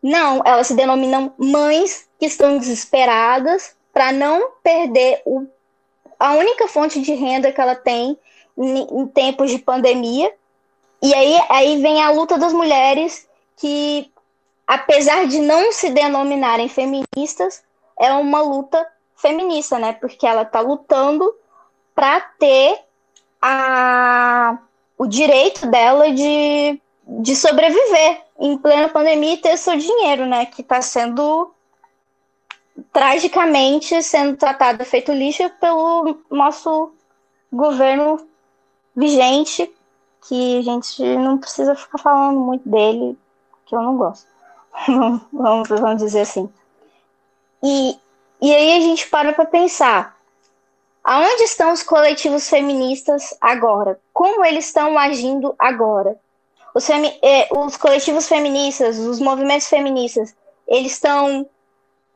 Não, 0.00 0.40
elas 0.46 0.68
se 0.68 0.74
denominam 0.74 1.34
mães 1.36 2.08
que 2.20 2.26
estão 2.26 2.56
desesperadas 2.56 3.74
para 3.92 4.12
não 4.12 4.52
perder 4.62 5.22
o, 5.26 5.44
a 6.20 6.34
única 6.34 6.68
fonte 6.68 7.00
de 7.02 7.14
renda 7.14 7.50
que 7.50 7.60
ela 7.60 7.74
tem 7.74 8.16
em, 8.56 9.00
em 9.00 9.06
tempos 9.08 9.50
de 9.50 9.58
pandemia, 9.58 10.32
e 11.02 11.14
aí, 11.14 11.40
aí 11.48 11.82
vem 11.82 12.02
a 12.02 12.10
luta 12.10 12.38
das 12.38 12.52
mulheres 12.52 13.26
que, 13.56 14.10
apesar 14.66 15.26
de 15.26 15.38
não 15.38 15.72
se 15.72 15.90
denominarem 15.90 16.68
feministas, 16.68 17.62
é 17.98 18.12
uma 18.12 18.42
luta 18.42 18.86
feminista, 19.16 19.78
né? 19.78 19.92
Porque 19.92 20.26
ela 20.26 20.42
está 20.42 20.60
lutando 20.60 21.34
para 21.94 22.20
ter 22.38 22.78
a, 23.40 24.58
o 24.96 25.06
direito 25.06 25.66
dela 25.66 26.12
de, 26.12 26.80
de 27.06 27.36
sobreviver 27.36 28.22
em 28.38 28.56
plena 28.56 28.88
pandemia 28.88 29.34
e 29.34 29.38
ter 29.38 29.56
seu 29.56 29.76
dinheiro, 29.76 30.26
né? 30.26 30.46
Que 30.46 30.62
está 30.62 30.80
sendo 30.80 31.52
tragicamente 32.92 34.02
sendo 34.02 34.36
tratado 34.36 34.84
feito 34.84 35.12
lixo 35.12 35.50
pelo 35.60 36.18
nosso 36.30 36.92
governo 37.52 38.26
vigente, 38.96 39.70
que 40.26 40.58
a 40.58 40.62
gente 40.62 41.02
não 41.16 41.38
precisa 41.38 41.74
ficar 41.74 41.98
falando 41.98 42.40
muito 42.40 42.68
dele, 42.68 43.18
que 43.66 43.74
eu 43.74 43.82
não 43.82 43.96
gosto. 43.96 44.26
vamos, 45.32 45.68
vamos 45.68 46.02
dizer 46.02 46.20
assim. 46.20 46.48
E, 47.62 47.98
e 48.40 48.54
aí 48.54 48.72
a 48.76 48.80
gente 48.80 49.08
para 49.08 49.32
para 49.32 49.44
pensar, 49.44 50.16
aonde 51.02 51.42
estão 51.42 51.72
os 51.72 51.82
coletivos 51.82 52.48
feministas 52.48 53.36
agora? 53.40 53.98
Como 54.12 54.44
eles 54.44 54.66
estão 54.66 54.98
agindo 54.98 55.54
agora? 55.58 56.16
Os, 56.74 56.88
eh, 56.88 57.48
os 57.50 57.76
coletivos 57.76 58.28
feministas, 58.28 58.98
os 58.98 59.18
movimentos 59.18 59.68
feministas, 59.68 60.34
eles 60.68 60.92
estão 60.92 61.46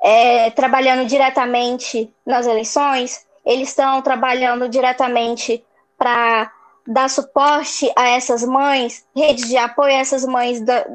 é, 0.00 0.50
trabalhando 0.50 1.06
diretamente 1.06 2.12
nas 2.24 2.46
eleições, 2.46 3.26
eles 3.44 3.70
estão 3.70 4.00
trabalhando 4.00 4.68
diretamente 4.68 5.64
para 5.98 6.52
dar 6.86 7.08
suporte 7.08 7.90
a 7.96 8.08
essas 8.08 8.44
mães, 8.44 9.04
redes 9.14 9.48
de 9.48 9.56
apoio 9.56 9.94
a 9.94 9.98
essas 9.98 10.24
mães 10.24 10.60
da, 10.60 10.86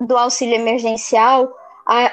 do 0.00 0.16
auxílio 0.16 0.54
emergencial, 0.54 1.56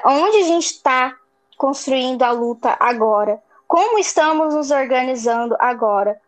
onde 0.05 0.37
a 0.37 0.43
gente 0.43 0.65
está 0.65 1.15
construindo 1.57 2.23
a 2.23 2.31
luta 2.31 2.75
agora? 2.79 3.41
Como 3.67 3.97
estamos 3.99 4.53
nos 4.53 4.71
organizando 4.71 5.55
agora? 5.59 6.19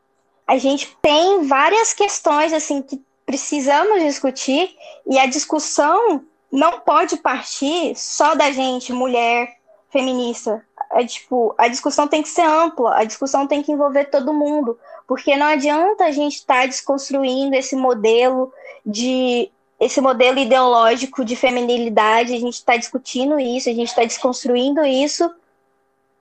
A 0.45 0.57
gente 0.57 0.97
tem 1.01 1.45
várias 1.45 1.93
questões 1.93 2.53
assim 2.53 2.81
que 2.81 3.01
precisamos 3.26 4.01
discutir 4.01 4.73
e 5.05 5.19
a 5.19 5.26
discussão 5.26 6.23
não 6.51 6.80
pode 6.80 7.18
partir 7.18 7.93
só 7.95 8.35
da 8.35 8.51
gente, 8.51 8.93
mulher, 8.93 9.57
feminista. 9.89 10.65
É 10.91 11.05
tipo, 11.05 11.53
a 11.57 11.68
discussão 11.68 12.07
tem 12.07 12.23
que 12.23 12.30
ser 12.30 12.43
ampla, 12.43 12.95
a 12.95 13.03
discussão 13.03 13.45
tem 13.45 13.61
que 13.61 13.72
envolver 13.72 14.05
todo 14.05 14.34
mundo, 14.34 14.80
porque 15.07 15.35
não 15.35 15.45
adianta 15.47 16.05
a 16.05 16.11
gente 16.11 16.35
estar 16.35 16.61
tá 16.61 16.65
desconstruindo 16.65 17.55
esse 17.55 17.75
modelo 17.75 18.51
de 18.85 19.49
esse 19.79 20.01
modelo 20.01 20.39
ideológico 20.39 21.23
de 21.23 21.35
feminilidade, 21.35 22.34
a 22.34 22.39
gente 22.39 22.55
está 22.55 22.75
discutindo 22.75 23.39
isso, 23.39 23.69
a 23.69 23.73
gente 23.73 23.89
está 23.89 24.03
desconstruindo 24.03 24.84
isso 24.84 25.31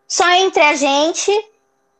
só 0.06 0.30
entre 0.32 0.62
a 0.62 0.74
gente, 0.74 1.32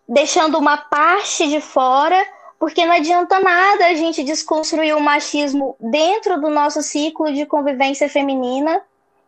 deixando 0.07 0.59
uma 0.59 0.77
parte 0.77 1.49
de 1.49 1.61
fora, 1.61 2.25
porque 2.59 2.85
não 2.85 2.93
adianta 2.93 3.41
nada 3.41 3.87
a 3.87 3.95
gente 3.95 4.23
desconstruir 4.23 4.95
o 4.95 5.01
machismo 5.01 5.77
dentro 5.81 6.41
do 6.41 6.51
nosso 6.51 6.83
ciclo 6.83 7.33
de 7.33 7.47
convivência 7.47 8.09
feminina 8.09 8.81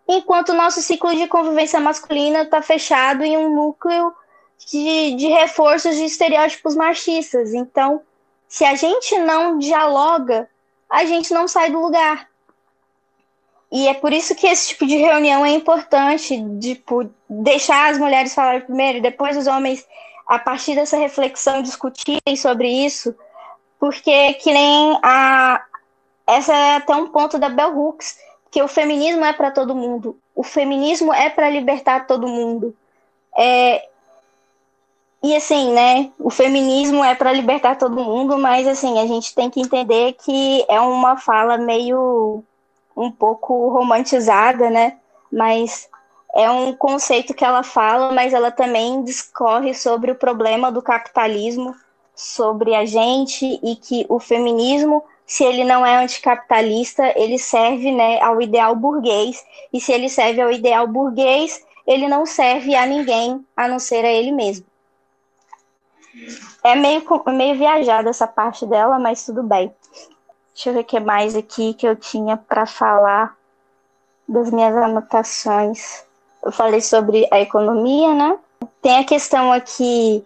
enquanto 0.06 0.50
o 0.50 0.54
nosso 0.54 0.80
ciclo 0.80 1.14
de 1.14 1.26
convivência 1.26 1.78
masculina 1.78 2.42
está 2.42 2.62
fechado 2.62 3.22
em 3.22 3.36
um 3.36 3.54
núcleo 3.54 4.12
de, 4.66 5.14
de 5.14 5.26
reforços 5.28 5.96
de 5.96 6.04
estereótipos 6.04 6.74
machistas. 6.74 7.54
Então, 7.54 8.02
se 8.48 8.64
a 8.64 8.74
gente 8.74 9.18
não 9.18 9.58
dialoga, 9.58 10.48
a 10.90 11.04
gente 11.04 11.32
não 11.32 11.46
sai 11.46 11.70
do 11.70 11.80
lugar. 11.80 12.28
E 13.70 13.86
é 13.86 13.94
por 13.94 14.12
isso 14.12 14.34
que 14.34 14.46
esse 14.46 14.68
tipo 14.68 14.86
de 14.86 14.96
reunião 14.96 15.44
é 15.44 15.50
importante, 15.50 16.42
tipo, 16.58 17.08
deixar 17.28 17.90
as 17.90 17.98
mulheres 17.98 18.34
falarem 18.34 18.62
primeiro 18.62 18.98
e 18.98 19.02
depois 19.02 19.36
os 19.36 19.46
homens, 19.46 19.86
a 20.26 20.38
partir 20.38 20.74
dessa 20.74 20.96
reflexão, 20.96 21.60
discutirem 21.60 22.34
sobre 22.36 22.68
isso, 22.68 23.14
porque 23.78 24.34
que 24.34 24.52
nem 24.52 24.98
a. 25.02 25.62
Essa 26.26 26.54
é 26.54 26.76
até 26.76 26.94
um 26.94 27.08
ponto 27.08 27.38
da 27.38 27.48
Bell 27.48 27.78
Hooks, 27.78 28.18
que 28.50 28.62
o 28.62 28.68
feminismo 28.68 29.24
é 29.24 29.32
para 29.32 29.50
todo 29.50 29.74
mundo. 29.74 30.18
O 30.34 30.42
feminismo 30.42 31.12
é 31.12 31.30
para 31.30 31.48
libertar 31.48 32.06
todo 32.06 32.28
mundo. 32.28 32.76
É, 33.36 33.87
e 35.22 35.34
assim, 35.34 35.72
né? 35.72 36.10
O 36.18 36.30
feminismo 36.30 37.02
é 37.04 37.14
para 37.14 37.32
libertar 37.32 37.76
todo 37.76 38.02
mundo, 38.02 38.38
mas 38.38 38.66
assim, 38.66 38.98
a 38.98 39.06
gente 39.06 39.34
tem 39.34 39.50
que 39.50 39.60
entender 39.60 40.14
que 40.14 40.64
é 40.68 40.80
uma 40.80 41.16
fala 41.16 41.56
meio 41.56 42.42
um 42.96 43.10
pouco 43.10 43.68
romantizada, 43.68 44.70
né? 44.70 44.96
Mas 45.32 45.88
é 46.34 46.50
um 46.50 46.72
conceito 46.72 47.34
que 47.34 47.44
ela 47.44 47.62
fala, 47.62 48.12
mas 48.12 48.32
ela 48.32 48.50
também 48.50 49.02
discorre 49.02 49.74
sobre 49.74 50.12
o 50.12 50.16
problema 50.16 50.70
do 50.70 50.82
capitalismo, 50.82 51.74
sobre 52.14 52.74
a 52.74 52.84
gente 52.84 53.58
e 53.62 53.76
que 53.76 54.06
o 54.08 54.18
feminismo 54.18 55.02
se 55.28 55.44
ele 55.44 55.62
não 55.62 55.84
é 55.84 55.94
anticapitalista, 56.02 57.12
ele 57.14 57.38
serve 57.38 57.92
né, 57.92 58.18
ao 58.22 58.40
ideal 58.40 58.74
burguês, 58.74 59.44
e 59.70 59.78
se 59.78 59.92
ele 59.92 60.08
serve 60.08 60.40
ao 60.40 60.50
ideal 60.50 60.86
burguês, 60.86 61.62
ele 61.86 62.08
não 62.08 62.24
serve 62.24 62.74
a 62.74 62.86
ninguém 62.86 63.44
a 63.54 63.68
não 63.68 63.78
ser 63.78 64.06
a 64.06 64.10
ele 64.10 64.32
mesmo. 64.32 64.64
É 66.62 66.74
meio, 66.74 67.02
meio 67.28 67.56
viajada 67.56 68.10
essa 68.10 68.26
parte 68.26 68.66
dela, 68.66 68.98
mas 68.98 69.24
tudo 69.24 69.42
bem. 69.42 69.74
Deixa 70.54 70.70
eu 70.70 70.74
ver 70.74 70.80
o 70.80 70.84
que 70.84 71.00
mais 71.00 71.36
aqui 71.36 71.74
que 71.74 71.86
eu 71.86 71.94
tinha 71.94 72.36
para 72.36 72.66
falar 72.66 73.36
das 74.28 74.50
minhas 74.50 74.76
anotações. 74.76 76.04
Eu 76.44 76.52
falei 76.52 76.80
sobre 76.80 77.26
a 77.32 77.40
economia, 77.40 78.12
né? 78.14 78.38
Tem 78.82 78.98
a 78.98 79.04
questão 79.04 79.52
aqui 79.52 80.24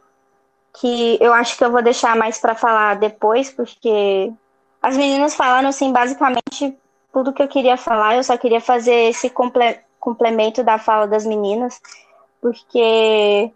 que 0.81 1.19
eu 1.20 1.32
acho 1.32 1.56
que 1.56 1.64
eu 1.64 1.70
vou 1.70 1.82
deixar 1.82 2.16
mais 2.16 2.39
para 2.39 2.55
falar 2.55 2.97
depois, 2.97 3.51
porque 3.51 4.32
as 4.81 4.97
meninas 4.97 5.35
falaram, 5.35 5.69
assim, 5.69 5.93
basicamente 5.93 6.77
tudo 7.12 7.32
que 7.32 7.43
eu 7.43 7.48
queria 7.48 7.77
falar. 7.77 8.16
Eu 8.16 8.24
só 8.24 8.36
queria 8.36 8.60
fazer 8.60 9.10
esse 9.10 9.28
comple 9.31 9.78
complemento 10.01 10.64
da 10.64 10.78
fala 10.78 11.06
das 11.06 11.24
meninas, 11.24 11.81
porque 12.40 13.52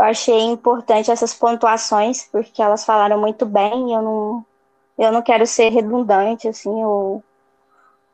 eu 0.00 0.04
achei 0.04 0.40
importante 0.40 1.10
essas 1.10 1.34
pontuações, 1.34 2.26
porque 2.32 2.62
elas 2.62 2.86
falaram 2.86 3.20
muito 3.20 3.44
bem 3.44 3.90
e 3.90 3.92
eu 3.92 4.00
não, 4.00 4.44
eu 4.98 5.12
não 5.12 5.20
quero 5.20 5.46
ser 5.46 5.68
redundante, 5.68 6.48
assim, 6.48 6.70
ou, 6.70 7.22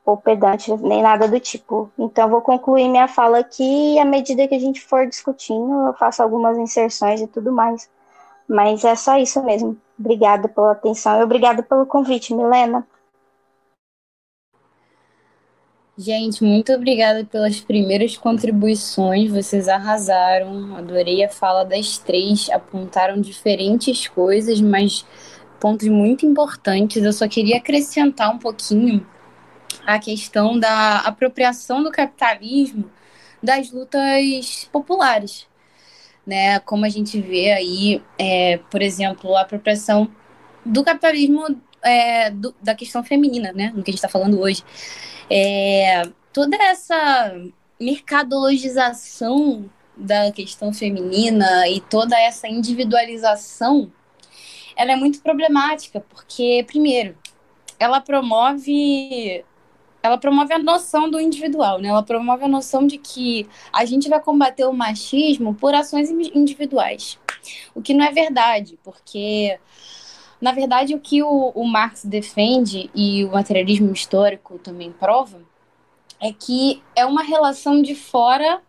ou 0.04 0.16
pedante, 0.16 0.72
nem 0.78 1.00
nada 1.00 1.28
do 1.28 1.38
tipo. 1.38 1.88
Então, 1.96 2.24
eu 2.24 2.30
vou 2.30 2.40
concluir 2.42 2.88
minha 2.88 3.06
fala 3.06 3.38
aqui 3.38 3.94
e 3.94 3.98
à 4.00 4.04
medida 4.04 4.48
que 4.48 4.54
a 4.56 4.58
gente 4.58 4.80
for 4.80 5.06
discutindo, 5.06 5.86
eu 5.86 5.94
faço 5.94 6.20
algumas 6.24 6.58
inserções 6.58 7.20
e 7.20 7.28
tudo 7.28 7.52
mais. 7.52 7.88
Mas 8.48 8.84
é 8.84 8.96
só 8.96 9.16
isso 9.16 9.40
mesmo. 9.44 9.76
Obrigada 9.96 10.48
pela 10.48 10.72
atenção 10.72 11.20
e 11.20 11.22
obrigada 11.22 11.62
pelo 11.62 11.86
convite, 11.86 12.34
Milena. 12.34 12.84
Gente, 15.98 16.44
muito 16.44 16.72
obrigada 16.72 17.24
pelas 17.24 17.60
primeiras 17.60 18.16
contribuições, 18.16 19.30
vocês 19.30 19.66
arrasaram. 19.68 20.76
Adorei 20.76 21.24
a 21.24 21.28
fala 21.28 21.64
das 21.64 21.98
três, 21.98 22.50
apontaram 22.50 23.20
diferentes 23.20 24.06
coisas, 24.06 24.60
mas 24.60 25.06
pontos 25.58 25.88
muito 25.88 26.26
importantes. 26.26 27.02
Eu 27.02 27.12
só 27.12 27.26
queria 27.26 27.56
acrescentar 27.56 28.30
um 28.34 28.38
pouquinho 28.38 29.06
a 29.86 29.98
questão 29.98 30.58
da 30.58 30.98
apropriação 31.00 31.82
do 31.82 31.90
capitalismo 31.90 32.90
das 33.42 33.70
lutas 33.70 34.68
populares 34.72 35.46
né? 36.26 36.58
Como 36.60 36.84
a 36.84 36.88
gente 36.88 37.20
vê 37.20 37.52
aí, 37.52 38.02
é, 38.18 38.58
por 38.70 38.82
exemplo, 38.82 39.36
a 39.36 39.42
apropriação 39.42 40.10
do 40.64 40.82
capitalismo 40.82 41.46
é, 41.82 42.30
do, 42.30 42.54
da 42.60 42.74
questão 42.74 43.04
feminina, 43.04 43.52
né? 43.52 43.72
No 43.74 43.82
que 43.82 43.90
a 43.90 43.92
gente 43.92 43.98
está 44.04 44.08
falando 44.08 44.40
hoje. 44.40 44.64
É, 45.30 46.02
toda 46.32 46.56
essa 46.56 47.34
mercadologização 47.80 49.68
da 49.96 50.30
questão 50.30 50.72
feminina 50.72 51.68
e 51.68 51.80
toda 51.80 52.18
essa 52.20 52.46
individualização, 52.46 53.90
ela 54.76 54.92
é 54.92 54.96
muito 54.96 55.20
problemática, 55.20 56.00
porque, 56.00 56.64
primeiro, 56.66 57.16
ela 57.78 58.00
promove 58.00 59.44
ela 60.02 60.18
promove 60.18 60.54
a 60.54 60.58
noção 60.58 61.10
do 61.10 61.18
individual, 61.18 61.80
né? 61.80 61.88
Ela 61.88 62.02
promove 62.02 62.44
a 62.44 62.48
noção 62.48 62.86
de 62.86 62.96
que 62.96 63.48
a 63.72 63.84
gente 63.84 64.08
vai 64.08 64.20
combater 64.20 64.64
o 64.64 64.72
machismo 64.72 65.52
por 65.52 65.74
ações 65.74 66.08
individuais. 66.10 67.18
O 67.74 67.82
que 67.82 67.92
não 67.92 68.04
é 68.04 68.12
verdade, 68.12 68.78
porque 68.84 69.58
na 70.46 70.52
verdade 70.52 70.94
o 70.94 71.00
que 71.00 71.24
o, 71.24 71.50
o 71.56 71.66
Marx 71.66 72.04
defende 72.04 72.88
e 72.94 73.24
o 73.24 73.32
materialismo 73.32 73.92
histórico 73.92 74.60
também 74.60 74.92
prova 74.92 75.40
é 76.20 76.32
que 76.32 76.80
é 76.94 77.04
uma 77.04 77.24
relação 77.24 77.82
de 77.82 77.96
fora 77.96 78.62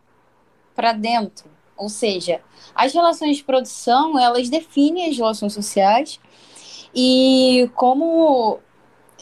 para 0.76 0.92
dentro. 0.92 1.48
Ou 1.78 1.88
seja, 1.88 2.42
as 2.74 2.96
relações 2.96 3.38
de 3.38 3.44
produção, 3.44 4.18
elas 4.18 4.50
definem 4.50 5.08
as 5.08 5.16
relações 5.16 5.54
sociais 5.54 6.20
e 6.96 7.70
como 7.76 8.58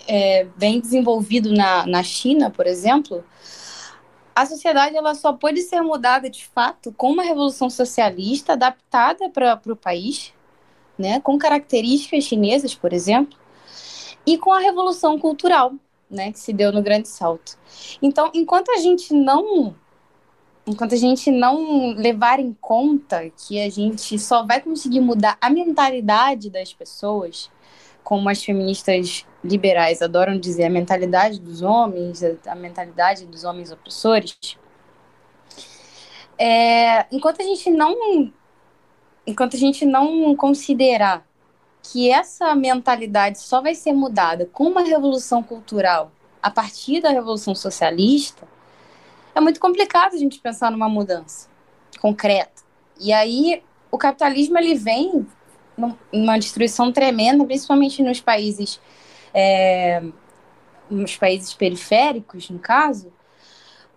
é, 0.07 0.45
bem 0.55 0.79
desenvolvido 0.79 1.51
na, 1.51 1.85
na 1.85 2.03
China, 2.03 2.49
por 2.49 2.65
exemplo, 2.65 3.21
a 4.33 4.45
sociedade 4.45 4.95
ela 4.95 5.13
só 5.13 5.33
pode 5.33 5.61
ser 5.61 5.81
mudada 5.81 6.29
de 6.29 6.47
fato 6.47 6.93
com 6.93 7.11
uma 7.11 7.23
revolução 7.23 7.69
socialista 7.69 8.53
adaptada 8.53 9.29
para 9.29 9.59
o 9.67 9.75
país, 9.75 10.33
né, 10.97 11.19
com 11.19 11.37
características 11.37 12.23
chinesas, 12.23 12.73
por 12.73 12.93
exemplo, 12.93 13.37
e 14.25 14.37
com 14.37 14.51
a 14.51 14.59
revolução 14.59 15.19
cultural, 15.19 15.73
né, 16.09 16.31
que 16.31 16.39
se 16.39 16.53
deu 16.53 16.71
no 16.71 16.81
Grande 16.81 17.07
Salto. 17.07 17.57
Então, 18.01 18.31
enquanto 18.33 18.71
a 18.71 18.77
gente 18.77 19.13
não 19.13 19.75
enquanto 20.67 20.93
a 20.93 20.97
gente 20.97 21.29
não 21.29 21.93
levar 21.93 22.39
em 22.39 22.51
conta 22.59 23.29
que 23.29 23.61
a 23.61 23.69
gente 23.69 24.17
só 24.17 24.43
vai 24.43 24.59
conseguir 24.59 24.99
mudar 24.99 25.37
a 25.39 25.47
mentalidade 25.47 26.49
das 26.49 26.73
pessoas, 26.73 27.51
como 28.03 28.27
as 28.29 28.43
feministas 28.43 29.25
liberais 29.43 30.01
adoram 30.01 30.39
dizer, 30.39 30.65
a 30.65 30.69
mentalidade 30.69 31.39
dos 31.39 31.61
homens, 31.61 32.23
a 32.47 32.55
mentalidade 32.55 33.25
dos 33.27 33.43
homens 33.43 33.71
opressores, 33.71 34.57
é, 36.37 37.05
enquanto 37.11 37.41
a 37.41 37.45
gente 37.45 37.69
não 37.69 38.31
enquanto 39.25 39.55
a 39.55 39.59
gente 39.59 39.85
não 39.85 40.35
considerar 40.35 41.25
que 41.81 42.09
essa 42.09 42.55
mentalidade 42.55 43.39
só 43.39 43.61
vai 43.61 43.75
ser 43.75 43.93
mudada 43.93 44.49
com 44.51 44.65
uma 44.65 44.81
revolução 44.81 45.43
cultural 45.43 46.11
a 46.41 46.49
partir 46.49 47.01
da 47.01 47.09
revolução 47.09 47.55
socialista, 47.55 48.47
é 49.33 49.39
muito 49.39 49.59
complicado 49.59 50.13
a 50.13 50.17
gente 50.17 50.39
pensar 50.39 50.71
numa 50.71 50.89
mudança 50.89 51.49
concreta. 51.99 52.63
E 52.99 53.11
aí 53.11 53.63
o 53.91 53.97
capitalismo 53.97 54.57
ele 54.57 54.75
vem 54.75 55.27
numa 56.11 56.37
destruição 56.37 56.91
tremenda, 56.91 57.43
principalmente 57.45 58.01
nos 58.01 58.21
países 58.21 58.79
é, 59.33 60.01
nos 60.89 61.17
países 61.17 61.53
periféricos, 61.53 62.49
no 62.49 62.59
caso, 62.59 63.11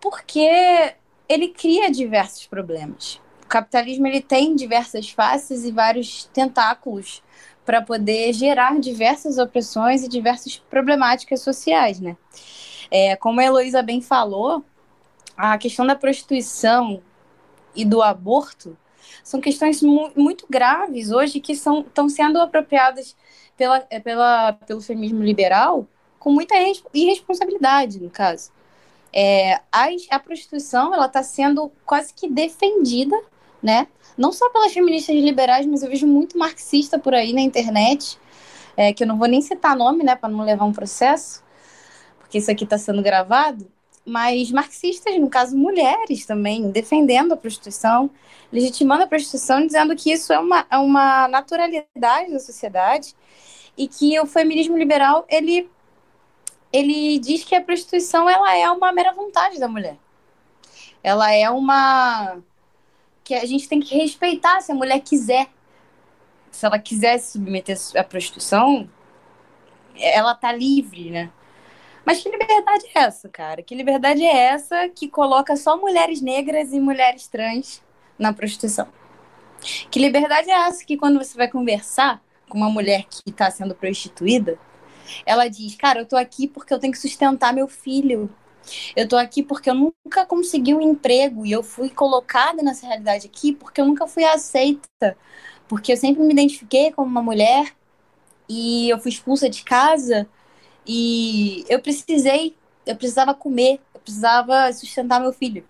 porque 0.01 0.95
ele 1.29 1.49
cria 1.49 1.91
diversos 1.91 2.47
problemas. 2.47 3.21
Capitalismo 3.49 4.07
ele 4.07 4.21
tem 4.21 4.55
diversas 4.55 5.11
faces 5.11 5.65
e 5.65 5.73
vários 5.73 6.25
tentáculos 6.27 7.23
para 7.65 7.83
poder 7.83 8.33
gerar 8.33 8.79
diversas 8.81 9.39
opressões 9.39 10.03
e 10.03 10.09
diversas 10.09 10.57
problemáticas 10.57 11.41
sociais, 11.41 12.01
né? 12.01 12.17
É, 12.91 13.17
como 13.17 13.41
a 13.41 13.45
Heloísa 13.45 13.83
bem 13.83 14.01
falou, 14.01 14.65
a 15.37 15.59
questão 15.59 15.87
da 15.87 15.95
prostituição 15.95 17.03
e 17.75 17.85
do 17.85 18.03
aborto 18.03 18.77
são 19.23 19.41
questões 19.41 19.83
mu 19.83 20.11
muito 20.17 20.47
graves 20.49 21.11
hoje 21.11 21.41
que 21.41 21.55
são, 21.55 21.81
estão 21.81 22.09
sendo 22.09 22.41
apropriadas 22.41 23.15
pela, 23.57 23.87
é, 23.91 24.01
pela, 24.01 24.55
pelo 24.55 24.81
feminismo 24.81 25.23
liberal 25.23 25.87
com 26.19 26.33
muita 26.33 26.55
irresponsabilidade, 26.93 28.01
no 28.01 28.11
caso. 28.11 28.51
É, 29.13 29.55
a, 29.73 29.89
a 30.11 30.19
prostituição 30.19 30.95
ela 30.95 31.07
está 31.07 31.23
sendo 31.23 31.71
quase 31.85 32.13
que 32.13 32.29
defendida, 32.29 33.17
né? 33.63 33.87
Não 34.17 34.33
só 34.33 34.51
pelas 34.51 34.73
feministas 34.73 35.17
liberais, 35.17 35.67
mas 35.67 35.83
eu 35.83 35.89
vejo 35.89 36.07
muito 36.07 36.37
marxista 36.39 36.99
por 36.99 37.15
aí 37.15 37.33
na 37.33 37.41
internet, 37.41 38.19
é, 38.77 38.93
que 38.93 39.03
eu 39.03 39.07
não 39.07 39.19
vou 39.19 39.29
nem 39.29 39.41
citar 39.41 39.77
nome, 39.77 40.05
né, 40.05 40.15
para 40.15 40.29
não 40.29 40.45
levar 40.45 40.65
um 40.65 40.73
processo, 40.73 41.43
porque 42.19 42.39
isso 42.39 42.51
aqui 42.51 42.65
está 42.65 42.79
sendo 42.79 43.03
gravado, 43.03 43.71
mas 44.05 44.51
marxistas, 44.51 45.19
no 45.19 45.29
caso 45.29 45.57
mulheres 45.57 46.25
também, 46.25 46.71
defendendo 46.71 47.33
a 47.33 47.37
prostituição, 47.37 48.11
legitimando 48.53 49.05
a 49.05 49.07
prostituição, 49.07 49.67
dizendo 49.67 49.95
que 49.95 50.11
isso 50.11 50.33
é 50.33 50.39
uma, 50.39 50.67
é 50.71 50.79
uma 50.79 51.29
naturalidade 51.29 52.33
da 52.33 52.39
sociedade 52.39 53.15
e 53.77 53.87
que 53.87 54.19
o 54.19 54.27
feminismo 54.27 54.77
liberal 54.77 55.27
ele, 55.29 55.71
ele 56.73 57.19
diz 57.19 57.45
que 57.45 57.55
a 57.55 57.61
prostituição 57.61 58.29
ela 58.29 58.57
é 58.57 58.69
uma 58.71 58.93
mera 58.93 59.13
vontade 59.13 59.59
da 59.61 59.69
mulher. 59.69 59.97
Ela 61.03 61.33
é 61.33 61.49
uma 61.49 62.43
que 63.29 63.35
a 63.35 63.45
gente 63.45 63.69
tem 63.69 63.79
que 63.79 63.95
respeitar 63.95 64.59
se 64.63 64.73
a 64.73 64.75
mulher 64.75 65.01
quiser. 65.01 65.49
Se 66.51 66.65
ela 66.65 66.79
quiser 66.79 67.19
se 67.19 67.33
submeter 67.33 67.77
à 67.95 68.03
prostituição, 68.03 68.89
ela 69.95 70.35
tá 70.35 70.51
livre, 70.51 71.11
né? 71.11 71.31
Mas 72.07 72.23
que 72.23 72.31
liberdade 72.31 72.87
é 72.95 73.01
essa, 73.01 73.29
cara? 73.29 73.63
Que 73.63 73.75
liberdade 73.75 74.25
é 74.25 74.35
essa 74.35 74.89
que 74.89 75.11
coloca 75.11 75.55
só 75.57 75.77
mulheres 75.77 76.23
negras 76.23 76.73
e 76.73 76.81
mulheres 76.81 77.27
trans 77.27 77.83
na 78.19 78.33
prostituição? 78.33 78.89
Que 79.91 80.01
liberdade 80.01 80.49
é 80.49 80.67
essa 80.67 80.83
que 80.83 80.97
quando 80.97 81.19
você 81.19 81.37
vai 81.37 81.49
conversar 81.49 82.23
com 82.49 82.57
uma 82.57 82.71
mulher 82.71 83.05
que 83.11 83.29
está 83.29 83.51
sendo 83.51 83.75
prostituída, 83.75 84.59
ela 85.27 85.49
diz: 85.49 85.75
Cara, 85.77 86.01
eu 86.01 86.07
tô 86.07 86.17
aqui 86.17 86.49
porque 86.49 86.73
eu 86.73 86.79
tenho 86.79 86.95
que 86.95 86.99
sustentar 86.99 87.53
meu 87.53 87.69
filho. 87.69 88.35
Eu 88.97 89.09
tô 89.09 89.17
aqui 89.17 89.43
porque 89.43 89.71
eu 89.71 89.75
nunca 89.75 90.27
consegui 90.27 90.75
um 90.75 90.81
emprego 90.81 91.45
e 91.47 91.53
eu 91.53 91.63
fui 91.63 91.91
colocada 91.91 92.63
nessa 92.63 92.87
realidade 92.87 93.27
aqui 93.27 93.53
porque 93.53 93.81
eu 93.81 93.87
nunca 93.87 94.07
fui 94.07 94.25
aceita. 94.25 95.17
Porque 95.67 95.93
eu 95.93 95.97
sempre 95.97 96.23
me 96.23 96.33
identifiquei 96.33 96.93
como 96.93 97.09
uma 97.09 97.23
mulher 97.23 97.75
e 98.49 98.89
eu 98.89 98.99
fui 98.99 99.11
expulsa 99.11 99.49
de 99.51 99.63
casa 99.63 100.27
e 100.87 101.65
eu 101.69 101.81
precisei, 101.81 102.57
eu 102.87 102.97
precisava 102.97 103.35
comer, 103.35 103.81
eu 103.93 104.01
precisava 104.01 104.73
sustentar 104.73 105.21
meu 105.21 105.33
filho. 105.33 105.65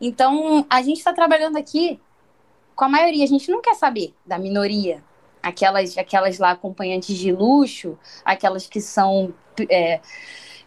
Então, 0.00 0.66
a 0.68 0.82
gente 0.82 0.98
está 0.98 1.12
trabalhando 1.12 1.56
aqui 1.56 1.98
com 2.74 2.84
a 2.84 2.88
maioria, 2.88 3.24
a 3.24 3.28
gente 3.28 3.50
não 3.50 3.62
quer 3.62 3.74
saber 3.74 4.12
da 4.26 4.38
minoria, 4.38 5.02
aquelas, 5.42 5.96
aquelas 5.96 6.38
lá 6.38 6.50
acompanhantes 6.50 7.16
de 7.16 7.32
luxo, 7.32 7.98
aquelas 8.24 8.66
que 8.66 8.80
são 8.80 9.32
é, 9.70 10.00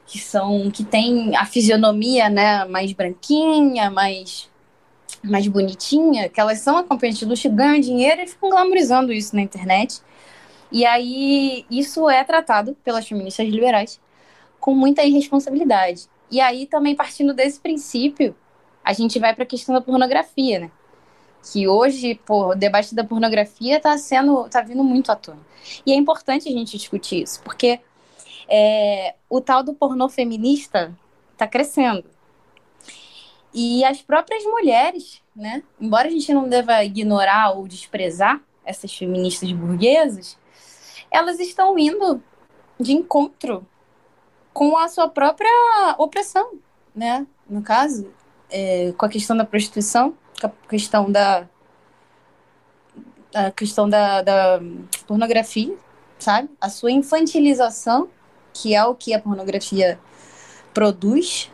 que 0.07 0.17
são 0.17 0.71
que 0.71 0.83
tem 0.83 1.35
a 1.35 1.45
fisionomia 1.45 2.29
né, 2.29 2.65
mais 2.65 2.93
branquinha, 2.93 3.91
mais 3.91 4.49
mais 5.23 5.47
bonitinha, 5.47 6.29
que 6.29 6.39
elas 6.39 6.59
são 6.59 6.77
acompanhantes 6.77 7.19
de 7.19 7.25
luxo, 7.25 7.49
ganham 7.49 7.79
dinheiro 7.79 8.21
e 8.21 8.27
ficam 8.27 8.49
glamorizando 8.49 9.11
isso 9.11 9.35
na 9.35 9.41
internet. 9.41 10.01
E 10.71 10.85
aí, 10.85 11.65
isso 11.69 12.09
é 12.09 12.23
tratado 12.23 12.75
pelas 12.83 13.07
feministas 13.07 13.47
liberais 13.47 13.99
com 14.59 14.73
muita 14.73 15.03
irresponsabilidade. 15.03 16.07
E 16.29 16.39
aí, 16.39 16.65
também 16.65 16.95
partindo 16.95 17.33
desse 17.33 17.59
princípio, 17.59 18.35
a 18.83 18.93
gente 18.93 19.19
vai 19.19 19.33
para 19.33 19.43
a 19.43 19.47
questão 19.47 19.73
da 19.73 19.81
pornografia, 19.81 20.59
né? 20.59 20.71
Que 21.51 21.67
hoje, 21.67 22.19
pô, 22.25 22.51
o 22.51 22.55
debate 22.55 22.93
da 22.93 23.03
pornografia 23.03 23.77
está 23.77 23.97
sendo, 23.97 24.47
tá 24.49 24.61
vindo 24.61 24.83
muito 24.83 25.11
à 25.11 25.15
tona. 25.15 25.39
E 25.85 25.91
é 25.91 25.95
importante 25.95 26.47
a 26.47 26.51
gente 26.51 26.77
discutir 26.77 27.23
isso, 27.23 27.41
porque 27.43 27.79
é, 28.47 29.15
o 29.29 29.41
tal 29.41 29.63
do 29.63 29.73
pornô 29.73 30.07
feminista 30.09 30.95
está 31.33 31.47
crescendo. 31.47 32.05
E 33.53 33.83
as 33.85 34.01
próprias 34.01 34.43
mulheres, 34.43 35.21
né? 35.35 35.63
Embora 35.79 36.07
a 36.07 36.11
gente 36.11 36.33
não 36.33 36.47
deva 36.47 36.83
ignorar 36.83 37.51
ou 37.51 37.67
desprezar 37.67 38.41
essas 38.65 38.93
feministas 38.93 39.51
burguesas, 39.51 40.37
elas 41.09 41.39
estão 41.39 41.77
indo 41.77 42.21
de 42.79 42.93
encontro 42.93 43.65
com 44.53 44.77
a 44.77 44.87
sua 44.87 45.07
própria 45.07 45.49
opressão, 45.97 46.59
né? 46.95 47.25
No 47.49 47.61
caso, 47.61 48.11
é, 48.49 48.91
com 48.97 49.05
a 49.05 49.09
questão 49.09 49.35
da 49.35 49.45
prostituição, 49.45 50.15
com 50.39 50.47
a 50.47 50.51
questão 50.67 51.11
da 51.11 51.47
a 53.33 53.51
questão 53.51 53.89
da, 53.89 54.21
da 54.21 54.59
pornografia, 55.05 55.75
sabe? 56.17 56.49
A 56.59 56.69
sua 56.69 56.91
infantilização, 56.91 58.09
que 58.57 58.73
é 58.73 58.83
o 58.83 58.95
que 58.95 59.13
a 59.13 59.19
pornografia 59.19 59.99
produz. 60.73 61.51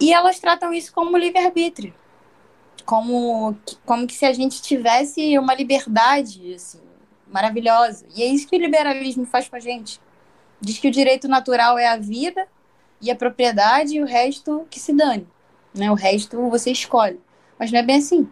E 0.00 0.12
elas 0.12 0.38
tratam 0.38 0.72
isso 0.72 0.92
como 0.92 1.16
livre-arbítrio. 1.16 1.94
Como, 2.84 3.56
como 3.84 4.06
que 4.06 4.14
se 4.14 4.26
a 4.26 4.32
gente 4.32 4.60
tivesse 4.60 5.38
uma 5.38 5.54
liberdade, 5.54 6.54
assim, 6.54 6.80
maravilhosa. 7.28 8.06
E 8.14 8.22
é 8.22 8.26
isso 8.26 8.46
que 8.46 8.56
o 8.56 8.60
liberalismo 8.60 9.26
faz 9.26 9.48
com 9.48 9.56
a 9.56 9.60
gente. 9.60 10.00
Diz 10.60 10.78
que 10.78 10.88
o 10.88 10.90
direito 10.90 11.28
natural 11.28 11.78
é 11.78 11.86
a 11.86 11.96
vida 11.96 12.46
e 13.00 13.10
a 13.10 13.16
propriedade 13.16 13.96
e 13.96 14.02
o 14.02 14.06
resto 14.06 14.66
que 14.70 14.80
se 14.80 14.92
dane. 14.92 15.26
Né? 15.74 15.90
O 15.90 15.94
resto 15.94 16.48
você 16.48 16.70
escolhe. 16.70 17.20
Mas 17.58 17.70
não 17.70 17.78
é 17.78 17.82
bem 17.82 17.96
assim. 17.96 18.28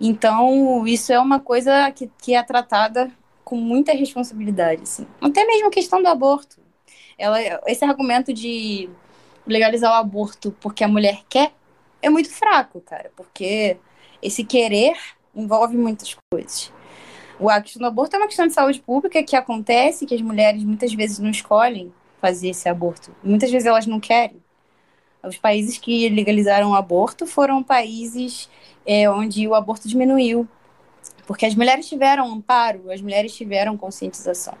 Então, 0.00 0.86
isso 0.86 1.12
é 1.12 1.18
uma 1.18 1.40
coisa 1.40 1.90
que, 1.90 2.10
que 2.22 2.34
é 2.34 2.42
tratada 2.42 3.10
com 3.48 3.56
muita 3.56 3.92
responsabilidade. 3.92 4.82
Assim. 4.82 5.06
Até 5.22 5.42
mesmo 5.46 5.68
a 5.68 5.70
questão 5.70 6.02
do 6.02 6.06
aborto. 6.06 6.60
Ela, 7.16 7.40
esse 7.66 7.82
argumento 7.82 8.30
de 8.30 8.90
legalizar 9.46 9.90
o 9.90 9.94
aborto 9.94 10.54
porque 10.60 10.84
a 10.84 10.88
mulher 10.88 11.22
quer 11.30 11.52
é 12.02 12.10
muito 12.10 12.30
fraco, 12.30 12.82
cara. 12.82 13.10
Porque 13.16 13.78
esse 14.20 14.44
querer 14.44 14.98
envolve 15.34 15.78
muitas 15.78 16.14
coisas. 16.30 16.70
A 17.40 17.62
questão 17.62 17.80
do 17.80 17.86
aborto 17.86 18.16
é 18.16 18.18
uma 18.18 18.26
questão 18.26 18.46
de 18.46 18.52
saúde 18.52 18.80
pública 18.80 19.22
que 19.22 19.34
acontece, 19.34 20.04
que 20.04 20.14
as 20.14 20.20
mulheres 20.20 20.62
muitas 20.62 20.92
vezes 20.92 21.18
não 21.18 21.30
escolhem 21.30 21.90
fazer 22.20 22.50
esse 22.50 22.68
aborto. 22.68 23.16
Muitas 23.24 23.50
vezes 23.50 23.66
elas 23.66 23.86
não 23.86 23.98
querem. 23.98 24.42
Os 25.22 25.38
países 25.38 25.78
que 25.78 26.06
legalizaram 26.10 26.72
o 26.72 26.74
aborto 26.74 27.26
foram 27.26 27.62
países 27.62 28.50
é, 28.84 29.08
onde 29.08 29.48
o 29.48 29.54
aborto 29.54 29.88
diminuiu, 29.88 30.46
porque 31.28 31.44
as 31.44 31.54
mulheres 31.54 31.86
tiveram 31.86 32.32
amparo, 32.32 32.90
as 32.90 33.02
mulheres 33.02 33.36
tiveram 33.36 33.76
conscientização. 33.76 34.54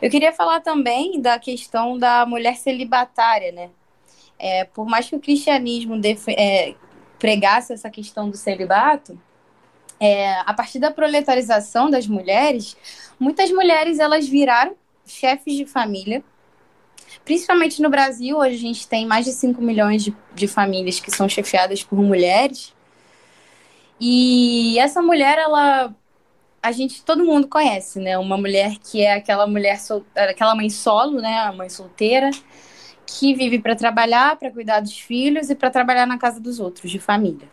Eu 0.00 0.08
queria 0.08 0.32
falar 0.32 0.60
também 0.60 1.20
da 1.20 1.38
questão 1.38 1.98
da 1.98 2.24
mulher 2.24 2.56
celibatária, 2.56 3.52
né? 3.52 3.68
É, 4.38 4.64
por 4.64 4.86
mais 4.86 5.10
que 5.10 5.14
o 5.14 5.20
cristianismo 5.20 6.00
é, 6.28 6.74
pregasse 7.18 7.74
essa 7.74 7.90
questão 7.90 8.30
do 8.30 8.38
celibato, 8.38 9.20
é, 10.00 10.40
a 10.40 10.54
partir 10.54 10.78
da 10.78 10.90
proletarização 10.90 11.90
das 11.90 12.06
mulheres, 12.06 12.74
muitas 13.20 13.50
mulheres 13.50 13.98
elas 13.98 14.26
viraram 14.26 14.74
chefes 15.06 15.52
de 15.52 15.66
família. 15.66 16.24
Principalmente 17.22 17.82
no 17.82 17.90
Brasil, 17.90 18.38
hoje 18.38 18.54
a 18.54 18.58
gente 18.58 18.88
tem 18.88 19.06
mais 19.06 19.26
de 19.26 19.32
5 19.32 19.60
milhões 19.60 20.02
de, 20.02 20.16
de 20.34 20.48
famílias 20.48 20.98
que 20.98 21.14
são 21.14 21.28
chefiadas 21.28 21.82
por 21.82 21.98
mulheres. 21.98 22.72
E 24.04 24.76
essa 24.80 25.00
mulher, 25.00 25.38
ela 25.38 25.94
a 26.60 26.72
gente 26.72 27.04
todo 27.04 27.24
mundo 27.24 27.46
conhece, 27.46 28.00
né? 28.00 28.18
Uma 28.18 28.36
mulher 28.36 28.76
que 28.78 29.00
é 29.00 29.14
aquela 29.14 29.46
mulher 29.46 29.78
sol, 29.78 30.04
aquela 30.16 30.56
mãe 30.56 30.68
solo, 30.68 31.20
né? 31.20 31.38
A 31.38 31.52
mãe 31.52 31.68
solteira 31.68 32.28
que 33.06 33.32
vive 33.32 33.60
para 33.60 33.76
trabalhar, 33.76 34.36
para 34.36 34.50
cuidar 34.50 34.80
dos 34.80 34.98
filhos 34.98 35.50
e 35.50 35.54
para 35.54 35.70
trabalhar 35.70 36.06
na 36.06 36.18
casa 36.18 36.40
dos 36.40 36.58
outros, 36.58 36.90
de 36.90 36.98
família. 36.98 37.48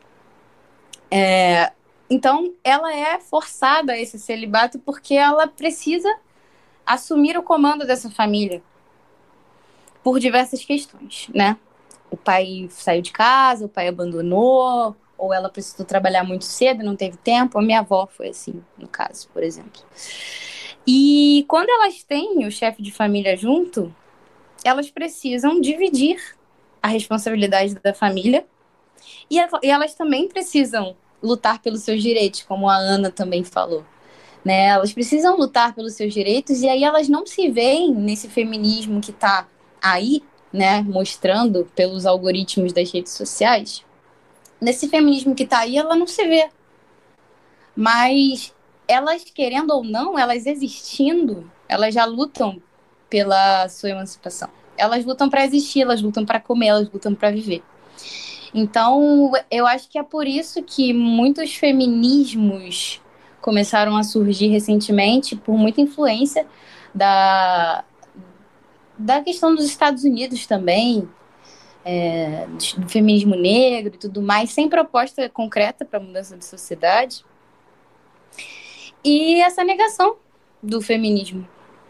É, 1.12 1.72
então, 2.10 2.52
ela 2.64 2.96
é 2.96 3.20
forçada 3.20 3.94
a 3.94 4.00
esse 4.00 4.18
celibato 4.18 4.80
porque 4.80 5.14
ela 5.14 5.48
precisa 5.48 6.10
assumir 6.84 7.38
o 7.38 7.44
comando 7.44 7.86
dessa 7.86 8.10
família 8.10 8.64
por 10.04 10.20
diversas 10.20 10.66
questões, 10.66 11.30
né? 11.32 11.58
O 12.10 12.18
pai 12.18 12.68
saiu 12.72 13.04
de 13.04 13.12
casa, 13.12 13.66
o 13.66 13.70
pai 13.70 13.88
abandonou, 13.88 14.96
ou 15.20 15.34
ela 15.34 15.50
precisou 15.50 15.86
trabalhar 15.86 16.24
muito 16.24 16.46
cedo, 16.46 16.84
não 16.84 16.96
teve 16.96 17.18
tempo. 17.18 17.60
A 17.60 17.62
minha 17.62 17.80
avó 17.80 18.08
foi 18.08 18.30
assim, 18.30 18.64
no 18.78 18.88
caso, 18.88 19.28
por 19.34 19.44
exemplo. 19.44 19.82
E 20.88 21.46
quando 21.48 21.70
elas 21.70 22.04
têm 22.04 22.48
o 22.48 22.52
chefe 22.52 22.82
de 22.82 22.92
família 22.92 23.36
junto, 23.36 23.94
elas 24.64 24.90
precisam 24.90 25.60
dividir 25.60 26.18
a 26.82 26.88
responsabilidade 26.88 27.76
da 27.76 27.94
família 27.94 28.46
e, 29.30 29.38
elas 29.64 29.94
também 29.94 30.28
precisam 30.28 30.96
lutar 31.22 31.62
pelos 31.62 31.82
seus 31.82 32.02
direitos, 32.02 32.44
como 32.44 32.70
a 32.70 32.76
Ana 32.76 33.12
também 33.12 33.44
falou. 33.44 33.84
Né? 34.44 34.68
Elas 34.68 34.94
precisam 34.94 35.38
lutar 35.38 35.76
pelos 35.76 35.94
seus 35.94 36.14
direitos 36.14 36.62
e 36.62 36.70
aí 36.70 36.84
elas 36.84 37.10
não 37.10 37.26
se 37.26 37.50
veem 37.50 37.94
nesse 37.94 38.30
feminismo 38.30 39.02
que 39.02 39.12
está 39.12 39.48
aí, 39.82 40.24
né, 40.52 40.82
mostrando 40.82 41.66
pelos 41.76 42.06
algoritmos 42.06 42.74
das 42.74 42.92
redes 42.92 43.12
sociais. 43.12 43.86
Nesse 44.60 44.88
feminismo 44.88 45.36
que 45.36 45.44
está 45.44 45.60
aí, 45.60 45.78
ela 45.78 45.96
não 45.96 46.08
se 46.08 46.28
vê. 46.28 46.50
Mas 47.76 48.54
elas 48.88 49.24
querendo 49.24 49.72
ou 49.72 49.84
não, 49.84 50.18
elas 50.18 50.46
existindo, 50.46 51.50
elas 51.68 51.94
já 51.94 52.06
lutam 52.06 52.62
pela 53.10 53.70
sua 53.70 53.92
emancipação. 53.92 54.50
Elas 54.78 55.06
lutam 55.06 55.30
para 55.30 55.46
existir, 55.46 55.82
elas 55.82 56.02
lutam 56.02 56.26
para 56.26 56.40
comer, 56.40 56.68
elas 56.68 56.90
lutam 56.92 57.14
para 57.14 57.32
viver. 57.32 57.64
Então, 58.54 59.32
eu 59.52 59.68
acho 59.68 59.88
que 59.90 60.00
é 60.00 60.04
por 60.04 60.26
isso 60.26 60.64
que 60.64 60.92
muitos 60.94 61.54
feminismos 61.56 63.02
começaram 63.42 63.96
a 63.96 64.04
surgir 64.04 64.48
recentemente, 64.48 65.36
por 65.36 65.56
muita 65.56 65.82
influência 65.82 66.48
da, 66.94 67.84
da 68.98 69.22
questão 69.22 69.54
dos 69.54 69.66
Estados 69.66 70.04
Unidos 70.04 70.46
também, 70.46 71.08
é, 71.90 72.46
do 72.78 72.88
feminismo 72.88 73.36
negro 73.36 73.96
e 73.96 73.98
tudo 73.98 74.22
mais, 74.22 74.52
sem 74.52 74.70
proposta 74.70 75.28
concreta 75.28 75.84
para 75.84 76.00
mudança 76.00 76.38
de 76.38 76.46
sociedade. 76.46 77.26
E 79.04 79.42
essa 79.42 79.64
negação 79.64 80.18
do 80.62 80.82
feminismo, 80.82 81.48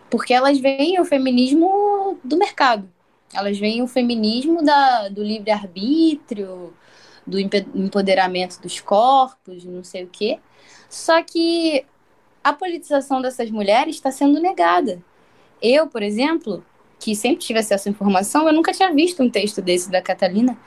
porque 0.10 0.34
elas 0.34 0.58
veem 0.58 1.02
o 1.02 1.06
feminismo 1.06 2.18
do 2.24 2.38
mercado. 2.38 2.90
Elas 3.34 3.60
veem 3.60 3.82
o 3.82 3.88
feminismo 3.88 4.64
da, 4.64 5.10
do 5.10 5.22
livre-arbítrio, 5.22 6.74
do 7.28 7.38
empoderamento 7.38 8.62
dos 8.62 8.80
corpos, 8.80 9.66
não 9.66 9.84
sei 9.84 10.06
o 10.06 10.08
quê. 10.08 10.40
Só 10.90 11.22
que 11.22 11.86
a 12.44 12.54
politização 12.54 13.22
dessas 13.22 13.52
mulheres 13.52 13.96
está 13.96 14.12
sendo 14.12 14.40
negada. 14.40 15.04
Eu, 15.62 15.88
por 15.88 16.02
exemplo, 16.02 16.64
que 17.00 17.16
sempre 17.16 17.38
tive 17.38 17.60
acesso 17.60 17.88
à 17.88 17.92
informação, 17.92 18.48
eu 18.48 18.54
nunca 18.54 18.74
tinha 18.74 18.94
visto 18.94 19.24
um 19.24 19.30
texto 19.30 19.62
desse 19.62 19.90
da 19.90 20.02
Catalina, 20.02 20.58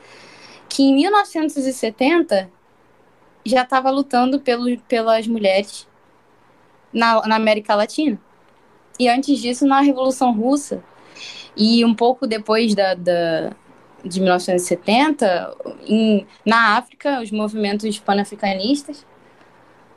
que 0.69 0.83
em 0.83 0.95
1970 0.95 2.51
já 3.45 3.63
estava 3.63 3.91
lutando 3.91 4.41
pelo, 4.41 4.79
pelas 4.83 5.27
mulheres 5.27 5.87
na, 6.93 7.21
na 7.27 7.37
América 7.37 7.75
Latina. 7.75 8.19
E 8.99 9.09
antes 9.09 9.39
disso, 9.39 9.67
na 9.67 9.81
Revolução 9.81 10.33
Russa, 10.33 10.83
e 11.57 11.85
um 11.85 11.95
pouco 11.95 12.27
depois 12.27 12.75
da, 12.75 12.95
da 12.95 13.53
de 14.05 14.21
1970, 14.21 15.57
em, 15.87 16.27
na 16.45 16.77
África, 16.77 17.21
os 17.21 17.31
movimentos 17.31 17.99
panafricanistas, 17.99 19.07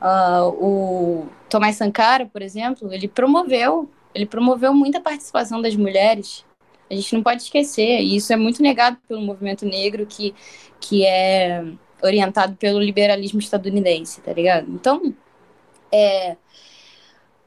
uh, 0.02 0.48
o 0.50 1.28
Tomás 1.50 1.76
Sankara, 1.76 2.26
por 2.26 2.42
exemplo, 2.42 2.94
ele 2.94 3.08
promoveu, 3.08 3.90
ele 4.16 4.26
promoveu 4.26 4.74
muita 4.74 5.02
participação 5.02 5.62
das 5.62 5.76
mulheres. 5.76 6.46
A 6.90 6.96
gente 6.96 7.14
não 7.14 7.22
pode 7.22 7.44
esquecer, 7.44 8.00
e 8.00 8.16
isso 8.16 8.32
é 8.32 8.38
muito 8.38 8.64
negado 8.64 8.98
pelo 9.08 9.22
movimento 9.22 9.66
negro 9.66 10.06
que, 10.06 10.34
que 10.80 11.06
é 11.06 11.66
orientado 12.02 12.56
pelo 12.56 12.80
liberalismo 12.80 13.40
estadunidense, 13.40 14.22
tá 14.22 14.32
ligado? 14.32 14.72
Então, 14.72 15.14
é, 15.92 16.38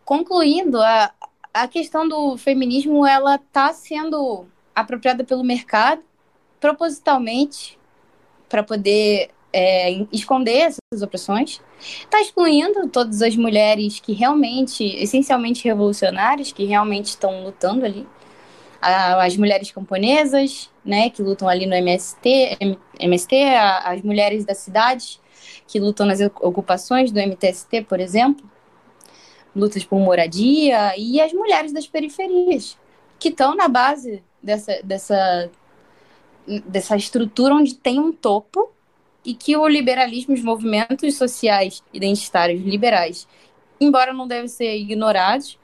concluindo, 0.04 0.82
a, 0.82 1.12
a 1.54 1.66
questão 1.66 2.06
do 2.06 2.36
feminismo 2.36 3.06
ela 3.06 3.36
está 3.36 3.72
sendo 3.72 4.46
apropriada 4.74 5.24
pelo 5.24 5.42
mercado 5.42 6.02
propositalmente 6.60 7.78
para 8.48 8.62
poder 8.62 9.30
é, 9.52 10.06
esconder 10.12 10.58
essas 10.58 11.02
opressões, 11.02 11.60
está 11.78 12.20
excluindo 12.20 12.88
todas 12.88 13.22
as 13.22 13.36
mulheres 13.36 14.00
que 14.00 14.12
realmente, 14.12 14.84
essencialmente 14.84 15.64
revolucionárias, 15.64 16.52
que 16.52 16.64
realmente 16.64 17.06
estão 17.06 17.44
lutando 17.44 17.84
ali, 17.84 18.06
as 18.80 19.36
mulheres 19.36 19.72
camponesas, 19.72 20.70
né, 20.84 21.10
que 21.10 21.20
lutam 21.20 21.48
ali 21.48 21.66
no 21.66 21.74
MST, 21.74 22.56
MST, 23.00 23.34
as 23.84 24.02
mulheres 24.02 24.44
da 24.44 24.54
cidade 24.54 25.20
que 25.66 25.80
lutam 25.80 26.06
nas 26.06 26.20
ocupações 26.20 27.10
do 27.10 27.20
MTST, 27.20 27.82
por 27.82 28.00
exemplo, 28.00 28.48
lutas 29.54 29.84
por 29.84 29.98
moradia 29.98 30.96
e 30.96 31.20
as 31.20 31.32
mulheres 31.32 31.72
das 31.72 31.86
periferias, 31.86 32.78
que 33.18 33.28
estão 33.28 33.54
na 33.54 33.66
base 33.68 34.22
dessa, 34.42 34.80
dessa, 34.82 35.50
dessa 36.66 36.96
estrutura 36.96 37.54
onde 37.54 37.74
tem 37.74 37.98
um 37.98 38.12
topo 38.12 38.70
e 39.28 39.34
que 39.34 39.54
o 39.54 39.68
liberalismo, 39.68 40.32
os 40.32 40.42
movimentos 40.42 41.14
sociais 41.18 41.82
identitários 41.92 42.62
liberais, 42.64 43.28
embora 43.78 44.10
não 44.10 44.26
devem 44.26 44.48
ser 44.48 44.74
ignorados, 44.74 45.58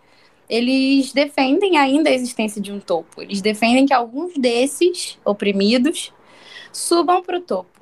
eles 0.50 1.14
defendem 1.14 1.78
ainda 1.78 2.10
a 2.10 2.12
existência 2.12 2.60
de 2.60 2.70
um 2.70 2.78
topo. 2.78 3.22
Eles 3.22 3.40
defendem 3.40 3.86
que 3.86 3.94
alguns 3.94 4.34
desses 4.34 5.18
oprimidos 5.24 6.12
subam 6.70 7.22
para 7.22 7.38
o 7.38 7.40
topo. 7.40 7.80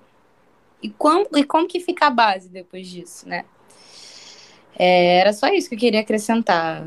E 0.80 0.88
como, 0.88 1.26
e 1.34 1.42
como 1.42 1.66
que 1.66 1.80
fica 1.80 2.06
a 2.06 2.10
base 2.10 2.48
depois 2.48 2.86
disso, 2.86 3.28
né? 3.28 3.44
É, 4.78 5.18
era 5.18 5.32
só 5.32 5.48
isso 5.48 5.68
que 5.68 5.74
eu 5.74 5.80
queria 5.80 6.00
acrescentar. 6.00 6.86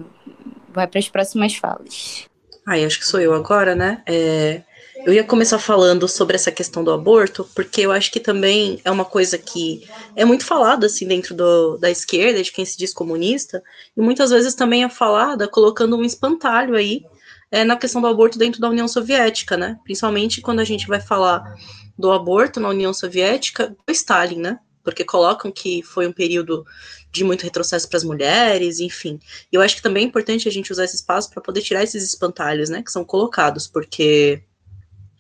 Vai 0.70 0.88
para 0.88 1.00
as 1.00 1.10
próximas 1.10 1.54
falas. 1.54 2.30
Acho 2.66 3.00
que 3.00 3.06
sou 3.06 3.20
eu 3.20 3.34
agora, 3.34 3.76
né? 3.76 4.02
É, 4.06 4.64
eu 5.04 5.14
ia 5.14 5.24
começar 5.24 5.60
falando 5.60 6.08
sobre 6.08 6.36
essa 6.36 6.52
questão 6.52 6.84
do 6.84 6.92
aborto, 6.92 7.50
porque 7.54 7.82
eu 7.82 7.92
acho 7.92 8.12
que 8.12 8.20
também 8.20 8.80
é 8.86 8.92
uma 8.92 9.06
coisa 9.06 9.38
que 9.38 9.88
é 10.16 10.24
muito 10.24 10.46
falada 10.46 10.86
assim 10.86 11.08
dentro 11.08 11.36
do, 11.36 11.78
da 11.78 11.90
esquerda, 11.90 12.42
de 12.42 12.52
quem 12.52 12.64
se 12.66 12.78
diz 12.78 12.94
comunista, 12.94 13.62
e 13.96 14.02
muitas 14.02 14.30
vezes 14.30 14.56
também 14.56 14.84
é 14.84 14.90
falada 14.90 15.48
colocando 15.48 15.98
um 15.98 16.04
espantalho 16.04 16.76
aí 16.76 17.04
é, 17.52 17.64
na 17.64 17.76
questão 17.76 18.02
do 18.02 18.08
aborto 18.08 18.40
dentro 18.40 18.62
da 18.62 18.70
União 18.70 18.88
Soviética, 18.88 19.58
né? 19.58 19.78
Principalmente 19.84 20.42
quando 20.42 20.60
a 20.60 20.64
gente 20.64 20.88
vai 20.88 21.02
falar 21.02 21.56
do 21.98 22.12
aborto 22.12 22.60
na 22.60 22.70
União 22.70 22.94
Soviética, 22.94 23.76
do 23.86 23.92
Stalin, 23.92 24.40
né? 24.40 24.60
Porque 24.84 25.04
colocam 25.04 25.52
que 25.52 25.82
foi 25.82 26.08
um 26.08 26.12
período 26.12 26.66
de 27.12 27.24
muito 27.24 27.44
retrocesso 27.44 27.88
para 27.88 27.98
as 27.98 28.04
mulheres, 28.04 28.80
enfim. 28.80 29.20
Eu 29.52 29.62
acho 29.62 29.76
que 29.76 29.82
também 29.82 30.04
é 30.04 30.08
importante 30.08 30.48
a 30.48 30.52
gente 30.52 30.72
usar 30.72 30.84
esse 30.84 30.96
espaço 30.96 31.30
para 31.30 31.42
poder 31.42 31.62
tirar 31.62 31.84
esses 31.84 32.04
espantalhos, 32.04 32.70
né, 32.70 32.84
que 32.84 32.92
são 32.92 33.06
colocados, 33.06 33.68
porque 33.68 34.44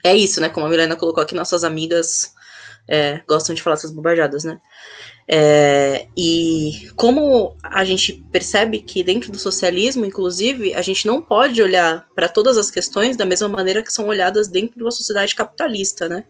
é 0.07 0.15
isso, 0.15 0.40
né, 0.40 0.49
como 0.49 0.65
a 0.65 0.69
Milena 0.69 0.95
colocou 0.95 1.23
aqui, 1.23 1.34
nossas 1.34 1.64
amigas 1.64 2.34
é, 2.88 3.22
gostam 3.27 3.56
de 3.56 3.61
falar 3.61 3.76
essas 3.76 3.91
bobajadas, 3.91 4.44
né. 4.44 4.60
É, 5.27 6.07
e 6.15 6.88
como 6.95 7.57
a 7.64 7.84
gente 7.84 8.14
percebe 8.32 8.80
que 8.80 9.03
dentro 9.03 9.32
do 9.32 9.40
socialismo, 9.40 10.06
inclusive, 10.06 10.76
a 10.76 10.82
gente 10.84 11.07
não 11.07 11.19
pode 11.22 11.61
olhar 11.61 12.07
para 12.14 12.30
todas 12.30 12.57
as 12.57 12.69
questões 12.69 13.18
da 13.18 13.26
mesma 13.26 13.49
maneira 13.49 13.82
que 13.82 13.91
são 13.91 14.07
olhadas 14.07 14.48
dentro 14.48 14.77
de 14.77 14.84
uma 14.84 14.91
sociedade 14.91 15.34
capitalista, 15.34 16.07
né? 16.07 16.26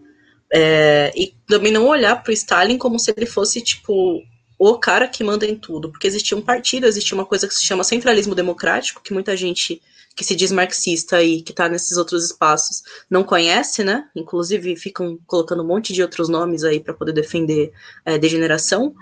É, 0.53 1.11
e 1.15 1.35
também 1.47 1.73
não 1.73 1.88
olhar 1.88 2.23
para 2.23 2.30
o 2.30 2.34
Stalin 2.34 2.77
como 2.77 2.97
se 2.97 3.14
ele 3.15 3.26
fosse 3.26 3.61
tipo 3.61 4.22
o 4.57 4.77
cara 4.77 5.07
que 5.07 5.23
manda 5.23 5.45
em 5.45 5.56
tudo, 5.57 5.91
porque 5.91 6.07
existia 6.07 6.38
um 6.38 6.41
partido, 6.41 6.88
existia 6.88 7.15
uma 7.15 7.26
coisa 7.26 7.45
que 7.47 7.53
se 7.53 7.65
chama 7.65 7.84
centralismo 7.84 8.34
democrático, 8.34 9.03
que 9.03 9.14
muita 9.14 9.35
gente 9.35 9.81
que 10.15 10.23
se 10.23 10.35
diz 10.35 10.51
marxista 10.51 11.21
e 11.21 11.41
que 11.41 11.51
está 11.51 11.67
nesses 11.67 11.97
outros 11.97 12.25
espaços 12.25 12.81
não 13.09 13.23
conhece, 13.23 13.83
né? 13.83 14.07
Inclusive 14.15 14.75
ficam 14.75 15.19
colocando 15.27 15.61
um 15.61 15.67
monte 15.67 15.91
de 15.91 16.01
outros 16.01 16.29
nomes 16.29 16.63
aí 16.63 16.79
para 16.79 16.93
poder 16.93 17.11
defender 17.11 17.73
é, 18.05 18.17
degeneração, 18.17 18.95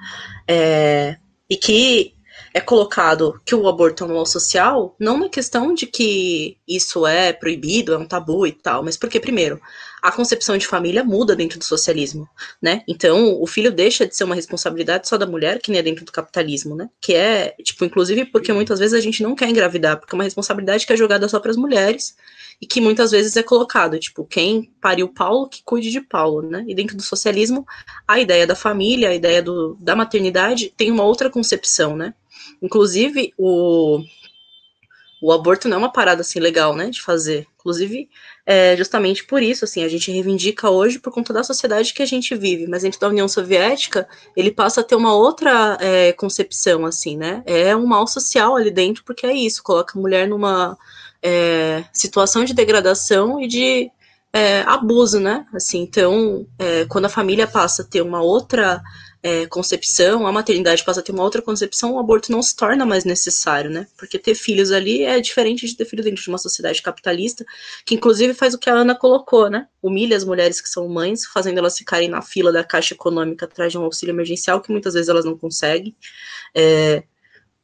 é, 0.47 1.17
e 1.49 1.55
que 1.55 2.15
é 2.53 2.59
colocado 2.59 3.39
que 3.45 3.53
o 3.53 3.67
aborto 3.67 4.03
é 4.03 4.07
um 4.07 4.13
mal 4.15 4.25
social, 4.25 4.95
não 4.99 5.19
na 5.19 5.29
questão 5.29 5.73
de 5.73 5.85
que 5.85 6.57
isso 6.67 7.05
é 7.05 7.31
proibido, 7.31 7.93
é 7.93 7.97
um 7.97 8.07
tabu 8.07 8.45
e 8.47 8.51
tal, 8.51 8.83
mas 8.83 8.97
porque, 8.97 9.19
primeiro, 9.19 9.59
a 10.03 10.11
concepção 10.11 10.57
de 10.57 10.67
família 10.67 11.01
muda 11.01 11.33
dentro 11.33 11.57
do 11.57 11.63
socialismo, 11.63 12.27
né? 12.61 12.83
Então, 12.85 13.41
o 13.41 13.47
filho 13.47 13.71
deixa 13.71 14.05
de 14.05 14.13
ser 14.13 14.25
uma 14.25 14.35
responsabilidade 14.35 15.07
só 15.07 15.17
da 15.17 15.25
mulher, 15.25 15.61
que 15.61 15.71
nem 15.71 15.79
é 15.79 15.81
dentro 15.81 16.03
do 16.03 16.11
capitalismo, 16.11 16.75
né? 16.75 16.89
Que 16.99 17.13
é, 17.13 17.55
tipo, 17.63 17.85
inclusive 17.85 18.25
porque 18.25 18.51
muitas 18.51 18.79
vezes 18.79 18.93
a 18.93 18.99
gente 18.99 19.23
não 19.23 19.33
quer 19.33 19.47
engravidar, 19.47 19.97
porque 19.97 20.13
é 20.13 20.17
uma 20.17 20.25
responsabilidade 20.25 20.85
que 20.85 20.91
é 20.91 20.97
jogada 20.97 21.29
só 21.29 21.39
para 21.39 21.51
as 21.51 21.55
mulheres 21.55 22.17
e 22.61 22.67
que 22.67 22.81
muitas 22.81 23.11
vezes 23.11 23.37
é 23.37 23.43
colocado, 23.43 23.97
tipo, 23.97 24.25
quem 24.25 24.73
pariu 24.81 25.07
Paulo, 25.07 25.47
que 25.47 25.63
cuide 25.63 25.89
de 25.89 26.01
Paulo, 26.01 26.49
né? 26.49 26.65
E 26.67 26.75
dentro 26.75 26.97
do 26.97 27.01
socialismo, 27.01 27.65
a 28.05 28.19
ideia 28.19 28.45
da 28.45 28.55
família, 28.55 29.07
a 29.07 29.15
ideia 29.15 29.41
do, 29.41 29.77
da 29.79 29.95
maternidade 29.95 30.73
tem 30.75 30.91
uma 30.91 31.05
outra 31.05 31.29
concepção, 31.29 31.95
né? 31.95 32.13
Inclusive, 32.61 33.33
o, 33.37 34.03
o 35.21 35.31
aborto 35.31 35.69
não 35.69 35.77
é 35.77 35.79
uma 35.79 35.93
parada 35.93 36.19
assim 36.19 36.41
legal, 36.41 36.75
né, 36.75 36.89
de 36.89 37.01
fazer. 37.01 37.47
Inclusive, 37.57 38.09
é 38.45 38.75
justamente 38.75 39.23
por 39.23 39.41
isso, 39.41 39.63
assim, 39.63 39.83
a 39.83 39.87
gente 39.87 40.11
reivindica 40.11 40.69
hoje 40.69 40.99
por 40.99 41.13
conta 41.13 41.31
da 41.31 41.43
sociedade 41.43 41.93
que 41.93 42.03
a 42.03 42.05
gente 42.05 42.35
vive. 42.35 42.67
Mas 42.67 42.83
dentro 42.83 42.99
da 42.99 43.07
União 43.07 43.27
Soviética, 43.27 44.07
ele 44.35 44.51
passa 44.51 44.81
a 44.81 44.83
ter 44.83 44.95
uma 44.95 45.15
outra 45.15 45.77
é, 45.79 46.11
concepção, 46.13 46.85
assim, 46.85 47.15
né? 47.15 47.41
É 47.45 47.75
um 47.75 47.85
mal 47.85 48.05
social 48.05 48.55
ali 48.55 48.69
dentro, 48.69 49.03
porque 49.05 49.25
é 49.25 49.33
isso, 49.33 49.63
coloca 49.63 49.97
a 49.97 50.01
mulher 50.01 50.27
numa 50.27 50.77
é, 51.21 51.85
situação 51.93 52.43
de 52.43 52.53
degradação 52.53 53.39
e 53.39 53.47
de 53.47 53.91
é, 54.33 54.61
abuso, 54.61 55.19
né? 55.19 55.45
Assim, 55.53 55.79
então, 55.79 56.47
é, 56.57 56.85
quando 56.85 57.05
a 57.05 57.09
família 57.09 57.45
passa 57.45 57.83
a 57.83 57.85
ter 57.85 58.01
uma 58.01 58.21
outra 58.21 58.81
é, 59.21 59.45
concepção, 59.45 60.25
a 60.25 60.31
maternidade 60.31 60.83
passa 60.83 60.99
a 60.99 61.03
ter 61.03 61.11
uma 61.11 61.23
outra 61.23 61.41
concepção, 61.41 61.93
o 61.93 61.99
aborto 61.99 62.31
não 62.31 62.41
se 62.41 62.55
torna 62.55 62.85
mais 62.85 63.05
necessário, 63.05 63.69
né? 63.69 63.87
Porque 63.95 64.17
ter 64.17 64.33
filhos 64.33 64.71
ali 64.71 65.03
é 65.03 65.19
diferente 65.21 65.67
de 65.67 65.77
ter 65.77 65.85
filho 65.85 66.03
dentro 66.03 66.21
de 66.21 66.27
uma 66.27 66.39
sociedade 66.39 66.81
capitalista, 66.81 67.45
que 67.85 67.93
inclusive 67.95 68.33
faz 68.33 68.55
o 68.55 68.59
que 68.59 68.69
a 68.69 68.73
Ana 68.73 68.95
colocou, 68.95 69.49
né? 69.49 69.67
Humilha 69.81 70.17
as 70.17 70.25
mulheres 70.25 70.59
que 70.59 70.67
são 70.67 70.89
mães, 70.89 71.25
fazendo 71.25 71.59
elas 71.59 71.77
ficarem 71.77 72.09
na 72.09 72.21
fila 72.21 72.51
da 72.51 72.63
caixa 72.63 72.95
econômica 72.95 73.45
atrás 73.45 73.71
de 73.71 73.77
um 73.77 73.83
auxílio 73.83 74.13
emergencial, 74.13 74.59
que 74.61 74.71
muitas 74.71 74.95
vezes 74.95 75.09
elas 75.09 75.25
não 75.25 75.37
conseguem. 75.37 75.95
É, 76.55 77.03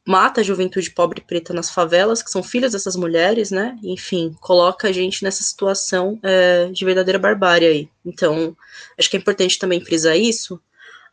mata 0.06 0.40
a 0.40 0.44
juventude 0.44 0.90
pobre 0.90 1.20
e 1.20 1.24
preta 1.24 1.52
nas 1.52 1.70
favelas, 1.70 2.22
que 2.22 2.30
são 2.30 2.42
filhas 2.42 2.72
dessas 2.72 2.96
mulheres, 2.96 3.50
né? 3.50 3.76
Enfim, 3.82 4.34
coloca 4.40 4.88
a 4.88 4.92
gente 4.92 5.22
nessa 5.22 5.42
situação 5.42 6.18
é, 6.22 6.66
de 6.66 6.84
verdadeira 6.84 7.18
barbárie 7.18 7.68
aí. 7.68 7.88
Então, 8.04 8.56
acho 8.98 9.10
que 9.10 9.16
é 9.16 9.20
importante 9.20 9.58
também 9.58 9.84
frisar 9.84 10.16
isso, 10.16 10.60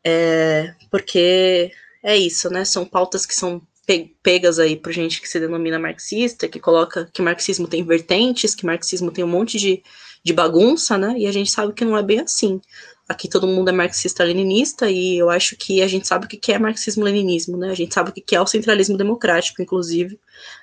é, 0.04 0.74
porque 0.90 1.72
é 2.04 2.16
isso, 2.16 2.50
né? 2.50 2.64
São 2.64 2.86
pautas 2.86 3.26
que 3.26 3.36
são 3.36 3.62
pegas 4.22 4.60
aí 4.60 4.76
por 4.76 4.92
gente 4.92 5.22
que 5.22 5.30
se 5.30 5.40
denomina 5.40 5.80
marxista, 5.80 6.48
que 6.48 6.60
coloca 6.60 7.10
que 7.14 7.22
marxismo 7.22 7.68
tem 7.68 7.86
vertentes, 7.86 8.54
que 8.54 8.66
marxismo 8.66 9.12
tem 9.12 9.24
um 9.24 9.30
monte 9.30 9.58
de, 9.58 9.82
de 10.24 10.34
bagunça, 10.34 10.98
né? 10.98 11.16
E 11.18 11.26
a 11.26 11.32
gente 11.32 11.52
sabe 11.52 11.74
que 11.74 11.86
não 11.86 11.98
é 11.98 12.04
bem 12.04 12.20
assim. 12.20 12.60
Aqui 13.08 13.30
todo 13.30 13.48
mundo 13.48 13.70
é 13.70 13.72
marxista-leninista 13.72 14.90
e 14.90 15.18
eu 15.18 15.30
acho 15.30 15.56
que 15.56 15.82
a 15.82 15.88
gente 15.88 16.08
sabe 16.08 16.26
o 16.26 16.28
que 16.28 16.52
é 16.52 16.60
marxismo-leninismo, 16.60 17.56
né? 17.56 17.70
A 17.70 17.76
gente 17.76 17.94
sabe 17.94 18.10
o 18.10 18.14
que 18.14 18.36
é 18.36 18.42
o 18.42 18.48
centralismo 18.48 18.98
democrático, 18.98 19.62
inclusive, 19.62 20.20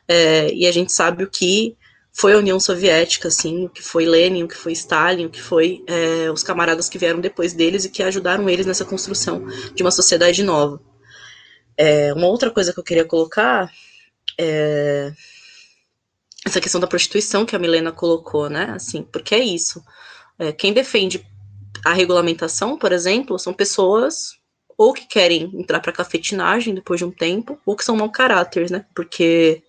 é, 0.06 0.52
e 0.52 0.66
a 0.66 0.72
gente 0.72 0.92
sabe 0.92 1.24
o 1.24 1.30
que 1.30 1.74
foi 2.12 2.34
a 2.34 2.38
União 2.38 2.60
Soviética, 2.60 3.28
assim, 3.28 3.64
o 3.64 3.68
que 3.68 3.82
foi 3.82 4.04
Lenin, 4.04 4.42
o 4.42 4.48
que 4.48 4.56
foi 4.56 4.72
Stalin, 4.72 5.26
o 5.26 5.30
que 5.30 5.40
foi 5.40 5.82
é, 5.86 6.30
os 6.30 6.42
camaradas 6.42 6.88
que 6.88 6.98
vieram 6.98 7.20
depois 7.20 7.54
deles 7.54 7.84
e 7.84 7.90
que 7.90 8.02
ajudaram 8.02 8.48
eles 8.48 8.66
nessa 8.66 8.84
construção 8.84 9.44
de 9.74 9.82
uma 9.82 9.90
sociedade 9.90 10.42
nova. 10.42 10.80
É, 11.76 12.12
uma 12.12 12.26
outra 12.26 12.50
coisa 12.50 12.72
que 12.72 12.78
eu 12.78 12.84
queria 12.84 13.04
colocar 13.04 13.72
é 14.38 15.12
essa 16.46 16.60
questão 16.60 16.80
da 16.80 16.86
prostituição 16.86 17.46
que 17.46 17.56
a 17.56 17.58
Milena 17.58 17.90
colocou, 17.90 18.50
né? 18.50 18.72
Assim, 18.76 19.02
porque 19.02 19.34
é 19.34 19.42
isso. 19.42 19.82
É, 20.38 20.52
quem 20.52 20.72
defende 20.72 21.26
a 21.84 21.92
regulamentação, 21.92 22.78
por 22.78 22.92
exemplo, 22.92 23.38
são 23.38 23.52
pessoas 23.52 24.38
ou 24.76 24.92
que 24.92 25.06
querem 25.06 25.50
entrar 25.54 25.80
para 25.80 25.92
cafetinagem 25.92 26.74
depois 26.74 26.98
de 26.98 27.04
um 27.04 27.10
tempo, 27.10 27.58
ou 27.64 27.76
que 27.76 27.84
são 27.84 27.96
mau 27.96 28.10
caráter, 28.10 28.70
né? 28.70 28.84
Porque 28.94 29.62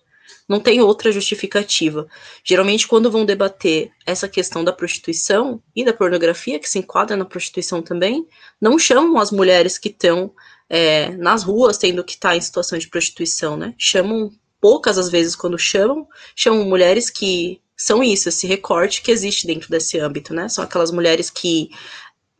não 0.48 0.60
tem 0.60 0.80
outra 0.80 1.12
justificativa. 1.12 2.06
Geralmente, 2.44 2.86
quando 2.88 3.10
vão 3.10 3.24
debater 3.24 3.90
essa 4.04 4.28
questão 4.28 4.64
da 4.64 4.72
prostituição 4.72 5.62
e 5.74 5.84
da 5.84 5.92
pornografia, 5.92 6.58
que 6.58 6.68
se 6.68 6.78
enquadra 6.78 7.16
na 7.16 7.24
prostituição 7.24 7.82
também, 7.82 8.26
não 8.60 8.78
chamam 8.78 9.18
as 9.18 9.30
mulheres 9.30 9.78
que 9.78 9.88
estão 9.88 10.32
é, 10.68 11.10
nas 11.16 11.44
ruas 11.44 11.78
tendo 11.78 12.02
que 12.02 12.14
estar 12.14 12.30
tá 12.30 12.36
em 12.36 12.40
situação 12.40 12.78
de 12.78 12.88
prostituição, 12.88 13.56
né? 13.56 13.74
Chamam 13.78 14.30
poucas 14.60 14.98
às 14.98 15.08
vezes 15.08 15.36
quando 15.36 15.58
chamam, 15.58 16.08
chamam 16.34 16.64
mulheres 16.64 17.10
que 17.10 17.60
são 17.76 18.02
isso, 18.02 18.28
esse 18.28 18.46
recorte 18.46 19.02
que 19.02 19.10
existe 19.10 19.46
dentro 19.46 19.68
desse 19.68 19.98
âmbito, 19.98 20.32
né? 20.32 20.48
São 20.48 20.64
aquelas 20.64 20.90
mulheres 20.90 21.28
que 21.28 21.68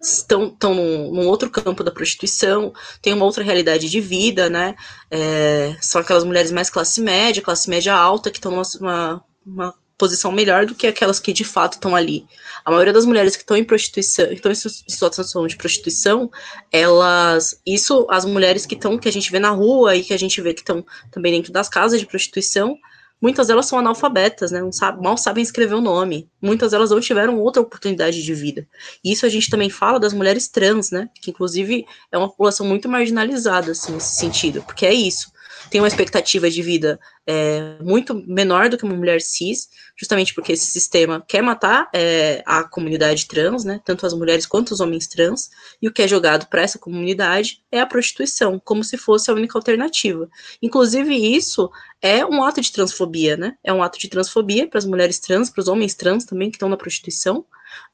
estão, 0.01 0.49
estão 0.49 0.75
num, 0.75 1.13
num, 1.13 1.27
outro 1.27 1.51
campo 1.51 1.83
da 1.83 1.91
prostituição, 1.91 2.73
tem 3.03 3.13
uma 3.13 3.25
outra 3.25 3.43
realidade 3.43 3.89
de 3.89 4.01
vida, 4.01 4.49
né? 4.49 4.75
É, 5.11 5.77
são 5.81 6.01
aquelas 6.01 6.25
mulheres 6.25 6.53
mais 6.53 6.71
classe 6.71 7.01
média, 7.01 7.43
classe 7.43 7.69
média 7.69 7.95
alta, 7.95 8.31
que 8.31 8.39
estão 8.39 8.53
numa 8.53 9.25
uma 9.45 9.75
posição 9.99 10.31
melhor 10.31 10.67
do 10.67 10.75
que 10.75 10.87
aquelas 10.87 11.19
que 11.19 11.33
de 11.33 11.45
fato 11.45 11.75
estão 11.75 11.97
ali. 11.97 12.27
A 12.65 12.71
maioria 12.71 12.93
das 12.93 13.07
mulheres 13.07 13.35
que 13.35 13.43
estão 13.43 13.57
em 13.57 13.65
prostituição, 13.65 14.27
estão 14.31 14.53
em 14.53 14.55
situação 14.55 15.47
de 15.47 15.57
prostituição, 15.57 16.31
elas, 16.71 17.61
isso, 17.67 18.07
as 18.11 18.25
mulheres 18.25 18.67
que 18.67 18.75
estão, 18.75 18.99
que 18.99 19.09
a 19.09 19.13
gente 19.13 19.31
vê 19.31 19.39
na 19.39 19.51
rua 19.51 19.97
e 19.97 20.03
que 20.03 20.13
a 20.13 20.19
gente 20.19 20.41
vê 20.41 20.53
que 20.53 20.61
estão 20.61 20.85
também 21.11 21.33
dentro 21.33 21.53
das 21.53 21.69
casas 21.69 21.99
de 21.99 22.07
prostituição, 22.07 22.77
Muitas 23.21 23.47
delas 23.47 23.67
são 23.67 23.79
analfabetas, 23.79 24.51
né? 24.51 24.61
Sabe, 24.73 25.03
mal 25.03 25.17
sabem 25.17 25.43
escrever 25.43 25.75
o 25.75 25.81
nome. 25.81 26.29
Muitas 26.41 26.73
delas 26.73 26.91
não 26.91 27.01
tiveram 27.01 27.41
outra 27.41 27.63
oportunidade 27.63 28.23
de 28.23 28.35
vida. 28.35 28.67
Isso 29.05 29.25
a 29.25 29.29
gente 29.29 29.49
também 29.49 29.71
fala 29.71 29.99
das 29.99 30.13
mulheres 30.13 30.49
trans, 30.49 30.91
né? 30.91 31.09
Que 31.21 31.31
inclusive 31.31 31.87
é 32.13 32.19
uma 32.19 32.29
população 32.29 32.67
muito 32.67 32.89
marginalizada, 32.89 33.73
assim, 33.73 33.93
nesse 33.93 34.17
sentido. 34.17 34.63
Porque 34.63 34.85
é 34.85 34.93
isso 34.93 35.36
tem 35.71 35.81
uma 35.81 35.89
expectativa 35.89 36.51
de 36.51 36.63
vida 36.63 36.99
é, 37.27 37.77
muito 37.83 38.15
menor 38.27 38.69
do 38.69 38.79
que 38.79 38.85
uma 38.85 38.95
mulher 38.95 39.21
cis, 39.21 39.69
justamente 39.97 40.35
porque 40.35 40.53
esse 40.53 40.67
sistema 40.67 41.25
quer 41.27 41.43
matar 41.43 41.89
é, 41.93 42.43
a 42.47 42.65
comunidade 42.65 43.27
trans, 43.27 43.65
né, 43.65 43.81
tanto 43.85 44.07
as 44.07 44.15
mulheres 44.15 44.47
quanto 44.47 44.73
os 44.73 44.81
homens 44.81 45.07
trans, 45.07 45.51
e 45.81 45.89
o 45.89 45.93
que 45.93 46.03
é 46.03 46.09
jogado 46.09 46.47
para 46.47 46.63
essa 46.63 46.79
comunidade 46.79 47.63
é 47.71 47.81
a 47.81 47.87
prostituição, 47.87 48.61
como 48.65 48.85
se 48.85 48.97
fosse 48.97 49.31
a 49.31 49.35
única 49.35 49.59
alternativa. 49.59 50.29
Inclusive, 50.63 51.15
isso 51.15 51.71
é 52.01 52.25
um 52.25 52.43
ato 52.45 52.61
de 52.61 52.71
transfobia, 52.71 53.37
né? 53.37 53.57
É 53.65 53.73
um 53.73 53.83
ato 53.83 53.99
de 53.99 54.09
transfobia 54.09 54.69
para 54.69 54.79
as 54.79 54.85
mulheres 54.85 55.19
trans, 55.19 55.51
para 55.51 55.63
os 55.63 55.69
homens 55.69 55.95
trans 55.95 56.25
também 56.25 56.51
que 56.51 56.57
estão 56.57 56.69
na 56.69 56.77
prostituição, 56.77 57.45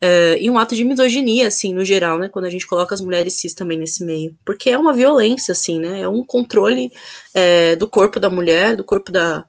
é, 0.01 0.37
e 0.41 0.51
um 0.51 0.59
ato 0.59 0.75
de 0.75 0.85
misoginia, 0.85 1.49
assim, 1.49 1.73
no 1.73 1.85
geral, 1.85 2.19
né? 2.19 2.29
Quando 2.29 2.47
a 2.47 2.51
gente 2.51 2.67
coloca 2.67 2.95
as 2.95 3.01
mulheres 3.01 3.35
cis 3.35 3.55
também 3.55 3.79
nesse 3.79 4.05
meio. 4.05 4.37
Porque 4.45 4.71
é 4.71 4.79
uma 4.79 4.93
violência, 4.93 5.53
assim, 5.53 5.79
né? 5.79 6.01
É 6.01 6.09
um 6.09 6.25
controle 6.25 6.91
é, 7.33 7.77
do 7.77 7.89
corpo 7.89 8.19
da 8.19 8.29
mulher, 8.29 8.77
do 8.77 8.85
corpo 8.85 9.13
da, 9.13 9.45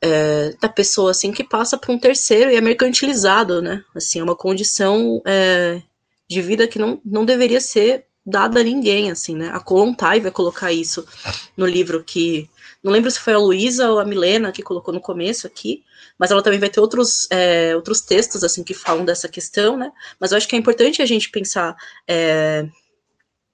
é, 0.00 0.54
da 0.60 0.68
pessoa, 0.68 1.10
assim, 1.10 1.32
que 1.32 1.42
passa 1.42 1.76
para 1.76 1.92
um 1.92 1.98
terceiro 1.98 2.50
e 2.50 2.56
é 2.56 2.60
mercantilizado, 2.60 3.60
né? 3.60 3.82
Assim, 3.94 4.20
é 4.20 4.22
uma 4.22 4.36
condição 4.36 5.20
é, 5.26 5.82
de 6.28 6.42
vida 6.42 6.68
que 6.68 6.78
não, 6.78 7.00
não 7.04 7.24
deveria 7.24 7.60
ser 7.60 8.06
dada 8.26 8.60
a 8.60 8.64
ninguém, 8.64 9.10
assim, 9.10 9.36
né? 9.36 9.50
A 9.52 9.60
Kolontai 9.60 10.20
vai 10.20 10.30
colocar 10.30 10.72
isso 10.72 11.06
no 11.56 11.66
livro 11.66 12.02
que. 12.02 12.48
Não 12.82 12.92
lembro 12.92 13.10
se 13.10 13.18
foi 13.18 13.34
a 13.34 13.38
Luísa 13.38 13.90
ou 13.90 13.98
a 13.98 14.04
Milena 14.04 14.52
que 14.52 14.62
colocou 14.62 14.92
no 14.92 15.00
começo 15.00 15.46
aqui, 15.46 15.82
mas 16.18 16.30
ela 16.30 16.42
também 16.42 16.60
vai 16.60 16.68
ter 16.68 16.80
outros, 16.80 17.26
é, 17.30 17.74
outros 17.74 18.00
textos, 18.00 18.44
assim, 18.44 18.62
que 18.62 18.74
falam 18.74 19.04
dessa 19.04 19.28
questão, 19.28 19.76
né? 19.76 19.90
Mas 20.20 20.30
eu 20.30 20.38
acho 20.38 20.48
que 20.48 20.56
é 20.56 20.58
importante 20.58 21.02
a 21.02 21.06
gente 21.06 21.30
pensar 21.30 21.76
é, 22.06 22.66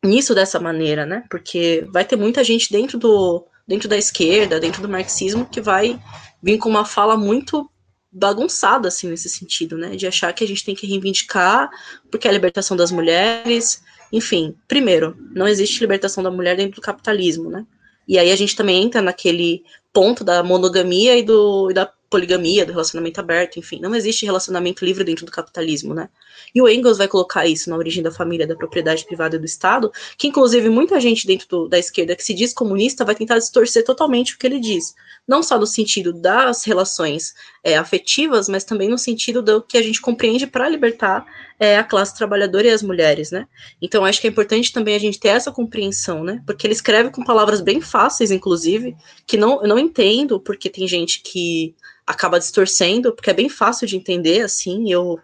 nisso 0.05 0.35
dessa 0.35 0.61
maneira, 0.61 1.07
né? 1.07 1.25
Porque 1.31 1.87
vai 1.89 2.05
ter 2.05 2.17
muita 2.17 2.45
gente 2.45 2.71
dentro 2.71 2.99
do, 2.99 3.47
dentro 3.67 3.89
da 3.89 3.97
esquerda, 3.97 4.61
dentro 4.61 4.83
do 4.83 4.89
marxismo, 4.89 5.47
que 5.47 5.61
vai 5.61 6.01
vir 6.43 6.59
com 6.59 6.69
uma 6.69 6.85
fala 6.85 7.17
muito 7.17 7.69
bagunçada, 8.13 8.89
assim, 8.89 9.09
nesse 9.09 9.29
sentido, 9.29 9.79
né? 9.79 9.97
De 9.97 10.07
achar 10.07 10.33
que 10.35 10.45
a 10.45 10.47
gente 10.47 10.65
tem 10.65 10.75
que 10.75 10.87
reivindicar 10.87 11.71
porque 12.11 12.27
é 12.27 12.31
a 12.31 12.35
libertação 12.35 12.77
das 12.77 12.91
mulheres, 12.91 13.83
enfim. 14.13 14.55
Primeiro, 14.69 15.17
não 15.35 15.49
existe 15.49 15.81
libertação 15.81 16.23
da 16.23 16.31
mulher 16.31 16.57
dentro 16.57 16.77
do 16.77 16.83
capitalismo, 16.83 17.49
né? 17.49 17.65
E 18.07 18.19
aí 18.19 18.31
a 18.31 18.37
gente 18.37 18.57
também 18.57 18.83
entra 18.83 19.01
naquele 19.01 19.65
ponto 19.93 20.25
da 20.25 20.43
monogamia 20.43 21.17
e, 21.17 21.23
do, 21.23 21.71
e 21.71 21.75
da 21.75 21.91
poligamia, 22.13 22.67
do 22.67 22.73
relacionamento 22.73 23.21
aberto, 23.21 23.59
enfim, 23.59 23.81
não 23.81 23.95
existe 23.95 24.27
relacionamento 24.27 24.85
livre 24.85 25.03
dentro 25.03 25.25
do 25.25 25.33
capitalismo, 25.33 25.95
né? 25.95 26.11
E 26.55 26.61
o 26.61 26.69
Engels 26.69 26.99
vai 26.99 27.09
colocar 27.09 27.47
isso 27.47 27.71
na 27.71 27.77
origem 27.77 28.03
da 28.03 28.11
família, 28.11 28.47
da 28.47 28.55
propriedade 28.55 29.07
privada 29.07 29.37
e 29.37 29.39
do 29.39 29.47
Estado, 29.47 29.91
que 30.19 30.29
inclusive 30.29 30.69
muita 30.69 31.01
gente 31.01 31.27
dentro 31.27 31.49
do, 31.49 31.69
da 31.69 31.79
esquerda 31.79 32.15
que 32.15 32.23
se 32.23 32.35
diz 32.35 32.53
comunista 32.53 33.03
vai 33.03 33.15
tentar 33.15 33.39
distorcer 33.39 33.83
totalmente 33.83 34.35
o 34.35 34.39
que 34.39 34.47
ele 34.47 34.61
diz, 34.61 34.95
não 35.27 35.43
só 35.43 35.59
no 35.59 35.67
sentido 35.67 36.13
das 36.13 36.65
relações 36.65 37.33
é, 37.65 37.79
afetivas, 37.79 38.47
mas 38.47 38.63
também 38.63 38.91
no 38.91 38.99
sentido 38.99 39.41
do 39.41 39.63
que 39.63 39.79
a 39.79 39.83
gente 39.83 40.01
compreende 40.01 40.47
para 40.47 40.69
libertar 40.69 41.25
é, 41.63 41.79
a 41.79 41.85
classe 41.85 42.17
trabalhadora 42.17 42.67
e 42.67 42.71
as 42.71 42.83
mulheres, 42.83 43.31
né? 43.31 43.47
Então 43.81 44.05
acho 44.05 44.21
que 44.21 44.27
é 44.27 44.31
importante 44.31 44.73
também 44.73 44.97
a 44.97 44.99
gente 44.99 45.21
ter 45.21 45.29
essa 45.29 45.53
compreensão, 45.53 46.25
né? 46.25 46.43
Porque 46.45 46.67
ele 46.67 46.75
escreve 46.75 47.11
com 47.11 47.23
palavras 47.23 47.61
bem 47.61 47.81
fáceis, 47.81 48.33
inclusive, 48.33 48.97
que 49.25 49.37
não, 49.37 49.63
eu 49.63 49.69
não 49.69 49.79
entendo, 49.79 50.41
porque 50.41 50.69
tem 50.69 50.89
gente 50.89 51.23
que 51.23 51.77
acaba 52.05 52.41
distorcendo, 52.41 53.15
porque 53.15 53.31
é 53.31 53.33
bem 53.33 53.49
fácil 53.49 53.87
de 53.87 53.97
entender, 53.97 54.41
assim, 54.41 54.91
eu 54.91 55.21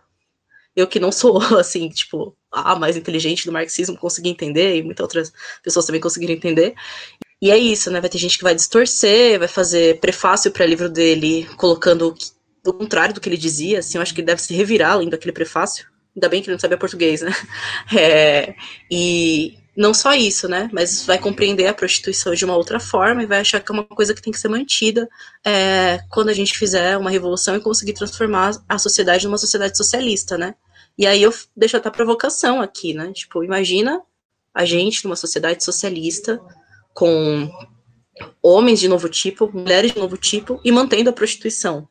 eu 0.77 0.87
que 0.87 1.01
não 1.01 1.11
sou, 1.11 1.39
assim, 1.59 1.89
tipo, 1.89 2.37
a 2.53 2.77
mais 2.77 2.97
inteligente 2.97 3.45
do 3.45 3.51
marxismo 3.51 3.99
consegui 3.99 4.29
entender, 4.29 4.77
e 4.77 4.83
muitas 4.85 5.03
outras 5.03 5.33
pessoas 5.61 5.87
também 5.87 6.01
conseguiram 6.01 6.35
entender. 6.35 6.73
E 7.43 7.51
é 7.51 7.59
isso, 7.59 7.91
né? 7.91 8.01
Vai 8.01 8.11
ter 8.11 8.19
gente 8.19 8.39
que 8.39 8.45
vai 8.45 8.55
distorcer, 8.55 9.41
vai 9.41 9.49
fazer 9.49 9.99
prefácio 9.99 10.53
para 10.53 10.65
livro 10.65 10.89
dele, 10.89 11.47
colocando 11.57 12.15
o 12.65 12.73
contrário 12.73 13.13
do 13.13 13.21
que 13.21 13.29
ele 13.29 13.37
dizia, 13.37 13.81
assim, 13.81 13.99
eu 13.99 14.03
acho 14.03 14.15
que 14.15 14.21
ele 14.21 14.27
deve 14.27 14.41
se 14.41 14.55
revirar 14.55 14.93
além 14.93 15.09
daquele 15.09 15.33
prefácio. 15.33 15.98
Ainda 16.19 16.29
bem 16.29 16.43
que 16.43 16.49
ele 16.49 16.57
não 16.57 16.61
sabia 16.61 16.77
português, 16.77 17.23
né? 17.23 17.31
É, 17.97 18.57
e 18.91 19.57
não 19.77 19.95
só 19.95 20.13
isso, 20.13 20.49
né? 20.49 20.69
Mas 20.73 21.07
vai 21.07 21.17
compreender 21.17 21.69
a 21.69 21.73
prostituição 21.75 22.35
de 22.35 22.45
uma 22.45 22.57
outra 22.57 22.81
forma 22.81 23.23
e 23.23 23.27
vai 23.27 23.39
achar 23.39 23.61
que 23.61 23.71
é 23.71 23.75
uma 23.75 23.85
coisa 23.85 24.13
que 24.13 24.21
tem 24.21 24.33
que 24.33 24.41
ser 24.41 24.49
mantida 24.49 25.09
é, 25.47 26.01
quando 26.11 26.31
a 26.31 26.33
gente 26.33 26.59
fizer 26.59 26.97
uma 26.97 27.11
revolução 27.11 27.55
e 27.55 27.61
conseguir 27.61 27.93
transformar 27.93 28.61
a 28.69 28.77
sociedade 28.77 29.25
numa 29.25 29.39
sociedade 29.39 29.77
socialista, 29.77 30.37
né? 30.37 30.57
E 30.99 31.07
aí 31.07 31.23
eu 31.23 31.33
deixo 31.57 31.77
até 31.77 31.89
a 31.89 31.93
provocação 31.93 32.61
aqui, 32.61 32.93
né? 32.93 33.13
Tipo, 33.13 33.45
imagina 33.45 34.03
a 34.53 34.65
gente 34.65 35.05
numa 35.05 35.15
sociedade 35.15 35.63
socialista 35.63 36.41
com 36.93 37.49
homens 38.43 38.81
de 38.81 38.89
novo 38.89 39.09
tipo, 39.09 39.49
mulheres 39.55 39.93
de 39.93 39.99
novo 40.01 40.17
tipo 40.17 40.61
e 40.65 40.73
mantendo 40.73 41.11
a 41.11 41.13
prostituição. 41.13 41.89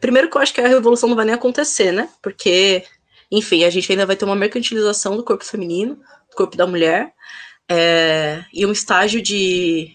Primeiro 0.00 0.30
que 0.30 0.36
eu 0.36 0.40
acho 0.40 0.54
que 0.54 0.60
a 0.60 0.68
revolução 0.68 1.08
não 1.08 1.16
vai 1.16 1.24
nem 1.24 1.34
acontecer, 1.34 1.90
né? 1.90 2.08
Porque 2.22 2.84
enfim, 3.30 3.64
a 3.64 3.70
gente 3.70 3.90
ainda 3.90 4.06
vai 4.06 4.16
ter 4.16 4.24
uma 4.24 4.36
mercantilização 4.36 5.16
do 5.16 5.24
corpo 5.24 5.44
feminino, 5.44 5.96
do 6.30 6.36
corpo 6.36 6.56
da 6.56 6.66
mulher, 6.66 7.12
é, 7.68 8.44
e 8.52 8.64
um 8.64 8.72
estágio 8.72 9.20
de, 9.20 9.94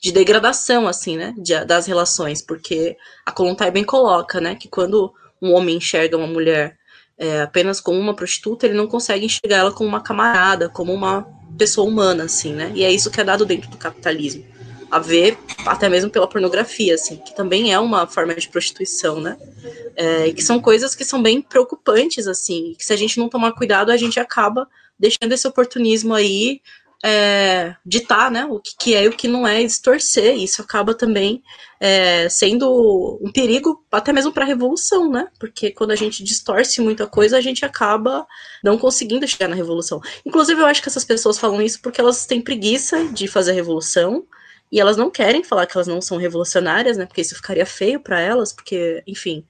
de 0.00 0.12
degradação, 0.12 0.86
assim, 0.86 1.16
né, 1.16 1.34
de, 1.38 1.64
das 1.64 1.86
relações, 1.86 2.42
porque 2.42 2.96
a 3.24 3.32
Kolontai 3.32 3.70
bem 3.70 3.84
coloca, 3.84 4.40
né, 4.40 4.54
que 4.54 4.68
quando 4.68 5.12
um 5.40 5.52
homem 5.52 5.76
enxerga 5.76 6.16
uma 6.16 6.26
mulher 6.26 6.76
é, 7.16 7.42
apenas 7.42 7.80
como 7.80 7.98
uma 7.98 8.14
prostituta, 8.14 8.66
ele 8.66 8.74
não 8.74 8.86
consegue 8.86 9.24
enxergar 9.24 9.58
ela 9.58 9.72
como 9.72 9.88
uma 9.88 10.02
camarada, 10.02 10.68
como 10.68 10.92
uma 10.92 11.26
pessoa 11.56 11.88
humana, 11.88 12.24
assim, 12.24 12.52
né, 12.52 12.72
e 12.74 12.84
é 12.84 12.90
isso 12.90 13.10
que 13.10 13.20
é 13.20 13.24
dado 13.24 13.46
dentro 13.46 13.70
do 13.70 13.76
capitalismo 13.76 14.57
a 14.90 14.98
ver 14.98 15.38
até 15.66 15.88
mesmo 15.88 16.10
pela 16.10 16.28
pornografia, 16.28 16.94
assim, 16.94 17.16
que 17.16 17.34
também 17.34 17.72
é 17.72 17.78
uma 17.78 18.06
forma 18.06 18.34
de 18.34 18.48
prostituição, 18.48 19.20
né? 19.20 19.36
É, 19.96 20.32
que 20.32 20.42
são 20.42 20.60
coisas 20.60 20.94
que 20.94 21.04
são 21.04 21.22
bem 21.22 21.42
preocupantes, 21.42 22.26
assim, 22.26 22.74
que 22.78 22.84
se 22.84 22.92
a 22.92 22.96
gente 22.96 23.18
não 23.18 23.28
tomar 23.28 23.52
cuidado, 23.52 23.90
a 23.90 23.96
gente 23.96 24.18
acaba 24.18 24.68
deixando 24.98 25.32
esse 25.32 25.46
oportunismo 25.46 26.14
aí 26.14 26.60
é, 27.04 27.76
ditar, 27.86 28.30
né, 28.30 28.44
o 28.46 28.58
que, 28.58 28.72
que, 28.76 28.94
é 28.94 29.04
e 29.04 29.08
o 29.08 29.12
que 29.12 29.28
não 29.28 29.46
é, 29.46 29.62
e 29.62 29.66
distorcer, 29.66 30.36
isso 30.36 30.60
acaba 30.60 30.94
também 30.94 31.42
é, 31.78 32.28
sendo 32.28 33.18
um 33.22 33.30
perigo 33.30 33.84
até 33.90 34.12
mesmo 34.12 34.32
para 34.32 34.44
a 34.44 34.46
revolução, 34.46 35.08
né, 35.08 35.28
porque 35.38 35.70
quando 35.70 35.92
a 35.92 35.96
gente 35.96 36.24
distorce 36.24 36.80
muita 36.80 37.06
coisa, 37.06 37.36
a 37.36 37.40
gente 37.40 37.64
acaba 37.64 38.26
não 38.64 38.76
conseguindo 38.76 39.28
chegar 39.28 39.48
na 39.48 39.54
revolução. 39.54 40.00
Inclusive, 40.26 40.60
eu 40.60 40.66
acho 40.66 40.82
que 40.82 40.88
essas 40.88 41.04
pessoas 41.04 41.38
falam 41.38 41.62
isso 41.62 41.80
porque 41.80 42.00
elas 42.00 42.26
têm 42.26 42.40
preguiça 42.40 43.04
de 43.06 43.28
fazer 43.28 43.52
a 43.52 43.54
revolução, 43.54 44.26
e 44.70 44.80
elas 44.80 44.96
não 44.96 45.10
querem 45.10 45.42
falar 45.42 45.66
que 45.66 45.76
elas 45.76 45.86
não 45.86 46.00
são 46.00 46.18
revolucionárias, 46.18 46.96
né? 46.96 47.06
Porque 47.06 47.20
isso 47.20 47.34
ficaria 47.34 47.64
feio 47.64 48.00
para 48.00 48.20
elas, 48.20 48.52
porque, 48.52 49.02
enfim. 49.06 49.44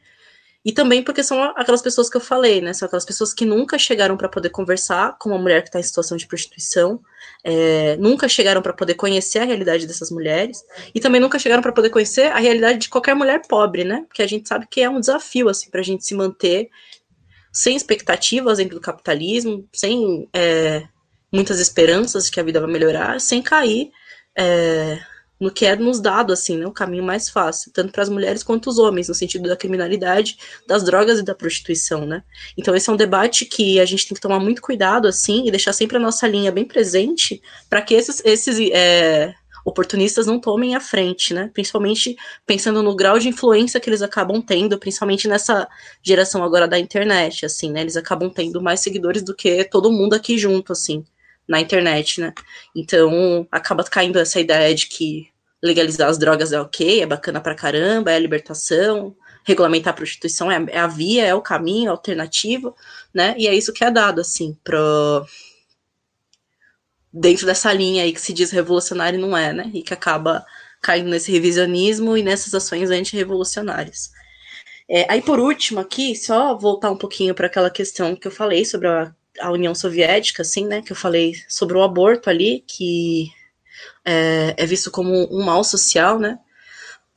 E 0.65 0.73
também 0.73 1.03
porque 1.03 1.23
são 1.23 1.43
aquelas 1.57 1.81
pessoas 1.81 2.11
que 2.11 2.17
eu 2.17 2.21
falei, 2.21 2.61
né? 2.61 2.73
São 2.73 2.87
aquelas 2.87 3.05
pessoas 3.05 3.33
que 3.33 3.45
nunca 3.45 3.79
chegaram 3.79 4.17
para 4.17 4.29
poder 4.29 4.51
conversar 4.51 5.17
com 5.19 5.31
uma 5.31 5.39
mulher 5.39 5.63
que 5.63 5.69
está 5.69 5.81
em 5.81 5.83
situação 5.83 6.17
de 6.17 6.27
prostituição, 6.27 7.01
é, 7.43 7.97
nunca 7.97 8.29
chegaram 8.29 8.61
para 8.61 8.73
poder 8.73 8.95
conhecer 8.95 9.39
a 9.39 9.45
realidade 9.45 9.87
dessas 9.87 10.11
mulheres, 10.11 10.63
e 10.95 11.01
também 11.01 11.21
nunca 11.21 11.39
chegaram 11.39 11.63
para 11.63 11.73
poder 11.73 11.91
conhecer 11.91 12.31
a 12.33 12.39
realidade 12.39 12.79
de 12.79 12.89
qualquer 12.89 13.15
mulher 13.15 13.43
pobre, 13.49 13.85
né? 13.85 14.05
Porque 14.09 14.23
a 14.23 14.27
gente 14.27 14.49
sabe 14.49 14.67
que 14.71 14.81
é 14.81 14.91
um 14.91 15.01
desafio, 15.01 15.49
assim, 15.49 15.71
para 15.71 15.81
a 15.81 15.85
gente 15.85 16.05
se 16.05 16.15
manter 16.15 16.69
sem 17.53 17.75
expectativas 17.75 18.59
dentro 18.59 18.75
do 18.75 18.81
capitalismo, 18.81 19.67
sem 19.73 20.29
é, 20.35 20.87
muitas 21.33 21.61
esperanças 21.61 22.27
de 22.27 22.31
que 22.31 22.41
a 22.41 22.43
vida 22.43 22.61
vai 22.61 22.71
melhorar, 22.71 23.21
sem 23.21 23.43
cair 23.43 23.91
é, 24.39 25.01
no 25.41 25.51
que 25.51 25.67
é 25.67 25.77
nos 25.77 26.01
dado, 26.01 26.33
assim, 26.33 26.57
né, 26.57 26.67
o 26.67 26.73
caminho 26.73 27.03
mais 27.03 27.29
fácil, 27.29 27.73
tanto 27.73 27.93
para 27.93 28.03
as 28.03 28.09
mulheres 28.09 28.43
quanto 28.43 28.69
os 28.69 28.79
homens, 28.79 29.09
no 29.09 29.15
sentido 29.15 29.49
da 29.49 29.57
criminalidade, 29.57 30.37
das 30.67 30.85
drogas 30.85 31.19
e 31.19 31.25
da 31.25 31.35
prostituição, 31.35 32.07
né. 32.07 32.23
Então 32.57 32.75
esse 32.75 32.89
é 32.89 32.93
um 32.93 32.97
debate 32.97 33.45
que 33.45 33.81
a 33.81 33.85
gente 33.85 34.07
tem 34.07 34.15
que 34.15 34.21
tomar 34.21 34.41
muito 34.41 34.63
cuidado, 34.63 35.07
assim, 35.09 35.47
e 35.47 35.51
deixar 35.51 35.73
sempre 35.73 35.97
a 35.97 36.01
nossa 36.01 36.27
linha 36.27 36.53
bem 36.53 36.65
presente, 36.65 37.43
para 37.69 37.83
que 37.83 37.95
esses, 37.95 38.23
esses 38.25 38.59
é, 38.73 39.35
oportunistas 39.65 40.27
não 40.27 40.41
tomem 40.41 40.75
a 40.75 40.81
frente, 40.81 41.35
né, 41.35 41.51
principalmente 41.53 42.17
pensando 42.47 42.83
no 42.83 42.97
grau 42.97 43.19
de 43.19 43.29
influência 43.29 43.81
que 43.81 43.91
eles 43.91 44.03
acabam 44.03 44.41
tendo, 44.41 44.79
principalmente 44.79 45.29
nessa 45.29 45.69
geração 46.03 46.43
agora 46.43 46.67
da 46.67 46.79
internet, 46.79 47.45
assim, 47.45 47.71
né, 47.71 47.81
eles 47.81 47.97
acabam 47.97 48.31
tendo 48.31 48.61
mais 48.61 48.81
seguidores 48.81 49.23
do 49.23 49.35
que 49.35 49.65
todo 49.65 49.93
mundo 49.93 50.15
aqui 50.15 50.39
junto, 50.39 50.73
assim, 50.73 51.05
na 51.49 51.61
internet, 51.61 52.21
né? 52.21 52.33
Então 52.77 53.47
acaba 53.51 53.83
caindo 53.85 54.19
essa 54.19 54.39
ideia 54.39 54.75
de 54.75 54.87
que 54.87 55.29
legalizar 55.63 56.09
as 56.09 56.19
drogas 56.19 56.53
é 56.53 56.61
ok, 56.61 57.03
é 57.03 57.07
bacana 57.07 57.41
pra 57.41 57.55
caramba, 57.55 58.13
é 58.13 58.17
a 58.17 58.19
libertação, 58.19 59.17
regulamentar 59.45 59.93
a 59.93 59.97
prostituição 59.97 60.51
é, 60.53 60.65
é 60.69 60.79
a 60.79 60.87
via, 60.87 61.25
é 61.25 61.35
o 61.35 61.41
caminho, 61.41 61.91
a 61.91 61.95
alternativa, 61.95 62.75
né? 63.13 63.35
E 63.39 63.49
é 63.49 63.55
isso 63.55 63.73
que 63.73 63.83
é 63.83 63.91
dado, 63.91 64.21
assim, 64.21 64.57
pro... 64.63 65.27
dentro 67.13 67.47
dessa 67.47 67.73
linha 67.73 68.05
aí 68.05 68.13
que 68.13 68.21
se 68.21 68.33
diz 68.33 68.51
revolucionário 68.51 69.19
não 69.19 69.37
é, 69.37 69.53
né? 69.53 69.71
E 69.75 69.83
que 69.83 69.95
acaba 69.95 70.45
caindo 70.81 71.09
nesse 71.09 71.33
revisionismo 71.33 72.17
e 72.17 72.23
nessas 72.23 72.55
ações 72.55 72.91
antirrevolucionárias. 72.91 74.11
É, 74.89 75.07
aí, 75.13 75.21
por 75.21 75.39
último, 75.41 75.81
aqui, 75.81 76.15
só 76.17 76.57
voltar 76.57 76.91
um 76.91 76.97
pouquinho 76.97 77.35
para 77.35 77.47
aquela 77.47 77.71
questão 77.71 78.17
que 78.17 78.27
eu 78.27 78.33
falei 78.33 78.65
sobre 78.65 78.89
a 78.89 79.15
a 79.41 79.51
União 79.51 79.75
Soviética, 79.75 80.43
assim, 80.43 80.67
né, 80.67 80.83
que 80.83 80.93
eu 80.93 80.97
falei 80.97 81.35
sobre 81.49 81.77
o 81.77 81.83
aborto 81.83 82.31
ali, 82.31 82.65
que 82.67 83.31
é, 84.05 84.55
é 84.57 84.67
visto 84.67 84.91
como 84.91 85.29
um 85.35 85.45
mal 85.45 85.63
social, 85.65 86.19
né, 86.19 86.39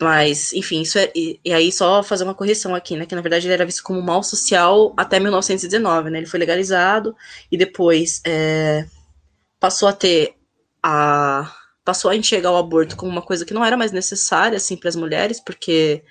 mas, 0.02 0.52
enfim, 0.54 0.82
isso 0.82 0.98
é. 0.98 1.12
E, 1.16 1.40
e, 1.46 1.54
aí, 1.54 1.72
só 1.72 2.02
fazer 2.02 2.24
uma 2.24 2.34
correção 2.34 2.74
aqui, 2.74 2.98
né? 2.98 3.06
Que 3.06 3.14
na 3.14 3.22
verdade 3.22 3.46
ele 3.46 3.54
era 3.54 3.66
visto 3.66 3.84
como 3.84 4.00
um 4.00 4.02
mal 4.02 4.24
social 4.24 4.94
até 4.98 5.20
1919, 5.20 6.10
né? 6.10 6.18
Ele 6.18 6.26
foi 6.26 6.40
legalizado 6.40 7.16
e 7.52 7.58
depois 7.58 8.20
é, 8.26 8.88
passou 9.60 9.88
a 9.88 9.94
ter 9.94 10.36
a. 10.82 11.54
passou 11.86 12.10
a 12.10 12.16
enxergar 12.16 12.52
o 12.52 12.58
aborto 12.58 12.96
como 12.96 13.12
uma 13.12 13.22
coisa 13.22 13.46
que 13.46 13.54
não 13.54 13.64
era 13.64 13.78
mais 13.78 13.92
necessária, 13.92 14.58
assim, 14.58 14.76
para 14.76 14.90
as 14.90 14.96
mulheres, 14.96 15.40
porque, 15.40 16.04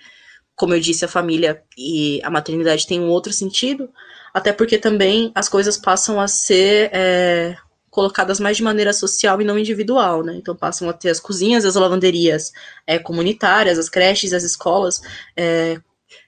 como 0.55 0.75
eu 0.75 0.81
disse, 0.81 1.05
a 1.05 1.09
família 1.09 1.61
e 1.77 2.21
a 2.23 2.31
maternidade 2.31 2.87
têm 2.87 3.01
um 3.01 3.09
outro 3.09 3.33
sentido 3.33 3.91
até 4.33 4.53
porque 4.53 4.79
também 4.79 5.33
as 5.35 5.49
coisas 5.49 5.77
passam 5.77 6.21
a 6.21 6.29
ser 6.29 6.91
é, 6.93 7.57
colocadas 7.91 8.39
mais 8.39 8.57
de 8.57 8.63
maneira 8.63 8.93
social 8.93 9.41
e 9.41 9.45
não 9.45 9.59
individual, 9.59 10.23
né? 10.23 10.35
Então 10.37 10.55
passam 10.55 10.89
a 10.89 10.93
ter 10.93 11.11
as 11.11 11.21
cozinhas, 11.21 11.65
as 11.65 11.75
lavanderias 11.75 12.53
é, 12.87 12.99
comunitárias, 12.99 13.79
as 13.79 13.89
creches, 13.89 14.33
as 14.33 14.45
escolas, 14.45 15.01
é, 15.37 15.81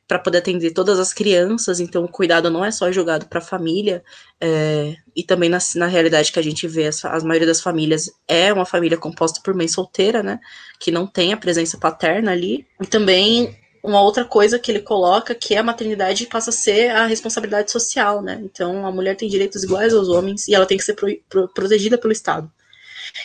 para 0.09 0.19
poder 0.19 0.39
atender 0.39 0.73
todas 0.73 0.99
as 0.99 1.13
crianças. 1.13 1.79
Então 1.79 2.05
o 2.05 2.09
cuidado 2.09 2.51
não 2.51 2.65
é 2.65 2.71
só 2.71 2.91
jogado 2.91 3.27
para 3.27 3.39
a 3.39 3.43
família, 3.43 4.03
é, 4.41 4.97
e 5.15 5.23
também 5.23 5.49
na, 5.49 5.59
na 5.77 5.87
realidade 5.87 6.33
que 6.33 6.39
a 6.39 6.43
gente 6.43 6.67
vê, 6.67 6.87
as, 6.87 7.23
maioria 7.23 7.47
das 7.47 7.61
famílias 7.61 8.11
é 8.27 8.53
uma 8.53 8.67
família 8.67 8.99
composta 8.99 9.41
por 9.43 9.55
mãe 9.55 9.69
solteira, 9.69 10.23
né? 10.23 10.41
Que 10.81 10.91
não 10.91 11.07
tem 11.07 11.33
a 11.33 11.37
presença 11.37 11.79
paterna 11.79 12.33
ali. 12.33 12.67
E 12.81 12.87
também 12.87 13.57
uma 13.83 14.01
outra 14.01 14.25
coisa 14.25 14.59
que 14.59 14.71
ele 14.71 14.81
coloca 14.81 15.35
que 15.35 15.55
é 15.55 15.59
a 15.59 15.63
maternidade 15.63 16.27
passa 16.27 16.51
a 16.51 16.53
ser 16.53 16.91
a 16.91 17.07
responsabilidade 17.07 17.71
social, 17.71 18.23
né? 18.23 18.41
Então 18.45 18.87
a 18.87 18.93
mulher 18.93 19.17
tem 19.17 19.29
direitos 19.29 19.65
iguais 19.65 19.93
aos 19.93 20.09
homens 20.09 20.47
e 20.47 20.55
ela 20.55 20.67
tem 20.67 20.79
que 20.79 20.85
ser 20.85 20.95
pro, 20.95 21.09
pro, 21.29 21.49
protegida 21.49 21.99
pelo 21.99 22.13
Estado. 22.13 22.51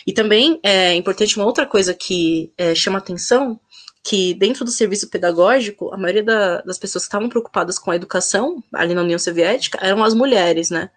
E 0.05 0.11
também 0.11 0.59
é 0.63 0.95
importante 0.95 1.37
uma 1.37 1.45
outra 1.45 1.65
coisa 1.65 1.93
que 1.93 2.51
é, 2.57 2.73
chama 2.73 2.97
atenção, 2.97 3.59
que 4.03 4.33
dentro 4.33 4.65
do 4.65 4.71
serviço 4.71 5.09
pedagógico, 5.09 5.93
a 5.93 5.97
maioria 5.97 6.23
da, 6.23 6.61
das 6.61 6.79
pessoas 6.79 7.03
que 7.03 7.09
estavam 7.09 7.29
preocupadas 7.29 7.77
com 7.77 7.91
a 7.91 7.95
educação 7.95 8.63
ali 8.73 8.95
na 8.95 9.01
União 9.03 9.19
Soviética 9.19 9.77
eram 9.81 10.03
as 10.03 10.13
mulheres, 10.13 10.69
né? 10.69 10.89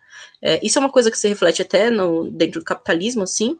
É, 0.42 0.58
isso 0.64 0.78
é 0.78 0.80
uma 0.80 0.90
coisa 0.90 1.10
que 1.10 1.18
se 1.18 1.28
reflete 1.28 1.60
até 1.60 1.90
no, 1.90 2.30
dentro 2.30 2.60
do 2.60 2.64
capitalismo, 2.64 3.22
assim, 3.22 3.58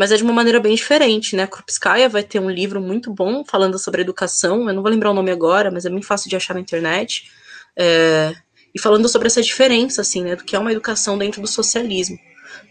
mas 0.00 0.10
é 0.10 0.16
de 0.16 0.22
uma 0.22 0.32
maneira 0.32 0.58
bem 0.58 0.74
diferente, 0.74 1.36
né? 1.36 1.42
A 1.42 1.46
Krupskaya 1.46 2.08
vai 2.08 2.22
ter 2.22 2.40
um 2.40 2.48
livro 2.48 2.80
muito 2.80 3.12
bom 3.12 3.44
falando 3.44 3.78
sobre 3.78 4.00
educação, 4.00 4.66
eu 4.66 4.74
não 4.74 4.80
vou 4.80 4.90
lembrar 4.90 5.10
o 5.10 5.14
nome 5.14 5.30
agora, 5.30 5.70
mas 5.70 5.84
é 5.84 5.90
bem 5.90 6.00
fácil 6.00 6.30
de 6.30 6.36
achar 6.36 6.54
na 6.54 6.60
internet, 6.60 7.30
é, 7.76 8.34
e 8.74 8.80
falando 8.80 9.06
sobre 9.10 9.26
essa 9.26 9.42
diferença, 9.42 10.00
assim, 10.00 10.22
né, 10.24 10.36
do 10.36 10.42
que 10.42 10.56
é 10.56 10.58
uma 10.58 10.72
educação 10.72 11.18
dentro 11.18 11.42
do 11.42 11.46
socialismo. 11.46 12.18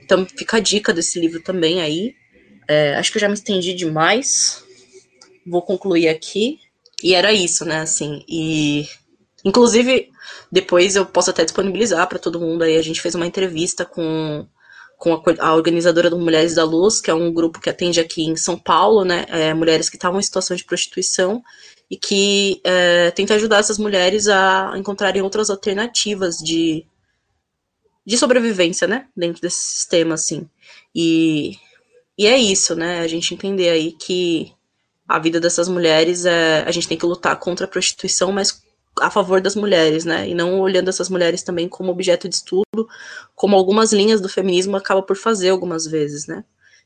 Então 0.02 0.26
fica 0.26 0.58
a 0.58 0.60
dica 0.60 0.92
desse 0.92 1.20
livro 1.20 1.40
também 1.40 1.84
aí. 1.84 2.16
É, 2.68 2.96
acho 2.96 3.12
que 3.12 3.20
eu 3.20 3.22
já 3.22 3.28
me 3.28 3.36
estendi 3.36 3.76
demais. 3.76 4.64
Vou 5.46 5.62
concluir 5.62 6.10
aqui. 6.10 6.58
E 7.04 7.14
era 7.14 7.32
isso, 7.32 7.64
né, 7.64 7.82
assim, 7.82 8.26
e... 8.28 8.88
Inclusive, 9.46 10.10
depois 10.52 10.96
eu 10.96 11.06
posso 11.06 11.30
até 11.30 11.44
disponibilizar 11.44 12.08
para 12.10 12.18
todo 12.18 12.40
mundo 12.40 12.64
aí. 12.64 12.76
A 12.76 12.82
gente 12.82 13.00
fez 13.00 13.14
uma 13.14 13.28
entrevista 13.28 13.86
com 13.86 14.48
com 15.00 15.14
a, 15.14 15.22
a, 15.40 15.56
organizadora 15.56 16.10
do 16.10 16.20
Mulheres 16.20 16.56
da 16.56 16.66
Luz, 16.66 17.00
que 17.00 17.10
é 17.10 17.14
um 17.14 17.34
grupo 17.34 17.62
que 17.62 17.70
atende 17.70 18.02
aqui 18.02 18.26
em 18.26 18.36
São 18.36 18.58
Paulo, 18.60 19.06
né, 19.06 19.26
é, 19.30 19.54
mulheres 19.54 19.90
que 19.90 19.96
estavam 19.96 20.20
em 20.20 20.24
situação 20.24 20.56
de 20.58 20.66
prostituição 20.66 21.42
e 21.90 21.96
que 21.96 22.60
é, 22.66 23.10
tenta 23.12 23.34
ajudar 23.34 23.60
essas 23.60 23.80
mulheres 23.80 24.28
a 24.28 24.74
encontrarem 24.76 25.22
outras 25.22 25.50
alternativas 25.50 26.38
de, 26.38 26.86
de 28.06 28.18
sobrevivência, 28.18 28.88
né, 28.88 29.08
dentro 29.16 29.42
desse 29.42 29.60
sistema, 29.60 30.16
assim. 30.16 30.48
E, 30.94 31.58
e 32.18 32.28
é 32.28 32.38
isso, 32.38 32.76
né, 32.76 33.00
a 33.00 33.08
gente 33.08 33.34
entender 33.34 33.70
aí 33.70 33.94
que 33.94 34.54
a 35.08 35.18
vida 35.18 35.40
dessas 35.40 35.70
mulheres, 35.70 36.26
é, 36.26 36.66
a 36.68 36.72
gente 36.72 36.90
tem 36.90 36.98
que 36.98 37.06
lutar 37.06 37.40
contra 37.40 37.66
a 37.66 37.70
prostituição, 37.70 38.34
mas 38.34 38.62
a 39.02 39.10
favor 39.10 39.42
das 39.42 39.56
mulheres, 39.56 40.06
né? 40.06 40.28
E 40.28 40.36
não 40.36 40.60
olhando 40.60 40.90
essas 40.90 41.10
mulheres 41.10 41.44
também 41.44 41.68
como 41.68 41.92
objeto 41.92 42.28
de 42.28 42.36
estudo, 42.36 42.88
como 43.40 43.56
algumas 43.56 43.94
linhas 43.94 44.20
do 44.20 44.28
feminismo 44.28 44.76
acabam 44.76 45.02
por 45.02 45.16
fazer 45.16 45.48
algumas 45.48 45.88
vezes, 45.88 46.28
né? 46.28 46.44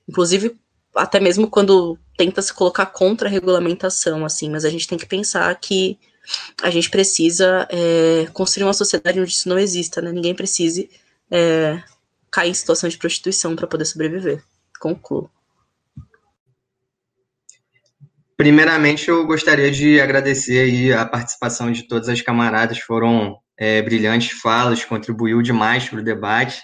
Inclusive, 0.08 0.56
até 0.96 1.20
mesmo 1.20 1.50
quando 1.50 1.98
tenta 2.16 2.44
se 2.44 2.54
colocar 2.54 2.86
contra 2.86 3.28
a 3.28 3.32
regulamentação, 3.32 4.24
assim, 4.24 4.52
mas 4.52 4.64
a 4.64 4.70
gente 4.70 4.88
tem 4.88 4.96
que 4.96 5.08
pensar 5.08 5.60
que 5.60 5.98
a 6.62 6.70
gente 6.70 6.92
precisa 6.92 7.68
é, 7.72 8.28
construir 8.34 8.66
uma 8.66 8.74
sociedade 8.74 9.20
onde 9.20 9.32
isso 9.32 9.50
não 9.50 9.58
exista, 9.58 10.00
né? 10.00 10.12
Ninguém 10.12 10.36
precise 10.36 10.92
é, 11.32 11.82
cair 12.30 12.52
em 12.52 12.54
situação 12.54 12.88
de 12.88 13.00
prostituição 13.00 13.56
para 13.56 13.66
poder 13.66 13.86
sobreviver. 13.86 14.44
Concluo. 14.80 15.32
Primeiramente, 18.38 19.10
eu 19.10 19.26
gostaria 19.26 19.72
de 19.72 20.00
agradecer 20.00 20.60
aí 20.60 20.94
a 20.94 21.04
participação 21.04 21.72
de 21.72 21.88
todas 21.88 22.10
as 22.10 22.22
camaradas, 22.22 22.78
foram 22.78 23.42
é, 23.58 23.82
brilhantes 23.82 24.32
falas, 24.40 24.84
contribuiu 24.86 25.42
demais 25.42 25.88
para 25.88 26.00
o 26.00 26.04
debate. 26.04 26.62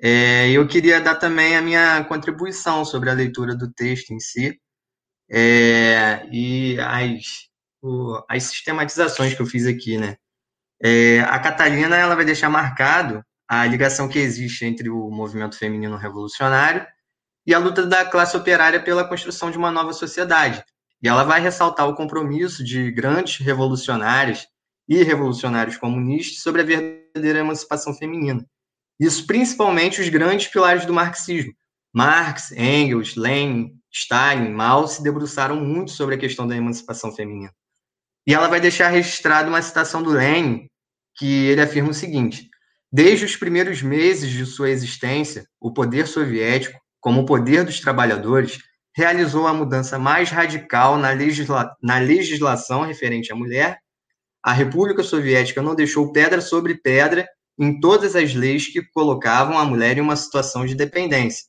É, 0.00 0.50
eu 0.50 0.66
queria 0.66 1.00
dar 1.00 1.14
também 1.14 1.56
a 1.56 1.62
minha 1.62 2.04
contribuição 2.04 2.84
sobre 2.84 3.10
a 3.10 3.14
leitura 3.14 3.54
do 3.54 3.72
texto 3.72 4.10
em 4.10 4.18
si 4.18 4.58
é, 5.30 6.26
e 6.30 6.78
as, 6.80 7.48
o, 7.80 8.20
as 8.28 8.42
sistematizações 8.44 9.34
que 9.34 9.40
eu 9.40 9.46
fiz 9.46 9.66
aqui, 9.66 9.96
né? 9.96 10.16
É, 10.82 11.20
a 11.20 11.38
Catalina 11.38 11.96
ela 11.96 12.16
vai 12.16 12.24
deixar 12.24 12.50
marcado 12.50 13.22
a 13.48 13.64
ligação 13.66 14.08
que 14.08 14.18
existe 14.18 14.64
entre 14.64 14.90
o 14.90 15.10
movimento 15.10 15.56
feminino 15.56 15.96
revolucionário 15.96 16.84
e 17.46 17.54
a 17.54 17.58
luta 17.58 17.86
da 17.86 18.04
classe 18.04 18.36
operária 18.36 18.82
pela 18.82 19.06
construção 19.06 19.50
de 19.50 19.58
uma 19.58 19.70
nova 19.70 19.92
sociedade, 19.92 20.64
e 21.02 21.08
ela 21.08 21.24
vai 21.24 21.40
ressaltar 21.40 21.88
o 21.88 21.94
compromisso 21.94 22.64
de 22.64 22.90
grandes 22.90 23.44
revolucionários 23.44 24.46
e 24.88 25.02
revolucionários 25.02 25.76
comunistas 25.76 26.42
sobre 26.42 26.62
a 26.62 26.64
verdadeira 26.64 27.40
emancipação 27.40 27.94
feminina. 27.94 28.44
Isso 28.98 29.26
principalmente 29.26 30.00
os 30.00 30.08
grandes 30.08 30.48
pilares 30.48 30.84
do 30.84 30.92
marxismo. 30.92 31.52
Marx, 31.92 32.52
Engels, 32.52 33.16
Lenin, 33.16 33.74
Stalin, 33.92 34.50
Mao 34.50 34.88
se 34.88 35.02
debruçaram 35.02 35.56
muito 35.56 35.90
sobre 35.90 36.14
a 36.14 36.18
questão 36.18 36.46
da 36.46 36.56
emancipação 36.56 37.12
feminina. 37.14 37.52
E 38.26 38.32
ela 38.32 38.48
vai 38.48 38.60
deixar 38.60 38.88
registrada 38.88 39.48
uma 39.48 39.60
citação 39.60 40.02
do 40.02 40.10
Lenin, 40.10 40.66
que 41.16 41.46
ele 41.46 41.60
afirma 41.60 41.90
o 41.90 41.94
seguinte: 41.94 42.48
Desde 42.90 43.24
os 43.24 43.36
primeiros 43.36 43.82
meses 43.82 44.30
de 44.30 44.46
sua 44.46 44.70
existência, 44.70 45.46
o 45.60 45.72
poder 45.72 46.06
soviético, 46.06 46.78
como 47.00 47.22
o 47.22 47.26
poder 47.26 47.64
dos 47.64 47.80
trabalhadores, 47.80 48.58
realizou 48.94 49.46
a 49.46 49.54
mudança 49.54 49.98
mais 49.98 50.30
radical 50.30 50.96
na, 50.96 51.10
legisla 51.10 51.74
na 51.82 51.98
legislação 51.98 52.82
referente 52.82 53.32
à 53.32 53.34
mulher. 53.34 53.78
A 54.42 54.52
República 54.52 55.02
Soviética 55.02 55.62
não 55.62 55.74
deixou 55.74 56.12
pedra 56.12 56.40
sobre 56.40 56.74
pedra 56.74 57.28
em 57.58 57.78
todas 57.78 58.16
as 58.16 58.34
leis 58.34 58.66
que 58.66 58.82
colocavam 58.92 59.56
a 59.56 59.64
mulher 59.64 59.96
em 59.98 60.00
uma 60.00 60.16
situação 60.16 60.66
de 60.66 60.74
dependência. 60.74 61.44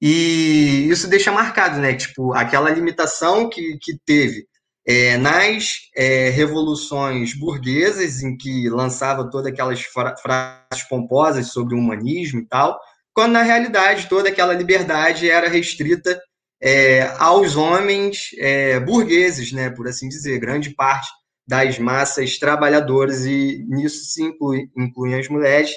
E 0.00 0.88
isso 0.88 1.06
deixa 1.06 1.30
marcado, 1.30 1.78
né? 1.78 1.94
Tipo, 1.94 2.32
aquela 2.32 2.70
limitação 2.70 3.48
que, 3.48 3.78
que 3.80 3.98
teve 4.04 4.46
é, 4.86 5.16
nas 5.16 5.74
é, 5.94 6.30
revoluções 6.30 7.38
burguesas, 7.38 8.22
em 8.22 8.36
que 8.36 8.68
lançava 8.68 9.30
todas 9.30 9.52
aquelas 9.52 9.80
frases 9.82 10.88
pomposas 10.88 11.48
sobre 11.48 11.74
o 11.74 11.78
humanismo 11.78 12.40
e 12.40 12.46
tal, 12.46 12.80
quando 13.14 13.32
na 13.32 13.42
realidade 13.42 14.08
toda 14.08 14.28
aquela 14.28 14.54
liberdade 14.54 15.30
era 15.30 15.48
restrita 15.48 16.20
é, 16.60 17.02
aos 17.18 17.54
homens 17.54 18.30
é, 18.38 18.80
burgueses, 18.80 19.52
né, 19.52 19.70
por 19.70 19.86
assim 19.86 20.08
dizer, 20.08 20.38
grande 20.38 20.70
parte 20.70 21.08
das 21.46 21.78
massas 21.78 22.38
trabalhadoras, 22.38 23.26
e 23.26 23.64
nisso 23.68 24.04
se 24.04 24.22
inclui, 24.22 24.70
incluem 24.76 25.14
as 25.14 25.28
mulheres, 25.28 25.72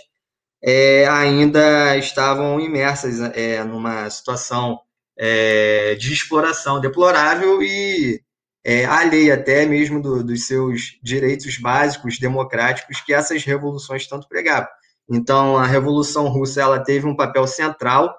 é, 0.63 1.07
ainda 1.07 1.97
estavam 1.97 2.59
imersas 2.59 3.19
é, 3.35 3.63
numa 3.63 4.09
situação 4.09 4.79
é, 5.17 5.95
de 5.95 6.11
exploração 6.13 6.79
deplorável 6.79 7.61
e 7.61 8.21
é, 8.65 8.85
alheia 8.85 9.35
até 9.35 9.65
mesmo 9.65 10.01
do, 10.01 10.23
dos 10.23 10.47
seus 10.47 10.97
direitos 11.03 11.57
básicos 11.59 12.17
democráticos 12.17 12.99
que 13.01 13.13
essas 13.13 13.43
revoluções 13.43 14.07
tanto 14.07 14.27
pregavam. 14.27 14.67
Então, 15.07 15.55
a 15.55 15.67
Revolução 15.67 16.27
Russa 16.27 16.61
ela 16.61 16.83
teve 16.83 17.05
um 17.05 17.15
papel 17.15 17.45
central 17.45 18.15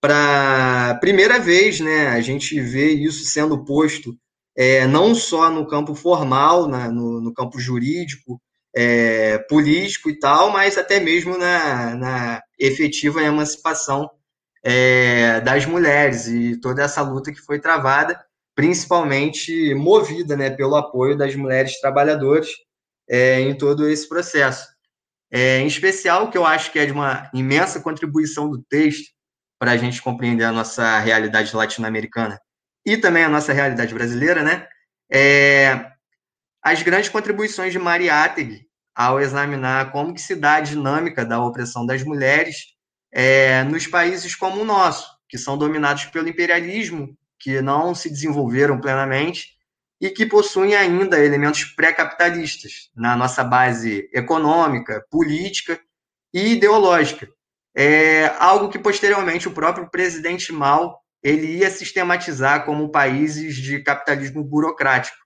para 0.00 0.96
primeira 1.00 1.40
vez, 1.40 1.80
né, 1.80 2.08
a 2.10 2.20
gente 2.20 2.60
vê 2.60 2.92
isso 2.92 3.24
sendo 3.24 3.64
posto 3.64 4.16
é, 4.58 4.88
não 4.88 5.14
só 5.14 5.48
no 5.48 5.64
campo 5.64 5.94
formal, 5.94 6.66
na, 6.66 6.90
no, 6.90 7.20
no, 7.20 7.32
campo 7.32 7.60
jurídico, 7.60 8.42
é, 8.74 9.38
político 9.48 10.10
e 10.10 10.18
tal, 10.18 10.50
mas 10.50 10.76
até 10.76 10.98
mesmo 10.98 11.38
na, 11.38 11.94
na 11.94 12.42
efetiva 12.58 13.22
emancipação 13.22 14.10
é, 14.64 15.40
das 15.42 15.64
mulheres 15.64 16.26
e 16.26 16.60
toda 16.60 16.82
essa 16.82 17.02
luta 17.02 17.30
que 17.30 17.40
foi 17.40 17.60
travada, 17.60 18.20
principalmente 18.52 19.72
movida 19.74 20.36
né, 20.36 20.50
pelo 20.50 20.74
apoio 20.74 21.16
das 21.16 21.36
mulheres 21.36 21.80
trabalhadoras 21.80 22.48
é, 23.08 23.40
em 23.40 23.56
todo 23.56 23.88
esse 23.88 24.08
processo. 24.08 24.66
É, 25.30 25.60
em 25.60 25.68
especial, 25.68 26.30
que 26.30 26.38
eu 26.38 26.44
acho 26.44 26.72
que 26.72 26.80
é 26.80 26.86
de 26.86 26.90
uma 26.90 27.30
imensa 27.32 27.80
contribuição 27.80 28.50
do 28.50 28.60
texto 28.68 29.12
para 29.56 29.70
a 29.70 29.76
gente 29.76 30.02
compreender 30.02 30.44
a 30.44 30.52
nossa 30.52 30.98
realidade 30.98 31.54
latino-americana 31.54 32.40
e 32.92 32.96
também 32.96 33.24
a 33.24 33.28
nossa 33.28 33.52
realidade 33.52 33.94
brasileira, 33.94 34.42
né? 34.42 34.66
É, 35.12 35.90
as 36.62 36.82
grandes 36.82 37.08
contribuições 37.08 37.72
de 37.72 37.78
Mariátegui 37.78 38.66
ao 38.94 39.20
examinar 39.20 39.92
como 39.92 40.12
que 40.12 40.20
se 40.20 40.34
dá 40.34 40.54
a 40.54 40.60
dinâmica 40.60 41.24
da 41.24 41.42
opressão 41.42 41.86
das 41.86 42.02
mulheres 42.02 42.74
é, 43.12 43.62
nos 43.64 43.86
países 43.86 44.34
como 44.34 44.60
o 44.60 44.64
nosso, 44.64 45.06
que 45.28 45.38
são 45.38 45.56
dominados 45.56 46.06
pelo 46.06 46.28
imperialismo, 46.28 47.16
que 47.38 47.60
não 47.60 47.94
se 47.94 48.10
desenvolveram 48.10 48.80
plenamente 48.80 49.56
e 50.00 50.10
que 50.10 50.26
possuem 50.26 50.74
ainda 50.74 51.24
elementos 51.24 51.64
pré-capitalistas 51.64 52.90
na 52.94 53.16
nossa 53.16 53.44
base 53.44 54.08
econômica, 54.12 55.04
política 55.10 55.80
e 56.34 56.54
ideológica 56.54 57.28
é 57.80 58.34
algo 58.40 58.68
que 58.68 58.78
posteriormente 58.78 59.46
o 59.46 59.52
próprio 59.52 59.88
presidente 59.88 60.52
Mao 60.52 60.98
ele 61.22 61.58
ia 61.58 61.70
sistematizar 61.70 62.64
como 62.64 62.90
países 62.90 63.56
de 63.56 63.82
capitalismo 63.82 64.44
burocrático. 64.44 65.16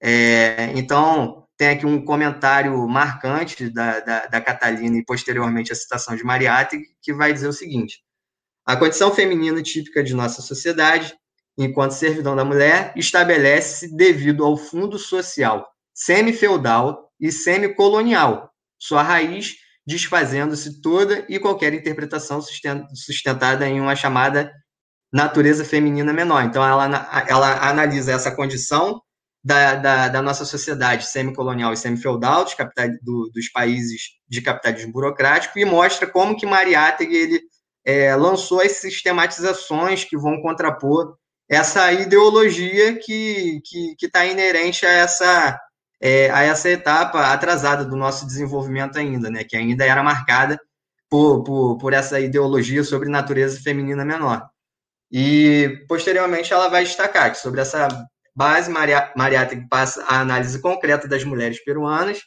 É, 0.00 0.72
então, 0.74 1.46
tem 1.56 1.68
aqui 1.68 1.86
um 1.86 2.04
comentário 2.04 2.76
marcante 2.86 3.70
da, 3.70 4.00
da, 4.00 4.26
da, 4.26 4.40
Catalina 4.40 4.98
e 4.98 5.04
posteriormente 5.04 5.72
a 5.72 5.76
citação 5.76 6.16
de 6.16 6.24
Mariátegui, 6.24 6.86
que 7.00 7.12
vai 7.12 7.32
dizer 7.32 7.48
o 7.48 7.52
seguinte: 7.52 8.02
a 8.66 8.76
condição 8.76 9.14
feminina 9.14 9.62
típica 9.62 10.02
de 10.02 10.14
nossa 10.14 10.42
sociedade, 10.42 11.14
enquanto 11.56 11.92
servidão 11.92 12.34
da 12.36 12.44
mulher, 12.44 12.92
estabelece-se 12.96 13.96
devido 13.96 14.44
ao 14.44 14.56
fundo 14.56 14.98
social 14.98 15.66
semi-feudal 15.94 17.08
e 17.20 17.30
semi-colonial, 17.30 18.50
sua 18.78 19.02
raiz 19.02 19.54
desfazendo-se 19.86 20.80
toda 20.80 21.24
e 21.28 21.38
qualquer 21.38 21.72
interpretação 21.74 22.40
sustentada 22.40 23.68
em 23.68 23.80
uma 23.80 23.94
chamada 23.94 24.50
natureza 25.14 25.64
feminina 25.64 26.12
menor. 26.12 26.42
Então, 26.42 26.66
ela, 26.66 27.24
ela 27.28 27.68
analisa 27.68 28.10
essa 28.10 28.34
condição 28.34 29.00
da, 29.44 29.76
da, 29.76 30.08
da 30.08 30.20
nossa 30.20 30.44
sociedade 30.44 31.06
semicolonial 31.06 31.72
e 31.72 31.76
semifeudal, 31.76 32.44
dos, 32.44 32.56
do, 33.00 33.30
dos 33.32 33.48
países 33.52 34.14
de 34.28 34.42
capitalismo 34.42 34.90
burocrático, 34.90 35.56
e 35.56 35.64
mostra 35.64 36.10
como 36.10 36.36
que 36.36 36.44
Mariátegui 36.44 37.14
ele 37.14 37.40
é, 37.84 38.16
lançou 38.16 38.60
as 38.60 38.72
sistematizações 38.72 40.02
que 40.02 40.16
vão 40.16 40.42
contrapor 40.42 41.16
essa 41.48 41.92
ideologia 41.92 42.98
que 42.98 43.62
está 44.02 44.26
inerente 44.26 44.84
a 44.84 44.90
essa, 44.90 45.60
é, 46.00 46.28
a 46.30 46.42
essa 46.42 46.68
etapa 46.70 47.32
atrasada 47.32 47.84
do 47.84 47.94
nosso 47.94 48.26
desenvolvimento 48.26 48.98
ainda, 48.98 49.30
né, 49.30 49.44
que 49.44 49.56
ainda 49.56 49.84
era 49.84 50.02
marcada 50.02 50.58
por, 51.08 51.44
por, 51.44 51.78
por 51.78 51.92
essa 51.92 52.18
ideologia 52.18 52.82
sobre 52.82 53.08
natureza 53.08 53.60
feminina 53.60 54.04
menor. 54.04 54.48
E, 55.12 55.84
posteriormente, 55.88 56.52
ela 56.52 56.68
vai 56.68 56.84
destacar 56.84 57.30
que 57.30 57.38
sobre 57.38 57.60
essa 57.60 57.88
base, 58.34 58.70
Mariátegui 58.70 59.68
passa 59.68 60.04
a 60.04 60.20
análise 60.20 60.60
concreta 60.60 61.06
das 61.06 61.24
mulheres 61.24 61.62
peruanas, 61.62 62.20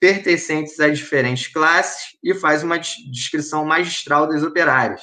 pertencentes 0.00 0.80
a 0.80 0.88
diferentes 0.88 1.46
classes, 1.52 2.16
e 2.22 2.34
faz 2.34 2.62
uma 2.62 2.78
descrição 2.78 3.64
magistral 3.64 4.28
das 4.28 4.42
operárias. 4.42 5.02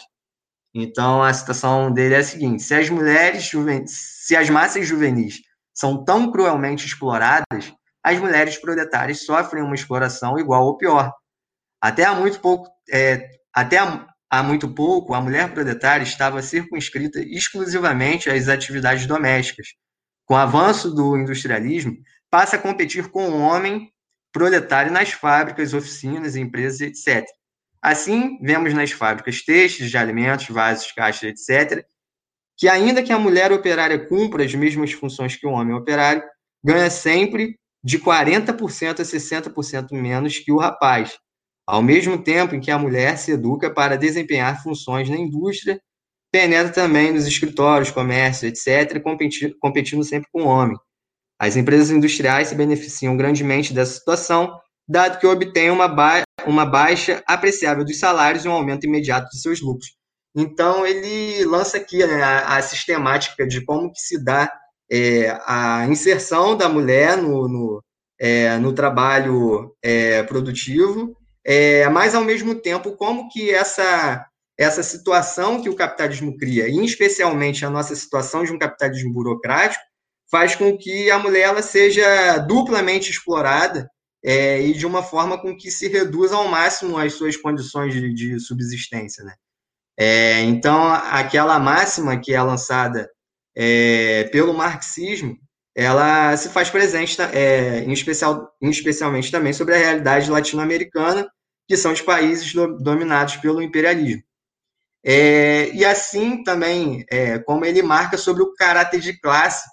Então, 0.73 1.23
a 1.23 1.33
citação 1.33 1.91
dele 1.91 2.15
é 2.15 2.17
a 2.17 2.23
seguinte: 2.23 2.61
se 2.61 2.73
as 2.75 2.89
mulheres 2.89 3.49
se 3.87 4.35
as 4.35 4.49
massas 4.49 4.85
juvenis 4.85 5.39
são 5.73 6.03
tão 6.03 6.31
cruelmente 6.31 6.85
exploradas, 6.85 7.73
as 8.03 8.19
mulheres 8.19 8.57
proletárias 8.57 9.25
sofrem 9.25 9.63
uma 9.63 9.75
exploração 9.75 10.37
igual 10.37 10.65
ou 10.65 10.77
pior. 10.77 11.11
Até 11.81 12.03
há 12.03 12.13
muito 12.13 12.39
pouco, 12.39 12.69
é, 12.91 13.29
até 13.53 13.77
há 14.29 14.43
muito 14.43 14.69
pouco, 14.69 15.13
a 15.13 15.21
mulher 15.21 15.53
proletária 15.53 16.03
estava 16.03 16.41
circunscrita 16.41 17.19
exclusivamente 17.19 18.29
às 18.29 18.47
atividades 18.47 19.05
domésticas. 19.05 19.69
Com 20.25 20.35
o 20.35 20.37
avanço 20.37 20.93
do 20.93 21.17
industrialismo, 21.17 21.97
passa 22.29 22.55
a 22.55 22.59
competir 22.59 23.09
com 23.09 23.29
o 23.29 23.39
homem 23.39 23.91
proletário 24.31 24.91
nas 24.91 25.11
fábricas, 25.11 25.73
oficinas, 25.73 26.35
empresas, 26.35 26.81
etc. 26.81 27.25
Assim, 27.81 28.37
vemos 28.41 28.73
nas 28.73 28.91
fábricas 28.91 29.41
textos 29.41 29.89
de 29.89 29.97
alimentos, 29.97 30.47
vasos, 30.49 30.91
caixas, 30.91 31.23
etc., 31.23 31.83
que 32.57 32.67
ainda 32.67 33.01
que 33.01 33.13
a 33.13 33.17
mulher 33.17 33.53
operária 33.53 33.97
cumpra 33.97 34.43
as 34.43 34.53
mesmas 34.53 34.91
funções 34.91 35.35
que 35.35 35.47
o 35.47 35.51
homem 35.51 35.73
operário, 35.73 36.21
ganha 36.63 36.89
sempre 36.89 37.57
de 37.81 37.97
40% 37.97 38.99
a 38.99 39.03
60% 39.03 39.93
menos 39.93 40.37
que 40.37 40.51
o 40.51 40.57
rapaz, 40.57 41.17
ao 41.69 41.83
mesmo 41.83 42.17
tempo 42.17 42.55
em 42.55 42.59
que 42.59 42.71
a 42.71 42.79
mulher 42.79 43.15
se 43.19 43.31
educa 43.31 43.69
para 43.69 43.95
desempenhar 43.95 44.63
funções 44.63 45.07
na 45.07 45.15
indústria, 45.15 45.79
penetra 46.31 46.73
também 46.73 47.13
nos 47.13 47.27
escritórios, 47.27 47.91
comércio, 47.91 48.47
etc., 48.47 48.99
competindo, 49.03 49.55
competindo 49.59 50.03
sempre 50.03 50.27
com 50.31 50.41
o 50.41 50.47
homem. 50.47 50.75
As 51.39 51.55
empresas 51.55 51.91
industriais 51.91 52.47
se 52.47 52.55
beneficiam 52.55 53.15
grandemente 53.15 53.71
dessa 53.71 53.93
situação, 53.93 54.59
dado 54.87 55.19
que 55.19 55.27
obtêm 55.27 55.69
uma, 55.69 55.87
ba 55.87 56.23
uma 56.47 56.65
baixa 56.65 57.21
apreciável 57.27 57.85
dos 57.85 57.99
salários 57.99 58.45
e 58.45 58.49
um 58.49 58.53
aumento 58.53 58.87
imediato 58.87 59.29
de 59.29 59.39
seus 59.39 59.61
lucros. 59.61 59.95
Então, 60.35 60.87
ele 60.87 61.45
lança 61.45 61.77
aqui 61.77 61.99
né, 61.99 62.23
a, 62.23 62.57
a, 62.57 62.61
sistemática 62.63 63.45
de 63.45 63.63
como 63.63 63.91
que 63.91 63.99
se 63.99 64.23
dá 64.23 64.51
é, 64.91 65.39
a 65.45 65.85
inserção 65.87 66.57
da 66.57 66.67
mulher 66.67 67.15
no, 67.15 67.47
no, 67.47 67.83
é, 68.19 68.57
no 68.57 68.73
trabalho 68.73 69.71
é, 69.83 70.23
produtivo, 70.23 71.15
é, 71.45 71.87
mas, 71.89 72.15
ao 72.15 72.23
mesmo 72.23 72.55
tempo, 72.55 72.95
como 72.95 73.29
que 73.29 73.49
essa, 73.49 74.25
essa 74.57 74.83
situação 74.83 75.61
que 75.61 75.69
o 75.69 75.75
capitalismo 75.75 76.37
cria, 76.37 76.67
e 76.67 76.83
especialmente 76.83 77.65
a 77.65 77.69
nossa 77.69 77.95
situação 77.95 78.43
de 78.43 78.51
um 78.51 78.59
capitalismo 78.59 79.13
burocrático, 79.13 79.83
faz 80.29 80.55
com 80.55 80.77
que 80.77 81.09
a 81.09 81.17
mulher 81.17 81.49
ela 81.49 81.61
seja 81.61 82.37
duplamente 82.37 83.09
explorada 83.09 83.89
é, 84.23 84.61
e 84.61 84.73
de 84.73 84.85
uma 84.85 85.01
forma 85.01 85.41
com 85.41 85.55
que 85.55 85.71
se 85.71 85.87
reduza 85.87 86.35
ao 86.35 86.47
máximo 86.47 86.97
as 86.97 87.13
suas 87.13 87.35
condições 87.35 87.93
de, 87.93 88.13
de 88.13 88.39
subsistência. 88.39 89.23
Né? 89.23 89.33
É, 89.97 90.41
então, 90.41 90.91
aquela 90.93 91.57
máxima 91.59 92.19
que 92.19 92.33
é 92.33 92.41
lançada 92.41 93.09
é, 93.55 94.25
pelo 94.25 94.53
marxismo, 94.53 95.37
ela 95.81 96.35
se 96.35 96.49
faz 96.49 96.69
presente, 96.69 97.15
é, 97.21 97.79
em, 97.85 97.93
especial, 97.93 98.53
especialmente 98.61 99.31
também 99.31 99.53
sobre 99.53 99.75
a 99.75 99.77
realidade 99.77 100.29
latino-americana, 100.29 101.25
que 101.65 101.77
são 101.77 101.93
os 101.93 102.01
países 102.01 102.53
do, 102.53 102.77
dominados 102.77 103.37
pelo 103.37 103.61
imperialismo. 103.61 104.21
É, 105.01 105.69
e 105.73 105.85
assim 105.85 106.43
também, 106.43 107.05
é, 107.09 107.39
como 107.39 107.63
ele 107.63 107.81
marca 107.81 108.17
sobre 108.17 108.43
o 108.43 108.53
caráter 108.55 108.99
de 108.99 109.17
classe, 109.21 109.69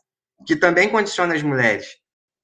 que 0.47 0.55
também 0.55 0.89
condiciona 0.89 1.35
as 1.35 1.43
mulheres. 1.43 1.89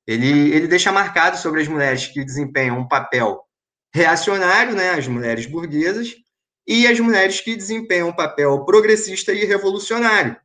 Ele, 0.09 0.52
ele 0.52 0.66
deixa 0.66 0.90
marcado 0.90 1.36
sobre 1.36 1.62
as 1.62 1.68
mulheres 1.68 2.09
que 2.09 2.24
desempenham 2.24 2.80
um 2.80 2.89
papel 2.89 3.44
reacionário, 3.94 4.74
né, 4.74 4.90
as 4.90 5.06
mulheres 5.06 5.47
burguesas, 5.47 6.16
e 6.66 6.84
as 6.84 6.98
mulheres 6.98 7.40
que 7.40 7.55
desempenham 7.55 8.09
um 8.09 8.16
papel 8.16 8.64
progressista 8.64 9.32
e 9.32 9.44
revolucionário, 9.44 10.36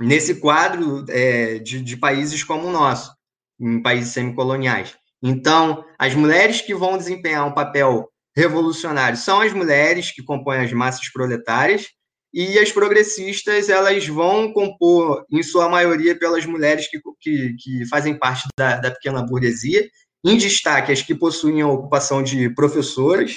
nesse 0.00 0.36
quadro 0.36 1.04
é, 1.08 1.58
de, 1.58 1.80
de 1.80 1.96
países 1.96 2.42
como 2.44 2.68
o 2.68 2.72
nosso, 2.72 3.12
em 3.60 3.82
países 3.82 4.12
semicoloniais. 4.12 4.96
Então, 5.22 5.84
as 5.98 6.14
mulheres 6.14 6.60
que 6.60 6.74
vão 6.74 6.98
desempenhar 6.98 7.46
um 7.46 7.54
papel 7.54 8.08
revolucionário 8.36 9.16
são 9.16 9.40
as 9.40 9.52
mulheres 9.52 10.10
que 10.10 10.22
compõem 10.22 10.58
as 10.58 10.72
massas 10.72 11.10
proletárias, 11.10 11.86
e 12.34 12.58
as 12.58 12.70
progressistas 12.70 13.70
elas 13.70 14.06
vão 14.06 14.52
compor, 14.52 15.24
em 15.30 15.42
sua 15.42 15.70
maioria, 15.70 16.18
pelas 16.18 16.44
mulheres 16.44 16.86
que, 16.90 17.00
que, 17.18 17.54
que 17.58 17.86
fazem 17.88 18.18
parte 18.18 18.46
da, 18.58 18.76
da 18.76 18.90
pequena 18.90 19.24
burguesia, 19.24 19.88
em 20.22 20.36
destaque 20.36 20.92
as 20.92 21.00
que 21.00 21.14
possuem 21.14 21.62
a 21.62 21.68
ocupação 21.68 22.22
de 22.22 22.50
professoras, 22.50 23.36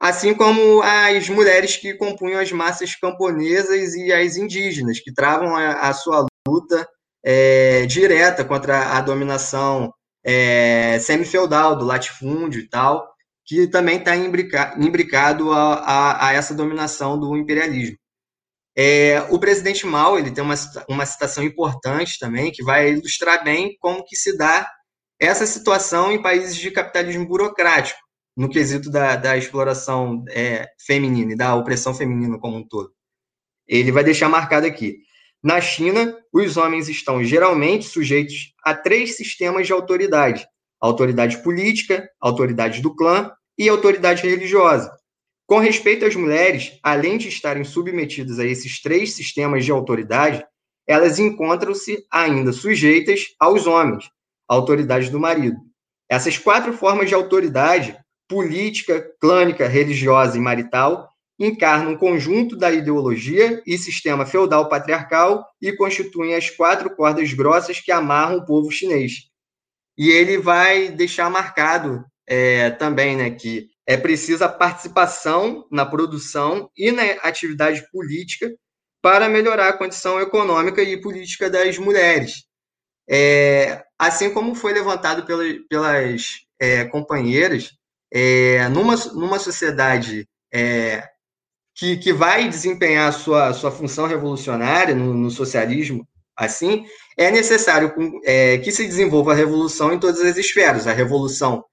assim 0.00 0.34
como 0.34 0.82
as 0.82 1.28
mulheres 1.28 1.76
que 1.76 1.94
compunham 1.94 2.40
as 2.40 2.52
massas 2.52 2.94
camponesas 2.94 3.94
e 3.94 4.12
as 4.12 4.36
indígenas, 4.36 5.00
que 5.00 5.12
travam 5.12 5.54
a, 5.54 5.88
a 5.88 5.92
sua 5.92 6.26
luta 6.46 6.86
é, 7.24 7.86
direta 7.86 8.44
contra 8.44 8.96
a 8.96 9.00
dominação 9.00 9.92
é, 10.24 10.98
semi-feudal 11.00 11.76
do 11.76 11.84
latifúndio 11.84 12.60
e 12.60 12.68
tal, 12.68 13.14
que 13.46 13.66
também 13.66 13.98
está 13.98 14.16
imbricado 14.16 15.52
a, 15.52 15.74
a, 15.74 16.28
a, 16.28 16.32
essa 16.32 16.54
dominação 16.54 17.18
do 17.18 17.36
imperialismo. 17.36 17.96
É, 18.76 19.20
o 19.30 19.38
presidente 19.38 19.86
Mao 19.86 20.18
ele 20.18 20.32
tem 20.32 20.42
uma, 20.42 20.54
uma 20.88 21.06
citação 21.06 21.44
importante 21.44 22.18
também, 22.18 22.50
que 22.50 22.64
vai 22.64 22.90
ilustrar 22.90 23.44
bem 23.44 23.76
como 23.80 24.04
que 24.04 24.16
se 24.16 24.36
dá 24.36 24.68
essa 25.20 25.46
situação 25.46 26.10
em 26.10 26.20
países 26.20 26.56
de 26.56 26.70
capitalismo 26.70 27.26
burocrático, 27.26 28.00
no 28.36 28.48
quesito 28.48 28.90
da, 28.90 29.16
da 29.16 29.36
exploração 29.36 30.24
é, 30.28 30.66
feminina 30.84 31.32
e 31.32 31.36
da 31.36 31.54
opressão 31.54 31.94
feminina 31.94 32.38
como 32.38 32.56
um 32.56 32.66
todo. 32.66 32.92
Ele 33.66 33.92
vai 33.92 34.04
deixar 34.04 34.28
marcado 34.28 34.66
aqui. 34.66 34.98
Na 35.42 35.60
China, 35.60 36.16
os 36.32 36.56
homens 36.56 36.88
estão 36.88 37.22
geralmente 37.22 37.86
sujeitos 37.86 38.54
a 38.64 38.74
três 38.74 39.16
sistemas 39.16 39.66
de 39.66 39.72
autoridade: 39.72 40.46
autoridade 40.80 41.42
política, 41.42 42.08
autoridade 42.20 42.80
do 42.80 42.94
clã 42.94 43.30
e 43.58 43.68
autoridade 43.68 44.26
religiosa. 44.26 44.90
Com 45.46 45.58
respeito 45.58 46.06
às 46.06 46.16
mulheres, 46.16 46.78
além 46.82 47.18
de 47.18 47.28
estarem 47.28 47.64
submetidas 47.64 48.38
a 48.38 48.46
esses 48.46 48.80
três 48.80 49.12
sistemas 49.12 49.64
de 49.64 49.70
autoridade, 49.70 50.42
elas 50.86 51.18
encontram-se 51.18 52.04
ainda 52.10 52.52
sujeitas 52.52 53.26
aos 53.38 53.66
homens, 53.66 54.08
autoridade 54.48 55.10
do 55.10 55.20
marido. 55.20 55.56
Essas 56.08 56.38
quatro 56.38 56.72
formas 56.72 57.08
de 57.08 57.14
autoridade, 57.14 57.96
política, 58.28 59.04
clânica, 59.20 59.68
religiosa 59.68 60.36
e 60.36 60.40
marital, 60.40 61.08
encarnam 61.38 61.92
um 61.92 61.98
conjunto 61.98 62.56
da 62.56 62.70
ideologia 62.70 63.62
e 63.66 63.76
sistema 63.76 64.24
feudal 64.24 64.68
patriarcal 64.68 65.44
e 65.60 65.72
constituem 65.72 66.34
as 66.34 66.48
quatro 66.48 66.94
cordas 66.94 67.32
grossas 67.32 67.80
que 67.80 67.90
amarram 67.90 68.38
o 68.38 68.46
povo 68.46 68.70
chinês. 68.70 69.12
E 69.96 70.10
ele 70.10 70.38
vai 70.38 70.88
deixar 70.88 71.30
marcado 71.30 72.04
é, 72.26 72.70
também 72.70 73.16
né, 73.16 73.30
que 73.30 73.68
é 73.86 73.96
precisa 73.96 74.48
participação 74.48 75.66
na 75.70 75.84
produção 75.84 76.70
e 76.76 76.90
na 76.90 77.02
atividade 77.22 77.84
política 77.90 78.50
para 79.02 79.28
melhorar 79.28 79.68
a 79.68 79.76
condição 79.76 80.18
econômica 80.20 80.82
e 80.82 81.00
política 81.00 81.50
das 81.50 81.76
mulheres. 81.78 82.44
É, 83.08 83.84
assim 83.98 84.32
como 84.32 84.54
foi 84.54 84.72
levantado 84.72 85.26
pela, 85.26 85.44
pelas 85.68 86.22
é, 86.58 86.86
companheiras, 86.86 87.70
é, 88.14 88.68
numa, 88.68 88.94
numa 89.12 89.38
sociedade 89.40 90.28
é, 90.52 91.02
que, 91.74 91.96
que 91.96 92.12
vai 92.12 92.48
desempenhar 92.48 93.12
sua, 93.12 93.52
sua 93.52 93.72
função 93.72 94.06
revolucionária 94.06 94.94
no, 94.94 95.12
no 95.12 95.30
socialismo, 95.30 96.06
assim, 96.36 96.86
é 97.16 97.30
necessário 97.30 97.92
é, 98.24 98.58
que 98.58 98.70
se 98.70 98.86
desenvolva 98.86 99.32
a 99.32 99.36
revolução 99.36 99.92
em 99.92 99.98
todas 99.98 100.20
as 100.20 100.36
esferas, 100.36 100.86
a 100.86 100.92
revolução 100.92 101.64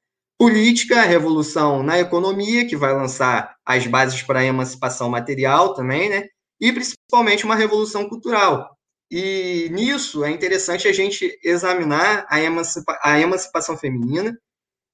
Política, 0.42 1.02
a 1.02 1.06
revolução 1.06 1.84
na 1.84 2.00
economia, 2.00 2.66
que 2.66 2.76
vai 2.76 2.92
lançar 2.96 3.56
as 3.64 3.86
bases 3.86 4.24
para 4.24 4.40
a 4.40 4.44
emancipação 4.44 5.08
material 5.08 5.76
também, 5.76 6.10
né? 6.10 6.24
E 6.60 6.74
principalmente 6.74 7.46
uma 7.46 7.56
revolução 7.56 8.10
cultural. 8.10 8.76
E 9.12 9.70
nisso 9.72 10.24
é 10.24 10.32
interessante 10.32 10.88
a 10.88 10.92
gente 10.92 11.38
examinar 11.44 12.26
a, 12.28 12.42
emancipa 12.42 12.98
a 13.04 13.20
emancipação 13.20 13.78
feminina 13.78 14.36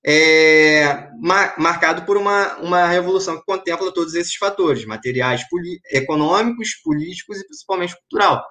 é, 0.05 1.09
marcado 1.57 2.03
por 2.03 2.17
uma, 2.17 2.55
uma 2.57 2.87
revolução 2.87 3.37
que 3.37 3.45
contempla 3.45 3.93
todos 3.93 4.13
esses 4.13 4.35
fatores, 4.35 4.85
materiais, 4.85 5.41
econômicos, 5.91 6.75
políticos 6.83 7.39
e 7.39 7.45
principalmente 7.45 7.95
cultural. 7.99 8.43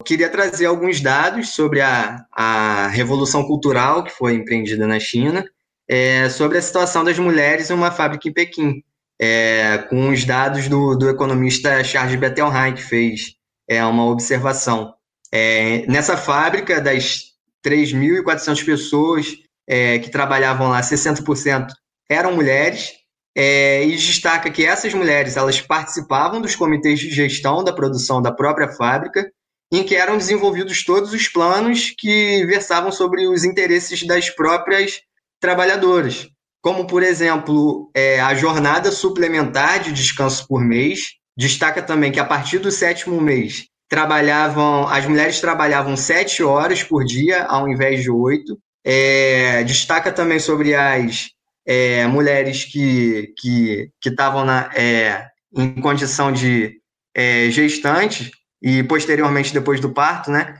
Eu 0.00 0.04
queria 0.04 0.30
trazer 0.30 0.66
alguns 0.66 1.00
dados 1.00 1.50
sobre 1.50 1.80
a, 1.80 2.24
a 2.32 2.88
revolução 2.88 3.44
cultural 3.44 4.02
que 4.02 4.10
foi 4.10 4.34
empreendida 4.34 4.86
na 4.86 4.98
China, 4.98 5.44
é, 5.88 6.28
sobre 6.28 6.56
a 6.56 6.62
situação 6.62 7.02
das 7.04 7.18
mulheres 7.18 7.68
em 7.68 7.74
uma 7.74 7.90
fábrica 7.90 8.28
em 8.28 8.32
Pequim, 8.32 8.82
é, 9.20 9.78
com 9.90 10.08
os 10.08 10.24
dados 10.24 10.68
do, 10.68 10.94
do 10.96 11.10
economista 11.10 11.82
Charles 11.84 12.18
Bettelheim, 12.18 12.74
que 12.74 12.82
fez 12.82 13.34
é, 13.68 13.84
uma 13.84 14.06
observação. 14.06 14.94
É, 15.32 15.84
nessa 15.86 16.16
fábrica, 16.16 16.80
das 16.80 17.30
3.400 17.64 18.64
pessoas 18.64 19.36
é, 19.70 20.00
que 20.00 20.10
trabalhavam 20.10 20.68
lá, 20.68 20.80
60% 20.80 21.68
eram 22.10 22.34
mulheres, 22.34 22.90
é, 23.36 23.84
e 23.84 23.94
destaca 23.94 24.50
que 24.50 24.66
essas 24.66 24.92
mulheres 24.92 25.36
elas 25.36 25.60
participavam 25.60 26.40
dos 26.40 26.56
comitês 26.56 26.98
de 26.98 27.08
gestão 27.08 27.62
da 27.62 27.72
produção 27.72 28.20
da 28.20 28.32
própria 28.32 28.66
fábrica, 28.66 29.30
em 29.72 29.84
que 29.84 29.94
eram 29.94 30.18
desenvolvidos 30.18 30.84
todos 30.84 31.12
os 31.12 31.28
planos 31.28 31.94
que 31.96 32.44
versavam 32.46 32.90
sobre 32.90 33.28
os 33.28 33.44
interesses 33.44 34.04
das 34.04 34.28
próprias 34.28 35.00
trabalhadoras, 35.40 36.28
como, 36.60 36.88
por 36.88 37.04
exemplo, 37.04 37.88
é, 37.94 38.18
a 38.20 38.34
jornada 38.34 38.90
suplementar 38.90 39.80
de 39.80 39.92
descanso 39.92 40.48
por 40.48 40.60
mês. 40.60 41.12
Destaca 41.38 41.80
também 41.80 42.10
que 42.10 42.18
a 42.18 42.24
partir 42.24 42.58
do 42.58 42.72
sétimo 42.72 43.20
mês 43.20 43.66
trabalhavam, 43.88 44.88
as 44.88 45.06
mulheres 45.06 45.40
trabalhavam 45.40 45.96
sete 45.96 46.42
horas 46.42 46.82
por 46.82 47.04
dia 47.04 47.44
ao 47.44 47.68
invés 47.68 48.02
de 48.02 48.10
oito, 48.10 48.58
é, 48.84 49.62
destaca 49.64 50.12
também 50.12 50.38
sobre 50.38 50.74
as 50.74 51.28
é, 51.66 52.06
mulheres 52.06 52.64
que 52.64 53.34
estavam 54.04 54.46
que, 54.46 54.80
é, 54.80 55.26
em 55.56 55.80
condição 55.80 56.32
de 56.32 56.80
é, 57.14 57.50
gestante 57.50 58.30
e 58.62 58.82
posteriormente 58.82 59.52
depois 59.52 59.80
do 59.80 59.92
parto, 59.92 60.30
né? 60.30 60.56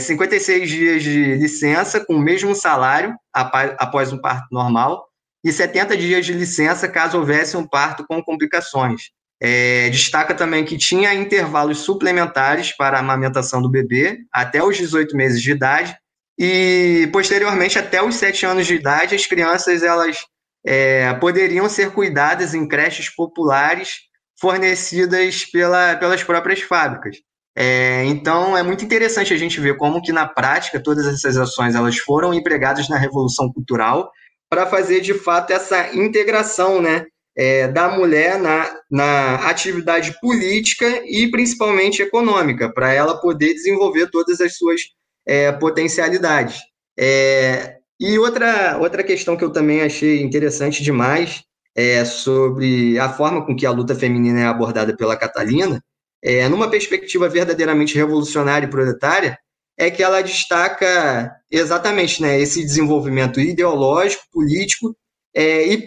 56 0.00 0.62
é, 0.62 0.66
dias 0.66 1.02
de 1.02 1.34
licença 1.36 2.04
com 2.04 2.14
o 2.14 2.20
mesmo 2.20 2.54
salário 2.54 3.14
após 3.32 4.12
um 4.12 4.20
parto 4.20 4.48
normal 4.50 5.06
e 5.44 5.52
70 5.52 5.96
dias 5.96 6.26
de 6.26 6.32
licença 6.32 6.88
caso 6.88 7.18
houvesse 7.18 7.56
um 7.56 7.66
parto 7.66 8.04
com 8.06 8.22
complicações. 8.22 9.10
É, 9.42 9.88
destaca 9.88 10.34
também 10.34 10.64
que 10.64 10.76
tinha 10.76 11.14
intervalos 11.14 11.78
suplementares 11.78 12.76
para 12.76 12.98
a 12.98 13.00
amamentação 13.00 13.62
do 13.62 13.70
bebê 13.70 14.18
até 14.30 14.62
os 14.62 14.76
18 14.76 15.16
meses 15.16 15.40
de 15.40 15.52
idade 15.52 15.96
e 16.42 17.06
posteriormente 17.12 17.78
até 17.78 18.02
os 18.02 18.14
sete 18.14 18.46
anos 18.46 18.66
de 18.66 18.74
idade 18.74 19.14
as 19.14 19.26
crianças 19.26 19.82
elas 19.82 20.16
é, 20.64 21.12
poderiam 21.14 21.68
ser 21.68 21.92
cuidadas 21.92 22.54
em 22.54 22.66
creches 22.66 23.14
populares 23.14 23.98
fornecidas 24.40 25.44
pela, 25.44 25.96
pelas 25.96 26.24
próprias 26.24 26.62
fábricas. 26.62 27.18
É, 27.54 28.04
então 28.06 28.56
é 28.56 28.62
muito 28.62 28.82
interessante 28.82 29.34
a 29.34 29.36
gente 29.36 29.60
ver 29.60 29.76
como 29.76 30.00
que 30.00 30.12
na 30.12 30.26
prática 30.26 30.82
todas 30.82 31.06
essas 31.06 31.36
ações 31.36 31.74
elas 31.74 31.98
foram 31.98 32.32
empregadas 32.32 32.88
na 32.88 32.96
revolução 32.96 33.52
cultural 33.52 34.10
para 34.48 34.66
fazer 34.66 35.00
de 35.00 35.12
fato 35.12 35.52
essa 35.52 35.94
integração, 35.94 36.80
né, 36.80 37.04
é, 37.36 37.68
da 37.68 37.88
mulher 37.88 38.38
na, 38.38 38.70
na 38.90 39.34
atividade 39.50 40.18
política 40.20 41.02
e 41.04 41.30
principalmente 41.30 42.00
econômica, 42.00 42.72
para 42.72 42.94
ela 42.94 43.20
poder 43.20 43.52
desenvolver 43.52 44.10
todas 44.10 44.40
as 44.40 44.56
suas 44.56 44.80
é, 45.26 45.52
potencialidades. 45.52 46.60
É, 46.98 47.76
e 47.98 48.18
outra, 48.18 48.78
outra 48.78 49.02
questão 49.02 49.36
que 49.36 49.44
eu 49.44 49.50
também 49.50 49.82
achei 49.82 50.22
interessante 50.22 50.82
demais 50.82 51.42
é 51.74 52.04
sobre 52.04 52.98
a 52.98 53.08
forma 53.08 53.44
com 53.44 53.54
que 53.54 53.66
a 53.66 53.70
luta 53.70 53.94
feminina 53.94 54.40
é 54.40 54.44
abordada 54.44 54.96
pela 54.96 55.16
Catalina, 55.16 55.82
é, 56.22 56.48
numa 56.48 56.70
perspectiva 56.70 57.28
verdadeiramente 57.28 57.94
revolucionária 57.94 58.66
e 58.66 58.70
proletária, 58.70 59.38
é 59.78 59.90
que 59.90 60.02
ela 60.02 60.20
destaca 60.20 61.34
exatamente 61.50 62.20
né, 62.20 62.38
esse 62.38 62.62
desenvolvimento 62.62 63.40
ideológico, 63.40 64.24
político 64.30 64.94
é, 65.34 65.66
e, 65.66 65.84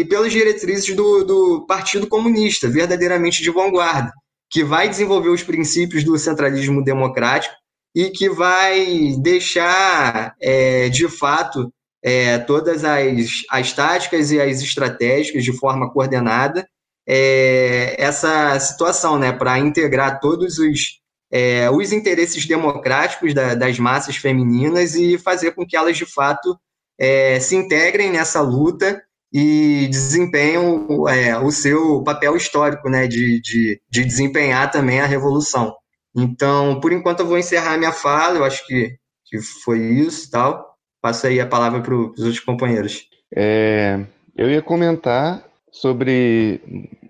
e, 0.00 0.04
pelas 0.06 0.32
diretrizes 0.32 0.94
do, 0.94 1.24
do 1.24 1.66
Partido 1.66 2.06
Comunista, 2.06 2.68
verdadeiramente 2.68 3.42
de 3.42 3.50
vanguarda, 3.50 4.10
que 4.48 4.64
vai 4.64 4.88
desenvolver 4.88 5.28
os 5.28 5.42
princípios 5.42 6.02
do 6.02 6.16
centralismo 6.18 6.82
democrático 6.82 7.54
e 7.94 8.10
que 8.10 8.28
vai 8.28 9.14
deixar, 9.20 10.34
é, 10.40 10.88
de 10.88 11.08
fato, 11.08 11.72
é, 12.02 12.38
todas 12.38 12.84
as, 12.84 13.42
as 13.50 13.72
táticas 13.72 14.30
e 14.30 14.40
as 14.40 14.62
estratégicas 14.62 15.44
de 15.44 15.52
forma 15.52 15.90
coordenada 15.92 16.66
é, 17.12 17.96
essa 18.00 18.58
situação, 18.60 19.18
né, 19.18 19.32
para 19.32 19.58
integrar 19.58 20.20
todos 20.20 20.58
os, 20.58 21.00
é, 21.30 21.68
os 21.68 21.92
interesses 21.92 22.46
democráticos 22.46 23.34
da, 23.34 23.54
das 23.54 23.78
massas 23.80 24.16
femininas 24.16 24.94
e 24.94 25.18
fazer 25.18 25.50
com 25.52 25.66
que 25.66 25.76
elas, 25.76 25.96
de 25.96 26.06
fato, 26.06 26.56
é, 26.96 27.40
se 27.40 27.56
integrem 27.56 28.12
nessa 28.12 28.40
luta 28.40 29.02
e 29.32 29.88
desempenham 29.90 31.08
é, 31.08 31.36
o 31.36 31.50
seu 31.50 32.02
papel 32.04 32.36
histórico, 32.36 32.88
né, 32.88 33.08
de, 33.08 33.40
de, 33.40 33.80
de 33.90 34.04
desempenhar 34.04 34.70
também 34.70 35.00
a 35.00 35.06
revolução. 35.06 35.74
Então, 36.16 36.80
por 36.80 36.92
enquanto, 36.92 37.20
eu 37.20 37.26
vou 37.26 37.38
encerrar 37.38 37.78
minha 37.78 37.92
fala. 37.92 38.38
Eu 38.38 38.44
acho 38.44 38.66
que, 38.66 38.96
que 39.26 39.38
foi 39.64 39.78
isso 39.78 40.30
tal. 40.30 40.74
Passo 41.00 41.26
aí 41.26 41.40
a 41.40 41.46
palavra 41.46 41.80
para 41.80 41.94
os 41.94 42.20
outros 42.20 42.40
companheiros. 42.40 43.06
É, 43.34 44.00
eu 44.36 44.50
ia 44.50 44.60
comentar 44.60 45.42
sobre 45.70 46.60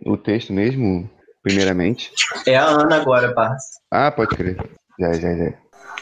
o 0.04 0.16
texto 0.16 0.52
mesmo, 0.52 1.08
primeiramente. 1.42 2.12
É 2.46 2.56
a 2.56 2.66
Ana 2.66 2.96
agora, 2.96 3.34
parça. 3.34 3.80
Ah, 3.90 4.10
pode 4.10 4.36
crer. 4.36 4.56
Já, 4.98 5.12
já, 5.14 5.34
já. 5.34 5.52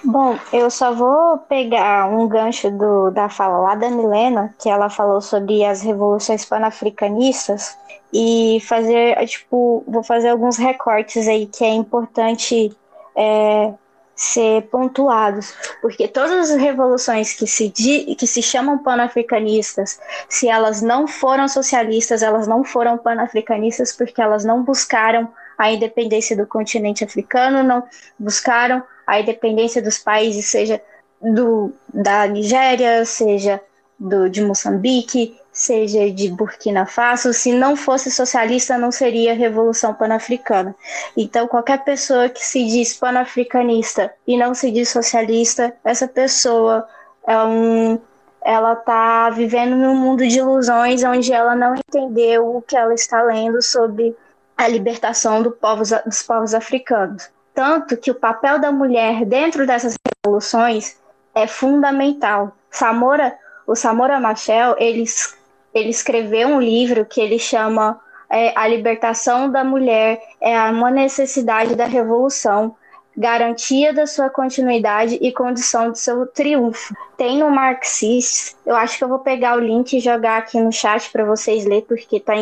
Bom, 0.04 0.38
eu 0.52 0.70
só 0.70 0.92
vou 0.92 1.38
pegar 1.38 2.08
um 2.08 2.28
gancho 2.28 2.70
do, 2.70 3.10
da 3.10 3.28
fala 3.28 3.58
lá 3.58 3.74
da 3.74 3.90
Milena, 3.90 4.54
que 4.60 4.68
ela 4.68 4.88
falou 4.88 5.20
sobre 5.20 5.64
as 5.64 5.82
revoluções 5.82 6.44
panafricanistas, 6.44 7.76
e 8.12 8.58
fazer, 8.62 9.16
tipo, 9.26 9.84
vou 9.86 10.02
fazer 10.02 10.28
alguns 10.28 10.56
recortes 10.56 11.26
aí 11.28 11.46
que 11.46 11.64
é 11.64 11.74
importante 11.74 12.74
é, 13.18 13.74
ser 14.14 14.62
pontuados, 14.68 15.54
porque 15.82 16.06
todas 16.08 16.50
as 16.50 16.60
revoluções 16.60 17.32
que 17.32 17.46
se, 17.46 17.70
que 17.70 18.26
se 18.26 18.42
chamam 18.42 18.78
panafricanistas, 18.78 20.00
se 20.28 20.48
elas 20.48 20.80
não 20.80 21.06
foram 21.06 21.48
socialistas, 21.48 22.22
elas 22.22 22.46
não 22.46 22.64
foram 22.64 22.96
panafricanistas 22.96 23.92
porque 23.92 24.20
elas 24.20 24.44
não 24.44 24.62
buscaram 24.62 25.28
a 25.56 25.70
independência 25.70 26.36
do 26.36 26.46
continente 26.46 27.04
africano, 27.04 27.62
não 27.62 27.84
buscaram 28.18 28.82
a 29.06 29.20
independência 29.20 29.82
dos 29.82 29.98
países, 29.98 30.46
seja 30.46 30.80
do, 31.20 31.72
da 31.92 32.26
Nigéria, 32.26 33.04
seja 33.04 33.60
do, 33.98 34.28
de 34.28 34.42
Moçambique, 34.42 35.36
seja 35.58 36.10
de 36.10 36.30
Burkina 36.30 36.86
Faso, 36.86 37.32
se 37.32 37.52
não 37.52 37.74
fosse 37.74 38.10
socialista, 38.10 38.78
não 38.78 38.92
seria 38.92 39.34
Revolução 39.34 39.92
Panafricana. 39.92 40.74
Então, 41.16 41.48
qualquer 41.48 41.82
pessoa 41.84 42.28
que 42.28 42.44
se 42.44 42.64
diz 42.64 42.94
panafricanista 42.94 44.12
e 44.26 44.36
não 44.36 44.54
se 44.54 44.70
diz 44.70 44.88
socialista, 44.88 45.74
essa 45.84 46.06
pessoa 46.06 46.86
é 47.26 47.36
um, 47.42 47.98
ela 48.40 48.74
está 48.74 49.30
vivendo 49.30 49.74
num 49.74 49.96
mundo 49.96 50.26
de 50.26 50.38
ilusões 50.38 51.02
onde 51.02 51.32
ela 51.32 51.56
não 51.56 51.74
entendeu 51.74 52.56
o 52.56 52.62
que 52.62 52.76
ela 52.76 52.94
está 52.94 53.20
lendo 53.22 53.60
sobre 53.60 54.16
a 54.56 54.68
libertação 54.68 55.42
do 55.42 55.50
povo, 55.50 55.82
dos 56.06 56.22
povos 56.22 56.54
africanos. 56.54 57.28
Tanto 57.52 57.96
que 57.96 58.10
o 58.10 58.14
papel 58.14 58.60
da 58.60 58.70
mulher 58.70 59.24
dentro 59.24 59.66
dessas 59.66 59.96
revoluções 60.24 60.96
é 61.34 61.46
fundamental. 61.46 62.52
Samora, 62.70 63.36
o 63.66 63.74
Samora 63.74 64.20
Machel, 64.20 64.76
eles 64.78 65.37
ele 65.78 65.90
escreveu 65.90 66.48
um 66.48 66.60
livro 66.60 67.04
que 67.06 67.20
ele 67.20 67.38
chama 67.38 67.98
é, 68.30 68.52
A 68.56 68.66
Libertação 68.66 69.50
da 69.50 69.64
Mulher 69.64 70.20
é 70.40 70.58
uma 70.70 70.90
necessidade 70.90 71.74
da 71.74 71.86
revolução, 71.86 72.74
garantia 73.16 73.92
da 73.92 74.06
sua 74.06 74.30
continuidade 74.30 75.18
e 75.20 75.32
condição 75.32 75.90
de 75.90 75.98
seu 75.98 76.26
triunfo. 76.26 76.94
Tem 77.16 77.38
no 77.38 77.50
Marxist, 77.50 78.54
eu 78.64 78.76
acho 78.76 78.96
que 78.96 79.02
eu 79.02 79.08
vou 79.08 79.18
pegar 79.18 79.56
o 79.56 79.60
link 79.60 79.92
e 79.92 80.00
jogar 80.00 80.38
aqui 80.38 80.60
no 80.60 80.70
chat 80.70 81.10
para 81.10 81.24
vocês 81.24 81.64
lerem, 81.64 81.84
porque 81.84 82.16
está 82.16 82.34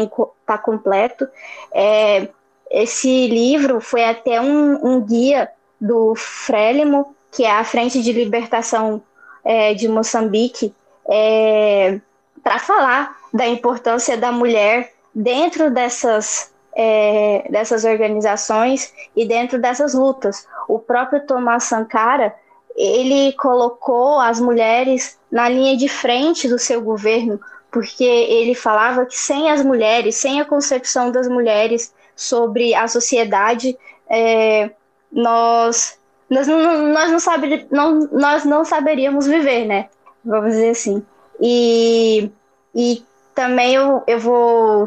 tá 0.45 0.59
completo. 0.59 1.27
É, 1.73 2.29
esse 2.71 3.29
livro 3.29 3.81
foi 3.81 4.05
até 4.05 4.41
um, 4.41 4.87
um, 4.87 5.01
guia 5.01 5.49
do 5.81 6.15
Frélimo, 6.15 7.15
que 7.31 7.45
é 7.45 7.51
a 7.51 7.65
Frente 7.65 8.03
de 8.03 8.13
Libertação 8.13 9.03
é, 9.45 9.73
de 9.73 9.89
Moçambique, 9.89 10.75
é, 11.09 12.01
para 12.43 12.59
falar 12.59 13.16
da 13.33 13.47
importância 13.47 14.17
da 14.17 14.33
mulher 14.33 14.93
dentro 15.15 15.71
dessas, 15.71 16.53
é, 16.75 17.47
dessas 17.51 17.85
organizações 17.85 18.93
e 19.15 19.27
dentro 19.27 19.61
dessas 19.61 19.95
lutas. 19.95 20.47
O 20.69 20.79
próprio 20.79 21.27
Thomas 21.27 21.65
Sankara 21.65 22.35
ele 22.77 23.33
colocou 23.33 24.21
as 24.21 24.39
mulheres 24.39 25.19
na 25.31 25.49
linha 25.49 25.77
de 25.77 25.89
frente 25.89 26.47
do 26.47 26.59
seu 26.59 26.83
governo 26.83 27.41
porque 27.77 28.05
ele 28.05 28.55
falava 28.55 29.05
que 29.05 29.19
sem 29.19 29.51
as 29.51 29.63
mulheres, 29.63 30.17
sem 30.17 30.41
a 30.41 30.47
concepção 30.47 31.11
das 31.11 31.29
mulheres 31.29 31.93
sobre 32.15 32.75
a 32.75 32.89
sociedade, 32.89 33.77
é, 34.09 34.71
nós, 35.13 35.99
nós, 36.31 36.47
não, 36.47 36.89
nós, 36.93 37.11
não 37.11 37.19
saber, 37.19 37.67
não, 37.71 38.09
nós 38.11 38.47
não 38.47 38.65
saberíamos 38.65 39.27
viver, 39.27 39.67
né? 39.67 39.91
Vamos 40.25 40.53
dizer 40.53 40.71
assim. 40.71 41.05
E, 41.39 42.31
e 42.75 43.05
também 43.37 43.75
eu, 43.75 44.03
eu 44.07 44.19
vou 44.19 44.87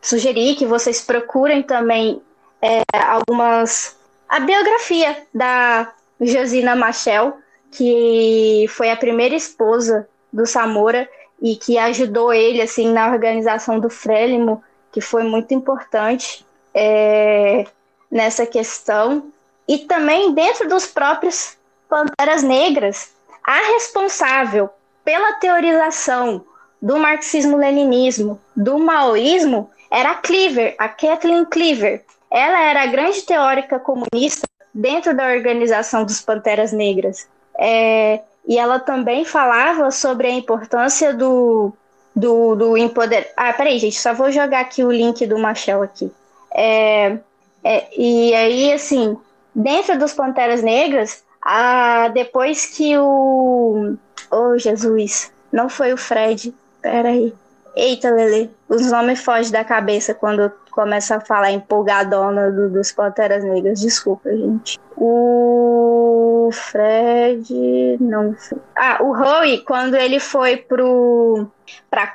sugerir 0.00 0.56
que 0.56 0.64
vocês 0.64 1.02
procurem 1.02 1.62
também 1.62 2.20
é, 2.60 2.82
algumas. 3.06 3.96
A 4.26 4.40
biografia 4.40 5.24
da 5.32 5.92
Josina 6.18 6.74
Machel, 6.74 7.36
que 7.70 8.64
foi 8.70 8.90
a 8.90 8.96
primeira 8.96 9.34
esposa 9.36 10.08
do 10.32 10.46
Samora 10.46 11.06
e 11.40 11.54
que 11.54 11.76
ajudou 11.76 12.32
ele 12.32 12.62
assim 12.62 12.90
na 12.90 13.10
organização 13.12 13.78
do 13.78 13.90
Frélimo, 13.90 14.64
que 14.90 15.02
foi 15.02 15.24
muito 15.24 15.52
importante 15.52 16.46
é, 16.72 17.66
nessa 18.10 18.46
questão. 18.46 19.30
E 19.68 19.80
também 19.80 20.32
dentro 20.32 20.66
dos 20.66 20.86
próprios 20.86 21.58
Panteras 21.90 22.42
Negras, 22.42 23.12
a 23.44 23.72
responsável 23.74 24.70
pela 25.04 25.34
teorização 25.34 26.42
do 26.82 26.98
marxismo-leninismo, 26.98 28.40
do 28.56 28.76
maoísmo, 28.76 29.70
era 29.88 30.16
Cleaver, 30.16 30.74
a 30.78 30.88
Kathleen 30.88 31.44
Cleaver. 31.44 32.02
Ela 32.28 32.60
era 32.62 32.82
a 32.82 32.86
grande 32.86 33.22
teórica 33.22 33.78
comunista 33.78 34.48
dentro 34.74 35.14
da 35.14 35.28
organização 35.28 36.04
dos 36.04 36.20
Panteras 36.20 36.72
Negras. 36.72 37.28
É, 37.56 38.20
e 38.48 38.58
ela 38.58 38.80
também 38.80 39.24
falava 39.24 39.90
sobre 39.90 40.26
a 40.26 40.30
importância 40.30 41.14
do, 41.14 41.72
do, 42.16 42.56
do 42.56 42.76
empoder. 42.76 43.30
Ah, 43.36 43.52
peraí, 43.52 43.78
gente, 43.78 44.00
só 44.00 44.12
vou 44.12 44.32
jogar 44.32 44.60
aqui 44.60 44.82
o 44.82 44.90
link 44.90 45.24
do 45.26 45.38
Machel 45.38 45.82
aqui. 45.82 46.10
É, 46.54 47.18
é, 47.62 47.86
e 47.96 48.34
aí, 48.34 48.72
assim, 48.72 49.16
dentro 49.54 49.98
dos 49.98 50.12
Panteras 50.12 50.62
Negras, 50.62 51.22
a, 51.40 52.08
depois 52.08 52.66
que 52.66 52.96
o. 52.98 53.94
Oh, 54.30 54.58
Jesus, 54.58 55.30
não 55.52 55.68
foi 55.68 55.92
o 55.92 55.96
Fred, 55.98 56.54
peraí. 56.82 57.32
Eita, 57.74 58.10
Lele, 58.10 58.50
os 58.68 58.90
nomes 58.90 59.24
fogem 59.24 59.50
da 59.50 59.64
cabeça 59.64 60.12
quando 60.12 60.52
começa 60.72 61.16
a 61.16 61.20
falar 61.20 61.52
empolgadona 61.52 62.50
do, 62.50 62.68
dos 62.68 62.92
Panteras 62.92 63.42
Negras. 63.44 63.80
Desculpa, 63.80 64.30
gente. 64.30 64.78
O 64.96 66.50
Fred. 66.52 67.96
Não. 67.98 68.36
Ah, 68.76 68.98
o 69.00 69.12
Howie, 69.12 69.64
quando 69.64 69.94
ele 69.94 70.20
foi 70.20 70.58
pro, 70.58 71.46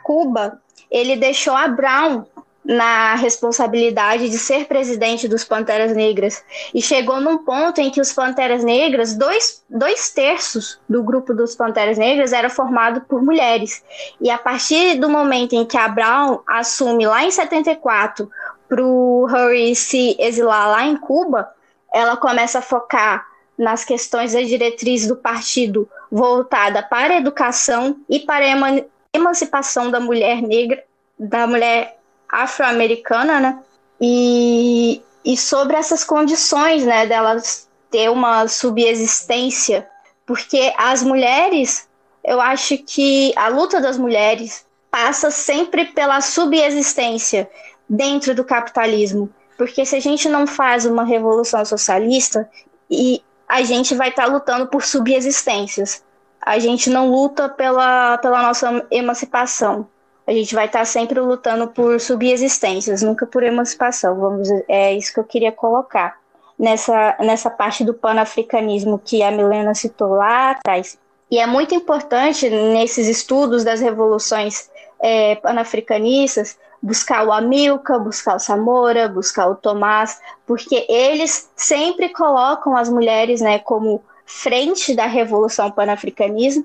Cuba, 0.03 0.61
ele 0.91 1.15
deixou 1.15 1.55
a 1.55 1.67
Brown 1.67 2.25
na 2.67 3.15
responsabilidade 3.15 4.27
de 4.29 4.37
ser 4.37 4.65
presidente 4.65 5.25
dos 5.25 5.45
Panteras 5.45 5.95
Negras. 5.95 6.43
E 6.73 6.81
chegou 6.81 7.21
num 7.21 7.37
ponto 7.37 7.79
em 7.79 7.89
que 7.89 8.01
os 8.01 8.11
Panteras 8.11 8.61
Negras, 8.61 9.15
dois, 9.15 9.63
dois 9.69 10.09
terços 10.09 10.77
do 10.87 11.01
grupo 11.01 11.33
dos 11.33 11.55
Panteras 11.55 11.97
Negras 11.97 12.33
era 12.33 12.49
formado 12.49 12.99
por 13.01 13.23
mulheres. 13.23 13.81
E 14.19 14.29
a 14.29 14.37
partir 14.37 14.99
do 14.99 15.09
momento 15.09 15.53
em 15.53 15.63
que 15.63 15.77
a 15.77 15.87
Brown 15.87 16.41
assume 16.45 17.07
lá 17.07 17.23
em 17.23 17.31
74 17.31 18.29
para 18.67 18.83
o 18.83 19.25
Hurry 19.25 19.73
se 19.73 20.17
exilar 20.19 20.69
lá 20.69 20.85
em 20.85 20.97
Cuba, 20.97 21.49
ela 21.93 22.17
começa 22.17 22.59
a 22.59 22.61
focar 22.61 23.25
nas 23.57 23.85
questões 23.85 24.33
da 24.33 24.41
diretriz 24.41 25.07
do 25.07 25.15
partido 25.15 25.89
voltada 26.11 26.83
para 26.83 27.13
a 27.13 27.17
educação 27.17 27.95
e 28.09 28.19
para 28.19 28.43
a 28.43 28.83
emancipação 29.13 29.89
da 29.89 30.01
mulher 30.01 30.41
negra, 30.41 30.83
da 31.17 31.47
mulher 31.47 31.96
afro-americana, 32.29 33.39
né? 33.39 33.59
E, 33.99 35.01
e 35.25 35.35
sobre 35.37 35.75
essas 35.75 36.03
condições, 36.03 36.85
né, 36.85 37.05
delas 37.05 37.67
ter 37.89 38.09
uma 38.09 38.47
subexistência, 38.47 39.87
porque 40.25 40.73
as 40.77 41.01
mulheres, 41.01 41.87
eu 42.23 42.39
acho 42.39 42.77
que 42.77 43.33
a 43.35 43.47
luta 43.47 43.79
das 43.79 43.97
mulheres 43.97 44.65
passa 44.91 45.31
sempre 45.31 45.85
pela 45.85 46.21
subexistência 46.21 47.49
dentro 47.89 48.35
do 48.35 48.43
capitalismo, 48.43 49.29
porque 49.57 49.85
se 49.85 49.95
a 49.95 49.99
gente 49.99 50.29
não 50.29 50.45
faz 50.45 50.85
uma 50.85 51.03
revolução 51.03 51.63
socialista, 51.65 52.47
e 52.89 53.21
a 53.47 53.61
gente 53.63 53.95
vai 53.95 54.09
estar 54.09 54.25
tá 54.25 54.31
lutando 54.31 54.67
por 54.67 54.83
subexistências. 54.83 56.03
A 56.41 56.59
gente 56.59 56.89
não 56.89 57.09
luta 57.09 57.49
pela, 57.49 58.17
pela 58.19 58.41
nossa 58.41 58.85
emancipação 58.89 59.87
a 60.27 60.31
gente 60.33 60.53
vai 60.53 60.65
estar 60.65 60.83
sempre 60.85 61.19
lutando 61.19 61.67
por 61.69 61.99
subexistências, 61.99 63.01
nunca 63.01 63.25
por 63.25 63.43
emancipação. 63.43 64.19
Vamos, 64.19 64.49
é 64.67 64.93
isso 64.93 65.13
que 65.13 65.19
eu 65.19 65.23
queria 65.23 65.51
colocar 65.51 66.17
nessa, 66.59 67.15
nessa 67.19 67.49
parte 67.49 67.83
do 67.83 67.93
panafricanismo 67.93 68.99
que 68.99 69.23
a 69.23 69.31
Milena 69.31 69.73
citou 69.73 70.09
lá 70.09 70.51
atrás. 70.51 70.97
E 71.31 71.39
é 71.39 71.47
muito 71.47 71.73
importante 71.73 72.49
nesses 72.49 73.07
estudos 73.07 73.63
das 73.63 73.79
revoluções 73.79 74.69
é, 74.99 75.35
panafricanistas 75.35 76.57
buscar 76.81 77.25
o 77.25 77.31
Amilcar, 77.31 77.99
buscar 77.99 78.35
o 78.35 78.39
Samora, 78.39 79.07
buscar 79.07 79.47
o 79.47 79.55
Tomás, 79.55 80.19
porque 80.45 80.85
eles 80.87 81.49
sempre 81.55 82.09
colocam 82.09 82.77
as 82.77 82.89
mulheres 82.89 83.41
né, 83.41 83.59
como 83.59 84.03
frente 84.25 84.93
da 84.95 85.05
revolução 85.05 85.71
panafricanista 85.71 86.63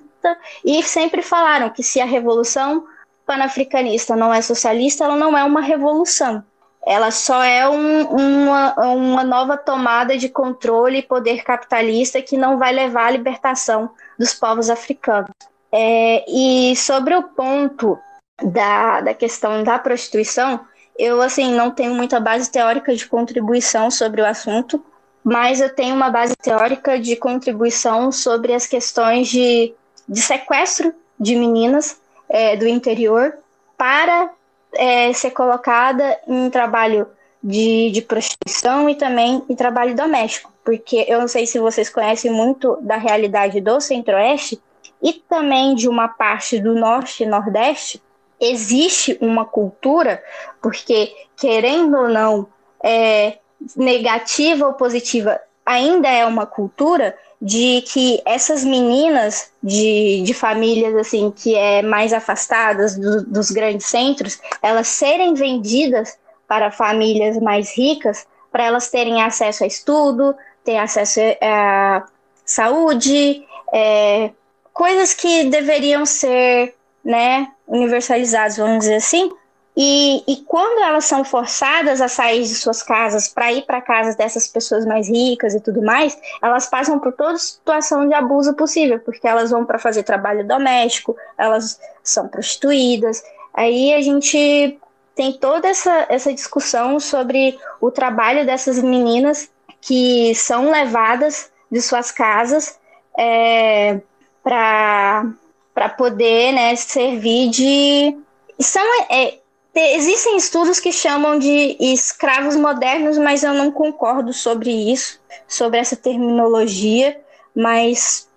e 0.64 0.82
sempre 0.82 1.22
falaram 1.22 1.70
que 1.70 1.82
se 1.82 2.00
a 2.00 2.04
revolução 2.04 2.84
panafricanista 3.32 4.14
não 4.14 4.32
é 4.32 4.42
socialista, 4.42 5.04
ela 5.04 5.16
não 5.16 5.36
é 5.36 5.42
uma 5.42 5.62
revolução. 5.62 6.44
Ela 6.84 7.10
só 7.10 7.42
é 7.42 7.66
um, 7.66 8.02
uma, 8.04 8.74
uma 8.92 9.24
nova 9.24 9.56
tomada 9.56 10.18
de 10.18 10.28
controle 10.28 10.98
e 10.98 11.02
poder 11.02 11.42
capitalista 11.42 12.20
que 12.20 12.36
não 12.36 12.58
vai 12.58 12.72
levar 12.72 13.06
à 13.06 13.10
libertação 13.10 13.90
dos 14.18 14.34
povos 14.34 14.68
africanos. 14.68 15.30
É, 15.72 16.24
e 16.28 16.76
sobre 16.76 17.14
o 17.14 17.22
ponto 17.22 17.98
da, 18.42 19.00
da 19.00 19.14
questão 19.14 19.64
da 19.64 19.78
prostituição, 19.78 20.60
eu 20.98 21.22
assim 21.22 21.54
não 21.54 21.70
tenho 21.70 21.94
muita 21.94 22.20
base 22.20 22.50
teórica 22.50 22.94
de 22.94 23.06
contribuição 23.06 23.90
sobre 23.90 24.20
o 24.20 24.26
assunto, 24.26 24.84
mas 25.24 25.60
eu 25.60 25.74
tenho 25.74 25.94
uma 25.94 26.10
base 26.10 26.36
teórica 26.36 27.00
de 27.00 27.16
contribuição 27.16 28.12
sobre 28.12 28.52
as 28.52 28.66
questões 28.66 29.28
de, 29.28 29.72
de 30.06 30.20
sequestro 30.20 30.92
de 31.18 31.34
meninas 31.36 32.02
é, 32.32 32.56
do 32.56 32.66
interior 32.66 33.34
para 33.76 34.30
é, 34.72 35.12
ser 35.12 35.32
colocada 35.32 36.18
em 36.26 36.48
trabalho 36.48 37.06
de, 37.42 37.90
de 37.90 38.00
prostituição 38.00 38.88
e 38.88 38.94
também 38.94 39.44
em 39.48 39.54
trabalho 39.54 39.94
doméstico, 39.94 40.50
porque 40.64 41.04
eu 41.06 41.20
não 41.20 41.28
sei 41.28 41.46
se 41.46 41.58
vocês 41.58 41.90
conhecem 41.90 42.30
muito 42.30 42.78
da 42.80 42.96
realidade 42.96 43.60
do 43.60 43.78
Centro-Oeste 43.80 44.58
e 45.02 45.12
também 45.12 45.74
de 45.74 45.88
uma 45.88 46.08
parte 46.08 46.58
do 46.58 46.74
Norte 46.74 47.22
e 47.22 47.26
Nordeste, 47.26 48.02
existe 48.40 49.18
uma 49.20 49.44
cultura, 49.44 50.22
porque 50.60 51.14
querendo 51.36 51.98
ou 51.98 52.08
não, 52.08 52.46
é, 52.82 53.38
negativa 53.76 54.66
ou 54.66 54.72
positiva, 54.72 55.38
ainda 55.66 56.08
é 56.08 56.24
uma 56.24 56.46
cultura 56.46 57.14
de 57.44 57.82
que 57.82 58.22
essas 58.24 58.62
meninas 58.62 59.50
de, 59.60 60.22
de 60.22 60.32
famílias 60.32 60.94
assim 60.94 61.32
que 61.34 61.56
é 61.56 61.82
mais 61.82 62.12
afastadas 62.12 62.96
do, 62.96 63.24
dos 63.24 63.50
grandes 63.50 63.86
centros, 63.86 64.40
elas 64.62 64.86
serem 64.86 65.34
vendidas 65.34 66.16
para 66.46 66.70
famílias 66.70 67.36
mais 67.40 67.76
ricas, 67.76 68.24
para 68.52 68.62
elas 68.62 68.90
terem 68.90 69.20
acesso 69.20 69.64
a 69.64 69.66
estudo, 69.66 70.36
ter 70.64 70.76
acesso 70.76 71.18
a 71.40 72.04
saúde, 72.44 73.44
é, 73.74 74.30
coisas 74.72 75.12
que 75.12 75.44
deveriam 75.44 76.06
ser 76.06 76.76
né, 77.04 77.48
universalizadas, 77.66 78.56
vamos 78.56 78.80
dizer 78.80 78.96
assim, 78.96 79.32
e, 79.76 80.22
e 80.28 80.36
quando 80.44 80.82
elas 80.82 81.06
são 81.06 81.24
forçadas 81.24 82.02
a 82.02 82.08
sair 82.08 82.42
de 82.42 82.54
suas 82.54 82.82
casas 82.82 83.26
para 83.26 83.52
ir 83.52 83.62
para 83.62 83.80
casas 83.80 84.14
dessas 84.14 84.46
pessoas 84.46 84.84
mais 84.84 85.08
ricas 85.08 85.54
e 85.54 85.60
tudo 85.60 85.80
mais, 85.80 86.18
elas 86.42 86.66
passam 86.66 86.98
por 86.98 87.12
toda 87.12 87.38
situação 87.38 88.06
de 88.06 88.14
abuso 88.14 88.54
possível, 88.54 89.00
porque 89.00 89.26
elas 89.26 89.50
vão 89.50 89.64
para 89.64 89.78
fazer 89.78 90.02
trabalho 90.02 90.46
doméstico, 90.46 91.16
elas 91.38 91.80
são 92.02 92.28
prostituídas. 92.28 93.22
Aí 93.54 93.94
a 93.94 94.02
gente 94.02 94.78
tem 95.14 95.32
toda 95.32 95.68
essa, 95.68 96.06
essa 96.08 96.32
discussão 96.34 97.00
sobre 97.00 97.58
o 97.80 97.90
trabalho 97.90 98.44
dessas 98.44 98.78
meninas 98.78 99.50
que 99.80 100.34
são 100.34 100.70
levadas 100.70 101.50
de 101.70 101.80
suas 101.80 102.10
casas 102.10 102.78
é, 103.18 104.00
para 104.42 105.88
poder 105.96 106.52
né, 106.52 106.76
servir 106.76 107.48
de. 107.48 108.18
São, 108.60 108.84
é, 109.10 109.38
Existem 109.74 110.36
estudos 110.36 110.78
que 110.78 110.92
chamam 110.92 111.38
de 111.38 111.76
escravos 111.80 112.56
modernos, 112.56 113.16
mas 113.16 113.42
eu 113.42 113.54
não 113.54 113.70
concordo 113.70 114.32
sobre 114.32 114.70
isso, 114.70 115.18
sobre 115.48 115.78
essa 115.78 115.96
terminologia, 115.96 117.18
mas 117.54 118.28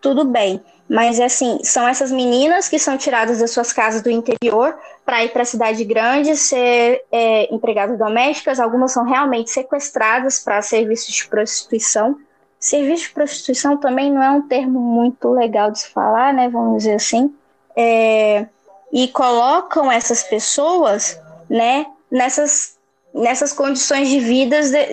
tudo 0.00 0.24
bem. 0.24 0.62
Mas 0.88 1.20
assim, 1.20 1.58
são 1.62 1.86
essas 1.86 2.10
meninas 2.10 2.66
que 2.66 2.78
são 2.78 2.96
tiradas 2.96 3.40
das 3.40 3.50
suas 3.50 3.70
casas 3.72 4.00
do 4.00 4.10
interior 4.10 4.74
para 5.04 5.22
ir 5.22 5.28
para 5.30 5.42
a 5.42 5.44
cidade 5.44 5.84
grande 5.84 6.34
ser 6.34 7.04
é, 7.12 7.54
empregadas 7.54 7.98
domésticas. 7.98 8.58
Algumas 8.58 8.92
são 8.92 9.04
realmente 9.04 9.50
sequestradas 9.50 10.38
para 10.38 10.62
serviços 10.62 11.14
de 11.14 11.28
prostituição. 11.28 12.16
Serviço 12.58 13.04
de 13.04 13.10
prostituição 13.10 13.76
também 13.76 14.10
não 14.10 14.22
é 14.22 14.30
um 14.30 14.48
termo 14.48 14.80
muito 14.80 15.30
legal 15.30 15.70
de 15.70 15.80
se 15.80 15.90
falar, 15.90 16.32
né? 16.32 16.48
Vamos 16.48 16.78
dizer 16.78 16.94
assim. 16.94 17.34
É, 17.76 18.46
e 18.92 19.08
colocam 19.08 19.90
essas 19.90 20.22
pessoas, 20.22 21.20
né? 21.48 21.86
Nessas 22.10 22.78
nessas 23.12 23.52
condições 23.52 24.08
de 24.08 24.20
vidas 24.20 24.70
de, 24.70 24.86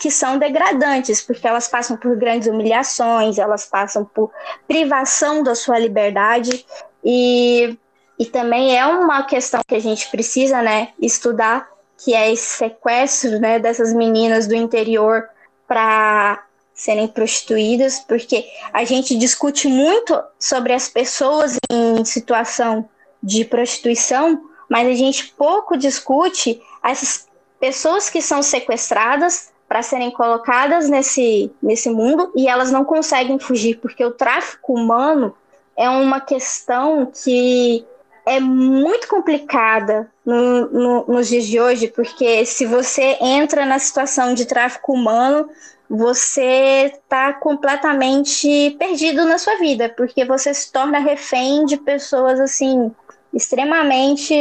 que 0.00 0.10
são 0.10 0.38
degradantes, 0.38 1.20
porque 1.20 1.46
elas 1.46 1.66
passam 1.66 1.96
por 1.96 2.16
grandes 2.16 2.46
humilhações, 2.46 3.38
elas 3.38 3.66
passam 3.66 4.04
por 4.04 4.30
privação 4.68 5.42
da 5.42 5.54
sua 5.54 5.78
liberdade 5.78 6.64
e, 7.04 7.76
e 8.18 8.26
também 8.26 8.76
é 8.76 8.86
uma 8.86 9.24
questão 9.24 9.60
que 9.66 9.74
a 9.74 9.80
gente 9.80 10.08
precisa, 10.10 10.62
né, 10.62 10.90
estudar, 11.00 11.68
que 11.98 12.14
é 12.14 12.32
esse 12.32 12.58
sequestro, 12.58 13.40
né, 13.40 13.58
dessas 13.58 13.92
meninas 13.92 14.46
do 14.46 14.54
interior 14.54 15.28
para 15.66 16.44
serem 16.74 17.06
prostituídas, 17.06 18.00
porque 18.00 18.44
a 18.72 18.84
gente 18.84 19.16
discute 19.16 19.68
muito 19.68 20.20
sobre 20.38 20.72
as 20.72 20.88
pessoas 20.88 21.56
em 21.70 22.04
situação 22.04 22.88
de 23.24 23.42
prostituição, 23.44 24.38
mas 24.68 24.86
a 24.86 24.92
gente 24.92 25.32
pouco 25.36 25.78
discute 25.78 26.60
essas 26.84 27.26
pessoas 27.58 28.10
que 28.10 28.20
são 28.20 28.42
sequestradas 28.42 29.50
para 29.66 29.82
serem 29.82 30.10
colocadas 30.10 30.90
nesse, 30.90 31.50
nesse 31.62 31.88
mundo 31.88 32.30
e 32.36 32.46
elas 32.46 32.70
não 32.70 32.84
conseguem 32.84 33.38
fugir, 33.38 33.78
porque 33.80 34.04
o 34.04 34.10
tráfico 34.10 34.74
humano 34.74 35.34
é 35.74 35.88
uma 35.88 36.20
questão 36.20 37.06
que 37.06 37.84
é 38.26 38.38
muito 38.40 39.08
complicada 39.08 40.10
no, 40.24 40.66
no, 40.68 41.04
nos 41.06 41.28
dias 41.28 41.46
de 41.46 41.58
hoje, 41.58 41.88
porque 41.88 42.44
se 42.44 42.66
você 42.66 43.16
entra 43.20 43.64
na 43.64 43.78
situação 43.78 44.34
de 44.34 44.44
tráfico 44.44 44.92
humano, 44.92 45.48
você 45.88 46.92
está 46.94 47.32
completamente 47.32 48.76
perdido 48.78 49.24
na 49.24 49.38
sua 49.38 49.56
vida, 49.56 49.88
porque 49.88 50.24
você 50.24 50.52
se 50.52 50.70
torna 50.70 50.98
refém 50.98 51.64
de 51.64 51.76
pessoas 51.76 52.38
assim 52.40 52.90
extremamente, 53.34 54.34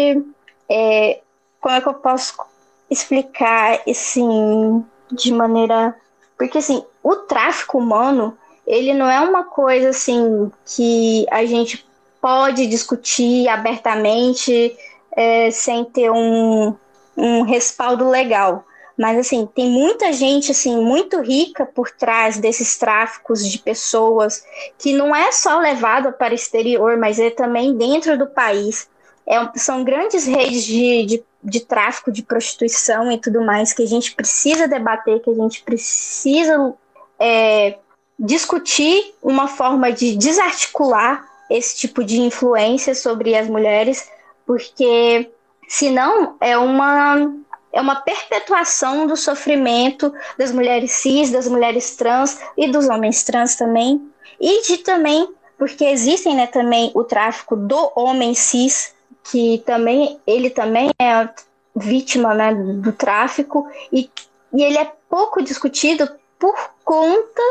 é, 0.69 1.19
como 1.59 1.75
é 1.75 1.81
que 1.81 1.87
eu 1.87 1.95
posso 1.95 2.35
explicar 2.89 3.81
assim 3.89 4.85
de 5.11 5.31
maneira 5.31 5.95
porque 6.37 6.57
assim 6.57 6.83
o 7.01 7.15
tráfico 7.15 7.77
humano 7.77 8.37
ele 8.65 8.93
não 8.93 9.09
é 9.09 9.19
uma 9.19 9.43
coisa 9.43 9.89
assim 9.89 10.51
que 10.65 11.25
a 11.31 11.45
gente 11.45 11.85
pode 12.21 12.67
discutir 12.67 13.47
abertamente 13.47 14.75
é, 15.15 15.51
sem 15.51 15.83
ter 15.85 16.09
um, 16.11 16.75
um 17.17 17.41
respaldo 17.41 18.09
legal 18.09 18.65
mas 18.97 19.17
assim 19.17 19.47
tem 19.47 19.69
muita 19.69 20.13
gente 20.13 20.51
assim 20.51 20.75
muito 20.77 21.19
rica 21.21 21.65
por 21.65 21.89
trás 21.91 22.37
desses 22.37 22.77
tráficos 22.77 23.49
de 23.49 23.59
pessoas 23.59 24.43
que 24.77 24.93
não 24.93 25.15
é 25.15 25.31
só 25.31 25.59
levado 25.59 26.11
para 26.13 26.31
o 26.31 26.35
exterior 26.35 26.97
mas 26.97 27.19
é 27.19 27.29
também 27.29 27.75
dentro 27.75 28.17
do 28.17 28.27
país. 28.27 28.87
É, 29.25 29.39
são 29.57 29.85
grandes 29.85 30.25
redes 30.25 30.65
de, 30.65 31.05
de 31.05 31.23
de 31.43 31.59
tráfico, 31.59 32.11
de 32.11 32.23
prostituição 32.23 33.11
e 33.11 33.17
tudo 33.17 33.41
mais, 33.41 33.73
que 33.73 33.83
a 33.83 33.87
gente 33.87 34.15
precisa 34.15 34.67
debater, 34.67 35.19
que 35.19 35.29
a 35.29 35.33
gente 35.33 35.61
precisa 35.63 36.73
é, 37.19 37.77
discutir 38.17 39.13
uma 39.21 39.47
forma 39.47 39.91
de 39.91 40.15
desarticular 40.15 41.27
esse 41.49 41.75
tipo 41.75 42.03
de 42.03 42.21
influência 42.21 42.95
sobre 42.95 43.35
as 43.35 43.49
mulheres, 43.49 44.09
porque 44.45 45.29
senão 45.67 46.37
é 46.39 46.57
uma 46.57 47.33
é 47.73 47.81
uma 47.81 47.95
perpetuação 47.95 49.07
do 49.07 49.17
sofrimento 49.17 50.13
das 50.37 50.51
mulheres 50.51 50.91
cis, 50.91 51.31
das 51.31 51.47
mulheres 51.47 51.95
trans 51.95 52.39
e 52.55 52.71
dos 52.71 52.87
homens 52.87 53.23
trans 53.23 53.55
também, 53.55 54.01
e 54.39 54.61
de 54.61 54.77
também 54.77 55.27
porque 55.57 55.85
existem 55.85 56.35
né, 56.35 56.47
também 56.47 56.91
o 56.93 57.03
tráfico 57.03 57.55
do 57.55 57.91
homem 57.95 58.33
cis 58.33 58.93
que 59.23 59.63
também 59.65 60.19
ele 60.27 60.49
também 60.49 60.91
é 60.99 61.29
vítima 61.75 62.33
né, 62.33 62.53
do 62.53 62.91
tráfico. 62.91 63.67
E, 63.91 64.09
e 64.53 64.63
ele 64.63 64.77
é 64.77 64.91
pouco 65.09 65.41
discutido 65.41 66.09
por 66.37 66.55
conta 66.83 67.41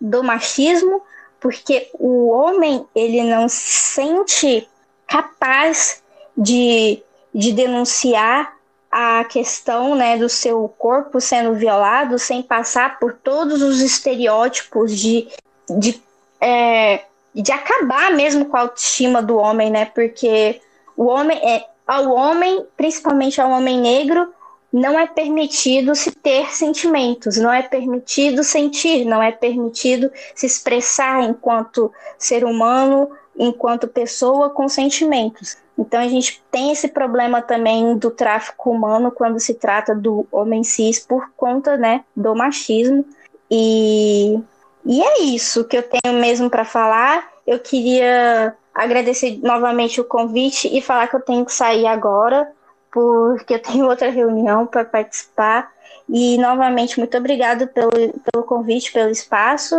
do 0.00 0.24
machismo, 0.24 1.02
porque 1.38 1.90
o 1.94 2.28
homem 2.30 2.86
ele 2.94 3.22
não 3.22 3.48
se 3.48 3.70
sente 3.70 4.68
capaz 5.06 6.02
de, 6.36 7.02
de 7.34 7.52
denunciar 7.52 8.56
a 8.90 9.24
questão 9.24 9.94
né, 9.94 10.16
do 10.16 10.28
seu 10.28 10.68
corpo 10.78 11.20
sendo 11.20 11.54
violado 11.54 12.18
sem 12.18 12.42
passar 12.42 12.98
por 12.98 13.12
todos 13.12 13.62
os 13.62 13.80
estereótipos 13.80 14.96
de, 14.96 15.28
de, 15.68 16.02
é, 16.40 17.04
de 17.34 17.52
acabar 17.52 18.10
mesmo 18.12 18.46
com 18.46 18.56
a 18.56 18.60
autoestima 18.60 19.22
do 19.22 19.36
homem, 19.36 19.70
né? 19.70 19.84
Porque 19.86 20.60
o 20.96 21.06
homem 21.06 21.38
é 21.38 21.66
ao 21.86 22.10
homem, 22.10 22.66
principalmente 22.76 23.40
ao 23.40 23.50
homem 23.50 23.80
negro, 23.80 24.32
não 24.70 24.98
é 24.98 25.06
permitido 25.06 25.94
se 25.94 26.10
ter 26.10 26.52
sentimentos, 26.54 27.38
não 27.38 27.52
é 27.52 27.62
permitido 27.62 28.44
sentir, 28.44 29.04
não 29.04 29.22
é 29.22 29.32
permitido 29.32 30.10
se 30.34 30.44
expressar 30.44 31.22
enquanto 31.22 31.90
ser 32.18 32.44
humano, 32.44 33.10
enquanto 33.36 33.88
pessoa 33.88 34.50
com 34.50 34.68
sentimentos. 34.68 35.56
Então 35.78 36.00
a 36.00 36.08
gente 36.08 36.42
tem 36.50 36.72
esse 36.72 36.88
problema 36.88 37.40
também 37.40 37.96
do 37.96 38.10
tráfico 38.10 38.70
humano 38.70 39.12
quando 39.12 39.38
se 39.38 39.54
trata 39.54 39.94
do 39.94 40.26
homem 40.32 40.64
cis 40.64 40.98
por 40.98 41.30
conta, 41.36 41.76
né, 41.76 42.04
do 42.16 42.34
machismo. 42.34 43.04
E, 43.48 44.40
e 44.84 45.00
é 45.00 45.20
isso 45.20 45.64
que 45.64 45.76
eu 45.76 45.82
tenho 45.84 46.18
mesmo 46.18 46.50
para 46.50 46.64
falar. 46.64 47.28
Eu 47.46 47.60
queria 47.60 48.56
agradecer 48.74 49.38
novamente 49.42 50.00
o 50.00 50.04
convite 50.04 50.68
e 50.76 50.82
falar 50.82 51.06
que 51.06 51.14
eu 51.14 51.20
tenho 51.20 51.44
que 51.44 51.52
sair 51.52 51.86
agora, 51.86 52.50
porque 52.90 53.54
eu 53.54 53.62
tenho 53.62 53.86
outra 53.86 54.10
reunião 54.10 54.66
para 54.66 54.84
participar. 54.84 55.70
E 56.08 56.38
novamente, 56.38 56.98
muito 56.98 57.16
obrigado 57.16 57.68
pelo, 57.68 57.90
pelo 57.90 58.44
convite, 58.44 58.92
pelo 58.92 59.10
espaço. 59.10 59.76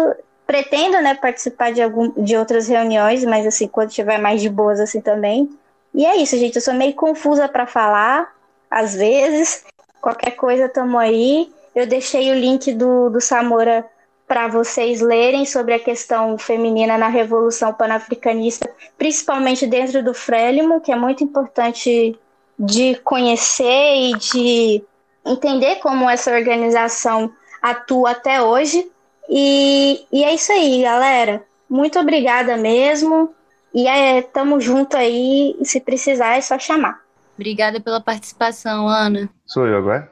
Pretendo 0.48 1.02
né, 1.02 1.14
participar 1.14 1.72
de, 1.72 1.82
algum, 1.82 2.10
de 2.24 2.36
outras 2.38 2.68
reuniões, 2.68 3.26
mas 3.26 3.46
assim, 3.46 3.68
quando 3.68 3.90
tiver 3.90 4.18
mais 4.18 4.42
de 4.42 4.50
boas 4.50 4.80
assim 4.80 5.02
também. 5.02 5.50
E 5.94 6.06
é 6.06 6.18
isso, 6.18 6.38
gente. 6.38 6.56
Eu 6.56 6.62
sou 6.62 6.74
meio 6.74 6.94
confusa 6.94 7.48
para 7.48 7.66
falar, 7.66 8.34
às 8.70 8.96
vezes. 8.96 9.66
Qualquer 10.02 10.32
coisa, 10.32 10.70
tamo 10.70 10.98
aí. 10.98 11.52
Eu 11.76 11.86
deixei 11.88 12.32
o 12.32 12.36
link 12.36 12.74
do, 12.74 13.10
do 13.10 13.22
Samora 13.22 13.86
para 14.28 14.48
vocês 14.48 15.02
lerem 15.02 15.44
sobre 15.46 15.74
a 15.74 15.80
questão 15.80 16.38
feminina 16.38 17.00
na 17.00 17.08
Revolução 17.08 17.74
Panafricanista, 17.74 18.70
principalmente 18.96 19.66
dentro 19.66 20.04
do 20.04 20.14
Frélimo, 20.14 20.82
que 20.82 20.92
é 20.92 20.96
muito 20.96 21.24
importante 21.24 22.18
de 22.58 22.96
conhecer 23.04 23.96
e 23.96 24.14
de 24.18 24.84
entender 25.26 25.78
como 25.78 26.08
essa 26.08 26.32
organização 26.32 27.32
atua 27.62 28.12
até 28.12 28.42
hoje. 28.42 28.90
E, 29.28 30.06
e 30.12 30.24
é 30.24 30.34
isso 30.34 30.52
aí, 30.52 30.84
galera. 30.84 31.44
Muito 31.70 32.00
obrigada 32.00 32.56
mesmo. 32.58 33.34
E 33.80 33.88
é, 33.88 34.22
tamo 34.22 34.60
junto 34.60 34.98
aí. 34.98 35.56
Se 35.64 35.80
precisar, 35.80 36.36
é 36.36 36.42
só 36.42 36.60
chamar. 36.60 37.00
Obrigada 37.36 37.80
pela 37.80 38.02
participação, 38.02 38.90
Ana. 38.90 39.30
Sou 39.46 39.66
eu 39.66 39.78
agora? 39.78 40.12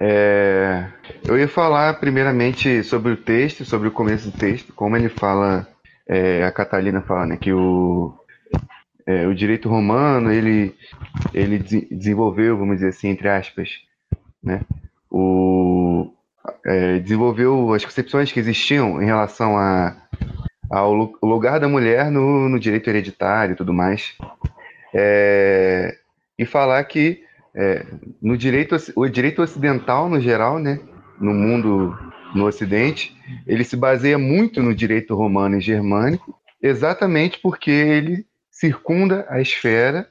É, 0.00 0.86
eu 1.26 1.36
ia 1.36 1.48
falar 1.48 1.98
primeiramente 1.98 2.84
sobre 2.84 3.10
o 3.10 3.16
texto, 3.16 3.64
sobre 3.64 3.88
o 3.88 3.90
começo 3.90 4.30
do 4.30 4.38
texto, 4.38 4.72
como 4.72 4.96
ele 4.96 5.08
fala, 5.08 5.66
é, 6.06 6.44
a 6.44 6.52
Catalina 6.52 7.02
fala, 7.02 7.26
né, 7.26 7.36
que 7.36 7.52
o, 7.52 8.14
é, 9.04 9.26
o 9.26 9.34
direito 9.34 9.68
romano 9.68 10.30
ele, 10.30 10.72
ele 11.34 11.58
desenvolveu, 11.58 12.56
vamos 12.56 12.76
dizer 12.76 12.90
assim, 12.90 13.08
entre 13.08 13.28
aspas, 13.28 13.70
né, 14.40 14.60
o, 15.10 16.12
é, 16.64 17.00
desenvolveu 17.00 17.74
as 17.74 17.84
concepções 17.84 18.30
que 18.30 18.38
existiam 18.38 19.02
em 19.02 19.06
relação 19.06 19.58
a, 19.58 19.96
ao 20.70 20.92
lugar 21.22 21.58
da 21.58 21.68
mulher 21.68 22.10
no, 22.10 22.48
no 22.48 22.58
direito 22.58 22.88
hereditário 22.88 23.52
e 23.52 23.56
tudo 23.56 23.72
mais, 23.72 24.16
é, 24.94 25.96
e 26.38 26.44
falar 26.44 26.82
que 26.84 27.22
é, 27.54 27.84
no 28.22 28.36
direito, 28.36 28.76
o 28.94 29.08
direito 29.08 29.42
ocidental, 29.42 30.08
no 30.08 30.20
geral, 30.20 30.58
né, 30.58 30.78
no 31.20 31.34
mundo, 31.34 31.96
no 32.34 32.46
Ocidente, 32.46 33.16
ele 33.46 33.64
se 33.64 33.76
baseia 33.76 34.18
muito 34.18 34.62
no 34.62 34.74
direito 34.74 35.14
romano 35.14 35.56
e 35.56 35.60
germânico, 35.60 36.38
exatamente 36.62 37.40
porque 37.40 37.70
ele 37.70 38.26
circunda 38.50 39.26
a 39.28 39.40
esfera 39.40 40.08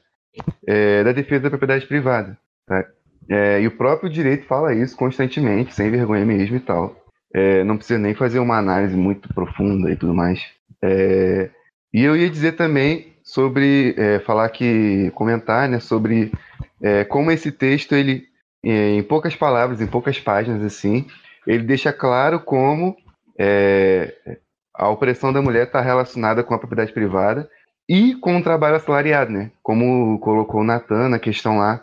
é, 0.66 1.04
da 1.04 1.12
defesa 1.12 1.44
da 1.44 1.50
propriedade 1.50 1.86
privada. 1.86 2.36
Tá? 2.66 2.84
É, 3.30 3.60
e 3.60 3.66
o 3.66 3.76
próprio 3.76 4.10
direito 4.10 4.46
fala 4.46 4.74
isso 4.74 4.96
constantemente, 4.96 5.74
sem 5.74 5.90
vergonha 5.90 6.24
mesmo 6.24 6.56
e 6.56 6.60
tal. 6.60 6.97
É, 7.34 7.62
não 7.64 7.76
precisa 7.76 7.98
nem 7.98 8.14
fazer 8.14 8.38
uma 8.38 8.56
análise 8.58 8.96
muito 8.96 9.32
profunda 9.34 9.90
e 9.90 9.96
tudo 9.96 10.14
mais. 10.14 10.40
É, 10.82 11.50
E 11.92 12.04
eu 12.04 12.16
ia 12.16 12.28
dizer 12.28 12.52
também 12.52 13.14
sobre 13.22 13.94
é, 13.98 14.18
falar 14.20 14.48
que 14.50 15.10
comentar, 15.14 15.68
né, 15.68 15.80
sobre 15.80 16.32
é, 16.82 17.04
como 17.04 17.30
esse 17.30 17.50
texto 17.52 17.94
ele 17.94 18.26
é, 18.64 18.90
em 18.94 19.02
poucas 19.02 19.34
palavras, 19.36 19.80
em 19.80 19.86
poucas 19.86 20.18
páginas 20.18 20.62
assim, 20.62 21.06
ele 21.46 21.62
deixa 21.62 21.92
claro 21.92 22.40
como 22.40 22.96
é, 23.38 24.14
a 24.74 24.88
opressão 24.88 25.32
da 25.32 25.42
mulher 25.42 25.66
está 25.66 25.80
relacionada 25.80 26.42
com 26.42 26.54
a 26.54 26.58
propriedade 26.58 26.92
privada 26.92 27.48
e 27.88 28.14
com 28.16 28.36
o 28.36 28.42
trabalho 28.42 28.76
assalariado, 28.76 29.32
né? 29.32 29.50
Como 29.62 30.18
colocou 30.20 30.60
o 30.60 30.64
Natan 30.64 31.08
na 31.08 31.18
questão 31.18 31.58
lá 31.58 31.82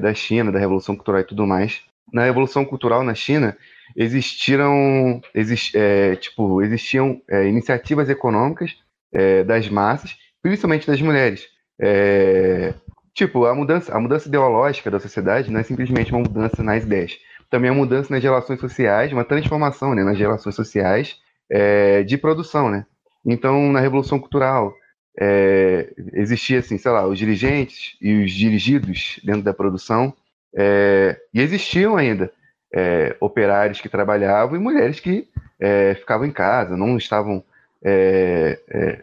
da 0.00 0.12
China, 0.14 0.50
da 0.50 0.58
Revolução 0.58 0.96
Cultural 0.96 1.20
e 1.20 1.24
tudo 1.24 1.46
mais. 1.46 1.82
Na 2.12 2.24
Revolução 2.24 2.64
Cultural 2.64 3.04
na 3.04 3.14
China, 3.14 3.56
existiram, 3.96 5.20
exist, 5.34 5.76
é, 5.76 6.16
tipo, 6.16 6.62
existiam 6.62 7.20
é, 7.28 7.46
iniciativas 7.46 8.08
econômicas 8.08 8.76
é, 9.12 9.44
das 9.44 9.68
massas, 9.68 10.16
principalmente 10.42 10.86
das 10.86 11.00
mulheres. 11.00 11.46
É, 11.80 12.74
tipo, 13.14 13.44
a 13.44 13.54
mudança, 13.54 13.94
a 13.94 14.00
mudança 14.00 14.28
ideológica 14.28 14.90
da 14.90 15.00
sociedade 15.00 15.50
não 15.50 15.60
é 15.60 15.62
simplesmente 15.62 16.12
uma 16.12 16.22
mudança 16.22 16.62
nas 16.62 16.84
ideias. 16.84 17.18
Também 17.50 17.68
é 17.68 17.72
uma 17.72 17.80
mudança 17.80 18.12
nas 18.12 18.22
relações 18.22 18.60
sociais, 18.60 19.12
uma 19.12 19.24
transformação 19.24 19.94
né, 19.94 20.02
nas 20.02 20.18
relações 20.18 20.54
sociais 20.54 21.16
é, 21.50 22.02
de 22.02 22.16
produção, 22.16 22.70
né? 22.70 22.86
Então, 23.24 23.70
na 23.70 23.78
Revolução 23.78 24.18
Cultural, 24.18 24.74
é, 25.20 25.92
existia 26.14 26.60
assim, 26.60 26.78
sei 26.78 26.90
lá, 26.90 27.06
os 27.06 27.18
dirigentes 27.18 27.96
e 28.00 28.24
os 28.24 28.32
dirigidos 28.32 29.20
dentro 29.22 29.42
da 29.42 29.52
produção, 29.52 30.14
é, 30.54 31.18
e 31.32 31.40
existiam 31.40 31.96
ainda 31.96 32.32
é, 32.74 33.16
operários 33.20 33.80
que 33.80 33.88
trabalhavam 33.88 34.56
e 34.56 34.58
mulheres 34.60 35.00
que 35.00 35.28
é, 35.60 35.94
ficavam 35.94 36.26
em 36.26 36.32
casa, 36.32 36.76
não 36.76 36.96
estavam 36.96 37.42
é, 37.82 38.58
é, 38.68 39.02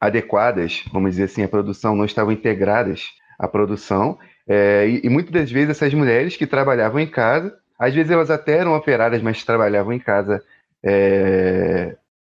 adequadas, 0.00 0.84
vamos 0.92 1.12
dizer 1.12 1.24
assim, 1.24 1.42
à 1.42 1.48
produção, 1.48 1.94
não 1.94 2.04
estavam 2.04 2.32
integradas 2.32 3.12
à 3.38 3.46
produção, 3.46 4.18
e, 4.48 5.00
e 5.04 5.08
muitas 5.08 5.32
das 5.32 5.50
vezes 5.50 5.70
essas 5.70 5.94
mulheres 5.94 6.36
que 6.36 6.46
trabalhavam 6.46 7.00
em 7.00 7.06
casa, 7.06 7.56
às 7.78 7.94
vezes 7.94 8.10
elas 8.10 8.30
até 8.30 8.58
eram 8.58 8.74
operárias, 8.74 9.22
mas 9.22 9.44
trabalhavam 9.44 9.92
em 9.92 10.00
casa 10.00 10.42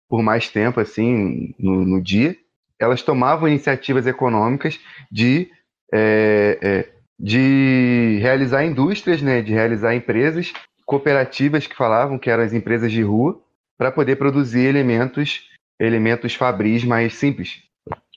por 0.08 0.22
mais 0.22 0.50
tempo, 0.50 0.80
assim, 0.80 1.56
no, 1.58 1.86
no 1.86 2.02
dia, 2.02 2.36
elas 2.78 3.02
tomavam 3.02 3.48
iniciativas 3.48 4.06
econômicas 4.06 4.78
de, 5.10 5.50
é, 5.94 6.58
é, 6.62 6.90
de 7.22 8.18
realizar 8.20 8.66
indústrias, 8.66 9.22
né, 9.22 9.44
de 9.44 9.54
realizar 9.54 9.94
empresas 9.94 10.52
cooperativas 10.88 11.68
que 11.68 11.76
falavam 11.76 12.18
que 12.18 12.32
eram 12.32 12.44
as 12.44 12.52
empresas 12.52 12.92
de 12.92 13.04
rua, 13.04 13.40
para 13.78 13.92
poder 13.92 14.16
produzir 14.16 14.66
elementos, 14.66 15.48
elementos 15.80 16.34
fabris 16.34 16.84
mais 16.84 17.14
simples, 17.14 17.62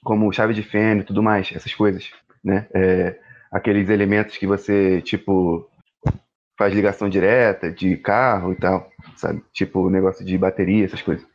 como 0.03 0.33
chave 0.33 0.55
de 0.55 0.63
fenda 0.63 1.03
e 1.03 1.07
tudo 1.07 1.23
mais, 1.23 1.53
essas 1.55 1.75
coisas, 1.75 2.11
né? 2.43 2.67
É, 2.75 3.19
aqueles 3.53 3.91
elementos 3.91 4.39
que 4.39 4.47
você, 4.47 5.03
tipo, 5.03 5.69
faz 6.59 6.75
ligação 6.75 7.09
direta 7.09 7.71
de 7.71 7.97
carro 7.99 8.53
e 8.53 8.57
tal, 8.57 8.91
sabe? 9.17 9.43
Tipo, 9.53 9.91
negócio 9.91 10.25
de 10.25 10.37
bateria, 10.39 10.87
essas 10.87 11.03
coisas. 11.03 11.27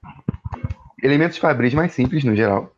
Elementos 1.03 1.37
fabris 1.37 1.73
mais 1.73 1.91
simples, 1.91 2.23
no 2.23 2.35
geral, 2.35 2.75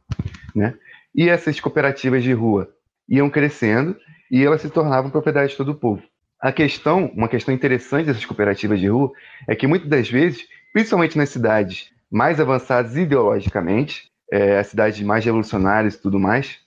né? 0.54 0.74
E 1.16 1.30
essas 1.30 1.60
cooperativas 1.60 2.24
de 2.24 2.34
rua 2.34 2.70
iam 3.10 3.30
crescendo 3.30 3.96
e 4.32 4.44
elas 4.44 4.62
se 4.62 4.70
tornavam 4.70 5.12
propriedade 5.12 5.52
de 5.52 5.58
todo 5.58 5.74
o 5.74 5.76
povo. 5.76 6.02
A 6.40 6.52
questão, 6.52 7.12
uma 7.14 7.28
questão 7.28 7.54
interessante 7.54 8.08
dessas 8.08 8.26
cooperativas 8.26 8.80
de 8.80 8.88
rua 8.88 9.12
é 9.48 9.56
que 9.56 9.68
muitas 9.68 9.90
das 9.90 10.10
vezes, 10.10 10.48
principalmente 10.74 11.18
nas 11.18 11.30
cidades 11.30 11.92
mais 12.10 12.40
avançadas 12.40 12.96
ideologicamente, 12.96 14.10
é, 14.32 14.58
as 14.58 14.68
cidades 14.68 15.02
mais 15.02 15.24
revolucionárias 15.26 15.96
e 15.96 16.02
tudo 16.02 16.18
mais, 16.18 16.60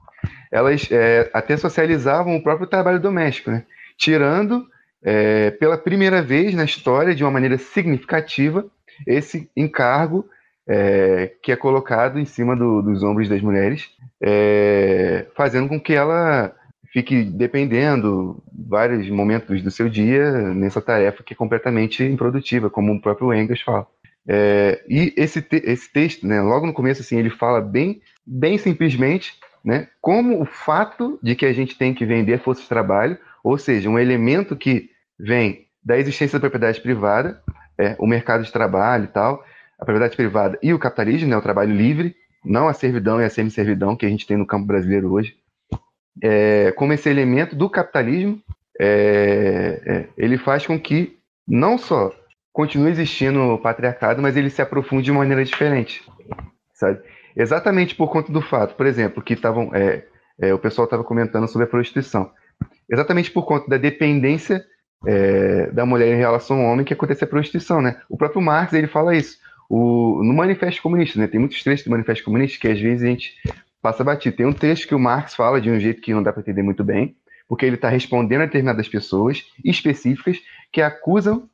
elas 0.52 0.86
é, 0.92 1.30
até 1.32 1.56
socializavam 1.56 2.36
o 2.36 2.42
próprio 2.42 2.66
trabalho 2.66 3.00
doméstico, 3.00 3.50
né? 3.50 3.64
tirando 3.96 4.66
é, 5.02 5.50
pela 5.52 5.76
primeira 5.76 6.22
vez 6.22 6.54
na 6.54 6.64
história, 6.64 7.14
de 7.14 7.24
uma 7.24 7.30
maneira 7.30 7.58
significativa, 7.58 8.64
esse 9.06 9.50
encargo 9.56 10.28
é, 10.66 11.32
que 11.42 11.50
é 11.50 11.56
colocado 11.56 12.18
em 12.18 12.24
cima 12.24 12.54
do, 12.54 12.80
dos 12.80 13.02
ombros 13.02 13.28
das 13.28 13.42
mulheres, 13.42 13.90
é, 14.22 15.26
fazendo 15.34 15.68
com 15.68 15.80
que 15.80 15.92
ela 15.92 16.54
fique 16.94 17.24
dependendo 17.24 18.40
vários 18.56 19.10
momentos 19.10 19.60
do 19.60 19.70
seu 19.70 19.88
dia 19.88 20.30
nessa 20.54 20.80
tarefa 20.80 21.24
que 21.24 21.34
é 21.34 21.36
completamente 21.36 22.04
improdutiva, 22.04 22.70
como 22.70 22.92
o 22.92 23.00
próprio 23.00 23.34
Engels 23.34 23.62
fala. 23.62 23.84
É, 24.26 24.80
e 24.88 25.12
esse, 25.16 25.42
te 25.42 25.60
esse 25.66 25.92
texto, 25.92 26.24
né, 26.24 26.40
logo 26.40 26.64
no 26.64 26.72
começo, 26.72 27.02
assim, 27.02 27.18
ele 27.18 27.30
fala 27.30 27.60
bem, 27.60 28.00
bem 28.24 28.56
simplesmente 28.56 29.34
né, 29.64 29.88
como 30.00 30.40
o 30.40 30.46
fato 30.46 31.18
de 31.20 31.34
que 31.34 31.44
a 31.44 31.52
gente 31.52 31.76
tem 31.76 31.92
que 31.92 32.06
vender 32.06 32.38
força 32.38 32.62
de 32.62 32.68
trabalho, 32.68 33.18
ou 33.42 33.58
seja, 33.58 33.90
um 33.90 33.98
elemento 33.98 34.54
que 34.54 34.88
vem 35.18 35.66
da 35.84 35.98
existência 35.98 36.38
da 36.38 36.48
propriedade 36.48 36.80
privada, 36.80 37.42
é, 37.76 37.96
o 37.98 38.06
mercado 38.06 38.44
de 38.44 38.52
trabalho 38.52 39.04
e 39.04 39.08
tal, 39.08 39.44
a 39.80 39.84
propriedade 39.84 40.14
privada 40.14 40.56
e 40.62 40.72
o 40.72 40.78
capitalismo, 40.78 41.28
né, 41.28 41.36
o 41.36 41.42
trabalho 41.42 41.74
livre, 41.74 42.14
não 42.44 42.68
a 42.68 42.72
servidão 42.72 43.20
e 43.20 43.24
a 43.24 43.30
semi-servidão 43.30 43.96
que 43.96 44.06
a 44.06 44.08
gente 44.08 44.28
tem 44.28 44.36
no 44.36 44.46
campo 44.46 44.64
brasileiro 44.64 45.12
hoje, 45.12 45.36
é, 46.22 46.72
como 46.72 46.92
esse 46.92 47.08
elemento 47.08 47.56
do 47.56 47.68
capitalismo, 47.68 48.40
é, 48.80 49.80
é, 49.86 50.08
ele 50.16 50.36
faz 50.36 50.66
com 50.66 50.78
que 50.78 51.18
não 51.46 51.78
só 51.78 52.12
continue 52.52 52.90
existindo 52.90 53.40
o 53.40 53.58
patriarcado, 53.58 54.22
mas 54.22 54.36
ele 54.36 54.50
se 54.50 54.62
aprofunde 54.62 55.04
de 55.04 55.12
maneira 55.12 55.44
diferente, 55.44 56.02
sabe? 56.72 57.00
Exatamente 57.36 57.94
por 57.94 58.08
conta 58.08 58.32
do 58.32 58.40
fato, 58.40 58.76
por 58.76 58.86
exemplo, 58.86 59.22
que 59.22 59.34
estavam, 59.34 59.74
é, 59.74 60.04
é, 60.40 60.54
o 60.54 60.58
pessoal 60.58 60.84
estava 60.84 61.02
comentando 61.02 61.48
sobre 61.48 61.66
a 61.66 61.70
prostituição. 61.70 62.30
Exatamente 62.88 63.30
por 63.30 63.44
conta 63.44 63.68
da 63.68 63.76
dependência 63.76 64.64
da 65.74 65.84
mulher 65.84 66.14
em 66.14 66.16
relação 66.16 66.60
ao 66.60 66.72
homem 66.72 66.82
que 66.82 66.94
acontece 66.94 67.24
a 67.24 67.26
prostituição, 67.26 67.82
né? 67.82 68.00
O 68.08 68.16
próprio 68.16 68.40
Marx 68.40 68.72
ele 68.72 68.86
fala 68.86 69.14
isso. 69.14 69.36
O, 69.68 70.22
no 70.24 70.32
Manifesto 70.32 70.80
Comunista, 70.80 71.18
né? 71.18 71.26
Tem 71.26 71.38
muitos 71.38 71.62
trechos 71.62 71.84
do 71.84 71.90
Manifesto 71.90 72.24
Comunista 72.24 72.58
que 72.58 72.68
às 72.68 72.80
vezes 72.80 73.02
a 73.02 73.06
gente 73.06 73.34
passa 73.84 74.02
batido. 74.02 74.34
Tem 74.34 74.46
um 74.46 74.52
trecho 74.52 74.88
que 74.88 74.94
o 74.94 74.98
Marx 74.98 75.34
fala 75.34 75.60
de 75.60 75.70
um 75.70 75.78
jeito 75.78 76.00
que 76.00 76.14
não 76.14 76.22
dá 76.22 76.32
para 76.32 76.40
entender 76.40 76.62
muito 76.62 76.82
bem, 76.82 77.14
porque 77.46 77.66
ele 77.66 77.76
está 77.76 77.90
respondendo 77.90 78.40
a 78.40 78.46
determinadas 78.46 78.88
pessoas 78.88 79.44
específicas 79.62 80.38
que 80.72 80.80
acusam. 80.80 81.46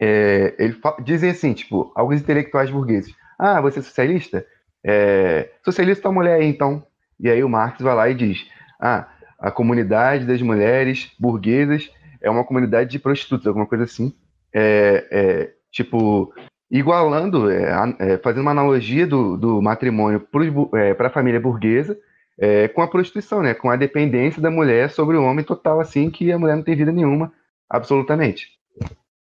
É, 0.00 0.54
ele 0.56 0.78
dizem 1.02 1.30
assim, 1.30 1.52
tipo, 1.52 1.90
alguns 1.96 2.20
intelectuais 2.20 2.70
burgueses. 2.70 3.12
Ah, 3.36 3.60
você 3.60 3.80
é 3.80 3.82
socialista? 3.82 4.46
É, 4.84 5.50
socialista 5.64 6.08
a 6.08 6.12
mulher 6.12 6.34
aí, 6.34 6.46
então. 6.46 6.86
E 7.18 7.28
aí 7.28 7.42
o 7.42 7.48
Marx 7.48 7.80
vai 7.80 7.94
lá 7.96 8.08
e 8.08 8.14
diz: 8.14 8.46
Ah, 8.80 9.08
a 9.36 9.50
comunidade 9.50 10.26
das 10.26 10.40
mulheres 10.40 11.10
burguesas 11.18 11.90
é 12.20 12.30
uma 12.30 12.44
comunidade 12.44 12.88
de 12.88 13.00
prostitutas, 13.00 13.48
alguma 13.48 13.66
coisa 13.66 13.82
assim. 13.82 14.14
É, 14.54 15.08
é, 15.10 15.52
tipo, 15.72 16.32
igualando, 16.70 17.50
é, 17.50 17.72
é, 17.98 18.18
fazendo 18.18 18.42
uma 18.42 18.50
analogia 18.50 19.06
do, 19.06 19.36
do 19.36 19.62
matrimônio 19.62 20.20
para 20.20 20.44
é, 20.80 21.06
a 21.06 21.10
família 21.10 21.40
burguesa 21.40 21.98
é, 22.38 22.68
com 22.68 22.82
a 22.82 22.88
prostituição, 22.88 23.42
né? 23.42 23.54
Com 23.54 23.70
a 23.70 23.76
dependência 23.76 24.40
da 24.40 24.50
mulher 24.50 24.90
sobre 24.90 25.16
o 25.16 25.24
homem 25.24 25.44
total, 25.44 25.80
assim, 25.80 26.10
que 26.10 26.30
a 26.30 26.38
mulher 26.38 26.56
não 26.56 26.62
tem 26.62 26.76
vida 26.76 26.92
nenhuma, 26.92 27.32
absolutamente. 27.68 28.58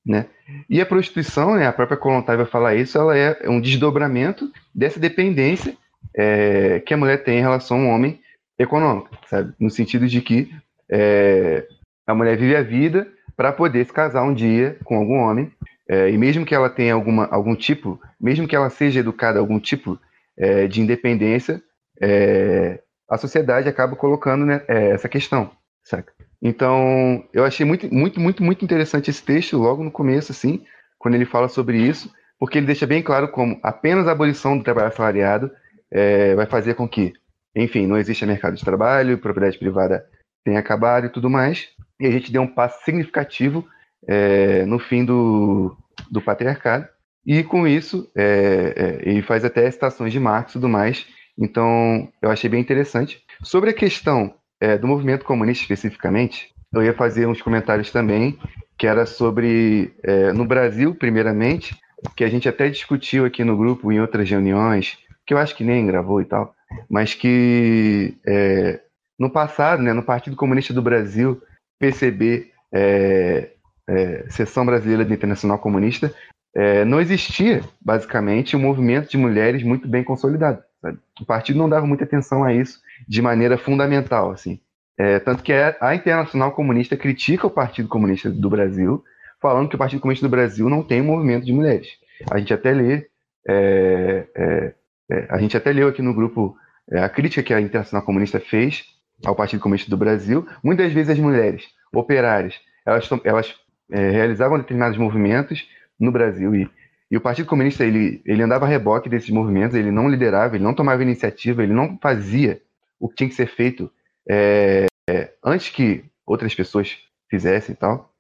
Né? 0.06 0.28
E 0.70 0.80
a 0.80 0.86
prostituição, 0.86 1.56
né, 1.56 1.66
a 1.66 1.74
própria 1.74 1.98
Kolontai 1.98 2.38
vai 2.38 2.46
falar 2.46 2.76
isso, 2.76 2.96
ela 2.96 3.18
é 3.18 3.50
um 3.50 3.60
desdobramento 3.60 4.52
dessa 4.74 5.00
dependência 5.00 5.76
é, 6.16 6.80
que 6.82 6.94
a 6.94 6.98
mulher 6.98 7.24
tem 7.24 7.40
em 7.40 7.42
relação 7.42 7.80
ao 7.82 7.96
homem 7.96 8.20
econômico, 8.60 9.10
sabe? 9.28 9.54
No 9.60 9.70
sentido 9.70 10.08
de 10.08 10.22
que 10.22 10.52
é, 10.92 11.68
a 12.06 12.14
mulher 12.14 12.38
vive 12.38 12.56
a 12.56 12.62
vida 12.62 13.08
para 13.36 13.52
poder 13.52 13.84
se 13.86 13.92
casar 13.92 14.24
um 14.24 14.34
dia 14.34 14.78
com 14.84 14.96
algum 14.96 15.18
homem 15.18 15.52
é, 15.88 16.10
e 16.10 16.18
mesmo 16.18 16.46
que 16.46 16.56
ela 16.56 16.70
tenha 16.70 16.94
alguma, 16.94 17.26
algum 17.28 17.56
tipo, 17.56 18.00
mesmo 18.20 18.48
que 18.48 18.56
ela 18.56 18.70
seja 18.70 19.00
educada 19.00 19.38
a 19.38 19.42
algum 19.42 19.60
tipo 19.60 20.00
é, 20.38 20.68
de 20.68 20.82
independência, 20.82 21.62
é, 22.02 22.82
a 23.10 23.18
sociedade 23.18 23.70
acaba 23.70 23.96
colocando 23.96 24.46
né, 24.46 24.64
é, 24.68 24.90
essa 24.90 25.08
questão, 25.08 25.52
saca? 25.84 26.12
Então, 26.42 27.24
eu 27.34 27.46
achei 27.46 27.66
muito, 27.66 27.92
muito, 27.94 28.20
muito, 28.20 28.44
muito 28.44 28.66
interessante 28.66 29.10
esse 29.10 29.24
texto 29.24 29.58
logo 29.58 29.84
no 29.84 29.92
começo, 29.92 30.32
assim, 30.32 30.66
quando 30.98 31.16
ele 31.16 31.26
fala 31.26 31.48
sobre 31.48 31.78
isso, 31.78 32.12
porque 32.40 32.58
ele 32.58 32.66
deixa 32.66 32.86
bem 32.86 33.02
claro 33.02 33.30
como 33.30 33.60
apenas 33.64 34.08
a 34.08 34.12
abolição 34.12 34.58
do 34.58 34.64
trabalho 34.64 34.88
assalariado 34.88 35.52
é, 35.92 36.36
vai 36.36 36.46
fazer 36.46 36.74
com 36.74 36.88
que, 36.88 37.14
enfim, 37.56 37.88
não 37.88 37.98
exista 37.98 38.26
mercado 38.26 38.56
de 38.56 38.66
trabalho, 38.66 39.18
propriedade 39.18 39.58
privada 39.58 40.06
tenha 40.44 40.60
acabado 40.60 41.08
e 41.08 41.10
tudo 41.10 41.30
mais, 41.30 41.70
e 42.00 42.06
a 42.06 42.12
gente 42.12 42.32
deu 42.32 42.42
um 42.42 42.48
passo 42.48 42.84
significativo 42.84 43.66
é, 44.08 44.66
no 44.66 44.80
fim 44.80 45.04
do, 45.04 45.76
do 46.12 46.22
patriarcado. 46.22 46.88
E 47.26 47.44
com 47.44 47.68
isso, 47.68 48.10
é, 48.16 48.74
é, 49.04 49.10
ele 49.10 49.22
faz 49.22 49.44
até 49.44 49.70
citações 49.70 50.14
de 50.14 50.20
Marx 50.20 50.52
e 50.52 50.54
tudo 50.54 50.70
mais. 50.70 51.06
Então, 51.38 52.08
eu 52.22 52.30
achei 52.30 52.50
bem 52.50 52.62
interessante. 52.62 53.22
Sobre 53.44 53.72
a 53.72 53.74
questão 53.74 54.36
é, 54.60 54.78
do 54.78 54.88
movimento 54.88 55.26
comunista 55.26 55.64
especificamente, 55.64 56.54
eu 56.74 56.84
ia 56.84 56.94
fazer 56.94 57.28
uns 57.28 57.42
comentários 57.42 57.92
também, 57.92 58.38
que 58.78 58.88
era 58.88 59.06
sobre, 59.06 59.94
é, 60.04 60.32
no 60.34 60.46
Brasil, 60.46 60.94
primeiramente, 60.94 61.76
que 62.16 62.24
a 62.24 62.30
gente 62.30 62.48
até 62.48 62.70
discutiu 62.70 63.26
aqui 63.26 63.44
no 63.44 63.58
grupo, 63.58 63.92
em 63.92 64.00
outras 64.00 64.30
reuniões, 64.30 64.98
que 65.26 65.34
eu 65.34 65.38
acho 65.38 65.56
que 65.56 65.64
nem 65.64 65.88
gravou 65.88 66.22
e 66.22 66.26
tal, 66.26 66.54
mas 66.90 67.14
que 67.14 68.18
é, 68.28 68.82
no 69.18 69.30
passado, 69.30 69.82
né, 69.82 69.94
no 69.94 70.04
Partido 70.04 70.36
Comunista 70.36 70.74
do 70.74 70.82
Brasil, 70.82 71.42
PCB, 71.80 72.52
é, 72.74 73.52
é, 73.88 74.26
Brasileira 74.66 75.06
do 75.06 75.14
Internacional 75.14 75.60
Comunista, 75.60 76.14
é, 76.56 76.86
não 76.86 77.02
existia, 77.02 77.62
basicamente, 77.82 78.56
um 78.56 78.60
movimento 78.60 79.10
de 79.10 79.18
mulheres 79.18 79.62
muito 79.62 79.88
bem 79.88 80.04
consolidado. 80.04 80.64
Sabe? 80.82 80.98
O 81.20 81.26
partido 81.26 81.60
não 81.60 81.68
dava 81.68 81.86
muita 81.86 82.06
atenção 82.06 82.44
a 82.44 82.54
isso 82.54 82.80
de 83.08 83.22
maneira 83.22 83.58
fundamental, 83.58 84.32
assim. 84.32 84.60
É, 84.98 85.20
tanto 85.20 85.44
que 85.44 85.52
a 85.52 85.94
Internacional 85.94 86.54
Comunista 86.54 86.96
critica 86.96 87.46
o 87.46 87.52
Partido 87.52 87.90
Comunista 87.90 88.30
do 88.32 88.50
Brasil, 88.50 89.04
falando 89.42 89.68
que 89.68 89.76
o 89.76 89.78
Partido 89.78 90.00
Comunista 90.00 90.26
do 90.26 90.32
Brasil 90.32 90.70
não 90.70 90.82
tem 90.82 91.02
um 91.02 91.06
movimento 91.06 91.46
de 91.46 91.52
mulheres. 91.52 91.90
A 92.32 92.38
gente 92.38 92.54
até 92.54 92.72
lê, 92.72 93.08
é, 93.48 94.26
é, 94.36 94.74
é 95.12 95.28
a 95.30 95.38
gente 95.38 95.58
até 95.58 95.74
leu 95.74 95.90
aqui 95.90 96.02
no 96.02 96.14
grupo 96.14 96.56
é, 96.90 97.00
a 97.00 97.10
crítica 97.10 97.44
que 97.44 97.54
a 97.54 97.60
Internacional 97.60 98.06
Comunista 98.06 98.40
fez 98.40 98.86
ao 99.26 99.36
Partido 99.36 99.60
Comunista 99.60 99.90
do 99.90 99.98
Brasil. 99.98 100.48
Muitas 100.64 100.94
vezes 100.94 101.10
as 101.10 101.20
mulheres 101.20 101.66
operárias, 101.94 102.56
elas, 102.86 103.10
elas 103.26 103.56
é, 103.92 104.10
realizavam 104.10 104.58
determinados 104.58 104.98
movimentos 104.98 105.68
no 106.00 106.12
Brasil 106.12 106.56
e, 106.56 106.70
e 107.10 107.18
o 107.18 107.22
Partido 107.22 107.48
Comunista 107.48 107.84
ele, 107.84 108.22
ele 108.26 108.44
andava 108.44 108.66
a 108.66 108.68
reboque 108.68 109.10
desses 109.10 109.30
movimentos, 109.30 109.76
ele 109.76 109.92
não 109.92 110.10
liderava, 110.10 110.56
ele 110.56 110.64
não 110.64 110.74
tomava 110.74 111.04
iniciativa, 111.04 111.64
ele 111.64 111.74
não 111.74 111.98
fazia 112.02 112.62
o 113.00 113.08
que 113.08 113.16
tinha 113.16 113.30
que 113.30 113.36
ser 113.36 113.48
feito 113.48 113.92
é, 114.30 114.86
é, 115.10 115.32
antes 115.44 115.70
que 115.70 116.04
outras 116.26 116.54
pessoas 116.56 116.98
fizessem 117.30 117.74
e 117.74 117.78
tal, 117.78 118.12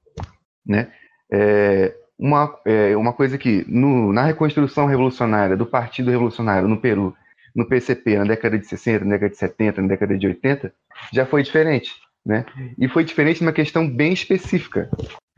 né? 0.66 0.92
É, 1.32 1.96
uma, 2.18 2.58
é, 2.66 2.96
uma 2.96 3.12
coisa 3.12 3.38
que 3.38 3.66
no, 3.68 4.14
na 4.14 4.24
reconstrução 4.24 4.86
revolucionária 4.86 5.58
do 5.58 5.66
Partido 5.66 6.12
Revolucionário 6.12 6.68
no 6.68 6.80
Peru, 6.80 7.16
no 7.56 7.68
PCP, 7.68 8.18
na 8.18 8.26
década 8.26 8.58
de 8.58 8.66
60, 8.66 9.04
na 9.06 9.12
década 9.12 9.32
de 9.32 9.38
70, 9.38 9.82
na 9.82 9.88
década 9.88 10.18
de 10.18 10.28
80, 10.28 10.74
já 11.12 11.26
foi 11.26 11.44
diferente, 11.44 11.94
né? 12.26 12.45
E 12.77 12.88
foi 12.88 13.03
diferente 13.03 13.41
numa 13.41 13.53
questão 13.53 13.88
bem 13.88 14.11
específica. 14.11 14.89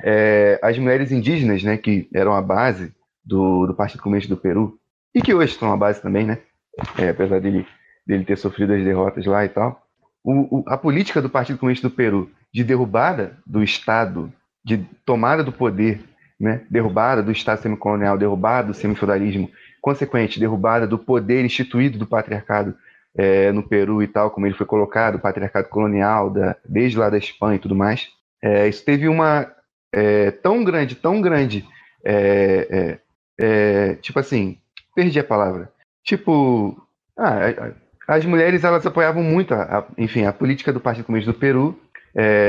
É, 0.02 0.60
as 0.64 0.78
mulheres 0.78 1.12
indígenas, 1.12 1.64
né, 1.64 1.76
que 1.76 2.08
eram 2.14 2.34
a 2.34 2.42
base 2.42 2.94
do, 3.26 3.68
do 3.68 3.74
Partido 3.74 4.02
Comunista 4.02 4.34
do 4.34 4.40
Peru, 4.40 4.80
e 5.14 5.22
que 5.22 5.34
hoje 5.34 5.56
são 5.56 5.72
a 5.72 5.78
base 5.78 6.02
também, 6.02 6.26
né? 6.26 6.40
É, 6.98 7.10
apesar 7.10 7.42
dele, 7.42 7.66
dele 8.06 8.24
ter 8.24 8.38
sofrido 8.38 8.74
as 8.74 8.84
derrotas 8.84 9.26
lá 9.26 9.44
e 9.44 9.50
tal, 9.50 9.84
o, 10.24 10.60
o, 10.60 10.64
a 10.68 10.78
política 10.78 11.22
do 11.22 11.30
Partido 11.30 11.58
Comunista 11.58 11.90
do 11.90 11.96
Peru 11.96 12.30
de 12.54 12.64
derrubada 12.64 13.38
do 13.46 13.64
Estado, 13.64 14.32
de 14.64 14.78
tomada 15.06 15.44
do 15.44 15.52
poder, 15.52 16.02
né, 16.40 16.62
derrubada 16.70 17.24
do 17.24 17.32
Estado 17.32 17.62
semicolonial, 17.62 18.18
derrubada 18.18 18.68
do 18.68 18.74
semifeudalismo, 18.74 19.50
consequente, 19.82 20.40
derrubada 20.40 20.86
do 20.86 20.98
poder 20.98 21.44
instituído 21.44 21.98
do 21.98 22.06
patriarcado 22.06 22.76
é, 23.18 23.52
no 23.52 23.64
Peru 23.64 24.04
e 24.04 24.08
tal, 24.08 24.30
como 24.30 24.46
ele 24.46 24.54
foi 24.54 24.66
colocado, 24.66 25.16
o 25.16 25.20
patriarcado 25.20 25.68
colonial, 25.70 26.30
da, 26.30 26.56
desde 26.64 26.98
lá 26.98 27.10
da 27.10 27.18
Espanha 27.18 27.56
e 27.56 27.60
tudo 27.60 27.76
mais. 27.76 28.10
É, 28.42 28.68
isso 28.68 28.86
teve 28.86 29.08
uma 29.08 29.52
é, 29.92 30.30
tão 30.30 30.64
grande, 30.64 30.96
tão 30.96 31.20
grande, 31.20 31.66
é, 32.06 32.68
é, 32.70 33.00
é, 33.40 33.96
tipo 33.96 34.20
assim, 34.20 34.60
perdi 34.96 35.20
a 35.20 35.24
palavra. 35.24 35.72
Tipo, 36.04 36.80
ah, 37.18 37.74
as 38.08 38.24
mulheres 38.24 38.64
elas 38.64 38.86
apoiavam 38.86 39.24
muito, 39.24 39.54
a, 39.54 39.80
a, 39.80 39.86
enfim, 39.98 40.26
a 40.26 40.32
política 40.32 40.72
do 40.72 40.80
Partido 40.80 41.06
Comunista 41.06 41.34
do 41.34 41.40
Peru, 41.40 41.78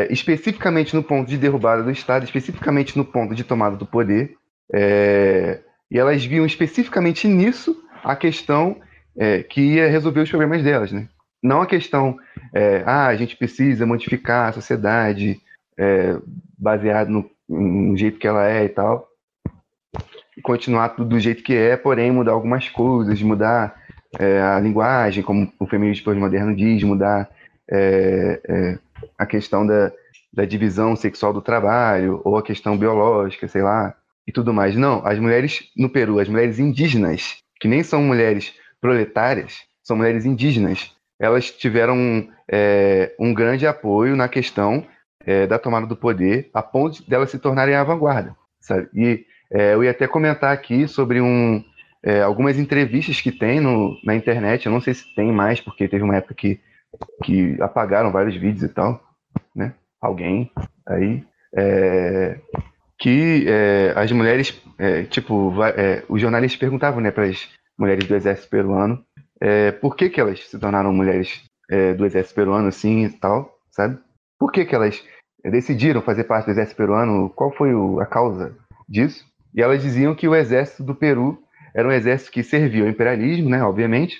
especificamente 0.08 0.96
no 0.96 1.02
ponto 1.02 1.28
de 1.28 1.36
derrubada 1.36 1.82
do 1.82 1.90
Estado, 1.90 2.24
especificamente 2.24 2.96
no 2.96 3.04
ponto 3.04 3.34
de 3.34 3.44
tomada 3.44 3.76
do 3.76 3.84
poder, 3.84 4.34
e 4.72 5.98
elas 5.98 6.24
viam 6.24 6.46
especificamente 6.46 7.28
nisso 7.28 7.76
a 8.02 8.16
questão 8.16 8.80
é, 9.18 9.42
que 9.42 9.60
ia 9.60 9.88
resolver 9.88 10.20
os 10.20 10.30
problemas 10.30 10.62
delas, 10.62 10.92
né? 10.92 11.08
Não 11.42 11.60
a 11.60 11.66
questão, 11.66 12.16
é, 12.52 12.82
ah, 12.86 13.06
a 13.06 13.16
gente 13.16 13.36
precisa 13.36 13.84
modificar 13.84 14.48
a 14.48 14.52
sociedade 14.52 15.40
é, 15.76 16.16
baseado 16.56 17.08
no, 17.08 17.30
no 17.48 17.96
jeito 17.96 18.18
que 18.18 18.26
ela 18.26 18.48
é 18.48 18.64
e 18.64 18.68
tal, 18.68 19.08
continuar 20.42 20.90
tudo 20.90 21.10
do 21.10 21.20
jeito 21.20 21.42
que 21.42 21.54
é, 21.54 21.76
porém 21.76 22.10
mudar 22.10 22.32
algumas 22.32 22.68
coisas, 22.68 23.20
mudar 23.22 23.74
é, 24.18 24.40
a 24.40 24.58
linguagem, 24.58 25.22
como 25.22 25.52
o 25.58 25.66
feminismo 25.66 26.04
pós-moderno 26.04 26.54
diz, 26.54 26.82
mudar 26.82 27.28
é, 27.70 28.40
é, 28.48 28.78
a 29.16 29.26
questão 29.26 29.66
da, 29.66 29.92
da 30.32 30.44
divisão 30.44 30.96
sexual 30.96 31.32
do 31.32 31.42
trabalho, 31.42 32.20
ou 32.24 32.36
a 32.36 32.42
questão 32.42 32.76
biológica, 32.76 33.46
sei 33.48 33.62
lá, 33.62 33.94
e 34.26 34.32
tudo 34.32 34.52
mais. 34.52 34.76
Não, 34.76 35.04
as 35.06 35.18
mulheres 35.18 35.70
no 35.76 35.88
Peru, 35.88 36.18
as 36.18 36.28
mulheres 36.28 36.58
indígenas, 36.58 37.36
que 37.60 37.68
nem 37.68 37.82
são 37.82 38.02
mulheres 38.02 38.54
proletárias, 38.80 39.62
são 39.82 39.96
mulheres 39.96 40.24
indígenas, 40.24 40.94
elas 41.18 41.50
tiveram 41.50 42.28
é, 42.50 43.14
um 43.18 43.34
grande 43.34 43.66
apoio 43.66 44.14
na 44.16 44.28
questão 44.28 44.86
é, 45.24 45.46
da 45.46 45.58
tomada 45.58 45.86
do 45.86 45.96
poder, 45.96 46.48
a 46.54 46.62
ponto 46.62 47.04
de 47.04 47.14
elas 47.14 47.30
se 47.30 47.38
tornarem 47.38 47.74
a 47.74 47.84
vanguarda. 47.84 48.36
Sabe? 48.60 48.88
E 48.94 49.24
é, 49.50 49.74
eu 49.74 49.82
ia 49.82 49.90
até 49.90 50.06
comentar 50.06 50.52
aqui 50.52 50.86
sobre 50.86 51.20
um, 51.20 51.62
é, 52.02 52.22
algumas 52.22 52.58
entrevistas 52.58 53.20
que 53.20 53.32
tem 53.32 53.60
no, 53.60 53.98
na 54.04 54.14
internet, 54.14 54.66
eu 54.66 54.72
não 54.72 54.80
sei 54.80 54.94
se 54.94 55.14
tem 55.14 55.32
mais, 55.32 55.60
porque 55.60 55.88
teve 55.88 56.04
uma 56.04 56.16
época 56.16 56.34
que, 56.34 56.60
que 57.24 57.56
apagaram 57.60 58.12
vários 58.12 58.36
vídeos 58.36 58.62
e 58.62 58.68
tal, 58.68 59.02
né? 59.54 59.74
Alguém 60.00 60.50
aí. 60.86 61.24
É, 61.54 62.38
que 62.98 63.44
é, 63.46 63.92
as 63.96 64.10
mulheres, 64.10 64.60
é, 64.76 65.04
tipo, 65.04 65.54
é, 65.62 66.02
os 66.08 66.20
jornalistas 66.20 66.58
perguntavam 66.58 67.00
né, 67.00 67.10
para 67.10 67.24
as 67.24 67.48
mulheres 67.78 68.06
do 68.06 68.14
exército 68.14 68.48
peruano 68.48 69.04
é, 69.40 69.70
por 69.72 69.94
que, 69.94 70.10
que 70.10 70.20
elas 70.20 70.40
se 70.48 70.58
tornaram 70.58 70.92
mulheres 70.92 71.44
do 71.98 72.06
exército 72.06 72.34
peruano 72.34 72.68
assim 72.68 73.04
e 73.04 73.10
tal, 73.10 73.58
sabe? 73.70 73.98
Por 74.38 74.50
que, 74.50 74.64
que 74.64 74.74
elas 74.74 75.04
decidiram 75.44 76.00
fazer 76.00 76.24
parte 76.24 76.46
do 76.46 76.52
exército 76.52 76.78
peruano? 76.78 77.28
Qual 77.28 77.52
foi 77.52 77.74
o, 77.74 78.00
a 78.00 78.06
causa 78.06 78.56
disso? 78.88 79.24
E 79.54 79.62
elas 79.62 79.82
diziam 79.82 80.14
que 80.14 80.28
o 80.28 80.34
exército 80.34 80.82
do 80.82 80.94
Peru 80.94 81.42
era 81.74 81.88
um 81.88 81.92
exército 81.92 82.30
que 82.30 82.42
servia 82.42 82.84
ao 82.84 82.88
imperialismo, 82.88 83.50
né, 83.50 83.62
obviamente, 83.62 84.16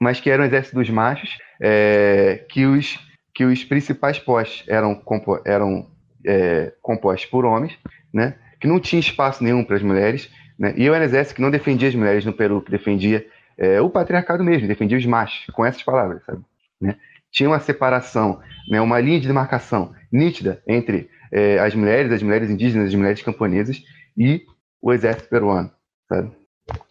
mas 0.00 0.20
que 0.20 0.30
era 0.30 0.42
um 0.42 0.46
exército 0.46 0.76
dos 0.76 0.90
machos, 0.90 1.38
é, 1.60 2.44
que, 2.50 2.66
os, 2.66 2.98
que 3.34 3.44
os 3.44 3.64
principais 3.64 4.18
postos 4.18 4.64
eram, 4.68 4.94
compo, 4.94 5.40
eram 5.44 5.90
é, 6.26 6.72
compostos 6.82 7.28
por 7.30 7.44
homens, 7.44 7.78
né, 8.12 8.36
que 8.60 8.66
não 8.66 8.80
tinha 8.80 9.00
espaço 9.00 9.42
nenhum 9.42 9.64
para 9.64 9.76
as 9.76 9.82
mulheres, 9.82 10.30
né, 10.58 10.74
e 10.76 10.90
um 10.90 10.94
exército 10.94 11.36
que 11.36 11.42
não 11.42 11.50
defendia 11.50 11.88
as 11.88 11.94
mulheres 11.94 12.24
no 12.24 12.32
Peru, 12.32 12.60
que 12.62 12.70
defendia 12.70 13.26
é, 13.58 13.80
o 13.80 13.90
patriarcado 13.90 14.44
mesmo, 14.44 14.68
defendia 14.68 14.98
os 14.98 15.06
machos, 15.06 15.46
com 15.54 15.64
essas 15.64 15.82
palavras, 15.82 16.24
sabe? 16.24 16.42
Né? 16.80 16.96
Tinha 17.30 17.48
uma 17.48 17.60
separação, 17.60 18.40
né, 18.70 18.80
uma 18.80 19.00
linha 19.00 19.20
de 19.20 19.26
demarcação 19.26 19.94
nítida 20.10 20.62
entre 20.66 21.10
é, 21.32 21.58
as 21.58 21.74
mulheres, 21.74 22.12
as 22.12 22.22
mulheres 22.22 22.50
indígenas, 22.50 22.88
as 22.88 22.94
mulheres 22.94 23.22
camponesas 23.22 23.82
e 24.16 24.42
o 24.80 24.92
exército 24.92 25.28
peruano, 25.28 25.70
sabe? 26.08 26.30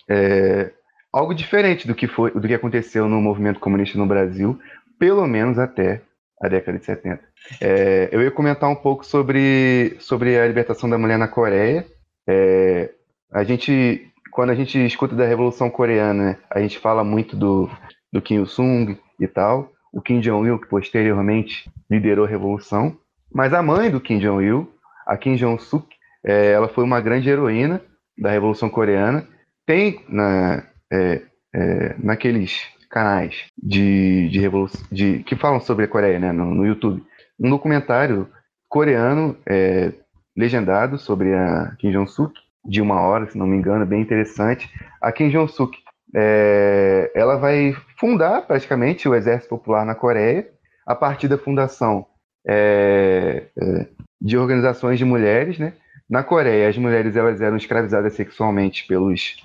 é, 0.10 0.72
algo 1.12 1.34
diferente 1.34 1.88
do 1.88 1.96
que, 1.96 2.08
foi, 2.08 2.32
do 2.32 2.48
que 2.48 2.54
aconteceu 2.54 3.08
no 3.08 3.22
movimento 3.22 3.60
comunista 3.60 3.98
no 3.98 4.06
Brasil, 4.06 4.60
pelo 5.00 5.26
menos 5.28 5.58
até 5.60 6.02
a 6.42 6.48
década 6.48 6.78
de 6.78 6.86
70. 6.86 7.24
É, 7.62 8.10
eu 8.12 8.22
ia 8.22 8.32
comentar 8.32 8.70
um 8.70 8.76
pouco 8.76 9.06
sobre, 9.06 9.96
sobre 10.00 10.38
a 10.38 10.48
libertação 10.48 10.90
da 10.90 10.98
mulher 10.98 11.18
na 11.18 11.28
Coreia. 11.28 11.86
É, 12.28 12.92
a 13.32 13.44
gente, 13.44 14.12
quando 14.32 14.52
a 14.52 14.56
gente 14.56 14.84
escuta 14.86 15.16
da 15.16 15.26
Revolução 15.26 15.70
Coreana, 15.70 16.24
né, 16.24 16.38
a 16.50 16.60
gente 16.60 16.80
fala 16.80 17.04
muito 17.04 17.36
do, 17.36 17.70
do 18.12 18.22
Kim 18.22 18.36
Il-sung 18.36 18.98
e 19.20 19.28
tal, 19.28 19.72
o 19.92 20.02
Kim 20.02 20.20
Jong-il, 20.20 20.60
que 20.60 20.68
posteriormente 20.68 21.70
liderou 21.90 22.26
a 22.26 22.30
Revolução, 22.30 22.98
mas 23.34 23.54
a 23.54 23.62
mãe 23.62 23.90
do 23.90 24.02
Kim 24.02 24.20
Jong-il, 24.20 24.70
a 25.06 25.18
Kim 25.18 25.36
Jong-suk, 25.36 25.88
é, 26.26 26.52
ela 26.52 26.68
foi 26.68 26.84
uma 26.84 27.00
grande 27.00 27.30
heroína 27.30 27.82
da 28.18 28.32
Revolução 28.32 28.70
Coreana. 28.70 29.28
Tem 29.66 30.04
na, 30.10 30.64
é, 30.92 31.22
é, 31.54 31.96
naqueles 31.98 32.62
canais 32.90 33.46
de, 33.62 34.30
de, 34.30 34.40
revolução, 34.40 34.86
de 34.92 35.20
que 35.24 35.36
falam 35.36 35.60
sobre 35.60 35.86
a 35.86 35.88
Coreia, 35.88 36.20
né, 36.20 36.32
no, 36.32 36.54
no 36.54 36.66
YouTube, 36.66 37.04
um 37.40 37.50
documentário 37.50 38.30
coreano 38.70 39.38
é, 39.46 39.94
legendado 40.36 40.98
sobre 40.98 41.34
a 41.34 41.76
Kim 41.78 41.92
Jong-suk, 41.92 42.34
de 42.66 42.82
uma 42.82 43.00
hora, 43.02 43.30
se 43.30 43.38
não 43.38 43.48
me 43.48 43.56
engano, 43.56 43.86
bem 43.86 44.02
interessante. 44.02 44.70
A 45.02 45.12
Kim 45.12 45.30
Jong-suk, 45.30 45.78
é, 46.16 47.12
ela 47.14 47.38
vai 47.38 47.76
fundar 48.00 48.42
praticamente 48.44 49.08
o 49.08 49.16
Exército 49.16 49.50
Popular 49.50 49.86
na 49.86 49.96
Coreia, 49.96 50.50
a 50.86 50.96
partir 50.96 51.28
da 51.28 51.38
fundação 51.38 52.06
é, 52.48 53.48
é 53.58 53.88
de 54.22 54.38
organizações 54.38 54.98
de 54.98 55.06
mulheres, 55.06 55.60
né, 55.60 55.74
na 56.10 56.24
Coreia, 56.24 56.70
as 56.70 56.78
mulheres 56.78 57.16
elas 57.16 57.42
eram 57.42 57.58
escravizadas 57.58 58.14
sexualmente 58.14 58.86
pelos, 58.88 59.42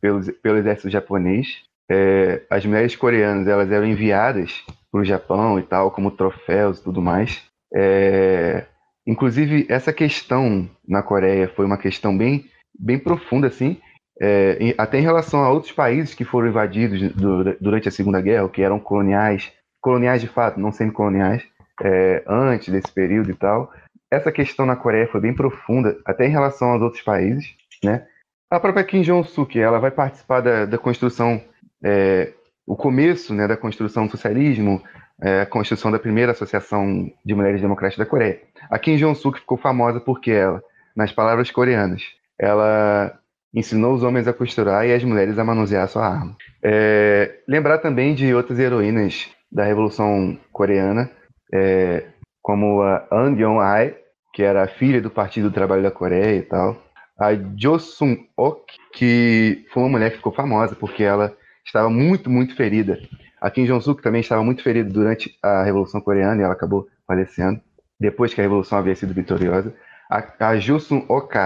pelos 0.00 0.30
pelo 0.42 0.58
exército 0.58 0.88
japonês. 0.88 1.62
É, 1.90 2.42
as 2.48 2.64
mulheres 2.64 2.96
coreanas 2.96 3.46
elas 3.46 3.70
eram 3.70 3.86
enviadas 3.86 4.64
para 4.90 5.00
o 5.00 5.04
Japão 5.04 5.58
e 5.58 5.62
tal, 5.62 5.90
como 5.90 6.10
troféus 6.10 6.78
e 6.78 6.84
tudo 6.84 7.02
mais. 7.02 7.42
É, 7.74 8.64
inclusive, 9.06 9.66
essa 9.68 9.92
questão 9.92 10.68
na 10.86 11.02
Coreia 11.02 11.48
foi 11.48 11.64
uma 11.64 11.78
questão 11.78 12.16
bem, 12.16 12.44
bem 12.78 12.98
profunda, 12.98 13.46
assim. 13.48 13.80
é, 14.20 14.74
até 14.78 14.98
em 14.98 15.02
relação 15.02 15.40
a 15.42 15.50
outros 15.50 15.72
países 15.72 16.14
que 16.14 16.24
foram 16.24 16.48
invadidos 16.48 17.12
do, 17.12 17.56
durante 17.60 17.88
a 17.88 17.90
Segunda 17.90 18.20
Guerra, 18.20 18.48
que 18.48 18.62
eram 18.62 18.78
coloniais, 18.78 19.52
coloniais 19.80 20.20
de 20.20 20.28
fato, 20.28 20.60
não 20.60 20.70
semi-coloniais, 20.70 21.42
é, 21.82 22.22
antes 22.26 22.68
desse 22.68 22.92
período 22.92 23.30
e 23.30 23.34
tal. 23.34 23.72
Essa 24.10 24.30
questão 24.30 24.66
na 24.66 24.76
Coreia 24.76 25.08
foi 25.08 25.20
bem 25.20 25.34
profunda, 25.34 25.98
até 26.04 26.26
em 26.26 26.30
relação 26.30 26.68
aos 26.68 26.82
outros 26.82 27.02
países, 27.02 27.54
né? 27.82 28.06
A 28.50 28.60
própria 28.60 28.84
Kim 28.84 29.00
Jong-suk, 29.00 29.58
ela 29.58 29.78
vai 29.78 29.90
participar 29.90 30.40
da, 30.42 30.66
da 30.66 30.76
construção, 30.76 31.42
é, 31.82 32.34
o 32.66 32.76
começo 32.76 33.32
né, 33.32 33.48
da 33.48 33.56
construção 33.56 34.04
do 34.04 34.10
socialismo, 34.10 34.82
é, 35.22 35.42
a 35.42 35.46
construção 35.46 35.90
da 35.90 35.98
primeira 35.98 36.32
Associação 36.32 37.10
de 37.24 37.34
Mulheres 37.34 37.60
Democráticas 37.60 38.04
da 38.04 38.10
Coreia. 38.10 38.40
A 38.68 38.78
Kim 38.78 38.96
Jong-suk 38.96 39.38
ficou 39.38 39.56
famosa 39.56 40.00
porque 40.00 40.32
ela, 40.32 40.62
nas 40.96 41.12
palavras 41.12 41.50
coreanas, 41.50 42.02
ela 42.38 43.18
ensinou 43.54 43.94
os 43.94 44.02
homens 44.02 44.26
a 44.26 44.32
costurar 44.32 44.86
e 44.86 44.92
as 44.92 45.04
mulheres 45.04 45.38
a 45.38 45.44
manusear 45.44 45.84
a 45.84 45.88
sua 45.88 46.08
arma. 46.08 46.36
É, 46.62 47.38
lembrar 47.46 47.78
também 47.78 48.14
de 48.14 48.34
outras 48.34 48.58
heroínas 48.58 49.30
da 49.50 49.64
Revolução 49.64 50.38
Coreana, 50.50 51.10
é, 51.52 52.04
como 52.40 52.82
a 52.82 53.06
An 53.12 53.36
Yong-ai, 53.36 53.94
que 54.32 54.42
era 54.42 54.66
filha 54.66 55.00
do 55.00 55.10
Partido 55.10 55.50
do 55.50 55.54
Trabalho 55.54 55.82
da 55.82 55.90
Coreia 55.90 56.36
e 56.36 56.42
tal, 56.42 56.82
a 57.20 57.34
Jo 57.56 57.78
Sung-ok, 57.78 58.64
que 58.94 59.64
foi 59.72 59.82
uma 59.82 59.90
mulher 59.90 60.10
que 60.10 60.16
ficou 60.16 60.32
famosa 60.32 60.74
porque 60.74 61.04
ela 61.04 61.36
estava 61.64 61.88
muito, 61.88 62.28
muito 62.30 62.56
ferida. 62.56 62.98
A 63.42 63.50
Kim 63.50 63.64
Jong-suk 63.64 64.00
também 64.00 64.20
estava 64.20 64.44
muito 64.44 64.62
ferida 64.62 64.88
durante 64.88 65.36
a 65.42 65.64
Revolução 65.64 66.00
Coreana 66.00 66.40
e 66.40 66.44
ela 66.44 66.52
acabou 66.52 66.86
falecendo 67.04 67.60
depois 67.98 68.32
que 68.32 68.40
a 68.40 68.44
Revolução 68.44 68.78
havia 68.78 68.94
sido 68.94 69.12
vitoriosa. 69.12 69.74
A, 70.08 70.48
a 70.48 70.56
Jo 70.58 70.78
Sung-ok, 70.78 71.40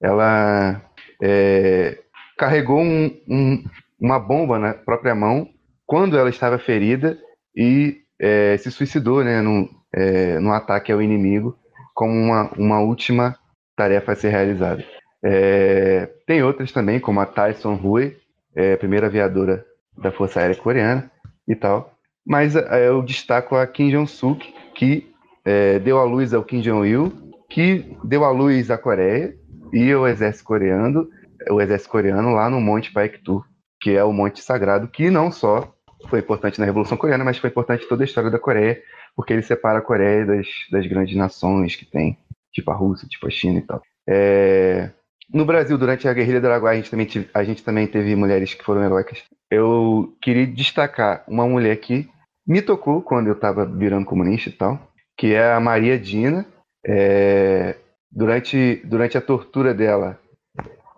ela 0.00 0.82
é, 1.22 2.00
carregou 2.36 2.80
um, 2.80 3.16
um, 3.28 3.64
uma 4.00 4.18
bomba 4.18 4.58
na 4.58 4.74
própria 4.74 5.14
mão 5.14 5.48
quando 5.86 6.18
ela 6.18 6.28
estava 6.28 6.58
ferida 6.58 7.16
e 7.54 7.98
é, 8.20 8.56
se 8.56 8.72
suicidou 8.72 9.22
né, 9.22 9.40
no, 9.40 9.70
é, 9.94 10.40
no 10.40 10.52
ataque 10.52 10.90
ao 10.90 11.00
inimigo 11.00 11.56
como 11.94 12.12
uma, 12.12 12.50
uma 12.58 12.80
última 12.80 13.38
tarefa 13.76 14.12
a 14.12 14.16
ser 14.16 14.30
realizada. 14.30 14.84
É, 15.24 16.10
tem 16.26 16.42
outras 16.42 16.72
também, 16.72 16.98
como 16.98 17.20
a 17.20 17.26
Tyson 17.26 17.74
Rui, 17.76 18.16
é, 18.52 18.76
primeira 18.76 19.06
aviadora 19.06 19.64
da 19.96 20.10
Força 20.10 20.40
Aérea 20.40 20.56
Coreana 20.56 21.08
e 21.46 21.54
tal. 21.54 21.92
Mas 22.26 22.56
é, 22.56 22.88
eu 22.88 23.02
destaco 23.02 23.56
a 23.56 23.66
Kim 23.66 23.90
Jong-suk, 23.90 24.52
que 24.74 25.12
é, 25.44 25.78
deu 25.78 25.98
à 25.98 26.04
luz 26.04 26.34
ao 26.34 26.42
Kim 26.42 26.60
Jong-il, 26.60 27.12
que 27.48 27.96
deu 28.02 28.24
à 28.24 28.30
luz 28.30 28.70
à 28.70 28.76
Coreia 28.76 29.34
e 29.72 29.92
ao 29.92 30.06
exército 30.06 30.44
coreano, 30.44 31.08
o 31.50 31.60
exército 31.60 31.90
coreano 31.90 32.30
lá 32.30 32.50
no 32.50 32.60
Monte 32.60 32.92
Paektu, 32.92 33.44
que 33.80 33.90
é 33.90 34.02
o 34.02 34.12
monte 34.12 34.42
sagrado 34.42 34.88
que 34.88 35.10
não 35.10 35.30
só 35.30 35.72
foi 36.08 36.20
importante 36.20 36.58
na 36.58 36.66
Revolução 36.66 36.96
Coreana, 36.96 37.24
mas 37.24 37.38
foi 37.38 37.50
importante 37.50 37.84
em 37.84 37.88
toda 37.88 38.04
a 38.04 38.06
história 38.06 38.30
da 38.30 38.38
Coreia, 38.38 38.80
porque 39.14 39.32
ele 39.32 39.42
separa 39.42 39.78
a 39.78 39.82
Coreia 39.82 40.24
das, 40.24 40.46
das 40.70 40.86
grandes 40.86 41.16
nações 41.16 41.74
que 41.74 41.84
tem, 41.84 42.18
tipo 42.52 42.70
a 42.70 42.74
Rússia, 42.74 43.08
tipo 43.08 43.26
a 43.26 43.30
China 43.30 43.58
e 43.58 43.62
tal. 43.62 43.82
É, 44.08 44.90
no 45.32 45.44
Brasil, 45.44 45.76
durante 45.76 46.06
a 46.06 46.12
Guerrilha 46.12 46.40
do 46.40 46.46
Araguaia, 46.46 46.78
a 46.78 46.82
gente, 46.82 46.90
também, 46.90 47.28
a 47.34 47.44
gente 47.44 47.64
também 47.64 47.86
teve 47.86 48.14
mulheres 48.14 48.54
que 48.54 48.64
foram 48.64 48.82
heróicas. 48.82 49.24
Eu 49.50 50.16
queria 50.22 50.46
destacar 50.46 51.24
uma 51.26 51.46
mulher 51.46 51.76
que 51.76 52.08
me 52.46 52.62
tocou 52.62 53.02
quando 53.02 53.26
eu 53.26 53.32
estava 53.32 53.66
virando 53.66 54.06
comunista 54.06 54.48
e 54.48 54.52
tal, 54.52 54.80
que 55.16 55.34
é 55.34 55.52
a 55.52 55.60
Maria 55.60 55.98
Dina. 55.98 56.46
É, 56.86 57.76
durante, 58.10 58.76
durante 58.84 59.18
a 59.18 59.20
tortura 59.20 59.74
dela, 59.74 60.18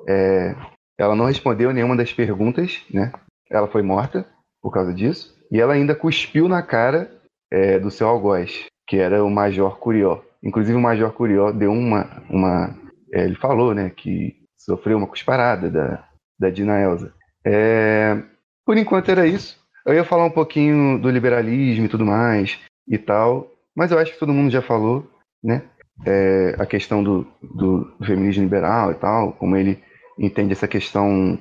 é, 0.06 0.54
ela 0.98 1.16
não 1.16 1.24
respondeu 1.24 1.72
nenhuma 1.72 1.96
das 1.96 2.12
perguntas, 2.12 2.84
né? 2.92 3.12
Ela 3.50 3.68
foi 3.68 3.82
morta 3.82 4.26
por 4.60 4.70
causa 4.70 4.92
disso. 4.92 5.34
E 5.50 5.58
ela 5.58 5.72
ainda 5.72 5.94
cuspiu 5.94 6.48
na 6.48 6.62
cara 6.62 7.10
é, 7.50 7.78
do 7.78 7.90
seu 7.90 8.06
algoz, 8.06 8.66
que 8.86 8.96
era 8.98 9.24
o 9.24 9.30
Major 9.30 9.78
Curió. 9.78 10.20
Inclusive, 10.42 10.76
o 10.76 10.80
Major 10.80 11.10
Curió 11.12 11.50
deu 11.50 11.72
uma, 11.72 12.22
uma 12.28 12.77
é, 13.12 13.24
ele 13.24 13.34
falou, 13.36 13.74
né, 13.74 13.90
que 13.90 14.36
sofreu 14.56 14.98
uma 14.98 15.06
cusparada 15.06 15.70
da, 15.70 16.04
da 16.38 16.50
Dina 16.50 16.80
Elza. 16.80 17.12
É, 17.44 18.22
por 18.64 18.76
enquanto 18.76 19.10
era 19.10 19.26
isso. 19.26 19.58
Eu 19.86 19.94
ia 19.94 20.04
falar 20.04 20.26
um 20.26 20.30
pouquinho 20.30 20.98
do 20.98 21.08
liberalismo 21.08 21.86
e 21.86 21.88
tudo 21.88 22.04
mais 22.04 22.58
e 22.86 22.98
tal, 22.98 23.50
mas 23.74 23.90
eu 23.90 23.98
acho 23.98 24.12
que 24.12 24.18
todo 24.18 24.34
mundo 24.34 24.50
já 24.50 24.60
falou, 24.60 25.10
né? 25.42 25.62
É, 26.06 26.54
a 26.58 26.66
questão 26.66 27.02
do, 27.02 27.26
do, 27.42 27.96
feminismo 28.04 28.44
liberal 28.44 28.92
e 28.92 28.94
tal, 28.94 29.32
como 29.32 29.56
ele 29.56 29.82
entende 30.18 30.52
essa 30.52 30.68
questão 30.68 31.38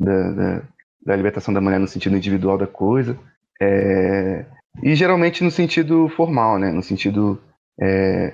da, 0.00 0.30
da, 0.30 0.62
da 1.04 1.16
libertação 1.16 1.52
da 1.52 1.60
mulher 1.60 1.78
no 1.78 1.86
sentido 1.86 2.16
individual 2.16 2.58
da 2.58 2.66
coisa, 2.66 3.16
é, 3.60 4.44
e 4.82 4.94
geralmente 4.94 5.44
no 5.44 5.50
sentido 5.50 6.08
formal, 6.08 6.58
né? 6.58 6.72
No 6.72 6.82
sentido 6.82 7.38
é, 7.80 7.86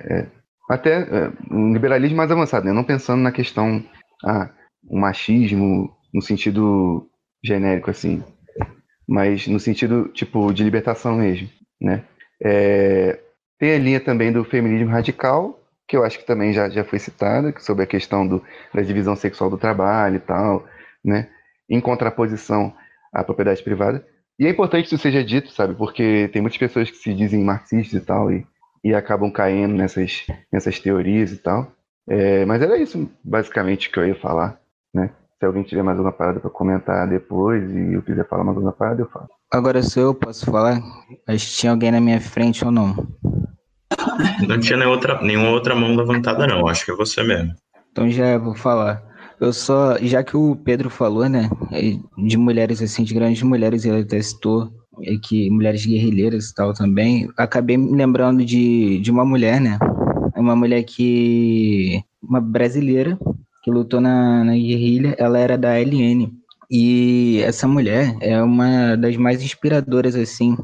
é 0.09 0.27
até 0.69 1.01
é, 1.01 1.31
um 1.51 1.73
liberalismo 1.73 2.15
mais 2.15 2.31
avançado, 2.31 2.65
né? 2.67 2.71
não 2.71 2.83
pensando 2.83 3.21
na 3.21 3.31
questão 3.31 3.83
ah, 4.23 4.49
o 4.87 4.99
machismo 4.99 5.91
no 6.13 6.21
sentido 6.21 7.09
genérico 7.43 7.89
assim, 7.89 8.23
mas 9.07 9.47
no 9.47 9.59
sentido 9.59 10.07
tipo 10.09 10.53
de 10.53 10.63
libertação 10.63 11.15
mesmo, 11.15 11.49
né? 11.81 12.03
É, 12.41 13.19
tem 13.57 13.73
a 13.73 13.79
linha 13.79 13.99
também 13.99 14.31
do 14.31 14.45
feminismo 14.45 14.91
radical, 14.91 15.59
que 15.87 15.97
eu 15.97 16.03
acho 16.03 16.19
que 16.19 16.25
também 16.25 16.53
já, 16.53 16.69
já 16.69 16.83
foi 16.83 16.99
citada, 16.99 17.53
sobre 17.59 17.83
a 17.83 17.87
questão 17.87 18.27
do, 18.27 18.43
da 18.73 18.81
divisão 18.81 19.15
sexual 19.15 19.49
do 19.49 19.57
trabalho 19.57 20.17
e 20.17 20.19
tal, 20.19 20.65
né? 21.03 21.27
Em 21.69 21.81
contraposição 21.81 22.73
à 23.11 23.23
propriedade 23.23 23.63
privada. 23.63 24.05
E 24.37 24.45
é 24.45 24.49
importante 24.49 24.87
que 24.87 24.95
isso 24.95 25.01
seja 25.01 25.23
dito, 25.23 25.51
sabe? 25.51 25.75
Porque 25.75 26.29
tem 26.31 26.41
muitas 26.41 26.59
pessoas 26.59 26.89
que 26.89 26.97
se 26.97 27.13
dizem 27.13 27.43
marxistas 27.43 28.01
e 28.01 28.05
tal, 28.05 28.31
e 28.31 28.45
e 28.83 28.93
acabam 28.93 29.31
caindo 29.31 29.73
nessas, 29.73 30.25
nessas 30.51 30.79
teorias 30.79 31.31
e 31.31 31.37
tal. 31.37 31.71
É, 32.07 32.45
mas 32.45 32.61
era 32.61 32.77
isso, 32.77 33.09
basicamente, 33.23 33.89
que 33.89 33.99
eu 33.99 34.07
ia 34.07 34.15
falar, 34.15 34.59
né? 34.93 35.11
Se 35.39 35.45
alguém 35.45 35.63
tiver 35.63 35.83
mais 35.83 35.97
alguma 35.97 36.11
parada 36.11 36.39
para 36.39 36.49
comentar 36.49 37.07
depois 37.07 37.63
e 37.71 37.93
eu 37.93 38.01
quiser 38.01 38.27
falar 38.27 38.43
mais 38.43 38.57
alguma 38.57 38.73
parada, 38.73 39.01
eu 39.01 39.09
falo. 39.09 39.27
Agora 39.51 39.81
se 39.81 39.99
eu 39.99 40.13
posso 40.13 40.45
falar? 40.45 40.81
Acho 41.27 41.47
que 41.47 41.57
tinha 41.57 41.71
alguém 41.71 41.91
na 41.91 42.01
minha 42.01 42.19
frente 42.19 42.65
ou 42.65 42.71
não. 42.71 42.95
Não 44.47 44.59
tinha 44.59 44.77
nenhuma 44.77 44.95
outra, 44.95 45.21
nenhuma 45.21 45.49
outra 45.49 45.75
mão 45.75 45.95
levantada, 45.95 46.45
não. 46.45 46.67
Acho 46.67 46.85
que 46.85 46.91
é 46.91 46.95
você 46.95 47.23
mesmo. 47.23 47.53
Então 47.91 48.09
já 48.09 48.37
vou 48.37 48.53
falar. 48.53 49.01
Eu 49.39 49.53
só, 49.53 49.97
já 50.01 50.21
que 50.21 50.35
o 50.35 50.55
Pedro 50.55 50.89
falou, 50.89 51.29
né, 51.29 51.49
de 52.17 52.37
mulheres 52.37 52.81
assim, 52.81 53.03
de 53.03 53.13
grandes 53.13 53.41
mulheres, 53.41 53.85
ele 53.85 54.01
até 54.01 54.21
citou 54.21 54.69
que 55.21 55.49
mulheres 55.49 55.85
guerrilheiras 55.85 56.49
e 56.49 56.53
tal 56.53 56.73
também, 56.73 57.29
acabei 57.37 57.77
me 57.77 57.95
lembrando 57.95 58.43
de, 58.43 58.99
de 58.99 59.11
uma 59.11 59.25
mulher, 59.25 59.59
né? 59.61 59.77
Uma 60.35 60.55
mulher 60.55 60.83
que. 60.83 62.03
Uma 62.21 62.41
brasileira 62.41 63.17
que 63.63 63.71
lutou 63.71 64.01
na, 64.01 64.43
na 64.43 64.53
guerrilha, 64.53 65.15
ela 65.17 65.39
era 65.39 65.57
da 65.57 65.77
LN. 65.79 66.31
E 66.69 67.41
essa 67.43 67.67
mulher 67.67 68.15
é 68.21 68.41
uma 68.41 68.95
das 68.95 69.17
mais 69.17 69.41
inspiradoras, 69.41 70.15
assim, 70.15 70.55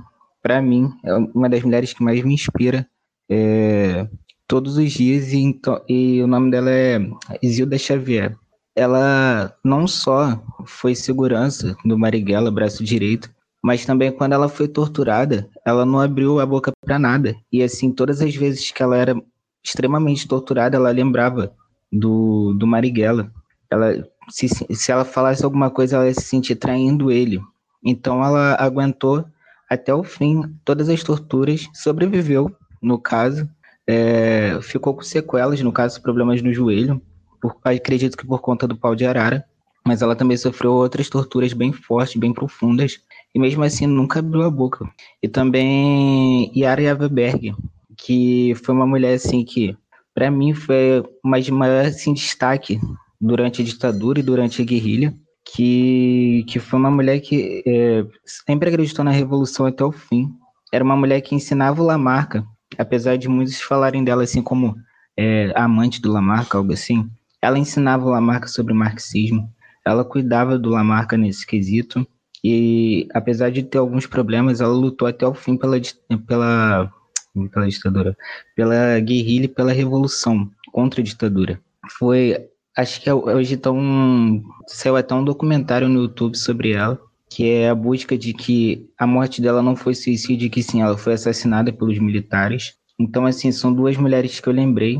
para 0.41 0.61
mim. 0.61 0.89
É 1.03 1.13
uma 1.15 1.49
das 1.49 1.63
mulheres 1.63 1.93
que 1.93 2.03
mais 2.03 2.23
me 2.23 2.33
inspira 2.33 2.87
é, 3.29 4.07
todos 4.47 4.77
os 4.77 4.91
dias. 4.91 5.33
E, 5.33 5.37
então, 5.37 5.81
e 5.89 6.21
o 6.21 6.27
nome 6.27 6.51
dela 6.51 6.69
é 6.69 6.99
Isilda 7.41 7.77
Xavier. 7.77 8.35
Ela 8.75 9.55
não 9.63 9.87
só 9.87 10.39
foi 10.65 10.93
segurança 10.93 11.75
do 11.85 11.97
Marighella, 11.97 12.51
braço 12.51 12.83
direito, 12.83 13.29
mas 13.65 13.83
também 13.83 14.11
quando 14.11 14.33
ela 14.33 14.47
foi 14.47 14.67
torturada, 14.67 15.49
ela 15.65 15.87
não 15.87 15.99
abriu 15.99 16.39
a 16.39 16.45
boca 16.45 16.71
para 16.85 16.99
nada. 16.99 17.35
E 17.51 17.63
assim, 17.63 17.91
todas 17.91 18.21
as 18.21 18.35
vezes 18.35 18.69
que 18.69 18.83
ela 18.83 18.95
era 18.95 19.19
extremamente 19.63 20.27
torturada, 20.27 20.77
ela 20.77 20.91
lembrava 20.91 21.51
do, 21.91 22.53
do 22.53 22.67
Marighella. 22.67 23.31
Ela, 23.67 24.07
se, 24.29 24.47
se 24.47 24.91
ela 24.91 25.03
falasse 25.03 25.43
alguma 25.43 25.71
coisa, 25.71 25.95
ela 25.95 26.05
ia 26.05 26.13
se 26.13 26.21
sentir 26.21 26.57
traindo 26.57 27.11
ele. 27.11 27.41
Então 27.83 28.23
ela 28.23 28.55
aguentou 28.59 29.25
até 29.67 29.91
o 29.91 30.03
fim 30.03 30.43
todas 30.63 30.87
as 30.87 31.01
torturas, 31.01 31.67
sobreviveu, 31.73 32.55
no 32.79 32.99
caso, 32.99 33.49
é, 33.87 34.59
ficou 34.61 34.93
com 34.93 35.01
sequelas, 35.01 35.59
no 35.61 35.71
caso, 35.71 35.99
problemas 36.03 36.39
no 36.39 36.53
joelho, 36.53 37.01
por, 37.41 37.57
acredito 37.63 38.15
que 38.15 38.27
por 38.27 38.41
conta 38.41 38.67
do 38.67 38.77
pau 38.77 38.93
de 38.93 39.07
arara, 39.07 39.43
mas 39.83 40.03
ela 40.03 40.15
também 40.15 40.37
sofreu 40.37 40.71
outras 40.71 41.09
torturas 41.09 41.51
bem 41.51 41.73
fortes, 41.73 42.15
bem 42.15 42.31
profundas, 42.31 42.99
e 43.35 43.39
mesmo 43.39 43.63
assim 43.63 43.85
nunca 43.85 44.19
abriu 44.19 44.43
a 44.43 44.49
boca. 44.49 44.89
E 45.21 45.27
também 45.27 46.49
Yara 46.55 46.81
Yaverberg, 46.81 47.53
que 47.97 48.55
foi 48.63 48.73
uma 48.73 48.87
mulher 48.87 49.15
assim 49.15 49.43
que, 49.43 49.75
para 50.13 50.31
mim, 50.31 50.53
foi 50.53 51.03
uma 51.21 51.41
de 51.41 51.51
maior 51.51 51.85
assim, 51.85 52.13
destaque 52.13 52.79
durante 53.19 53.61
a 53.61 53.65
ditadura 53.65 54.21
e 54.21 54.23
durante 54.23 54.61
a 54.61 54.65
guerrilha, 54.65 55.13
que, 55.53 56.45
que 56.47 56.59
foi 56.59 56.79
uma 56.79 56.89
mulher 56.89 57.19
que 57.19 57.61
é, 57.67 58.05
sempre 58.23 58.69
acreditou 58.69 59.03
na 59.03 59.11
revolução 59.11 59.65
até 59.65 59.83
o 59.83 59.91
fim. 59.91 60.29
Era 60.71 60.83
uma 60.83 60.95
mulher 60.95 61.19
que 61.19 61.35
ensinava 61.35 61.81
o 61.81 61.85
Lamarca, 61.85 62.45
apesar 62.77 63.17
de 63.17 63.27
muitos 63.27 63.59
falarem 63.59 64.01
dela 64.01 64.23
assim 64.23 64.41
como 64.41 64.77
é, 65.17 65.51
amante 65.57 66.01
do 66.01 66.09
Lamarca, 66.09 66.57
algo 66.57 66.71
assim. 66.71 67.09
Ela 67.41 67.59
ensinava 67.59 68.05
o 68.05 68.09
Lamarca 68.09 68.47
sobre 68.47 68.73
marxismo, 68.73 69.53
ela 69.85 70.05
cuidava 70.05 70.57
do 70.57 70.69
Lamarca 70.69 71.17
nesse 71.17 71.45
quesito. 71.45 72.07
E 72.47 73.07
apesar 73.11 73.49
de 73.49 73.63
ter 73.63 73.79
alguns 73.79 74.05
problemas, 74.05 74.61
ela 74.61 74.71
lutou 74.71 75.07
até 75.07 75.25
o 75.25 75.33
fim 75.33 75.57
pela, 75.57 75.81
pela, 76.27 76.93
pela 77.51 77.67
ditadura, 77.67 78.15
pela 78.55 78.99
guerrilha 78.99 79.45
e 79.45 79.47
pela 79.47 79.71
revolução 79.71 80.47
contra 80.71 81.01
a 81.01 81.03
ditadura. 81.03 81.59
Foi, 81.97 82.37
acho 82.77 83.01
que 83.01 83.09
é 83.09 83.13
hoje 83.15 83.57
tão, 83.57 84.43
saiu 84.67 84.95
até 84.95 85.15
um 85.15 85.25
documentário 85.25 85.89
no 85.89 86.03
YouTube 86.03 86.37
sobre 86.37 86.73
ela, 86.73 87.01
que 87.31 87.49
é 87.49 87.67
a 87.67 87.73
busca 87.73 88.15
de 88.15 88.31
que 88.31 88.87
a 88.95 89.07
morte 89.07 89.41
dela 89.41 89.63
não 89.63 89.75
foi 89.75 89.95
suicídio, 89.95 90.47
que 90.51 90.61
sim, 90.61 90.83
ela 90.83 90.95
foi 90.95 91.13
assassinada 91.13 91.73
pelos 91.73 91.97
militares. 91.97 92.75
Então, 92.99 93.25
assim, 93.25 93.51
são 93.51 93.73
duas 93.73 93.97
mulheres 93.97 94.39
que 94.39 94.47
eu 94.47 94.53
lembrei. 94.53 94.99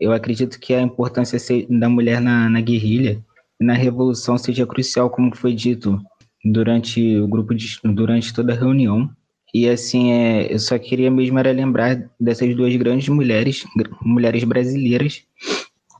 Eu 0.00 0.12
acredito 0.12 0.58
que 0.58 0.72
a 0.72 0.80
importância 0.80 1.38
da 1.68 1.90
mulher 1.90 2.22
na, 2.22 2.48
na 2.48 2.62
guerrilha 2.62 3.22
e 3.60 3.64
na 3.66 3.74
revolução 3.74 4.38
seja 4.38 4.66
crucial, 4.66 5.10
como 5.10 5.36
foi 5.36 5.52
dito 5.52 6.00
durante 6.44 7.16
o 7.18 7.26
grupo 7.26 7.54
de, 7.54 7.78
durante 7.84 8.32
toda 8.32 8.52
a 8.52 8.56
reunião. 8.56 9.10
E 9.54 9.68
assim, 9.68 10.12
é, 10.12 10.52
eu 10.52 10.58
só 10.58 10.78
queria 10.78 11.10
mesmo 11.10 11.38
era 11.38 11.52
lembrar 11.52 11.96
dessas 12.20 12.54
duas 12.54 12.74
grandes 12.76 13.08
mulheres, 13.08 13.64
mulheres 14.02 14.44
brasileiras, 14.44 15.22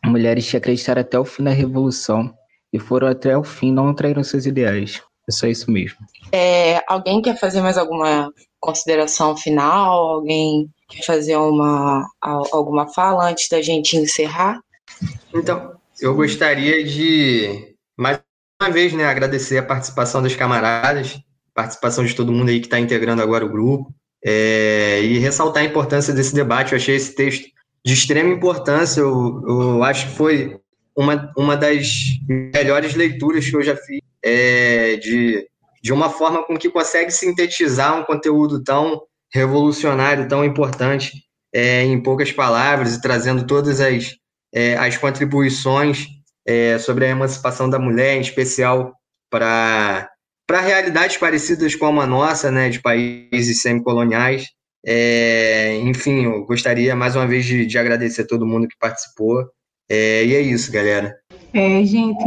mulheres 0.05 0.51
que 0.51 0.57
acreditaram 0.57 1.01
até 1.01 1.19
o 1.19 1.25
fim 1.25 1.45
da 1.45 1.51
revolução 1.51 2.35
e 2.73 2.79
foram 2.79 3.09
até 3.09 3.37
o 3.37 3.45
fim, 3.45 3.73
não 3.73 3.95
traíram 3.95 4.23
seus 4.23 4.47
ideais. 4.47 5.03
É 5.29 5.33
só 5.33 5.47
isso 5.47 5.71
mesmo. 5.71 5.99
É, 6.33 6.83
alguém 6.87 7.21
quer 7.21 7.39
fazer 7.39 7.61
mais 7.61 7.77
alguma 7.77 8.31
consideração 8.61 9.37
final? 9.37 10.17
Alguém 10.17 10.69
quer 10.89 11.03
fazer 11.05 11.37
uma, 11.37 12.07
alguma 12.21 12.87
fala 12.93 13.31
antes 13.31 13.49
da 13.49 13.61
gente 13.61 13.97
encerrar? 13.97 14.61
Então, 15.35 15.75
eu 16.01 16.15
gostaria 16.15 16.85
de, 16.85 17.75
mais 17.97 18.21
uma 18.60 18.70
vez, 18.70 18.93
né, 18.93 19.05
agradecer 19.05 19.59
a 19.59 19.62
participação 19.62 20.23
dos 20.23 20.35
camaradas, 20.35 21.18
participação 21.55 22.05
de 22.05 22.15
todo 22.15 22.33
mundo 22.33 22.51
aí 22.51 22.60
que 22.60 22.67
está 22.67 22.78
integrando 22.78 23.23
agora 23.23 23.44
o 23.44 23.51
grupo, 23.51 23.94
é, 24.25 25.02
e 25.02 25.18
ressaltar 25.18 25.62
a 25.62 25.67
importância 25.67 26.12
desse 26.12 26.35
debate. 26.35 26.73
Eu 26.73 26.76
achei 26.76 26.97
esse 26.97 27.15
texto 27.15 27.47
de 27.85 27.93
extrema 27.93 28.33
importância, 28.33 29.01
eu, 29.01 29.43
eu 29.47 29.83
acho 29.85 30.07
que 30.07 30.17
foi 30.17 30.59
uma, 30.97 31.33
uma 31.36 31.57
das 31.57 31.89
melhores 32.26 32.94
leituras 32.94 33.49
que 33.49 33.55
eu 33.55 33.62
já 33.62 33.76
fiz 33.76 34.01
é, 34.25 34.97
de, 34.97 35.47
de 35.83 35.93
uma 35.93 36.10
forma 36.10 36.43
com 36.44 36.57
que 36.57 36.70
consegue 36.70 37.10
sintetizar 37.10 37.99
um 37.99 38.05
conteúdo 38.05 38.65
tão 38.65 39.02
revolucionário, 39.33 40.28
tão 40.28 40.44
importante 40.44 41.12
é, 41.55 41.85
em 41.85 42.02
poucas 42.02 42.33
palavras 42.33 42.94
e 42.94 43.01
trazendo 43.01 43.47
todas 43.47 43.81
as, 43.81 44.17
é, 44.52 44.76
as 44.76 44.97
contribuições 44.97 46.09
é, 46.47 46.78
sobre 46.78 47.05
a 47.07 47.08
emancipação 47.08 47.68
da 47.68 47.78
mulher, 47.78 48.16
em 48.16 48.20
especial 48.20 48.94
para 49.31 50.08
para 50.47 50.60
realidades 50.60 51.16
parecidas 51.16 51.75
com 51.75 52.00
a 52.00 52.07
nossa, 52.07 52.52
né, 52.52 52.68
de 52.68 52.81
países 52.81 53.62
semicoloniais. 53.62 54.47
É, 54.86 55.76
enfim, 55.78 56.25
eu 56.26 56.47
gostaria 56.47 56.94
mais 56.94 57.16
uma 57.16 57.26
vez 57.26 57.44
de, 57.44 57.66
de 57.66 57.76
agradecer 57.76 58.23
a 58.23 58.26
todo 58.26 58.47
mundo 58.47 58.68
que 58.68 58.78
participou. 58.78 59.44
É, 59.91 60.25
e 60.25 60.36
é 60.36 60.41
isso, 60.41 60.70
galera. 60.70 61.12
É, 61.52 61.84
gente, 61.84 62.25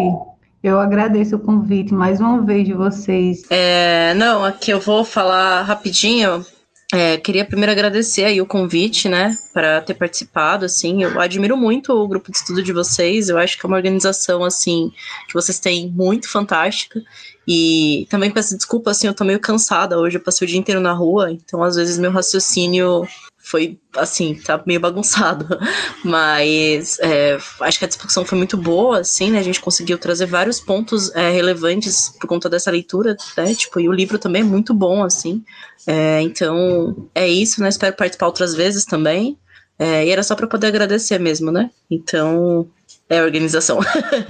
eu 0.61 0.77
agradeço 0.77 1.37
o 1.37 1.39
convite 1.39 1.93
mais 1.93 2.19
uma 2.19 2.41
vez 2.41 2.67
de 2.67 2.73
vocês. 2.73 3.43
É, 3.49 4.13
não, 4.15 4.43
aqui 4.43 4.71
eu 4.71 4.81
vou 4.81 5.05
falar 5.05 5.61
rapidinho. 5.61 6.45
É, 6.91 7.17
queria 7.17 7.45
primeiro 7.45 7.71
agradecer 7.71 8.25
aí 8.25 8.41
o 8.41 8.47
convite, 8.47 9.07
né, 9.07 9.37
para 9.53 9.79
ter 9.79 9.93
participado, 9.93 10.65
assim, 10.65 11.03
eu 11.03 11.21
admiro 11.21 11.55
muito 11.55 11.93
o 11.93 12.07
grupo 12.07 12.31
de 12.31 12.37
estudo 12.37 12.63
de 12.63 12.73
vocês, 12.73 13.29
eu 13.29 13.37
acho 13.37 13.59
que 13.59 13.65
é 13.65 13.67
uma 13.67 13.77
organização, 13.77 14.43
assim, 14.43 14.91
que 15.27 15.35
vocês 15.35 15.59
têm 15.59 15.87
muito 15.91 16.27
fantástica, 16.27 16.99
e 17.47 18.07
também 18.09 18.31
peço 18.31 18.57
desculpa, 18.57 18.89
assim, 18.89 19.05
eu 19.05 19.13
tô 19.13 19.23
meio 19.23 19.39
cansada 19.39 19.99
hoje, 19.99 20.17
eu 20.17 20.23
passei 20.23 20.47
o 20.47 20.49
dia 20.49 20.57
inteiro 20.57 20.81
na 20.81 20.91
rua, 20.91 21.31
então 21.31 21.63
às 21.63 21.75
vezes 21.75 21.99
meu 21.99 22.11
raciocínio 22.11 23.07
foi 23.49 23.79
assim, 23.95 24.35
tá 24.35 24.61
meio 24.65 24.79
bagunçado. 24.79 25.47
Mas 26.05 26.99
é, 26.99 27.37
acho 27.61 27.79
que 27.79 27.85
a 27.85 27.87
discussão 27.87 28.23
foi 28.23 28.37
muito 28.37 28.55
boa, 28.55 28.99
assim, 28.99 29.31
né? 29.31 29.39
A 29.39 29.43
gente 29.43 29.59
conseguiu 29.59 29.97
trazer 29.97 30.27
vários 30.27 30.59
pontos 30.59 31.13
é, 31.15 31.31
relevantes 31.31 32.13
por 32.19 32.27
conta 32.27 32.47
dessa 32.47 32.69
leitura, 32.69 33.17
né? 33.35 33.55
Tipo, 33.55 33.79
e 33.79 33.89
o 33.89 33.91
livro 33.91 34.19
também 34.19 34.43
é 34.43 34.45
muito 34.45 34.71
bom, 34.71 35.03
assim. 35.03 35.43
É, 35.87 36.21
então, 36.21 37.09
é 37.15 37.27
isso, 37.27 37.59
né? 37.61 37.69
Espero 37.69 37.95
participar 37.95 38.27
outras 38.27 38.53
vezes 38.53 38.85
também. 38.85 39.37
É, 39.79 40.05
e 40.05 40.09
era 40.09 40.21
só 40.21 40.35
para 40.35 40.45
poder 40.45 40.67
agradecer 40.67 41.17
mesmo, 41.17 41.51
né? 41.51 41.71
Então, 41.89 42.69
é 43.09 43.23
organização. 43.23 43.79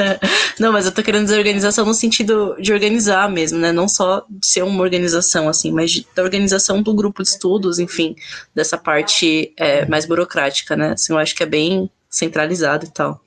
não, 0.58 0.72
mas 0.72 0.86
eu 0.86 0.92
tô 0.94 1.04
querendo 1.04 1.26
dizer 1.26 1.38
organização 1.38 1.86
no 1.86 1.94
sentido 1.94 2.56
de 2.60 2.72
organizar 2.72 3.30
mesmo, 3.30 3.60
né? 3.60 3.74
Não 3.74 3.90
só 3.90 4.26
de 4.30 4.48
ser 4.48 4.64
uma 4.64 4.82
organização, 4.82 5.50
assim, 5.50 5.70
mas 5.72 5.92
de, 5.92 6.08
da 6.16 6.24
organização 6.24 6.82
do 6.82 6.94
grupo 6.94 7.22
de 7.22 7.28
estudos, 7.28 7.78
enfim, 7.78 8.16
dessa 8.56 8.78
parte 8.78 9.54
é, 9.58 9.86
mais 9.86 10.06
burocrática, 10.06 10.78
né? 10.78 10.94
Assim, 10.94 11.12
eu 11.12 11.20
acho 11.20 11.36
que 11.36 11.44
é 11.44 11.46
bem 11.46 11.90
centralizado 12.10 12.86
e 12.86 12.90
tal. 12.90 13.22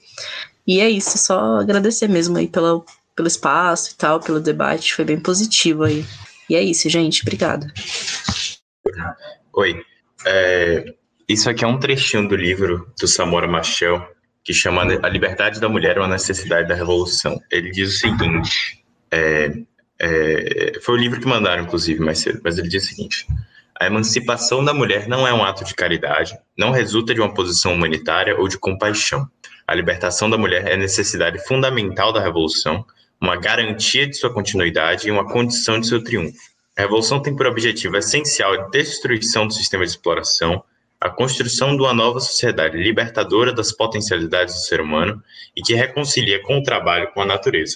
E 0.66 0.80
é 0.80 0.88
isso, 0.88 1.18
só 1.18 1.58
agradecer 1.58 2.08
mesmo 2.08 2.38
aí 2.38 2.48
pela, 2.48 2.82
pelo 3.14 3.28
espaço 3.28 3.92
e 3.92 3.94
tal, 3.96 4.20
pelo 4.20 4.40
debate, 4.40 4.94
foi 4.94 5.04
bem 5.04 5.20
positivo 5.20 5.84
aí. 5.84 6.04
E 6.48 6.56
é 6.56 6.62
isso, 6.62 6.88
gente, 6.88 7.22
obrigada. 7.22 7.72
Oi. 9.52 9.82
É, 10.24 10.94
isso 11.28 11.50
aqui 11.50 11.64
é 11.64 11.68
um 11.68 11.78
trechinho 11.78 12.28
do 12.28 12.36
livro 12.36 12.90
do 12.98 13.06
Samora 13.06 13.48
Machel, 13.48 14.06
que 14.44 14.52
chama 14.52 14.82
A 15.02 15.08
Liberdade 15.08 15.60
da 15.60 15.68
Mulher 15.68 15.98
ou 15.98 16.04
a 16.04 16.08
Necessidade 16.08 16.68
da 16.68 16.74
Revolução. 16.74 17.40
Ele 17.50 17.70
diz 17.70 17.94
o 17.94 17.98
seguinte: 17.98 18.84
é, 19.10 19.52
é, 20.00 20.72
foi 20.80 20.94
o 20.96 20.98
livro 20.98 21.20
que 21.20 21.26
mandaram, 21.26 21.62
inclusive, 21.62 22.00
mais 22.00 22.18
cedo, 22.18 22.40
mas 22.42 22.58
ele 22.58 22.68
diz 22.68 22.84
o 22.84 22.88
seguinte: 22.88 23.26
a 23.78 23.86
emancipação 23.86 24.64
da 24.64 24.74
mulher 24.74 25.08
não 25.08 25.26
é 25.26 25.32
um 25.32 25.44
ato 25.44 25.64
de 25.64 25.74
caridade, 25.74 26.36
não 26.56 26.70
resulta 26.70 27.14
de 27.14 27.20
uma 27.20 27.32
posição 27.32 27.74
humanitária 27.74 28.36
ou 28.38 28.48
de 28.48 28.58
compaixão. 28.58 29.28
A 29.66 29.74
libertação 29.74 30.28
da 30.28 30.36
mulher 30.36 30.66
é 30.66 30.76
necessidade 30.76 31.38
fundamental 31.46 32.12
da 32.12 32.20
revolução, 32.20 32.84
uma 33.20 33.36
garantia 33.36 34.06
de 34.06 34.16
sua 34.16 34.32
continuidade 34.32 35.06
e 35.06 35.10
uma 35.10 35.24
condição 35.24 35.78
de 35.78 35.86
seu 35.86 36.02
triunfo. 36.02 36.38
A 36.76 36.82
revolução 36.82 37.20
tem 37.20 37.34
por 37.36 37.46
objetivo 37.46 37.96
essencial 37.96 38.54
a 38.54 38.68
destruição 38.68 39.46
do 39.46 39.52
sistema 39.52 39.84
de 39.84 39.90
exploração, 39.90 40.64
a 41.02 41.10
construção 41.10 41.76
de 41.76 41.82
uma 41.82 41.92
nova 41.92 42.20
sociedade 42.20 42.78
libertadora 42.78 43.52
das 43.52 43.72
potencialidades 43.72 44.54
do 44.54 44.60
ser 44.60 44.80
humano 44.80 45.20
e 45.56 45.60
que 45.60 45.74
reconcilia 45.74 46.40
com 46.42 46.58
o 46.58 46.62
trabalho 46.62 47.10
com 47.12 47.22
a 47.22 47.26
natureza. 47.26 47.74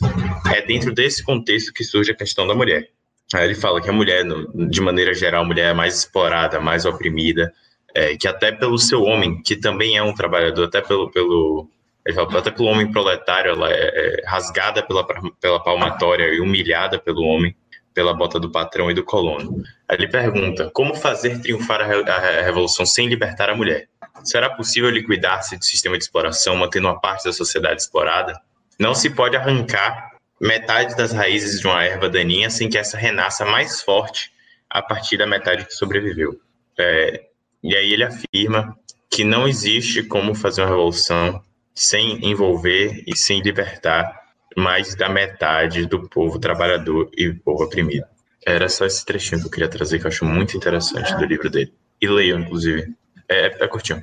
É 0.55 0.63
dentro 0.63 0.95
desse 0.95 1.25
contexto 1.25 1.73
que 1.73 1.83
surge 1.83 2.13
a 2.13 2.15
questão 2.15 2.47
da 2.47 2.55
mulher. 2.55 2.89
Aí 3.35 3.45
ele 3.45 3.57
fala 3.57 3.83
que 3.83 3.91
a 3.91 3.93
mulher, 3.93 4.25
de 4.55 4.81
maneira 4.81 5.13
geral, 5.13 5.43
a 5.43 5.45
mulher 5.45 5.73
é 5.73 5.75
mais 5.75 5.99
explorada, 5.99 6.61
mais 6.61 6.87
oprimida, 6.87 7.53
é, 7.93 8.17
que 8.17 8.29
até 8.29 8.53
pelo 8.53 8.79
seu 8.79 9.03
homem, 9.03 9.43
que 9.43 9.57
também 9.57 9.97
é 9.97 10.03
um 10.05 10.15
trabalhador, 10.15 10.67
até 10.67 10.81
pelo, 10.81 11.11
pelo 11.11 11.69
fala, 12.15 12.39
até 12.39 12.53
pelo 12.53 12.69
homem 12.69 12.93
proletário, 12.93 13.51
ela 13.51 13.73
é, 13.73 13.75
é 13.75 14.23
rasgada 14.25 14.85
pela, 14.85 15.05
pela 15.41 15.61
palmatória 15.61 16.33
e 16.33 16.39
humilhada 16.39 16.97
pelo 16.97 17.23
homem 17.23 17.57
pela 17.97 18.13
bota 18.13 18.39
do 18.39 18.51
patrão 18.51 18.91
e 18.91 18.95
do 18.95 19.03
colono. 19.03 19.65
Ele 19.91 20.07
pergunta: 20.07 20.71
como 20.75 20.95
fazer 20.95 21.41
triunfar 21.41 21.81
a, 21.81 21.85
a 21.85 22.43
revolução 22.43 22.85
sem 22.85 23.09
libertar 23.09 23.49
a 23.49 23.55
mulher? 23.55 23.89
Será 24.23 24.51
possível 24.51 24.91
liquidar-se 24.91 25.57
do 25.57 25.65
sistema 25.65 25.97
de 25.97 26.05
exploração, 26.05 26.55
mantendo 26.57 26.89
uma 26.89 27.01
parte 27.01 27.25
da 27.25 27.33
sociedade 27.33 27.81
explorada? 27.81 28.39
Não 28.79 28.95
se 28.95 29.09
pode 29.09 29.35
arrancar 29.35 30.11
metade 30.39 30.95
das 30.95 31.13
raízes 31.13 31.59
de 31.59 31.67
uma 31.67 31.83
erva 31.83 32.11
daninha 32.11 32.51
sem 32.51 32.69
que 32.69 32.77
essa 32.77 32.99
renasça 32.99 33.47
mais 33.47 33.81
forte 33.81 34.31
a 34.69 34.83
partir 34.83 35.17
da 35.17 35.27
metade 35.27 35.65
que 35.65 35.73
sobreviveu. 35.73 36.39
É, 36.79 37.25
e 37.63 37.75
aí 37.75 37.95
ele 37.95 38.05
afirma 38.05 38.77
que 39.09 39.25
não 39.25 39.49
existe 39.49 40.03
como 40.03 40.35
fazer 40.35 40.61
uma 40.61 40.69
revolução 40.69 41.43
sem 41.75 42.23
envolver 42.27 43.03
e 43.07 43.17
sem 43.17 43.41
libertar 43.41 44.26
mais 44.57 44.95
da 44.95 45.09
metade 45.09 45.87
do 45.87 46.09
povo 46.09 46.39
trabalhador 46.39 47.11
e 47.17 47.33
povo 47.33 47.65
oprimido. 47.65 48.07
Era 48.45 48.69
só 48.69 48.87
esse 48.87 49.05
trechinho 49.05 49.41
que 49.41 49.47
eu 49.49 49.51
queria 49.51 49.69
trazer, 49.69 49.99
que 49.99 50.07
eu 50.07 50.09
acho 50.09 50.25
muito 50.25 50.57
interessante 50.57 51.15
do 51.17 51.25
livro 51.25 51.51
dele. 51.51 51.75
E 52.01 52.09
leio, 52.09 52.39
inclusive. 52.39 52.95
É, 53.29 53.65
é 53.65 53.69
curtinho. 53.69 54.03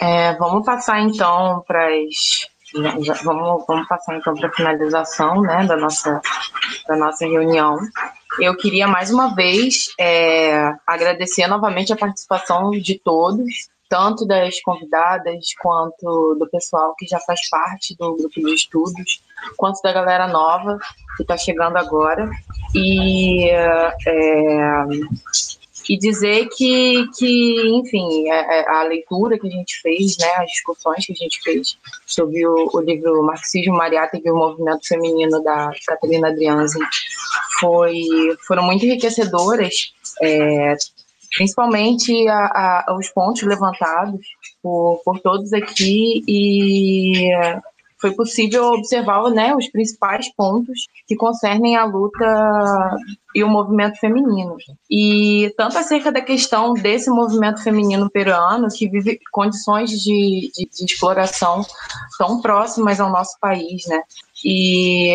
É, 0.00 0.34
vamos 0.34 0.66
passar 0.66 1.00
então 1.00 1.64
para 1.66 1.86
as. 1.86 2.50
Vamos, 2.74 3.66
vamos 3.66 3.86
passar 3.86 4.16
então 4.16 4.34
para 4.34 4.48
a 4.48 4.52
finalização 4.52 5.42
né, 5.42 5.64
da, 5.66 5.76
nossa, 5.76 6.20
da 6.88 6.96
nossa 6.96 7.24
reunião. 7.26 7.76
Eu 8.40 8.56
queria 8.56 8.88
mais 8.88 9.10
uma 9.10 9.34
vez 9.34 9.88
é, 10.00 10.74
agradecer 10.86 11.46
novamente 11.46 11.92
a 11.92 11.96
participação 11.96 12.70
de 12.70 12.98
todos 12.98 13.68
tanto 13.92 14.24
das 14.24 14.58
convidadas 14.62 15.52
quanto 15.60 16.34
do 16.38 16.48
pessoal 16.50 16.94
que 16.98 17.06
já 17.06 17.20
faz 17.20 17.46
parte 17.50 17.94
do 17.94 18.16
grupo 18.16 18.40
de 18.40 18.54
estudos, 18.54 19.22
quanto 19.58 19.82
da 19.82 19.92
galera 19.92 20.26
nova 20.26 20.78
que 21.14 21.22
está 21.22 21.36
chegando 21.36 21.76
agora. 21.76 22.30
E 22.74 23.50
é, 23.50 23.92
e 25.88 25.98
dizer 25.98 26.48
que, 26.56 27.06
que 27.18 27.68
enfim, 27.68 28.30
a, 28.30 28.34
é, 28.34 28.60
é, 28.60 28.70
a, 28.70 28.82
leitura 28.84 29.38
que 29.38 29.46
a 29.46 29.50
gente 29.50 29.78
fez, 29.82 30.16
né, 30.16 30.28
as 30.38 30.46
discussões 30.46 31.04
que 31.04 31.12
a 31.12 31.16
gente 31.16 31.42
fez 31.42 31.76
sobre 32.06 32.46
o, 32.46 32.70
o 32.72 32.80
livro 32.80 33.22
Marxismo, 33.22 33.74
Mariátegui 33.74 34.28
e 34.28 34.30
o 34.30 34.36
Movimento 34.36 34.86
Feminino 34.86 35.42
da 35.42 35.70
Catarina 35.86 36.28
Adrianzi 36.28 36.78
foi, 37.60 37.92
foram 38.46 38.62
muito 38.62 38.86
enriquecedoras, 38.86 39.92
é, 40.22 40.76
principalmente 41.36 42.28
a, 42.28 42.84
a, 42.86 42.96
os 42.98 43.08
pontos 43.08 43.42
levantados 43.42 44.20
por, 44.62 45.00
por 45.04 45.18
todos 45.20 45.52
aqui 45.52 46.22
e 46.28 47.30
foi 48.02 48.10
possível 48.10 48.64
observar 48.72 49.30
né, 49.30 49.54
os 49.54 49.68
principais 49.68 50.28
pontos 50.34 50.88
que 51.06 51.14
concernem 51.14 51.76
a 51.76 51.84
luta 51.84 52.26
e 53.32 53.44
o 53.44 53.48
movimento 53.48 53.96
feminino. 54.00 54.56
E 54.90 55.54
tanto 55.56 55.78
acerca 55.78 56.10
da 56.10 56.20
questão 56.20 56.74
desse 56.74 57.08
movimento 57.08 57.62
feminino 57.62 58.10
peruano, 58.10 58.66
que 58.68 58.88
vive 58.88 59.20
condições 59.30 59.90
de, 59.90 60.50
de, 60.52 60.68
de 60.68 60.84
exploração 60.84 61.64
tão 62.18 62.40
próximas 62.40 62.98
ao 62.98 63.08
nosso 63.08 63.38
país, 63.40 63.86
né? 63.86 64.02
E, 64.44 65.14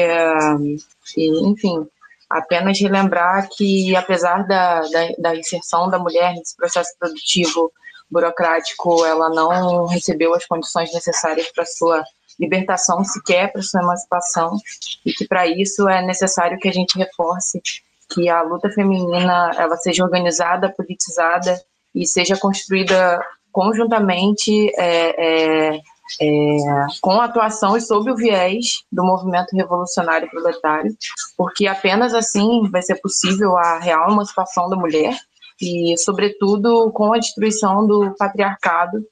e 1.17 1.49
enfim, 1.49 1.85
apenas 2.29 2.79
relembrar 2.79 3.47
que, 3.49 3.95
apesar 3.95 4.45
da, 4.45 4.81
da, 4.81 5.09
da 5.17 5.35
inserção 5.35 5.89
da 5.89 5.97
mulher 5.97 6.33
nesse 6.33 6.55
processo 6.55 6.91
produtivo 6.99 7.71
burocrático, 8.09 9.05
ela 9.05 9.29
não 9.29 9.85
recebeu 9.85 10.33
as 10.33 10.45
condições 10.45 10.93
necessárias 10.93 11.51
para 11.51 11.65
sua 11.65 12.03
libertação 12.39 13.03
sequer 13.03 13.51
para 13.51 13.61
sua 13.61 13.81
emancipação 13.81 14.57
e 15.05 15.11
que 15.11 15.27
para 15.27 15.47
isso 15.47 15.89
é 15.89 16.01
necessário 16.01 16.59
que 16.59 16.67
a 16.67 16.71
gente 16.71 16.97
reforce 16.97 17.61
que 18.09 18.29
a 18.29 18.41
luta 18.41 18.69
feminina 18.69 19.51
ela 19.57 19.75
seja 19.75 20.03
organizada, 20.03 20.73
politizada 20.75 21.59
e 21.93 22.05
seja 22.05 22.37
construída 22.37 23.19
conjuntamente 23.51 24.69
é, 24.77 25.73
é, 25.73 25.79
é, 26.21 26.57
com 27.01 27.19
atuação 27.19 27.75
e 27.75 27.81
sob 27.81 28.11
o 28.11 28.15
viés 28.15 28.83
do 28.91 29.03
movimento 29.03 29.55
revolucionário 29.55 30.29
proletário, 30.29 30.95
porque 31.37 31.67
apenas 31.67 32.13
assim 32.13 32.69
vai 32.69 32.81
ser 32.81 32.95
possível 32.95 33.57
a 33.57 33.79
real 33.79 34.11
emancipação 34.11 34.69
da 34.69 34.75
mulher 34.75 35.17
e, 35.61 35.97
sobretudo, 35.97 36.91
com 36.91 37.13
a 37.13 37.17
destruição 37.17 37.85
do 37.85 38.13
patriarcado 38.17 39.03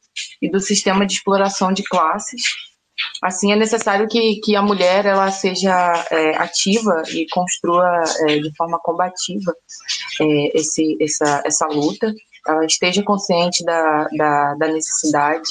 e 0.41 0.49
do 0.49 0.59
sistema 0.59 1.05
de 1.05 1.13
exploração 1.13 1.73
de 1.73 1.83
classes. 1.83 2.41
Assim, 3.21 3.51
é 3.51 3.55
necessário 3.55 4.07
que, 4.07 4.39
que 4.39 4.55
a 4.55 4.61
mulher 4.61 5.05
ela 5.05 5.29
seja 5.29 6.05
é, 6.09 6.37
ativa 6.37 7.03
e 7.09 7.27
construa 7.29 8.03
é, 8.21 8.39
de 8.39 8.55
forma 8.55 8.79
combativa 8.79 9.53
é, 10.21 10.57
esse, 10.57 10.97
essa, 11.01 11.43
essa 11.45 11.67
luta, 11.67 12.13
ela 12.47 12.65
esteja 12.65 13.03
consciente 13.03 13.65
da, 13.65 14.07
da, 14.15 14.53
da 14.55 14.67
necessidade 14.67 15.49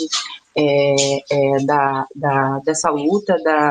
é, 0.56 1.18
é, 1.30 1.64
da, 1.64 2.06
da, 2.14 2.58
dessa 2.60 2.90
luta, 2.90 3.36
da, 3.42 3.68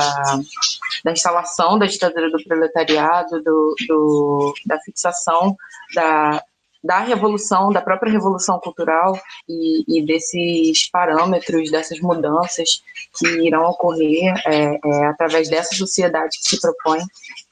da 1.03 1.11
instalação 1.11 1.79
da 1.79 1.85
ditadura 1.85 2.29
do 2.29 2.43
proletariado, 2.43 3.41
do, 3.41 3.75
do, 3.87 4.53
da 4.65 4.79
fixação 4.79 5.55
da, 5.95 6.43
da 6.83 6.99
revolução, 6.99 7.71
da 7.71 7.81
própria 7.81 8.11
revolução 8.11 8.59
cultural 8.59 9.17
e, 9.47 9.99
e 9.99 10.05
desses 10.05 10.89
parâmetros, 10.91 11.71
dessas 11.71 11.99
mudanças 12.01 12.83
que 13.17 13.27
irão 13.47 13.63
ocorrer 13.69 14.33
é, 14.45 14.79
é, 14.83 15.05
através 15.05 15.49
dessa 15.49 15.73
sociedade 15.75 16.37
que 16.39 16.49
se 16.49 16.59
propõe 16.59 16.99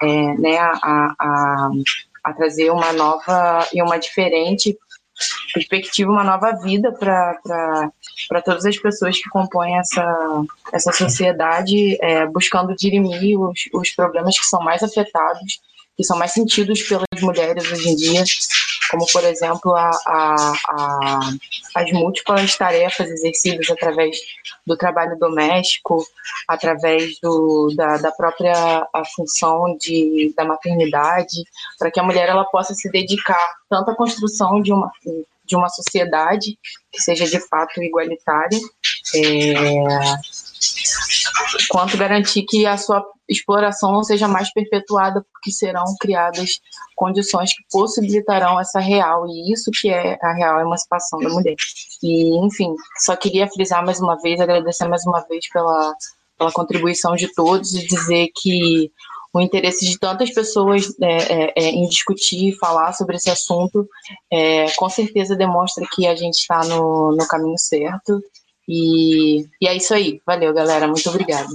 é, 0.01 0.33
né, 0.37 0.57
a, 0.57 1.15
a, 1.19 1.69
a, 2.25 2.33
trazer 2.33 2.69
uma 2.71 2.91
nova 2.91 3.65
e 3.73 3.81
uma 3.81 3.97
diferente 3.97 4.77
perspectiva, 5.53 6.11
uma 6.11 6.23
nova 6.23 6.51
vida 6.61 6.91
para 6.91 8.41
todas 8.43 8.65
as 8.65 8.77
pessoas 8.77 9.17
que 9.21 9.29
compõem 9.29 9.77
essa, 9.77 10.43
essa 10.71 10.91
sociedade, 10.91 11.97
é, 12.01 12.25
buscando 12.27 12.75
dirimir 12.75 13.39
os, 13.39 13.59
os 13.73 13.91
problemas 13.91 14.37
que 14.37 14.45
são 14.45 14.61
mais 14.61 14.83
afetados, 14.83 15.61
que 15.97 16.03
são 16.03 16.17
mais 16.17 16.31
sentidos 16.31 16.81
pelas 16.83 17.21
mulheres 17.21 17.71
hoje 17.71 17.89
em 17.89 17.95
dia, 17.95 18.23
como, 18.89 19.05
por 19.11 19.23
exemplo, 19.23 19.75
a, 19.75 19.91
a, 20.05 20.53
a, 20.69 21.19
as 21.75 21.91
múltiplas 21.91 22.57
tarefas 22.57 23.09
exercidas 23.09 23.69
através 23.69 24.17
do 24.65 24.75
trabalho 24.75 25.17
doméstico, 25.19 26.03
através 26.47 27.19
do, 27.21 27.73
da, 27.75 27.97
da 27.97 28.11
própria 28.11 28.87
função 29.15 29.77
de, 29.79 30.33
da 30.35 30.45
maternidade, 30.45 31.43
para 31.77 31.91
que 31.91 31.99
a 31.99 32.03
mulher 32.03 32.29
ela 32.29 32.45
possa 32.45 32.73
se 32.73 32.89
dedicar 32.89 33.47
tanto 33.69 33.91
à 33.91 33.95
construção 33.95 34.61
de 34.61 34.73
uma, 34.73 34.91
de 35.45 35.55
uma 35.55 35.69
sociedade 35.69 36.57
que 36.91 37.01
seja 37.01 37.25
de 37.25 37.39
fato 37.47 37.81
igualitária, 37.81 38.59
é, 39.15 39.53
quanto 41.69 41.97
garantir 41.97 42.43
que 42.43 42.65
a 42.65 42.77
sua 42.77 43.03
exploração 43.31 43.91
não 43.91 44.03
seja 44.03 44.27
mais 44.27 44.51
perpetuada, 44.51 45.25
porque 45.31 45.51
serão 45.51 45.85
criadas 45.99 46.59
condições 46.95 47.53
que 47.53 47.63
possibilitarão 47.71 48.59
essa 48.59 48.79
real, 48.79 49.25
e 49.27 49.51
isso 49.51 49.71
que 49.71 49.89
é 49.89 50.17
a 50.21 50.33
real 50.33 50.59
emancipação 50.59 51.19
da 51.19 51.29
mulher. 51.29 51.55
E, 52.03 52.45
enfim, 52.45 52.75
só 52.99 53.15
queria 53.15 53.47
frisar 53.47 53.85
mais 53.85 53.99
uma 53.99 54.19
vez, 54.21 54.39
agradecer 54.39 54.87
mais 54.87 55.05
uma 55.05 55.21
vez 55.21 55.47
pela, 55.49 55.93
pela 56.37 56.51
contribuição 56.51 57.15
de 57.15 57.33
todos 57.33 57.73
e 57.73 57.87
dizer 57.87 58.29
que 58.35 58.91
o 59.33 59.39
interesse 59.39 59.85
de 59.85 59.97
tantas 59.97 60.29
pessoas 60.31 60.93
é, 61.01 61.33
é, 61.33 61.53
é, 61.55 61.69
em 61.69 61.87
discutir 61.87 62.49
e 62.49 62.57
falar 62.57 62.91
sobre 62.93 63.15
esse 63.15 63.29
assunto, 63.29 63.87
é, 64.29 64.69
com 64.71 64.89
certeza 64.89 65.35
demonstra 65.37 65.87
que 65.89 66.05
a 66.05 66.15
gente 66.15 66.35
está 66.35 66.59
no, 66.65 67.15
no 67.15 67.27
caminho 67.27 67.57
certo. 67.57 68.21
E, 68.67 69.45
e 69.61 69.67
é 69.67 69.75
isso 69.75 69.93
aí. 69.93 70.21
Valeu, 70.25 70.53
galera. 70.53 70.87
Muito 70.87 71.09
obrigada. 71.09 71.47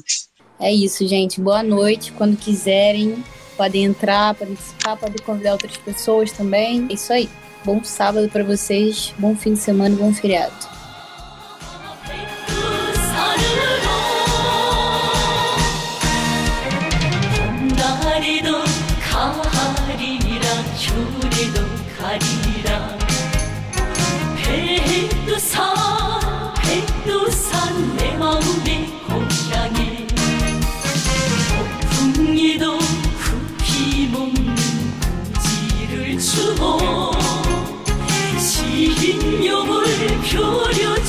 É 0.59 0.73
isso, 0.73 1.07
gente. 1.07 1.41
Boa 1.41 1.62
noite. 1.62 2.12
Quando 2.12 2.36
quiserem, 2.36 3.23
podem 3.57 3.85
entrar, 3.85 4.35
podem 4.35 4.55
participar, 4.55 4.97
podem 4.97 5.25
convidar 5.25 5.52
outras 5.52 5.76
pessoas 5.76 6.33
também. 6.33 6.86
É 6.91 6.94
isso 6.94 7.12
aí. 7.12 7.28
Bom 7.65 7.83
sábado 7.83 8.28
para 8.28 8.44
vocês, 8.44 9.12
bom 9.18 9.35
fim 9.35 9.55
de 9.55 9.59
semana 9.59 9.97
bom 9.97 10.15
feriado. 10.15 10.75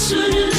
sürür 0.07 0.56